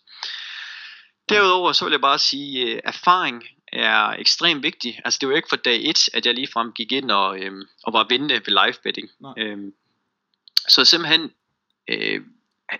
Derudover 1.30 1.71
så 1.71 1.86
vil 1.86 1.91
jeg 1.91 2.01
bare 2.01 2.19
sige, 2.19 2.67
at 2.67 2.75
øh, 2.75 2.82
erfaring 2.84 3.43
er 3.73 4.09
ekstremt 4.09 4.63
vigtig. 4.63 4.99
Altså 5.05 5.17
det 5.21 5.30
var 5.30 5.36
ikke 5.36 5.49
for 5.49 5.55
dag 5.55 5.89
1, 5.89 6.09
at 6.13 6.25
jeg 6.25 6.34
ligefrem 6.34 6.71
gik 6.71 6.91
ind 6.91 7.11
og, 7.11 7.39
øhm, 7.39 7.61
og 7.84 7.93
var 7.93 8.05
vindende 8.09 8.34
ved 8.34 8.65
live 8.65 8.75
betting. 8.84 9.09
Øhm, 9.38 9.73
så 10.67 10.86
simpelthen 10.86 11.32
øh, 11.88 12.21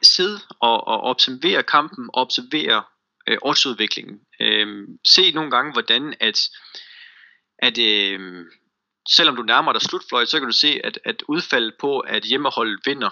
sidde 0.02 0.40
og, 0.60 0.88
og 0.88 1.02
observere 1.02 1.64
kampen, 1.64 2.10
observere 2.14 2.84
øh, 3.28 3.38
oddsudviklingen. 3.42 4.20
Øh, 4.40 4.88
se 5.08 5.32
nogle 5.32 5.52
gange, 5.52 5.72
hvordan 5.72 6.14
at, 6.20 6.50
at 7.60 7.78
øh, 7.78 8.46
selvom 9.10 9.36
du 9.36 9.42
nærmer 9.42 9.74
dig 9.74 9.82
slutfløjt, 9.82 10.30
så 10.30 10.40
kan 10.40 10.48
du 10.48 10.54
se, 10.54 10.82
at, 10.84 11.00
at 11.06 11.24
udfaldet 11.28 11.74
på, 11.80 12.00
at 12.00 12.24
hjemmeholdet 12.24 12.80
vinder, 12.86 13.10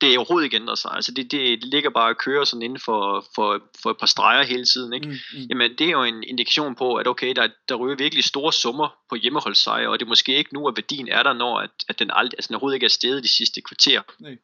det 0.00 0.14
er 0.14 0.18
overhovedet 0.18 0.44
ikke 0.44 0.56
ændret 0.56 0.78
sig. 0.78 0.90
Altså 0.94 1.12
det, 1.12 1.32
det, 1.32 1.64
ligger 1.64 1.90
bare 1.90 2.10
og 2.10 2.16
kører 2.16 2.44
sådan 2.44 2.62
inden 2.62 2.80
for, 2.80 3.26
for, 3.34 3.62
for 3.82 3.90
et 3.90 3.96
par 3.98 4.06
streger 4.06 4.42
hele 4.42 4.64
tiden. 4.64 4.92
Ikke? 4.92 5.06
Mm, 5.06 5.12
mm. 5.12 5.46
Jamen 5.50 5.70
det 5.78 5.86
er 5.86 5.90
jo 5.90 6.02
en 6.02 6.22
indikation 6.22 6.74
på, 6.74 6.94
at 6.94 7.06
okay, 7.06 7.32
der, 7.36 7.48
der 7.68 7.74
ryger 7.74 7.96
virkelig 7.96 8.24
store 8.24 8.52
summer 8.52 8.88
på 9.08 9.14
hjemmeholdssejre, 9.14 9.88
og 9.88 9.98
det 9.98 10.04
er 10.04 10.08
måske 10.08 10.36
ikke 10.36 10.54
nu, 10.54 10.68
at 10.68 10.76
værdien 10.76 11.08
er 11.08 11.22
der, 11.22 11.32
når 11.32 11.58
at, 11.58 11.70
at 11.88 11.98
den, 11.98 12.10
aldrig, 12.12 12.38
altså 12.38 12.48
den 12.48 12.54
overhovedet 12.54 12.76
ikke 12.76 12.84
er 12.84 12.98
steget 12.98 13.22
de 13.22 13.36
sidste 13.36 13.60
kvarter. 13.60 14.02
Nej. 14.18 14.36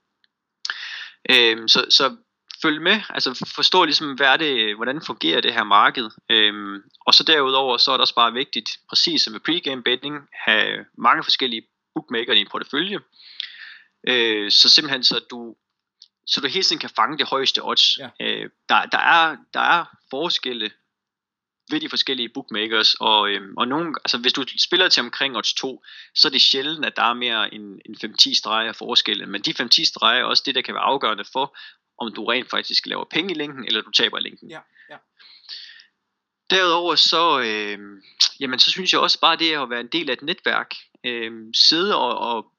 Øh, 1.31 1.69
så, 1.69 1.85
så 1.91 2.17
følge 2.63 2.81
med, 2.81 3.01
altså 3.09 3.51
forstå 3.55 3.85
ligesom, 3.85 4.15
hvad 4.15 4.27
er 4.27 4.37
det, 4.37 4.77
hvordan 4.77 5.03
fungerer 5.07 5.41
det 5.41 5.55
her 5.55 5.65
marked. 5.65 6.11
Øhm, 6.31 6.83
og 7.07 7.15
så 7.15 7.25
derudover, 7.25 7.77
så 7.77 7.91
er 7.91 7.97
det 7.97 8.01
også 8.01 8.15
bare 8.15 8.33
vigtigt, 8.33 8.71
præcis 8.89 9.23
som 9.23 9.33
med 9.33 9.41
pregame 9.41 9.83
betting, 9.83 10.15
have 10.47 10.85
mange 10.99 11.23
forskellige 11.23 11.63
bookmaker 11.95 12.33
i 12.33 12.41
en 12.41 12.49
portefølje. 12.51 12.99
Øh, 14.09 14.51
så 14.51 14.69
simpelthen 14.69 15.05
så 15.05 15.21
du 15.31 15.55
så 16.27 16.41
du 16.41 16.47
hele 16.47 16.63
tiden 16.63 16.81
kan 16.81 16.91
fange 16.97 17.19
det 17.19 17.29
højeste 17.29 17.65
odds. 17.65 17.99
Ja. 17.99 18.09
Øh, 18.21 18.51
der, 18.69 18.87
der, 18.87 18.99
er, 18.99 19.37
der 19.55 19.61
er 19.61 19.85
forskelle 20.11 20.71
ved 21.73 21.81
de 21.81 21.89
forskellige 21.89 22.29
bookmakers, 22.29 22.95
og, 22.95 23.31
øhm, 23.31 23.55
og 23.57 23.69
nogen, 23.69 23.97
altså 24.05 24.19
hvis 24.19 24.33
du 24.33 24.45
spiller 24.59 24.89
til 24.89 25.03
omkring 25.03 25.37
odds 25.37 25.55
2, 25.55 25.85
så 26.15 26.29
er 26.29 26.33
det 26.33 26.41
sjældent, 26.41 26.85
at 26.85 26.97
der 26.97 27.03
er 27.03 27.15
mere 27.15 27.55
end, 27.55 27.81
end 27.87 27.97
5-10 28.05 28.39
streger 28.39 28.69
af 28.69 28.77
forskellen, 28.77 29.31
men 29.31 29.43
de 29.43 29.55
5-10 29.63 29.85
streger 29.85 30.21
er 30.21 30.25
også 30.25 30.43
det, 30.47 30.55
der 30.55 30.63
kan 30.63 30.75
være 30.75 30.83
afgørende 30.83 31.25
for, 31.33 31.57
om 31.99 32.15
du 32.15 32.25
rent 32.25 32.51
faktisk 32.51 32.87
laver 32.87 33.05
penge 33.05 33.35
i 33.35 33.39
linken, 33.39 33.65
eller 33.67 33.83
du 33.83 33.91
taber 33.91 34.19
i 34.19 34.23
linken. 34.23 34.51
Ja, 34.51 34.61
ja. 34.91 34.97
Derudover 36.51 36.95
så, 36.95 37.41
øh, 37.41 37.79
jamen 38.41 38.59
så 38.59 38.71
synes 38.71 38.93
jeg 38.93 39.01
også 39.01 39.21
bare 39.21 39.37
det 39.37 39.53
at 39.53 39.71
være 39.71 39.81
en 39.81 39.87
del 39.87 40.11
af 40.11 40.13
et 40.13 40.23
netværk, 40.23 40.75
øh, 41.05 41.33
sidde 41.55 41.97
og, 41.97 42.19
og, 42.19 42.53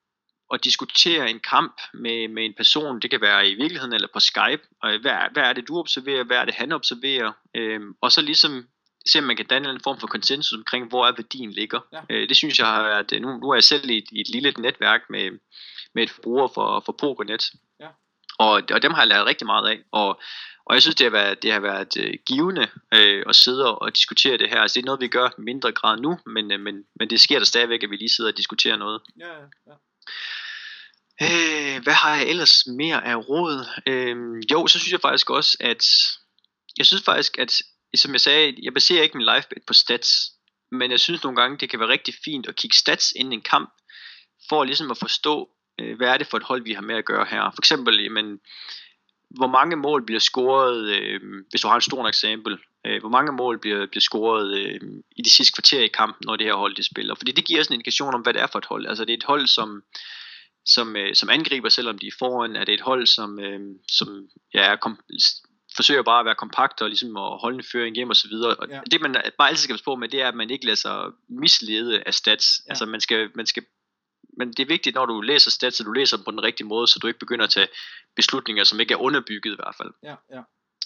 og 0.50 0.64
diskutere 0.64 1.30
en 1.30 1.40
kamp 1.40 1.82
med, 1.94 2.28
med 2.28 2.46
en 2.46 2.54
person, 2.54 3.00
det 3.00 3.10
kan 3.10 3.22
være 3.22 3.50
i 3.50 3.56
virkeligheden 3.56 3.94
eller 3.94 4.08
på 4.14 4.20
Skype, 4.20 4.62
og 4.82 5.00
hvad, 5.02 5.18
hvad 5.32 5.44
er 5.44 5.54
det 5.54 5.68
du 5.68 5.80
observerer, 5.80 6.24
hvad 6.24 6.38
er 6.38 6.46
det 6.46 6.54
han 6.54 6.72
observerer, 6.72 7.32
øh, 7.56 7.82
og 8.02 8.12
så 8.12 8.22
ligesom 8.22 8.68
se 9.06 9.20
om 9.20 9.26
man 9.26 9.36
kan 9.36 9.46
danne 9.46 9.70
en 9.70 9.84
form 9.84 10.00
for 10.00 10.08
konsensus 10.08 10.58
omkring, 10.58 10.88
hvor 10.88 11.08
er 11.08 11.12
værdien 11.12 11.52
ligger. 11.52 11.80
Ja. 11.94 12.02
Øh, 12.10 12.30
det 12.30 12.38
synes 12.38 12.60
jeg 12.60 12.68
har 12.68 12.84
været, 12.84 13.22
nu, 13.22 13.38
nu 13.38 13.50
er 13.50 13.56
jeg 13.56 13.64
selv 13.64 13.90
i 13.90 13.98
et, 13.98 14.08
i 14.12 14.22
et 14.22 14.30
lille 14.30 14.54
netværk 14.58 15.02
med, 15.10 15.32
med 15.96 16.04
et 16.04 16.10
forbruger 16.10 16.48
for, 16.48 16.84
for 16.86 16.92
PokerNet, 16.92 17.52
ja. 17.80 17.88
og, 18.38 18.64
og 18.72 18.82
dem 18.82 18.94
har 18.94 19.02
jeg 19.02 19.08
lært 19.08 19.26
rigtig 19.26 19.48
meget 19.48 19.70
af, 19.70 19.80
og 19.92 20.22
og 20.66 20.76
jeg 20.76 20.82
synes, 20.82 20.96
det 20.96 21.06
har 21.06 21.12
været, 21.12 21.44
det 21.44 21.52
har 21.52 21.60
været 21.60 21.98
uh, 21.98 22.14
givende 22.26 22.62
uh, 22.96 23.30
at 23.30 23.36
sidde 23.36 23.78
og, 23.78 23.96
diskutere 23.96 24.38
det 24.38 24.50
her. 24.50 24.62
Altså, 24.62 24.76
det 24.76 24.82
er 24.82 24.86
noget, 24.86 25.02
vi 25.02 25.08
gør 25.08 25.30
mindre 25.38 25.72
grad 25.72 26.00
nu, 26.00 26.20
men, 26.26 26.54
uh, 26.54 26.60
men, 26.60 26.84
men 26.96 27.10
det 27.10 27.20
sker 27.22 27.40
der 27.40 27.46
stadigvæk, 27.46 27.84
at 27.84 27.90
vi 27.90 27.96
lige 27.96 28.10
sidder 28.10 28.32
og 28.32 28.38
diskuterer 28.38 28.78
noget. 28.78 29.02
Ja, 29.20 29.34
ja. 29.68 29.76
Uh, 31.22 31.84
hvad 31.84 31.94
har 31.94 32.16
jeg 32.16 32.28
ellers 32.28 32.64
mere 32.68 33.06
af 33.06 33.30
råd? 33.30 33.66
Uh, 33.90 34.52
jo, 34.52 34.68
så 34.68 34.80
synes 34.80 34.92
jeg 34.92 35.02
faktisk 35.02 35.30
også, 35.30 35.58
at 35.60 35.84
jeg 36.78 36.86
synes 36.86 37.04
faktisk, 37.04 37.38
at 37.38 37.62
som 37.96 38.12
jeg 38.12 38.22
sagde, 38.22 38.56
jeg 38.64 38.74
baserer 38.74 39.04
ikke 39.04 39.18
min 39.18 39.26
live 39.26 39.44
bet 39.50 39.64
på 39.68 39.74
stats, 39.74 40.32
men 40.72 40.92
jeg 40.92 41.00
synes 41.00 41.24
nogle 41.24 41.42
gange, 41.42 41.58
det 41.58 41.70
kan 41.70 41.80
være 41.80 41.90
rigtig 41.90 42.14
fint 42.26 42.48
at 42.48 42.56
kigge 42.56 42.78
stats 42.78 43.14
inden 43.16 43.34
en 43.34 43.42
kamp, 43.42 43.74
for 44.50 44.64
ligesom 44.64 44.92
at 44.92 44.98
forstå, 44.98 45.50
øh, 45.80 45.98
hvad 45.98 46.08
er 46.08 46.18
det 46.18 46.28
for 46.28 46.38
et 46.38 46.44
hold, 46.44 46.64
vi 46.64 46.74
har 46.74 46.82
med 46.82 46.96
at 46.96 47.06
gøre 47.06 47.26
her. 47.26 47.52
For 47.52 47.62
eksempel, 47.62 48.04
jamen, 48.04 48.40
hvor 49.30 49.48
mange 49.48 49.76
mål 49.76 50.06
bliver 50.06 50.20
scoret, 50.20 50.86
øh, 50.90 51.22
hvis 51.50 51.62
du 51.62 51.68
har 51.68 51.78
et 51.78 51.84
stort 51.84 52.08
eksempel, 52.08 52.58
øh, 52.86 53.00
hvor 53.00 53.10
mange 53.10 53.32
mål 53.32 53.60
bliver, 53.60 53.86
bliver 53.86 54.02
scoret 54.02 54.58
øh, 54.58 54.80
i 55.16 55.22
de 55.22 55.30
sidste 55.30 55.54
kvarter 55.56 55.82
i 55.82 55.88
kampen, 55.88 56.26
når 56.26 56.36
det 56.36 56.48
her 56.48 56.54
hold 56.54 56.76
det 56.76 56.86
spiller. 56.86 57.16
Fordi 57.16 57.32
det 57.32 57.46
giver 57.46 57.60
os 57.60 57.68
en 57.68 57.74
indikation 57.74 58.14
om, 58.14 58.22
hvad 58.22 58.34
det 58.34 58.42
er 58.42 58.48
for 58.48 58.60
et 58.60 58.66
hold. 58.66 58.88
Altså 58.88 59.06
det 59.06 59.14
er 59.14 59.18
et 59.18 59.24
hold, 59.24 59.48
som, 59.48 59.84
som, 60.66 60.96
øh, 60.96 61.16
som 61.16 61.30
angriber, 61.30 61.70
selvom 61.70 61.98
de 61.98 62.08
er 62.08 62.18
foran. 62.20 62.56
Er 62.56 62.66
det 62.66 62.74
et 62.74 62.82
hold, 62.82 63.08
som, 63.08 63.40
øh, 63.40 63.60
som 63.88 64.28
ja, 64.54 64.62
er 64.62 64.76
kom, 64.76 65.00
forsøger 65.76 66.04
bare 66.04 66.20
at 66.20 66.26
være 66.26 66.36
kompakt 66.36 66.82
og 66.82 66.90
ligesom 66.90 67.18
at 67.18 67.40
holde 67.42 67.58
en 67.58 67.64
føring 67.72 67.96
hjem 67.96 68.10
og 68.10 68.16
så 68.16 68.28
videre. 68.28 68.56
Og 68.56 68.70
ja. 68.70 68.82
det 68.92 69.02
man 69.02 69.16
bare 69.38 69.50
altid 69.50 69.64
skal 69.64 69.74
passe 69.74 69.86
på 69.86 69.96
med, 69.96 70.10
det 70.10 70.22
er, 70.22 70.28
at 70.28 70.36
man 70.36 70.50
ikke 70.50 70.66
lader 70.66 70.76
sig 70.76 71.12
mislede 71.30 72.04
af 72.06 72.14
stats. 72.14 72.62
Ja. 72.66 72.72
Altså 72.72 72.86
man 72.86 73.02
skal, 73.02 73.30
man 73.36 73.46
skal 73.46 73.64
men 74.38 74.48
det 74.48 74.60
er 74.60 74.68
vigtigt, 74.68 74.96
når 74.96 75.06
du 75.06 75.22
læser 75.22 75.52
stats, 75.52 75.80
at 75.80 75.86
du 75.86 75.92
læser 75.92 76.18
dem 76.18 76.24
på 76.24 76.32
den 76.32 76.44
rigtige 76.44 76.68
måde, 76.68 76.88
så 76.88 77.00
du 77.00 77.08
ikke 77.08 77.20
begynder 77.20 77.46
at 77.46 77.52
tage 77.52 77.68
beslutninger, 78.16 78.64
som 78.64 78.80
ikke 78.80 78.94
er 78.94 78.98
underbygget 78.98 79.52
i 79.52 79.56
hvert 79.56 79.76
fald. 79.78 79.92
Ja, 80.04 80.16
ja. 80.32 80.42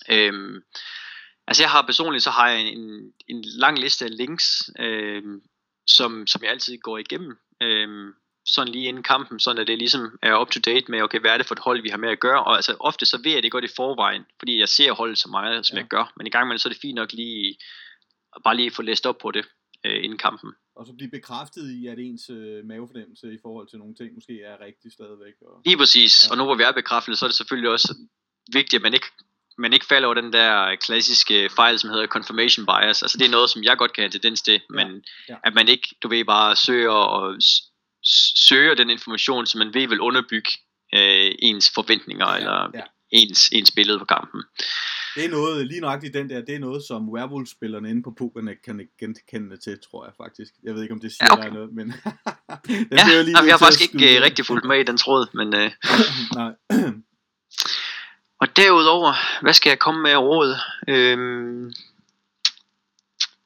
Øhm, 0.10 0.64
altså 1.48 1.64
jeg 1.64 1.72
har 1.72 1.82
personligt, 1.82 2.24
så 2.24 2.30
har 2.30 2.50
jeg 2.50 2.62
en, 2.62 3.14
en 3.28 3.44
lang 3.46 3.80
liste 3.80 4.06
af 4.06 4.18
links, 4.18 4.70
øhm, 4.80 5.42
som, 5.88 6.28
som 6.28 6.44
jeg 6.44 6.52
altid 6.52 6.78
går 6.78 6.98
igennem, 6.98 7.38
øhm, 7.62 8.14
sådan 8.48 8.74
lige 8.74 8.88
inden 8.88 9.04
kampen, 9.04 9.40
sådan 9.40 9.62
at 9.62 9.68
det 9.68 9.78
ligesom 9.78 10.20
er 10.22 10.42
up 10.42 10.50
to 10.50 10.60
date 10.66 10.92
med, 10.92 11.02
okay, 11.02 11.20
hvad 11.20 11.32
er 11.32 11.38
det 11.38 11.48
for 11.48 11.56
et 11.56 11.60
hold, 11.60 11.82
vi 11.82 11.90
har 11.90 11.98
med 11.98 12.10
at 12.10 12.20
gøre, 12.20 12.44
og 12.44 12.56
altså 12.56 12.76
ofte 12.80 13.06
så 13.06 13.20
ved 13.24 13.32
jeg 13.32 13.44
det 13.44 13.52
godt 13.52 13.64
i 13.64 13.76
forvejen, 13.76 14.26
fordi 14.40 14.60
jeg 14.60 14.70
ser 14.70 14.92
holdet 14.92 15.18
så 15.18 15.30
meget, 15.30 15.66
som 15.66 15.76
ja. 15.76 15.82
jeg 15.82 15.90
gør, 15.90 16.14
men 16.18 16.28
i 16.28 16.30
gang 16.30 16.48
med 16.48 16.54
det, 16.54 16.62
så 16.62 16.70
er 16.70 16.74
det 16.74 16.82
fint 16.82 16.96
nok 16.96 17.14
lige, 17.14 17.58
bare 18.44 18.56
lige 18.56 18.72
få 18.72 18.82
læst 18.82 19.06
op 19.06 19.18
på 19.18 19.32
det 19.32 19.46
øh, 19.86 20.04
inden 20.04 20.18
kampen 20.18 20.54
og 20.78 20.86
så 20.88 20.94
blive 20.94 21.12
bekræftet 21.12 21.72
i, 21.72 21.88
at 21.88 22.00
ens 22.00 22.30
øh, 22.30 22.66
mavefornemmelse 22.66 23.34
i 23.34 23.38
forhold 23.42 23.68
til 23.68 23.80
nogle 23.80 23.96
ting 23.96 24.14
måske 24.14 24.42
er 24.42 24.66
rigtig 24.66 24.92
stadigvæk. 24.92 25.34
Og, 25.42 25.62
Lige 25.66 25.78
præcis, 25.78 26.14
ja. 26.26 26.32
og 26.32 26.38
nu 26.38 26.44
hvor 26.44 26.56
vi 26.56 26.64
er 26.64 26.72
bekræftet, 26.72 27.18
så 27.18 27.26
er 27.26 27.30
det 27.30 27.36
selvfølgelig 27.36 27.72
også 27.72 27.96
vigtigt, 28.54 28.80
at 28.80 28.82
man 28.82 28.94
ikke, 28.94 29.08
man 29.58 29.74
ikke 29.74 29.86
falder 29.86 30.08
over 30.08 30.22
den 30.22 30.34
der 30.34 30.76
klassiske 30.76 31.50
fejl, 31.56 31.80
som 31.80 31.90
hedder 31.90 32.08
confirmation 32.08 32.66
bias. 32.66 33.04
Altså 33.04 33.18
det 33.18 33.26
er 33.28 33.32
noget, 33.38 33.50
som 33.50 33.64
jeg 33.64 33.78
godt 33.78 33.94
kan 33.94 34.02
have 34.02 34.10
tendens 34.10 34.42
til, 34.42 34.54
ja. 34.54 34.60
men 34.70 35.04
ja. 35.30 35.36
at 35.44 35.54
man 35.54 35.68
ikke, 35.68 35.88
du 36.04 36.08
ved, 36.08 36.26
bare 36.26 36.56
søger 36.56 37.00
og 37.18 37.36
søger 38.48 38.76
den 38.76 38.90
information, 38.90 39.46
som 39.46 39.60
man 39.60 39.74
ved 39.74 39.88
vil 39.88 40.00
underbygge 40.02 40.52
øh, 40.94 41.32
ens 41.40 41.72
forventninger, 41.76 42.30
ja, 42.30 42.38
eller 42.38 42.70
ja. 42.74 42.82
Ens, 43.12 43.50
ens 43.50 43.72
billede 43.72 44.00
på 44.00 44.06
kampen. 44.06 44.44
Det 45.16 45.26
er 45.26 45.30
noget, 45.30 45.68
lige 45.68 45.80
nøjagtigt 45.82 46.14
den 46.14 46.30
der, 46.30 46.42
det 46.42 46.56
er 46.56 46.60
noget, 46.60 46.84
som 46.88 47.10
Werewolf-spillerne 47.10 47.90
inde 47.90 48.04
på 48.04 48.14
Pokernet 48.18 48.58
kan 48.66 48.88
genkende 49.00 49.58
til, 49.58 49.80
tror 49.92 50.06
jeg 50.06 50.14
faktisk. 50.18 50.52
Jeg 50.64 50.74
ved 50.76 50.82
ikke, 50.82 50.94
om 50.94 51.00
det 51.00 51.12
siger 51.12 51.28
ja, 51.30 51.34
okay. 51.34 51.44
dig 51.44 51.54
noget, 51.54 51.74
men... 51.74 51.88
den 52.68 52.88
ja, 52.92 53.22
lige 53.22 53.38
jamen, 53.38 53.48
jeg 53.48 53.54
har 53.54 53.58
faktisk 53.58 53.82
ikke 53.82 54.18
uh, 54.18 54.24
rigtig 54.24 54.46
fulgt 54.46 54.66
med 54.66 54.80
i 54.80 54.84
den 54.84 54.98
tråd, 54.98 55.28
men... 55.34 55.48
Uh... 55.48 55.72
Nej. 56.40 56.52
og 58.42 58.48
derudover, 58.56 59.14
hvad 59.42 59.54
skal 59.54 59.70
jeg 59.70 59.80
komme 59.80 60.02
med 60.02 60.16
råd? 60.16 60.56
Øhm... 60.88 61.72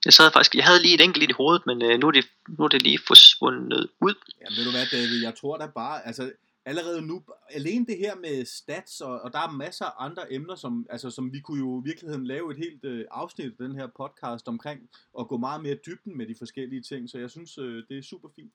Jeg 0.06 0.14
sad 0.14 0.32
faktisk, 0.32 0.56
jeg 0.56 0.66
havde 0.66 0.82
lige 0.82 0.96
et 0.96 1.02
enkelt 1.02 1.30
i 1.30 1.34
hovedet, 1.34 1.66
men 1.66 1.78
uh, 1.82 2.00
nu, 2.00 2.08
er 2.08 2.12
det, 2.12 2.26
nu 2.48 2.64
er 2.64 2.68
det 2.68 2.82
lige 2.82 3.00
forsvundet 3.08 3.88
ud. 4.02 4.16
Ja, 4.42 4.46
ved 4.56 4.66
du 4.66 4.72
hvad, 4.72 4.86
David, 4.92 5.22
jeg 5.24 5.36
tror 5.36 5.58
da 5.58 5.68
bare, 5.68 6.08
altså 6.08 6.32
allerede 6.66 7.02
nu, 7.02 7.24
alene 7.50 7.86
det 7.86 7.98
her 7.98 8.16
med 8.16 8.46
stats, 8.46 9.02
og, 9.02 9.22
og 9.22 9.34
der 9.34 9.40
er 9.40 9.52
masser 9.52 9.86
af 9.86 10.06
andre 10.06 10.34
emner, 10.34 10.56
som, 10.56 10.86
altså, 10.90 11.10
som 11.10 11.34
vi 11.34 11.40
kunne 11.40 11.60
jo 11.60 11.82
i 11.82 11.84
virkeligheden 11.86 12.28
lave 12.28 12.52
et 12.52 12.58
helt 12.58 12.86
øh, 12.86 13.06
afsnit 13.12 13.46
af 13.46 13.68
den 13.68 13.76
her 13.76 13.88
podcast 13.88 14.48
omkring, 14.48 14.90
og 15.14 15.28
gå 15.28 15.38
meget 15.38 15.64
mere 15.64 15.78
dybden 15.86 16.18
med 16.18 16.28
de 16.28 16.36
forskellige 16.38 16.82
ting, 16.82 17.10
så 17.10 17.18
jeg 17.18 17.30
synes, 17.30 17.58
øh, 17.58 17.84
det 17.90 17.98
er 17.98 18.02
super 18.02 18.30
fint. 18.36 18.54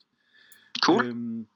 Cool. 0.82 1.07
Øhm, 1.07 1.47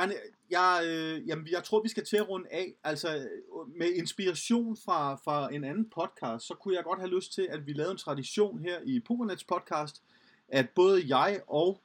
en, 0.00 0.12
jeg, 0.50 0.82
øh, 0.86 1.28
jamen, 1.28 1.48
jeg 1.50 1.64
tror, 1.64 1.82
vi 1.82 1.88
skal 1.88 2.04
til 2.04 2.16
at 2.16 2.28
runde 2.28 2.48
af. 2.50 2.74
Altså, 2.84 3.28
med 3.76 3.90
inspiration 3.92 4.76
fra, 4.84 5.14
fra 5.24 5.54
en 5.54 5.64
anden 5.64 5.90
podcast, 5.94 6.46
så 6.46 6.54
kunne 6.54 6.74
jeg 6.74 6.84
godt 6.84 6.98
have 6.98 7.14
lyst 7.14 7.34
til, 7.34 7.48
at 7.50 7.66
vi 7.66 7.72
lavede 7.72 7.92
en 7.92 7.98
tradition 7.98 8.58
her 8.58 8.76
i 8.84 9.00
Pokernets 9.00 9.44
podcast, 9.44 10.02
at 10.48 10.68
både 10.68 11.16
jeg 11.16 11.40
og 11.46 11.80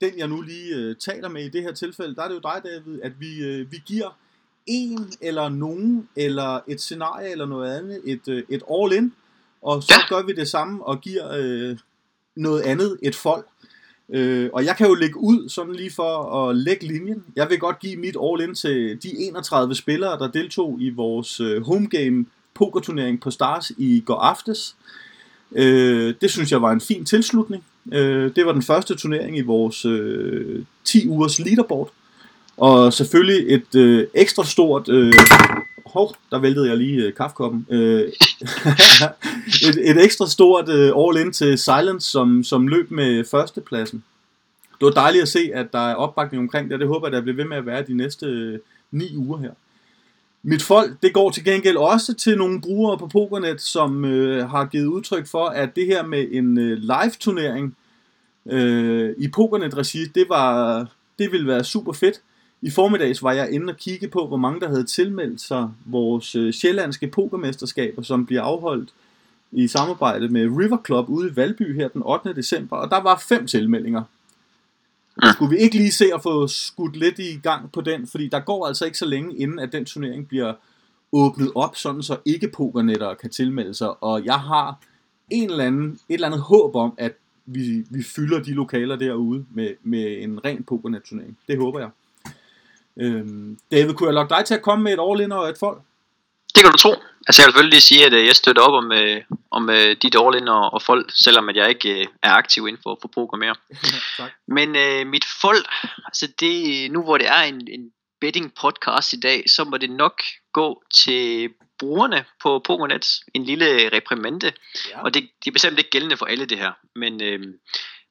den 0.00 0.18
jeg 0.18 0.28
nu 0.28 0.40
lige 0.40 0.76
øh, 0.76 0.96
taler 0.96 1.28
med 1.28 1.44
i 1.44 1.48
det 1.48 1.62
her 1.62 1.72
tilfælde, 1.72 2.14
der 2.14 2.22
er 2.22 2.28
det 2.28 2.34
jo 2.34 2.40
dig, 2.40 2.60
David, 2.64 3.00
at 3.02 3.20
vi, 3.20 3.44
øh, 3.44 3.72
vi 3.72 3.82
giver 3.86 4.18
en 4.66 5.12
eller 5.20 5.48
nogen, 5.48 6.08
eller 6.16 6.60
et 6.68 6.80
scenarie 6.80 7.30
eller 7.30 7.46
noget 7.46 7.78
andet, 7.78 8.00
et, 8.04 8.28
øh, 8.28 8.42
et 8.48 8.62
all-in, 8.70 9.14
og 9.62 9.82
så 9.82 9.94
ja. 10.10 10.16
gør 10.16 10.26
vi 10.26 10.32
det 10.32 10.48
samme 10.48 10.86
og 10.86 11.00
giver 11.00 11.32
øh, 11.38 11.78
noget 12.34 12.62
andet, 12.62 12.98
et 13.02 13.14
folk. 13.14 13.46
Øh, 14.12 14.50
og 14.52 14.64
jeg 14.64 14.76
kan 14.76 14.86
jo 14.86 14.94
lægge 14.94 15.18
ud 15.18 15.48
sådan 15.48 15.74
lige 15.74 15.90
for 15.90 16.48
at 16.48 16.56
lægge 16.56 16.86
linjen. 16.86 17.22
Jeg 17.36 17.50
vil 17.50 17.58
godt 17.58 17.78
give 17.78 17.96
mit 17.96 18.16
all-in 18.22 18.54
til 18.54 18.98
de 19.02 19.18
31 19.18 19.74
spillere, 19.74 20.18
der 20.18 20.30
deltog 20.30 20.76
i 20.80 20.90
vores 20.90 21.40
øh, 21.40 21.62
homegame 21.62 22.26
pokerturnering 22.54 23.20
på 23.20 23.30
Stars 23.30 23.72
i 23.78 24.02
går 24.06 24.14
aftes. 24.14 24.76
Øh, 25.52 26.14
det 26.20 26.30
synes 26.30 26.52
jeg 26.52 26.62
var 26.62 26.72
en 26.72 26.80
fin 26.80 27.04
tilslutning. 27.04 27.64
Øh, 27.92 28.30
det 28.36 28.46
var 28.46 28.52
den 28.52 28.62
første 28.62 28.94
turnering 28.94 29.38
i 29.38 29.40
vores 29.40 29.84
øh, 29.84 30.64
10 30.84 31.08
ugers 31.08 31.38
leaderboard. 31.38 31.90
Og 32.56 32.92
selvfølgelig 32.92 33.54
et 33.54 33.74
øh, 33.74 34.06
ekstra 34.14 34.44
stort... 34.44 34.88
Øh, 34.88 35.12
hov, 35.92 36.14
der 36.30 36.38
væltede 36.38 36.68
jeg 36.68 36.76
lige 36.76 37.06
øh, 37.06 37.14
kaffekoppen. 37.14 37.66
Øh, 37.70 38.00
et, 39.68 39.90
et 39.90 40.04
ekstra 40.04 40.26
stort 40.26 40.68
øh, 40.68 40.92
all-in 40.96 41.32
til 41.32 41.58
Silence, 41.58 42.10
som, 42.10 42.44
som 42.44 42.68
løb 42.68 42.90
med 42.90 43.24
førstepladsen. 43.24 44.04
Det 44.80 44.86
var 44.86 44.90
dejligt 44.90 45.22
at 45.22 45.28
se, 45.28 45.50
at 45.54 45.72
der 45.72 45.88
er 45.88 45.94
opbakning 45.94 46.40
omkring 46.42 46.70
det, 46.70 46.80
det 46.80 46.88
håber 46.88 47.06
jeg, 47.06 47.12
der 47.12 47.20
bliver 47.20 47.36
ved 47.36 47.44
med 47.44 47.56
at 47.56 47.66
være 47.66 47.82
de 47.82 47.94
næste 47.94 48.26
øh, 48.26 48.58
9 48.90 49.16
uger 49.16 49.38
her. 49.38 49.50
Mit 50.42 50.62
folk, 50.62 51.02
det 51.02 51.14
går 51.14 51.30
til 51.30 51.44
gengæld 51.44 51.76
også 51.76 52.14
til 52.14 52.38
nogle 52.38 52.60
brugere 52.60 52.98
på 52.98 53.06
Pokernet, 53.06 53.60
som 53.60 54.04
øh, 54.04 54.50
har 54.50 54.64
givet 54.64 54.86
udtryk 54.86 55.26
for, 55.26 55.46
at 55.46 55.76
det 55.76 55.86
her 55.86 56.06
med 56.06 56.28
en 56.30 56.58
øh, 56.58 56.78
live-turnering 56.78 57.76
øh, 58.46 59.14
i 59.18 59.28
Pokernet-regi, 59.28 60.04
det, 60.04 60.28
var, 60.28 60.86
det 61.18 61.32
ville 61.32 61.46
være 61.46 61.64
super 61.64 61.92
fedt. 61.92 62.20
I 62.62 62.70
formiddags 62.70 63.22
var 63.22 63.32
jeg 63.32 63.52
inde 63.52 63.70
og 63.70 63.76
kigge 63.76 64.08
på, 64.08 64.26
hvor 64.26 64.36
mange 64.36 64.60
der 64.60 64.68
havde 64.68 64.84
tilmeldt 64.84 65.40
sig 65.40 65.70
vores 65.84 66.34
øh, 66.34 66.52
sjællandske 66.52 67.06
pokermesterskaber, 67.06 68.02
som 68.02 68.26
bliver 68.26 68.42
afholdt 68.42 68.90
i 69.52 69.68
samarbejde 69.68 70.28
med 70.28 70.42
River 70.42 70.78
Club 70.86 71.08
ude 71.08 71.30
i 71.30 71.36
Valby 71.36 71.74
her 71.74 71.88
den 71.88 72.02
8. 72.04 72.34
december, 72.34 72.76
og 72.76 72.90
der 72.90 73.02
var 73.02 73.24
fem 73.28 73.46
tilmeldinger. 73.46 74.02
Skulle 75.32 75.56
vi 75.56 75.62
ikke 75.62 75.76
lige 75.76 75.92
se 75.92 76.04
at 76.14 76.22
få 76.22 76.46
skudt 76.46 76.96
lidt 76.96 77.18
i 77.18 77.40
gang 77.42 77.72
på 77.72 77.80
den, 77.80 78.06
fordi 78.06 78.28
der 78.28 78.40
går 78.40 78.66
altså 78.66 78.84
ikke 78.84 78.98
så 78.98 79.06
længe 79.06 79.36
inden, 79.36 79.58
at 79.58 79.72
den 79.72 79.84
turnering 79.84 80.28
bliver 80.28 80.54
åbnet 81.12 81.52
op, 81.54 81.76
sådan 81.76 82.02
så 82.02 82.16
ikke 82.24 82.48
pokernetter 82.48 83.14
kan 83.14 83.30
tilmelde 83.30 83.74
sig, 83.74 84.02
og 84.02 84.24
jeg 84.24 84.40
har 84.40 84.78
en 85.30 85.50
eller 85.50 85.64
anden, 85.64 85.92
et 86.08 86.14
eller 86.14 86.26
andet 86.26 86.40
håb 86.40 86.76
om, 86.76 86.94
at 86.98 87.12
vi, 87.46 87.84
vi 87.90 88.02
fylder 88.02 88.42
de 88.42 88.50
lokaler 88.50 88.96
derude 88.96 89.44
med, 89.50 89.74
med 89.82 90.22
en 90.22 90.44
ren 90.44 90.62
pokernet-turnering. 90.62 91.38
Det 91.48 91.58
håber 91.58 91.80
jeg. 91.80 91.90
Øhm, 93.00 93.58
David, 93.70 93.94
kunne 93.94 94.06
jeg 94.06 94.14
lokke 94.14 94.34
dig 94.34 94.44
til 94.44 94.54
at 94.54 94.62
komme 94.62 94.84
med 94.84 94.92
et 94.92 95.00
all-in 95.00 95.32
og 95.32 95.48
et 95.48 95.56
folk? 95.60 95.78
Det 96.54 96.62
kan 96.64 96.72
du 96.72 96.78
tro. 96.78 96.94
Altså 97.26 97.42
jeg 97.42 97.46
vil 97.46 97.52
selvfølgelig 97.52 97.76
lige 97.76 97.90
sige, 97.90 98.06
at 98.06 98.12
øh, 98.12 98.26
jeg 98.26 98.36
støtter 98.36 98.62
op 98.62 98.72
om, 98.72 98.92
øh, 98.92 99.22
om 99.50 99.70
øh, 99.70 99.96
dit 100.02 100.16
all-in 100.22 100.48
og, 100.48 100.74
og 100.74 100.82
folk, 100.82 101.10
selvom 101.14 101.48
at 101.48 101.56
jeg 101.56 101.68
ikke 101.68 102.08
er 102.22 102.32
aktiv 102.32 102.68
inden 102.68 102.82
for, 102.82 102.98
for 103.02 103.08
poker 103.08 103.38
mere. 103.38 103.54
tak. 104.16 104.30
Men 104.48 104.76
øh, 104.76 105.06
mit 105.06 105.24
folk, 105.40 105.66
altså 106.04 106.28
det, 106.40 106.90
nu 106.90 107.02
hvor 107.02 107.18
det 107.18 107.28
er 107.28 107.42
en, 107.42 107.68
en 107.70 107.90
betting 108.20 108.54
podcast 108.60 109.12
i 109.12 109.20
dag, 109.20 109.50
så 109.50 109.64
må 109.64 109.76
det 109.76 109.90
nok 109.90 110.22
gå 110.52 110.82
til 110.94 111.50
brugerne 111.78 112.24
på 112.42 112.58
Pokernet 112.58 113.06
en 113.34 113.44
lille 113.44 113.88
reprimande. 113.88 114.52
Ja. 114.90 115.02
Og 115.02 115.14
det, 115.14 115.22
det 115.44 115.50
er 115.50 115.52
bestemt 115.52 115.78
ikke 115.78 115.90
gældende 115.90 116.16
for 116.16 116.26
alle 116.26 116.46
det 116.46 116.58
her. 116.58 116.72
Men, 116.96 117.22
øh, 117.22 117.40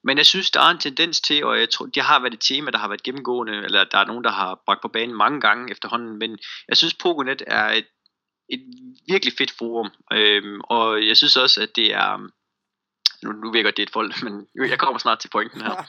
men 0.03 0.17
jeg 0.17 0.25
synes, 0.25 0.51
der 0.51 0.59
er 0.59 0.69
en 0.69 0.79
tendens 0.79 1.21
til, 1.21 1.45
og 1.45 1.59
jeg 1.59 1.69
tror, 1.69 1.85
det 1.85 2.03
har 2.03 2.19
været 2.19 2.33
et 2.33 2.39
tema, 2.39 2.71
der 2.71 2.77
har 2.77 2.87
været 2.87 3.03
gennemgående, 3.03 3.53
eller 3.53 3.83
der 3.83 3.97
er 3.97 4.05
nogen, 4.05 4.23
der 4.23 4.31
har 4.31 4.61
bragt 4.65 4.81
på 4.81 4.87
banen 4.87 5.15
mange 5.15 5.41
gange 5.41 5.71
efterhånden, 5.71 6.19
men 6.19 6.39
jeg 6.67 6.77
synes, 6.77 6.93
Pokernet 6.93 7.43
er 7.47 7.65
et, 7.65 7.87
et 8.49 8.61
virkelig 9.07 9.33
fedt 9.37 9.51
forum. 9.51 9.89
Øh, 10.13 10.59
og 10.63 11.07
jeg 11.07 11.17
synes 11.17 11.37
også, 11.37 11.61
at 11.61 11.75
det 11.75 11.93
er... 11.93 12.29
Nu, 13.23 13.31
nu 13.31 13.51
godt, 13.51 13.77
det 13.77 13.83
et 13.83 13.89
folk, 13.89 14.23
men 14.23 14.47
jeg 14.55 14.79
kommer 14.79 14.99
snart 14.99 15.19
til 15.19 15.29
pointen 15.29 15.61
her. 15.61 15.75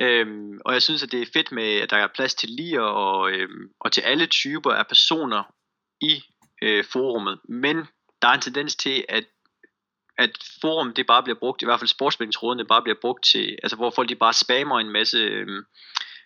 Øhm, 0.00 0.60
og 0.64 0.72
jeg 0.72 0.82
synes, 0.82 1.02
at 1.02 1.12
det 1.12 1.22
er 1.22 1.26
fedt 1.32 1.52
med, 1.52 1.74
at 1.74 1.90
der 1.90 1.96
er 1.96 2.06
plads 2.14 2.34
til 2.34 2.48
lige 2.48 2.82
og, 2.82 3.30
øhm, 3.32 3.70
og 3.80 3.92
til 3.92 4.00
alle 4.00 4.26
typer 4.26 4.72
af 4.72 4.86
personer 4.86 5.42
i 6.00 6.22
øh, 6.62 6.84
forumet. 6.84 7.40
Men 7.48 7.76
der 8.22 8.28
er 8.28 8.32
en 8.32 8.40
tendens 8.40 8.76
til, 8.76 9.04
at 9.08 9.24
at 10.18 10.30
forum 10.60 10.94
det 10.94 11.06
bare 11.06 11.22
bliver 11.22 11.38
brugt, 11.38 11.62
i 11.62 11.64
hvert 11.64 11.80
fald 11.80 11.88
sportsspillingsrådene 11.88 12.64
bare 12.64 12.82
bliver 12.82 12.98
brugt 13.00 13.24
til, 13.24 13.58
altså 13.62 13.76
hvor 13.76 13.90
folk 13.90 14.08
de 14.08 14.14
bare 14.14 14.32
spammer 14.32 14.80
en 14.80 14.90
masse 14.90 15.18
øh, 15.18 15.62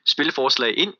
spilleforslag 0.06 0.78
ind, 0.78 0.94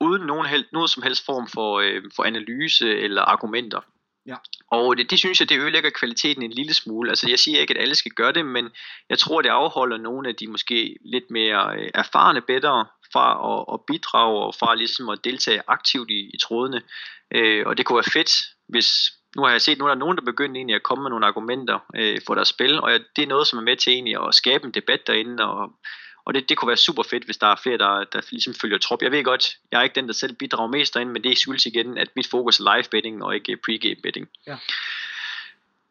uden 0.00 0.22
nogen, 0.26 0.46
hel, 0.46 0.64
nogen 0.72 0.88
som 0.88 1.02
helst 1.02 1.24
form 1.24 1.48
for, 1.48 1.80
øh, 1.80 2.02
for 2.16 2.24
analyse 2.24 2.98
eller 2.98 3.22
argumenter. 3.22 3.80
Ja. 4.26 4.36
Og 4.70 4.96
det, 4.96 5.10
det 5.10 5.18
synes 5.18 5.40
jeg, 5.40 5.48
det 5.48 5.58
ødelægger 5.58 5.90
kvaliteten 5.90 6.42
en 6.42 6.50
lille 6.50 6.74
smule. 6.74 7.10
Altså 7.10 7.28
jeg 7.30 7.38
siger 7.38 7.60
ikke, 7.60 7.74
at 7.74 7.80
alle 7.82 7.94
skal 7.94 8.12
gøre 8.12 8.32
det, 8.32 8.46
men 8.46 8.68
jeg 9.08 9.18
tror, 9.18 9.42
det 9.42 9.48
afholder 9.48 9.96
nogle 9.96 10.28
af 10.28 10.34
de 10.34 10.46
måske 10.46 10.96
lidt 11.04 11.30
mere 11.30 11.76
øh, 11.76 11.90
erfarne 11.94 12.40
bedre 12.40 12.86
fra 13.12 13.26
at, 13.52 13.74
at 13.74 13.80
bidrage 13.86 14.44
og 14.44 14.54
fra 14.54 14.74
ligesom 14.74 15.08
at 15.08 15.24
deltage 15.24 15.62
aktivt 15.66 16.10
i, 16.10 16.30
i 16.34 16.38
trådene. 16.42 16.82
Øh, 17.30 17.66
og 17.66 17.76
det 17.76 17.86
kunne 17.86 17.96
være 17.96 18.12
fedt, 18.12 18.32
hvis 18.68 19.12
nu 19.36 19.42
har 19.42 19.50
jeg 19.50 19.60
set, 19.60 19.78
nu 19.78 19.84
er 19.84 19.88
der 19.88 19.94
nogen, 19.94 20.16
der 20.16 20.24
begynder 20.24 20.56
egentlig 20.56 20.76
at 20.76 20.82
komme 20.82 21.02
med 21.02 21.10
nogle 21.10 21.26
argumenter 21.26 21.78
øh, 21.94 22.18
for 22.26 22.34
deres 22.34 22.48
spil, 22.48 22.80
og 22.80 22.90
det 23.16 23.22
er 23.22 23.26
noget, 23.26 23.46
som 23.46 23.58
er 23.58 23.62
med 23.62 23.76
til 23.76 23.92
egentlig 23.92 24.26
at 24.28 24.34
skabe 24.34 24.66
en 24.66 24.70
debat 24.70 25.06
derinde, 25.06 25.44
og, 25.44 25.72
og 26.24 26.34
det, 26.34 26.48
det 26.48 26.56
kunne 26.56 26.68
være 26.68 26.76
super 26.76 27.02
fedt, 27.02 27.24
hvis 27.24 27.36
der 27.36 27.46
er 27.46 27.56
flere, 27.62 27.78
der, 27.78 28.04
der 28.04 28.20
ligesom 28.30 28.54
følger 28.54 28.78
trop. 28.78 29.02
Jeg 29.02 29.12
ved 29.12 29.24
godt, 29.24 29.58
jeg 29.72 29.78
er 29.78 29.82
ikke 29.82 29.94
den, 29.94 30.06
der 30.06 30.12
selv 30.12 30.32
bidrager 30.32 30.70
mest 30.70 30.94
derinde, 30.94 31.12
men 31.12 31.24
det 31.24 31.38
skyldes 31.38 31.66
igen, 31.66 31.98
at 31.98 32.08
mit 32.16 32.26
fokus 32.26 32.60
er 32.60 32.76
live 32.76 32.88
betting 32.90 33.24
og 33.24 33.34
ikke 33.34 33.58
pre-game 33.68 34.00
betting. 34.02 34.28
Ja. 34.46 34.56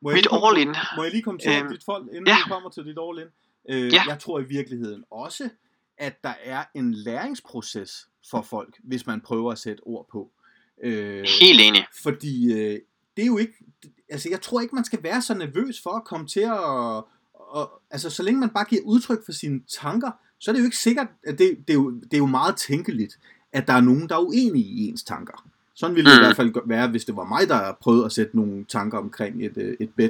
Må 0.01 0.09
mit 0.11 0.27
all-in. 0.31 0.75
Må 0.95 1.03
jeg 1.03 1.11
lige 1.11 1.23
komme 1.23 1.39
til 1.39 1.51
øhm, 1.61 1.71
dit 1.71 1.83
folk, 1.85 2.07
inden 2.07 2.27
ja. 2.27 2.35
vi 2.35 2.49
kommer 2.49 2.69
til 2.69 2.85
dit 2.85 2.97
all-in? 2.99 3.27
Øh, 3.69 3.93
ja. 3.93 4.03
Jeg 4.07 4.19
tror 4.19 4.39
i 4.39 4.43
virkeligheden 4.43 5.03
også, 5.11 5.49
at 5.97 6.23
der 6.23 6.33
er 6.43 6.63
en 6.75 6.93
læringsproces 6.93 8.07
for 8.31 8.41
folk, 8.41 8.77
hvis 8.83 9.05
man 9.05 9.21
prøver 9.21 9.51
at 9.51 9.57
sætte 9.57 9.81
ord 9.81 10.07
på. 10.11 10.31
Øh, 10.83 11.25
Helt 11.41 11.61
enig. 11.61 11.85
Fordi 12.03 12.53
øh, 12.53 12.79
det 13.17 13.21
er 13.21 13.27
jo 13.27 13.37
ikke, 13.37 13.53
altså 14.09 14.29
jeg 14.29 14.41
tror 14.41 14.61
ikke, 14.61 14.75
man 14.75 14.85
skal 14.85 15.03
være 15.03 15.21
så 15.21 15.33
nervøs 15.33 15.81
for 15.83 15.89
at 15.89 16.03
komme 16.03 16.27
til 16.27 16.39
at, 16.39 16.59
og, 17.33 17.81
altså 17.91 18.09
så 18.09 18.23
længe 18.23 18.39
man 18.39 18.49
bare 18.49 18.65
giver 18.65 18.81
udtryk 18.85 19.25
for 19.25 19.31
sine 19.31 19.61
tanker, 19.81 20.11
så 20.39 20.51
er 20.51 20.53
det 20.53 20.59
jo 20.59 20.65
ikke 20.65 20.77
sikkert, 20.77 21.07
at 21.23 21.39
det, 21.39 21.57
det, 21.67 21.69
er, 21.69 21.77
jo, 21.77 21.91
det 21.91 22.13
er 22.13 22.17
jo 22.17 22.25
meget 22.25 22.55
tænkeligt, 22.55 23.19
at 23.53 23.67
der 23.67 23.73
er 23.73 23.81
nogen, 23.81 24.09
der 24.09 24.15
er 24.15 24.19
uenige 24.19 24.65
i 24.65 24.87
ens 24.87 25.03
tanker. 25.03 25.45
Sådan 25.73 25.95
ville 25.95 26.11
det 26.11 26.17
mm. 26.17 26.23
i 26.23 26.25
hvert 26.25 26.35
fald 26.35 26.67
være, 26.67 26.87
hvis 26.87 27.05
det 27.05 27.15
var 27.15 27.23
mig, 27.23 27.47
der 27.47 27.77
prøvede 27.81 28.05
at 28.05 28.11
sætte 28.11 28.35
nogle 28.35 28.65
tanker 28.69 28.97
omkring 28.97 29.45
et, 29.45 29.57
øh, 29.57 29.77
et 29.79 29.89
bed, 29.95 30.09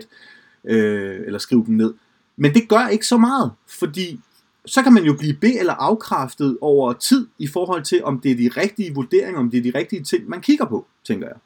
øh, 0.63 1.21
eller 1.25 1.39
skrive 1.39 1.65
dem 1.65 1.75
ned. 1.75 1.93
Men 2.37 2.53
det 2.53 2.69
gør 2.69 2.87
ikke 2.87 3.07
så 3.07 3.17
meget, 3.17 3.51
fordi 3.67 4.19
så 4.65 4.83
kan 4.83 4.93
man 4.93 5.03
jo 5.03 5.13
blive 5.13 5.33
be- 5.33 5.59
eller 5.59 5.73
afkræftet 5.73 6.57
over 6.61 6.93
tid 6.93 7.27
i 7.39 7.47
forhold 7.47 7.83
til, 7.83 8.03
om 8.03 8.19
det 8.19 8.31
er 8.31 8.35
de 8.35 8.49
rigtige 8.61 8.93
vurderinger, 8.93 9.39
om 9.39 9.51
det 9.51 9.57
er 9.57 9.71
de 9.71 9.77
rigtige 9.77 10.03
ting, 10.03 10.29
man 10.29 10.41
kigger 10.41 10.65
på, 10.65 10.87
tænker 11.07 11.27
jeg. 11.27 11.37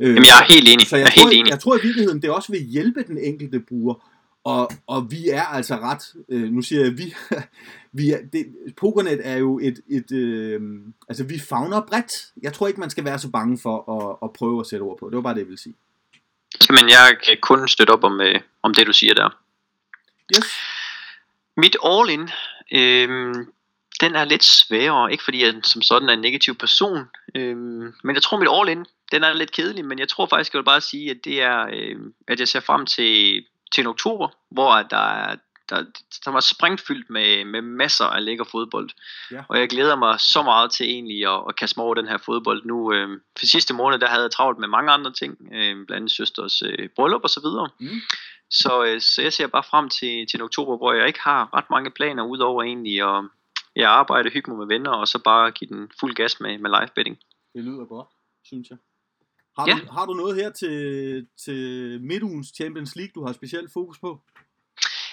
Øh, 0.00 0.08
Jamen, 0.08 0.24
jeg 0.24 0.38
er 0.40 0.52
helt 0.52 0.68
enig. 0.68 0.86
Så 0.86 0.96
jeg, 0.96 1.04
jeg, 1.04 1.12
tror, 1.12 1.28
helt 1.28 1.40
enig. 1.40 1.50
jeg 1.50 1.60
tror 1.60 1.76
i 1.78 1.82
virkeligheden, 1.82 2.22
det 2.22 2.30
også 2.30 2.52
vil 2.52 2.60
hjælpe 2.60 3.02
den 3.02 3.18
enkelte 3.18 3.60
bruger. 3.60 4.10
Og, 4.44 4.70
og 4.86 5.10
vi 5.10 5.28
er 5.28 5.42
altså 5.42 5.74
ret, 5.76 6.02
øh, 6.28 6.52
nu 6.52 6.62
siger 6.62 6.84
jeg 6.84 6.98
vi, 6.98 7.14
vi 7.98 8.10
er, 8.10 8.18
det, 8.32 8.46
Pokernet 8.76 9.20
er 9.24 9.36
jo 9.36 9.58
et, 9.58 9.80
et 9.90 10.12
øh, 10.12 10.60
altså 11.08 11.24
vi 11.24 11.38
fagner 11.38 11.80
bredt. 11.80 12.12
Jeg 12.42 12.52
tror 12.52 12.66
ikke, 12.68 12.80
man 12.80 12.90
skal 12.90 13.04
være 13.04 13.18
så 13.18 13.30
bange 13.30 13.58
for 13.62 13.76
at, 13.96 14.16
at 14.22 14.32
prøve 14.32 14.60
at 14.60 14.66
sætte 14.66 14.82
ord 14.82 14.98
på. 14.98 15.08
Det 15.08 15.16
var 15.16 15.22
bare 15.22 15.34
det, 15.34 15.40
jeg 15.40 15.48
vil 15.48 15.58
sige. 15.58 15.74
Men 16.70 16.88
jeg 16.88 17.16
kan 17.26 17.36
kun 17.42 17.68
støtte 17.68 17.90
op 17.90 18.04
om, 18.04 18.20
øh, 18.20 18.40
om 18.62 18.74
det, 18.74 18.86
du 18.86 18.92
siger 18.92 19.14
der. 19.14 19.38
Yes. 20.36 20.46
Mit 21.56 21.76
all-in, 21.84 22.28
øh, 22.72 23.34
den 24.00 24.14
er 24.14 24.24
lidt 24.24 24.44
sværere, 24.44 25.12
ikke 25.12 25.24
fordi 25.24 25.44
jeg 25.44 25.54
som 25.62 25.82
sådan 25.82 26.08
er 26.08 26.12
en 26.12 26.20
negativ 26.20 26.54
person, 26.54 26.98
øh, 27.34 27.56
men 28.04 28.14
jeg 28.14 28.22
tror 28.22 28.38
mit 28.38 28.48
all-in, 28.52 28.86
den 29.12 29.24
er 29.24 29.32
lidt 29.32 29.52
kedelig, 29.52 29.84
men 29.84 29.98
jeg 29.98 30.08
tror 30.08 30.26
faktisk, 30.26 30.52
jeg 30.52 30.58
vil 30.58 30.64
bare 30.64 30.80
sige, 30.80 31.10
at 31.10 31.16
det 31.24 31.42
er, 31.42 31.66
øh, 31.72 31.96
at 32.28 32.40
jeg 32.40 32.48
ser 32.48 32.60
frem 32.60 32.86
til, 32.86 33.44
til 33.74 33.80
en 33.80 33.86
oktober, 33.86 34.28
hvor 34.50 34.82
der 34.82 34.96
er 34.96 35.36
der, 35.68 35.84
der 36.24 36.30
var 36.30 36.40
springfyldt 36.40 37.10
med, 37.10 37.44
med 37.44 37.62
masser 37.62 38.04
af 38.04 38.24
lækker 38.24 38.44
fodbold. 38.44 38.90
Ja. 39.30 39.42
Og 39.48 39.58
jeg 39.58 39.68
glæder 39.68 39.96
mig 39.96 40.20
så 40.20 40.42
meget 40.42 40.70
til 40.72 40.86
egentlig 40.86 41.26
at, 41.26 41.42
at 41.48 41.56
kaste 41.56 41.78
mig 41.78 41.84
over 41.84 41.94
den 41.94 42.08
her 42.08 42.18
fodbold 42.18 42.64
nu. 42.64 42.92
Øh, 42.92 43.08
for 43.38 43.46
sidste 43.46 43.74
måned, 43.74 43.98
der 43.98 44.08
havde 44.08 44.22
jeg 44.22 44.30
travlt 44.30 44.58
med 44.58 44.68
mange 44.68 44.92
andre 44.92 45.12
ting, 45.12 45.32
øh, 45.52 45.74
blandt 45.74 45.90
andet 45.90 46.10
søsters 46.10 46.62
øh, 46.62 46.88
bryllup 46.96 47.22
og 47.22 47.30
så 47.30 47.40
videre. 47.40 47.68
Mm. 47.80 48.00
Så, 48.50 48.84
øh, 48.84 49.00
så 49.00 49.22
jeg 49.22 49.32
ser 49.32 49.46
bare 49.46 49.62
frem 49.70 49.88
til, 49.88 50.26
til 50.26 50.36
en 50.36 50.42
oktober, 50.42 50.76
hvor 50.76 50.92
jeg 50.92 51.06
ikke 51.06 51.20
har 51.20 51.56
ret 51.56 51.70
mange 51.70 51.90
planer, 51.90 52.24
udover 52.24 52.62
egentlig 52.62 53.02
at 53.02 53.24
jeg 53.76 53.90
arbejder, 53.90 54.30
hygge 54.30 54.50
mig 54.50 54.58
med 54.58 54.66
venner, 54.66 54.90
og 54.90 55.08
så 55.08 55.18
bare 55.18 55.50
give 55.50 55.68
den 55.68 55.90
fuld 56.00 56.14
gas 56.14 56.40
med, 56.40 56.58
med 56.58 56.70
live 56.70 56.88
betting. 56.94 57.18
Det 57.54 57.64
lyder 57.64 57.84
godt, 57.84 58.08
synes 58.44 58.70
jeg. 58.70 58.78
Har, 59.58 59.68
ja. 59.68 59.74
du, 59.74 59.92
har 59.92 60.06
du 60.06 60.12
noget 60.12 60.36
her 60.36 60.50
til, 60.50 61.26
til 61.44 62.00
midtugens 62.00 62.48
Champions 62.56 62.96
League, 62.96 63.12
du 63.14 63.26
har 63.26 63.32
specielt 63.32 63.72
fokus 63.72 63.98
på? 63.98 64.20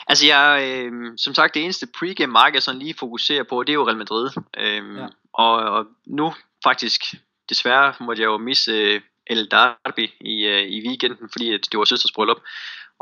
Altså 0.08 0.28
jeg, 0.28 0.48
øh, 0.68 0.92
som 1.18 1.34
sagt, 1.34 1.54
det 1.54 1.64
eneste 1.64 1.88
pregame 2.00 2.34
marked, 2.34 2.56
jeg 2.56 2.64
sådan 2.64 2.80
lige 2.80 2.94
fokuserer 2.94 3.44
på, 3.44 3.64
det 3.64 3.70
er 3.70 3.74
jo 3.74 3.88
Real 3.88 3.98
Madrid. 3.98 4.30
Øh, 4.58 4.98
ja. 4.98 5.08
og, 5.34 5.54
og 5.54 5.86
nu 6.06 6.34
faktisk, 6.64 7.02
desværre 7.50 7.94
måtte 8.00 8.22
jeg 8.22 8.28
jo 8.28 8.38
misse 8.38 8.72
øh, 8.72 9.02
El 9.28 9.52
Derby 9.52 10.10
i, 10.22 10.46
øh, 10.46 10.64
i 10.76 10.88
weekenden, 10.88 11.30
fordi 11.32 11.52
det 11.52 11.78
var 11.80 11.86
søsters 11.86 12.12
bryllup. 12.12 12.42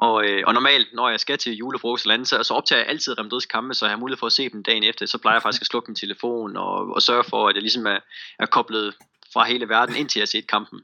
Og, 0.01 0.25
øh, 0.25 0.43
og 0.47 0.53
normalt, 0.53 0.87
når 0.93 1.09
jeg 1.09 1.19
skal 1.19 1.37
til 1.37 1.53
julefrokost 1.53 2.03
eller 2.03 2.13
andet, 2.13 2.27
så, 2.27 2.43
så 2.43 2.53
optager 2.53 2.79
jeg 2.79 2.89
altid 2.89 3.17
Real 3.17 3.41
kampe, 3.49 3.73
så 3.73 3.85
jeg 3.85 3.91
har 3.91 3.97
mulighed 3.99 4.19
for 4.19 4.25
at 4.25 4.31
se 4.31 4.49
dem 4.49 4.63
dagen 4.63 4.83
efter. 4.83 5.05
Så 5.05 5.17
plejer 5.17 5.35
jeg 5.35 5.41
faktisk 5.41 5.61
at 5.61 5.67
slukke 5.67 5.91
min 5.91 5.95
telefon 5.95 6.57
og, 6.57 6.93
og 6.95 7.01
sørge 7.01 7.23
for, 7.23 7.49
at 7.49 7.55
jeg 7.55 7.61
ligesom 7.61 7.85
er, 7.87 7.99
er 8.39 8.45
koblet 8.45 8.95
fra 9.33 9.45
hele 9.45 9.69
verden, 9.69 9.95
indtil 9.95 10.19
jeg 10.19 10.21
har 10.21 10.27
set 10.27 10.47
kampen. 10.47 10.79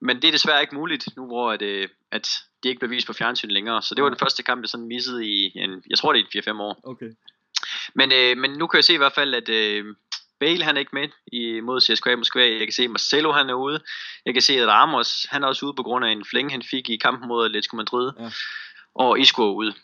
Men 0.00 0.22
det 0.22 0.28
er 0.28 0.32
desværre 0.32 0.60
ikke 0.60 0.74
muligt, 0.74 1.16
nu 1.16 1.26
hvor 1.26 1.52
at, 1.52 1.62
øh, 1.62 1.88
at 2.10 2.28
det 2.62 2.68
ikke 2.68 2.78
bliver 2.78 2.90
vist 2.90 3.06
på 3.06 3.12
fjernsyn 3.12 3.48
længere. 3.48 3.82
Så 3.82 3.94
det 3.94 4.04
var 4.04 4.10
den 4.10 4.18
første 4.18 4.42
kamp, 4.42 4.62
jeg 4.62 4.68
sådan 4.68 4.86
missede 4.86 5.26
i, 5.26 5.52
en, 5.54 5.82
jeg 5.90 5.98
tror 5.98 6.12
det 6.12 6.36
er 6.36 6.52
4-5 6.52 6.62
år. 6.62 6.80
Okay. 6.84 7.10
Men, 7.94 8.12
øh, 8.12 8.36
men 8.36 8.50
nu 8.50 8.66
kan 8.66 8.76
jeg 8.78 8.84
se 8.84 8.94
i 8.94 8.96
hvert 8.96 9.12
fald, 9.12 9.34
at 9.34 9.48
øh, 9.48 9.84
Bale 10.42 10.64
han 10.64 10.76
er 10.76 10.80
ikke 10.80 10.94
med 11.00 11.08
i, 11.32 11.60
mod 11.60 11.80
CSKA 11.80 12.16
Moskva. 12.16 12.50
Jeg 12.50 12.66
kan 12.66 12.72
se, 12.72 12.88
Marcelo 12.88 13.32
han 13.32 13.50
er 13.50 13.54
ude. 13.54 13.80
Jeg 14.26 14.34
kan 14.34 14.42
se, 14.42 14.52
at 14.60 14.68
Ramos 14.68 15.26
han 15.30 15.42
er 15.42 15.46
også 15.46 15.66
ude 15.66 15.74
på 15.74 15.82
grund 15.82 16.04
af 16.04 16.10
en 16.10 16.24
flæng, 16.30 16.52
han 16.52 16.62
fik 16.62 16.88
i 16.88 16.96
kampen 16.96 17.28
mod 17.28 17.44
Atletico 17.44 17.76
Madrid. 17.76 18.10
Ja. 18.18 18.30
Og 18.94 19.20
Isco 19.20 19.42
er 19.48 19.54
ude. 19.54 19.74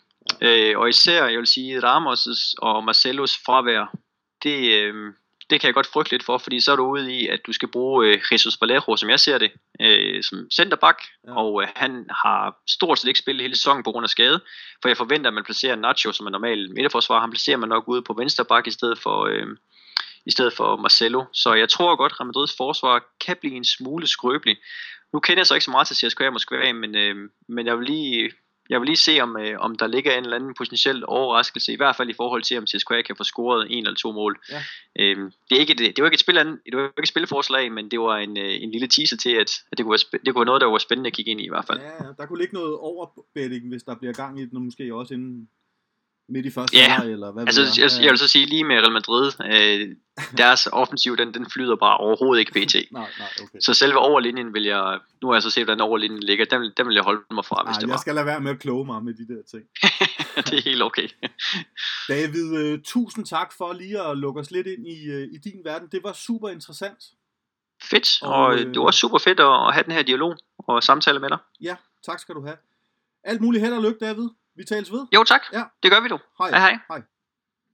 Øh, 0.41 0.79
og 0.79 0.89
især, 0.89 1.27
jeg 1.27 1.37
vil 1.37 1.47
sige, 1.47 1.79
Ramos' 1.79 2.53
og 2.57 2.83
Marcelos 2.83 3.37
fravær, 3.45 3.95
det, 4.43 4.73
øh, 4.73 5.13
det 5.49 5.61
kan 5.61 5.67
jeg 5.67 5.73
godt 5.73 5.87
frygte 5.87 6.11
lidt 6.11 6.23
for, 6.23 6.37
fordi 6.37 6.59
så 6.59 6.71
er 6.71 6.75
du 6.75 6.85
ude 6.85 7.15
i, 7.15 7.27
at 7.27 7.39
du 7.47 7.53
skal 7.53 7.67
bruge 7.67 8.07
øh, 8.07 8.21
Jesus 8.31 8.61
Vallejo, 8.61 8.97
som 8.97 9.09
jeg 9.09 9.19
ser 9.19 9.37
det, 9.37 9.51
øh, 9.81 10.23
som 10.23 10.51
centerback, 10.51 10.99
ja. 11.27 11.37
og 11.37 11.61
øh, 11.61 11.67
han 11.75 12.05
har 12.23 12.61
stort 12.67 12.99
set 12.99 13.07
ikke 13.07 13.19
spillet 13.19 13.41
hele 13.41 13.55
sæsonen 13.55 13.83
på 13.83 13.91
grund 13.91 14.03
af 14.03 14.09
skade, 14.09 14.41
for 14.81 14.89
jeg 14.89 14.97
forventer, 14.97 15.29
at 15.29 15.33
man 15.33 15.43
placerer 15.43 15.75
Nacho, 15.75 16.11
som 16.11 16.25
er 16.25 16.31
normal 16.31 16.69
midterforsvar, 16.73 17.21
han 17.21 17.31
placerer 17.31 17.57
man 17.57 17.69
nok 17.69 17.83
ude 17.87 18.01
på 18.01 18.13
venstre 18.13 18.45
bak 18.45 18.67
i 18.67 18.71
stedet 18.71 18.99
for, 18.99 19.25
øh, 19.25 19.47
i 20.25 20.31
stedet 20.31 20.53
for 20.53 20.75
Marcelo. 20.75 21.25
Så 21.33 21.53
jeg 21.53 21.69
tror 21.69 21.95
godt, 21.95 22.11
at 22.11 22.19
Real 22.19 22.27
Madrids 22.27 22.57
forsvar 22.57 23.03
kan 23.25 23.37
blive 23.41 23.55
en 23.55 23.65
smule 23.65 24.07
skrøbelig. 24.07 24.57
Nu 25.13 25.19
kender 25.19 25.39
jeg 25.39 25.47
så 25.47 25.53
ikke 25.53 25.65
så 25.65 25.71
meget 25.71 25.87
til 25.87 25.95
CSKA 25.95 26.29
Moskva, 26.29 26.73
men, 26.73 26.95
øh, 26.95 27.15
men 27.47 27.65
jeg 27.65 27.77
vil 27.77 27.85
lige 27.85 28.31
jeg 28.69 28.79
vil 28.79 28.85
lige 28.85 28.97
se, 28.97 29.19
om, 29.21 29.37
øh, 29.37 29.59
om 29.59 29.75
der 29.75 29.87
ligger 29.87 30.11
en 30.17 30.23
eller 30.23 30.35
anden 30.35 30.53
potentiel 30.53 31.03
overraskelse, 31.07 31.73
i 31.73 31.75
hvert 31.75 31.95
fald 31.95 32.09
i 32.09 32.13
forhold 32.13 32.43
til, 32.43 32.57
om 32.57 32.67
CSKA 32.67 33.01
kan 33.01 33.15
få 33.15 33.23
scoret 33.23 33.67
en 33.69 33.85
eller 33.85 33.95
to 33.95 34.11
mål. 34.11 34.39
Ja. 34.51 34.61
Øhm, 34.99 35.31
det, 35.49 35.55
er 35.55 35.59
ikke, 35.59 35.73
det, 35.73 35.95
det 35.95 36.01
var 36.01 36.07
ikke 36.07 36.15
et, 36.15 36.19
spil, 36.19 36.35
det 36.35 36.77
var 36.77 36.83
ikke 36.83 37.03
et 37.03 37.07
spilforslag, 37.07 37.71
men 37.71 37.91
det 37.91 37.99
var 37.99 38.17
en, 38.17 38.37
øh, 38.37 38.63
en 38.63 38.71
lille 38.71 38.87
teaser 38.87 39.17
til, 39.17 39.29
at, 39.29 39.51
at 39.71 39.77
det, 39.77 39.85
kunne 39.85 39.97
være, 39.97 40.19
det 40.25 40.33
kunne 40.33 40.41
være 40.41 40.51
noget, 40.51 40.61
der 40.61 40.67
var 40.67 40.77
spændende 40.77 41.07
at 41.07 41.13
kigge 41.13 41.31
ind 41.31 41.41
i 41.41 41.45
i 41.45 41.49
hvert 41.49 41.65
fald. 41.65 41.79
Ja, 41.79 42.05
der 42.17 42.25
kunne 42.25 42.39
ligge 42.39 42.53
noget 42.53 42.73
overbetting, 42.77 43.69
hvis 43.69 43.83
der 43.83 43.95
bliver 43.95 44.13
gang 44.13 44.39
i 44.39 44.45
den, 44.45 44.55
og 44.55 44.61
måske 44.61 44.95
også 44.95 45.13
inden 45.13 45.49
midt 46.29 46.45
i 46.45 46.51
første 46.51 46.77
ja, 46.77 46.89
halvleg, 46.89 47.13
eller 47.13 47.31
hvad 47.31 47.43
altså, 47.43 47.61
jeg, 47.61 47.91
jeg, 47.91 48.03
jeg 48.03 48.09
vil 48.11 48.17
så 48.17 48.27
sige 48.27 48.45
lige 48.45 48.63
med 48.63 48.75
Real 48.75 48.91
Madrid, 48.91 49.31
øh, 49.45 49.95
deres 50.37 50.67
offensiv, 50.81 51.17
den, 51.17 51.33
den 51.33 51.45
flyder 51.51 51.75
bare 51.75 51.97
overhovedet 51.97 52.39
ikke 52.39 52.51
pt. 52.51 52.75
nej, 52.75 53.09
nej, 53.19 53.27
okay. 53.43 53.59
Så 53.59 53.73
selve 53.73 53.97
overlinjen 53.97 54.53
vil 54.53 54.63
jeg, 54.63 54.99
nu 55.21 55.27
har 55.27 55.35
jeg 55.35 55.43
så 55.43 55.49
set, 55.49 55.63
hvordan 55.63 55.81
overlinjen 55.81 56.23
ligger, 56.23 56.45
den, 56.45 56.71
den 56.77 56.87
vil 56.87 56.93
jeg 56.93 57.03
holde 57.03 57.21
mig 57.31 57.45
fra, 57.45 57.63
hvis 57.63 57.73
Nej, 57.73 57.79
det 57.79 57.87
var. 57.87 57.93
jeg 57.93 57.99
skal 57.99 58.15
lade 58.15 58.25
være 58.25 58.39
med 58.39 58.51
at 58.51 58.59
kloge 58.59 58.85
mig 58.85 59.03
med 59.03 59.13
de 59.13 59.27
der 59.33 59.41
ting. 59.51 59.63
det 60.49 60.57
er 60.59 60.63
helt 60.69 60.83
okay. 60.83 61.07
David, 62.09 62.57
øh, 62.57 62.79
tusind 62.83 63.25
tak 63.25 63.53
for 63.57 63.73
lige 63.73 64.01
at 64.01 64.17
lukke 64.17 64.39
os 64.41 64.51
lidt 64.51 64.67
ind 64.67 64.87
i, 64.87 65.05
øh, 65.05 65.27
i 65.31 65.37
din 65.37 65.61
verden. 65.65 65.87
Det 65.91 66.03
var 66.03 66.13
super 66.13 66.49
interessant. 66.49 67.03
Fedt, 67.83 68.21
og, 68.21 68.35
og 68.35 68.53
øh, 68.53 68.73
det 68.73 68.79
var 68.79 68.91
super 68.91 69.17
fedt 69.17 69.39
at, 69.39 69.67
at 69.67 69.73
have 69.73 69.83
den 69.83 69.91
her 69.91 70.01
dialog 70.01 70.37
og 70.57 70.83
samtale 70.83 71.19
med 71.19 71.29
dig. 71.29 71.37
Ja, 71.61 71.75
tak 72.05 72.19
skal 72.19 72.35
du 72.35 72.45
have. 72.45 72.57
Alt 73.23 73.41
muligt 73.41 73.63
held 73.63 73.73
og 73.73 73.83
lykke, 73.83 74.05
David. 74.05 74.29
Vi 74.59 74.63
tales 74.65 74.91
ved. 74.91 75.03
Jo 75.15 75.23
tak, 75.23 75.41
Ja. 75.53 75.63
det 75.83 75.91
gør 75.91 75.99
vi 75.99 76.07
du. 76.13 76.19
Hej. 76.39 76.49
Hej 76.49 76.59
hej. 76.59 76.75
Hej. 76.91 77.01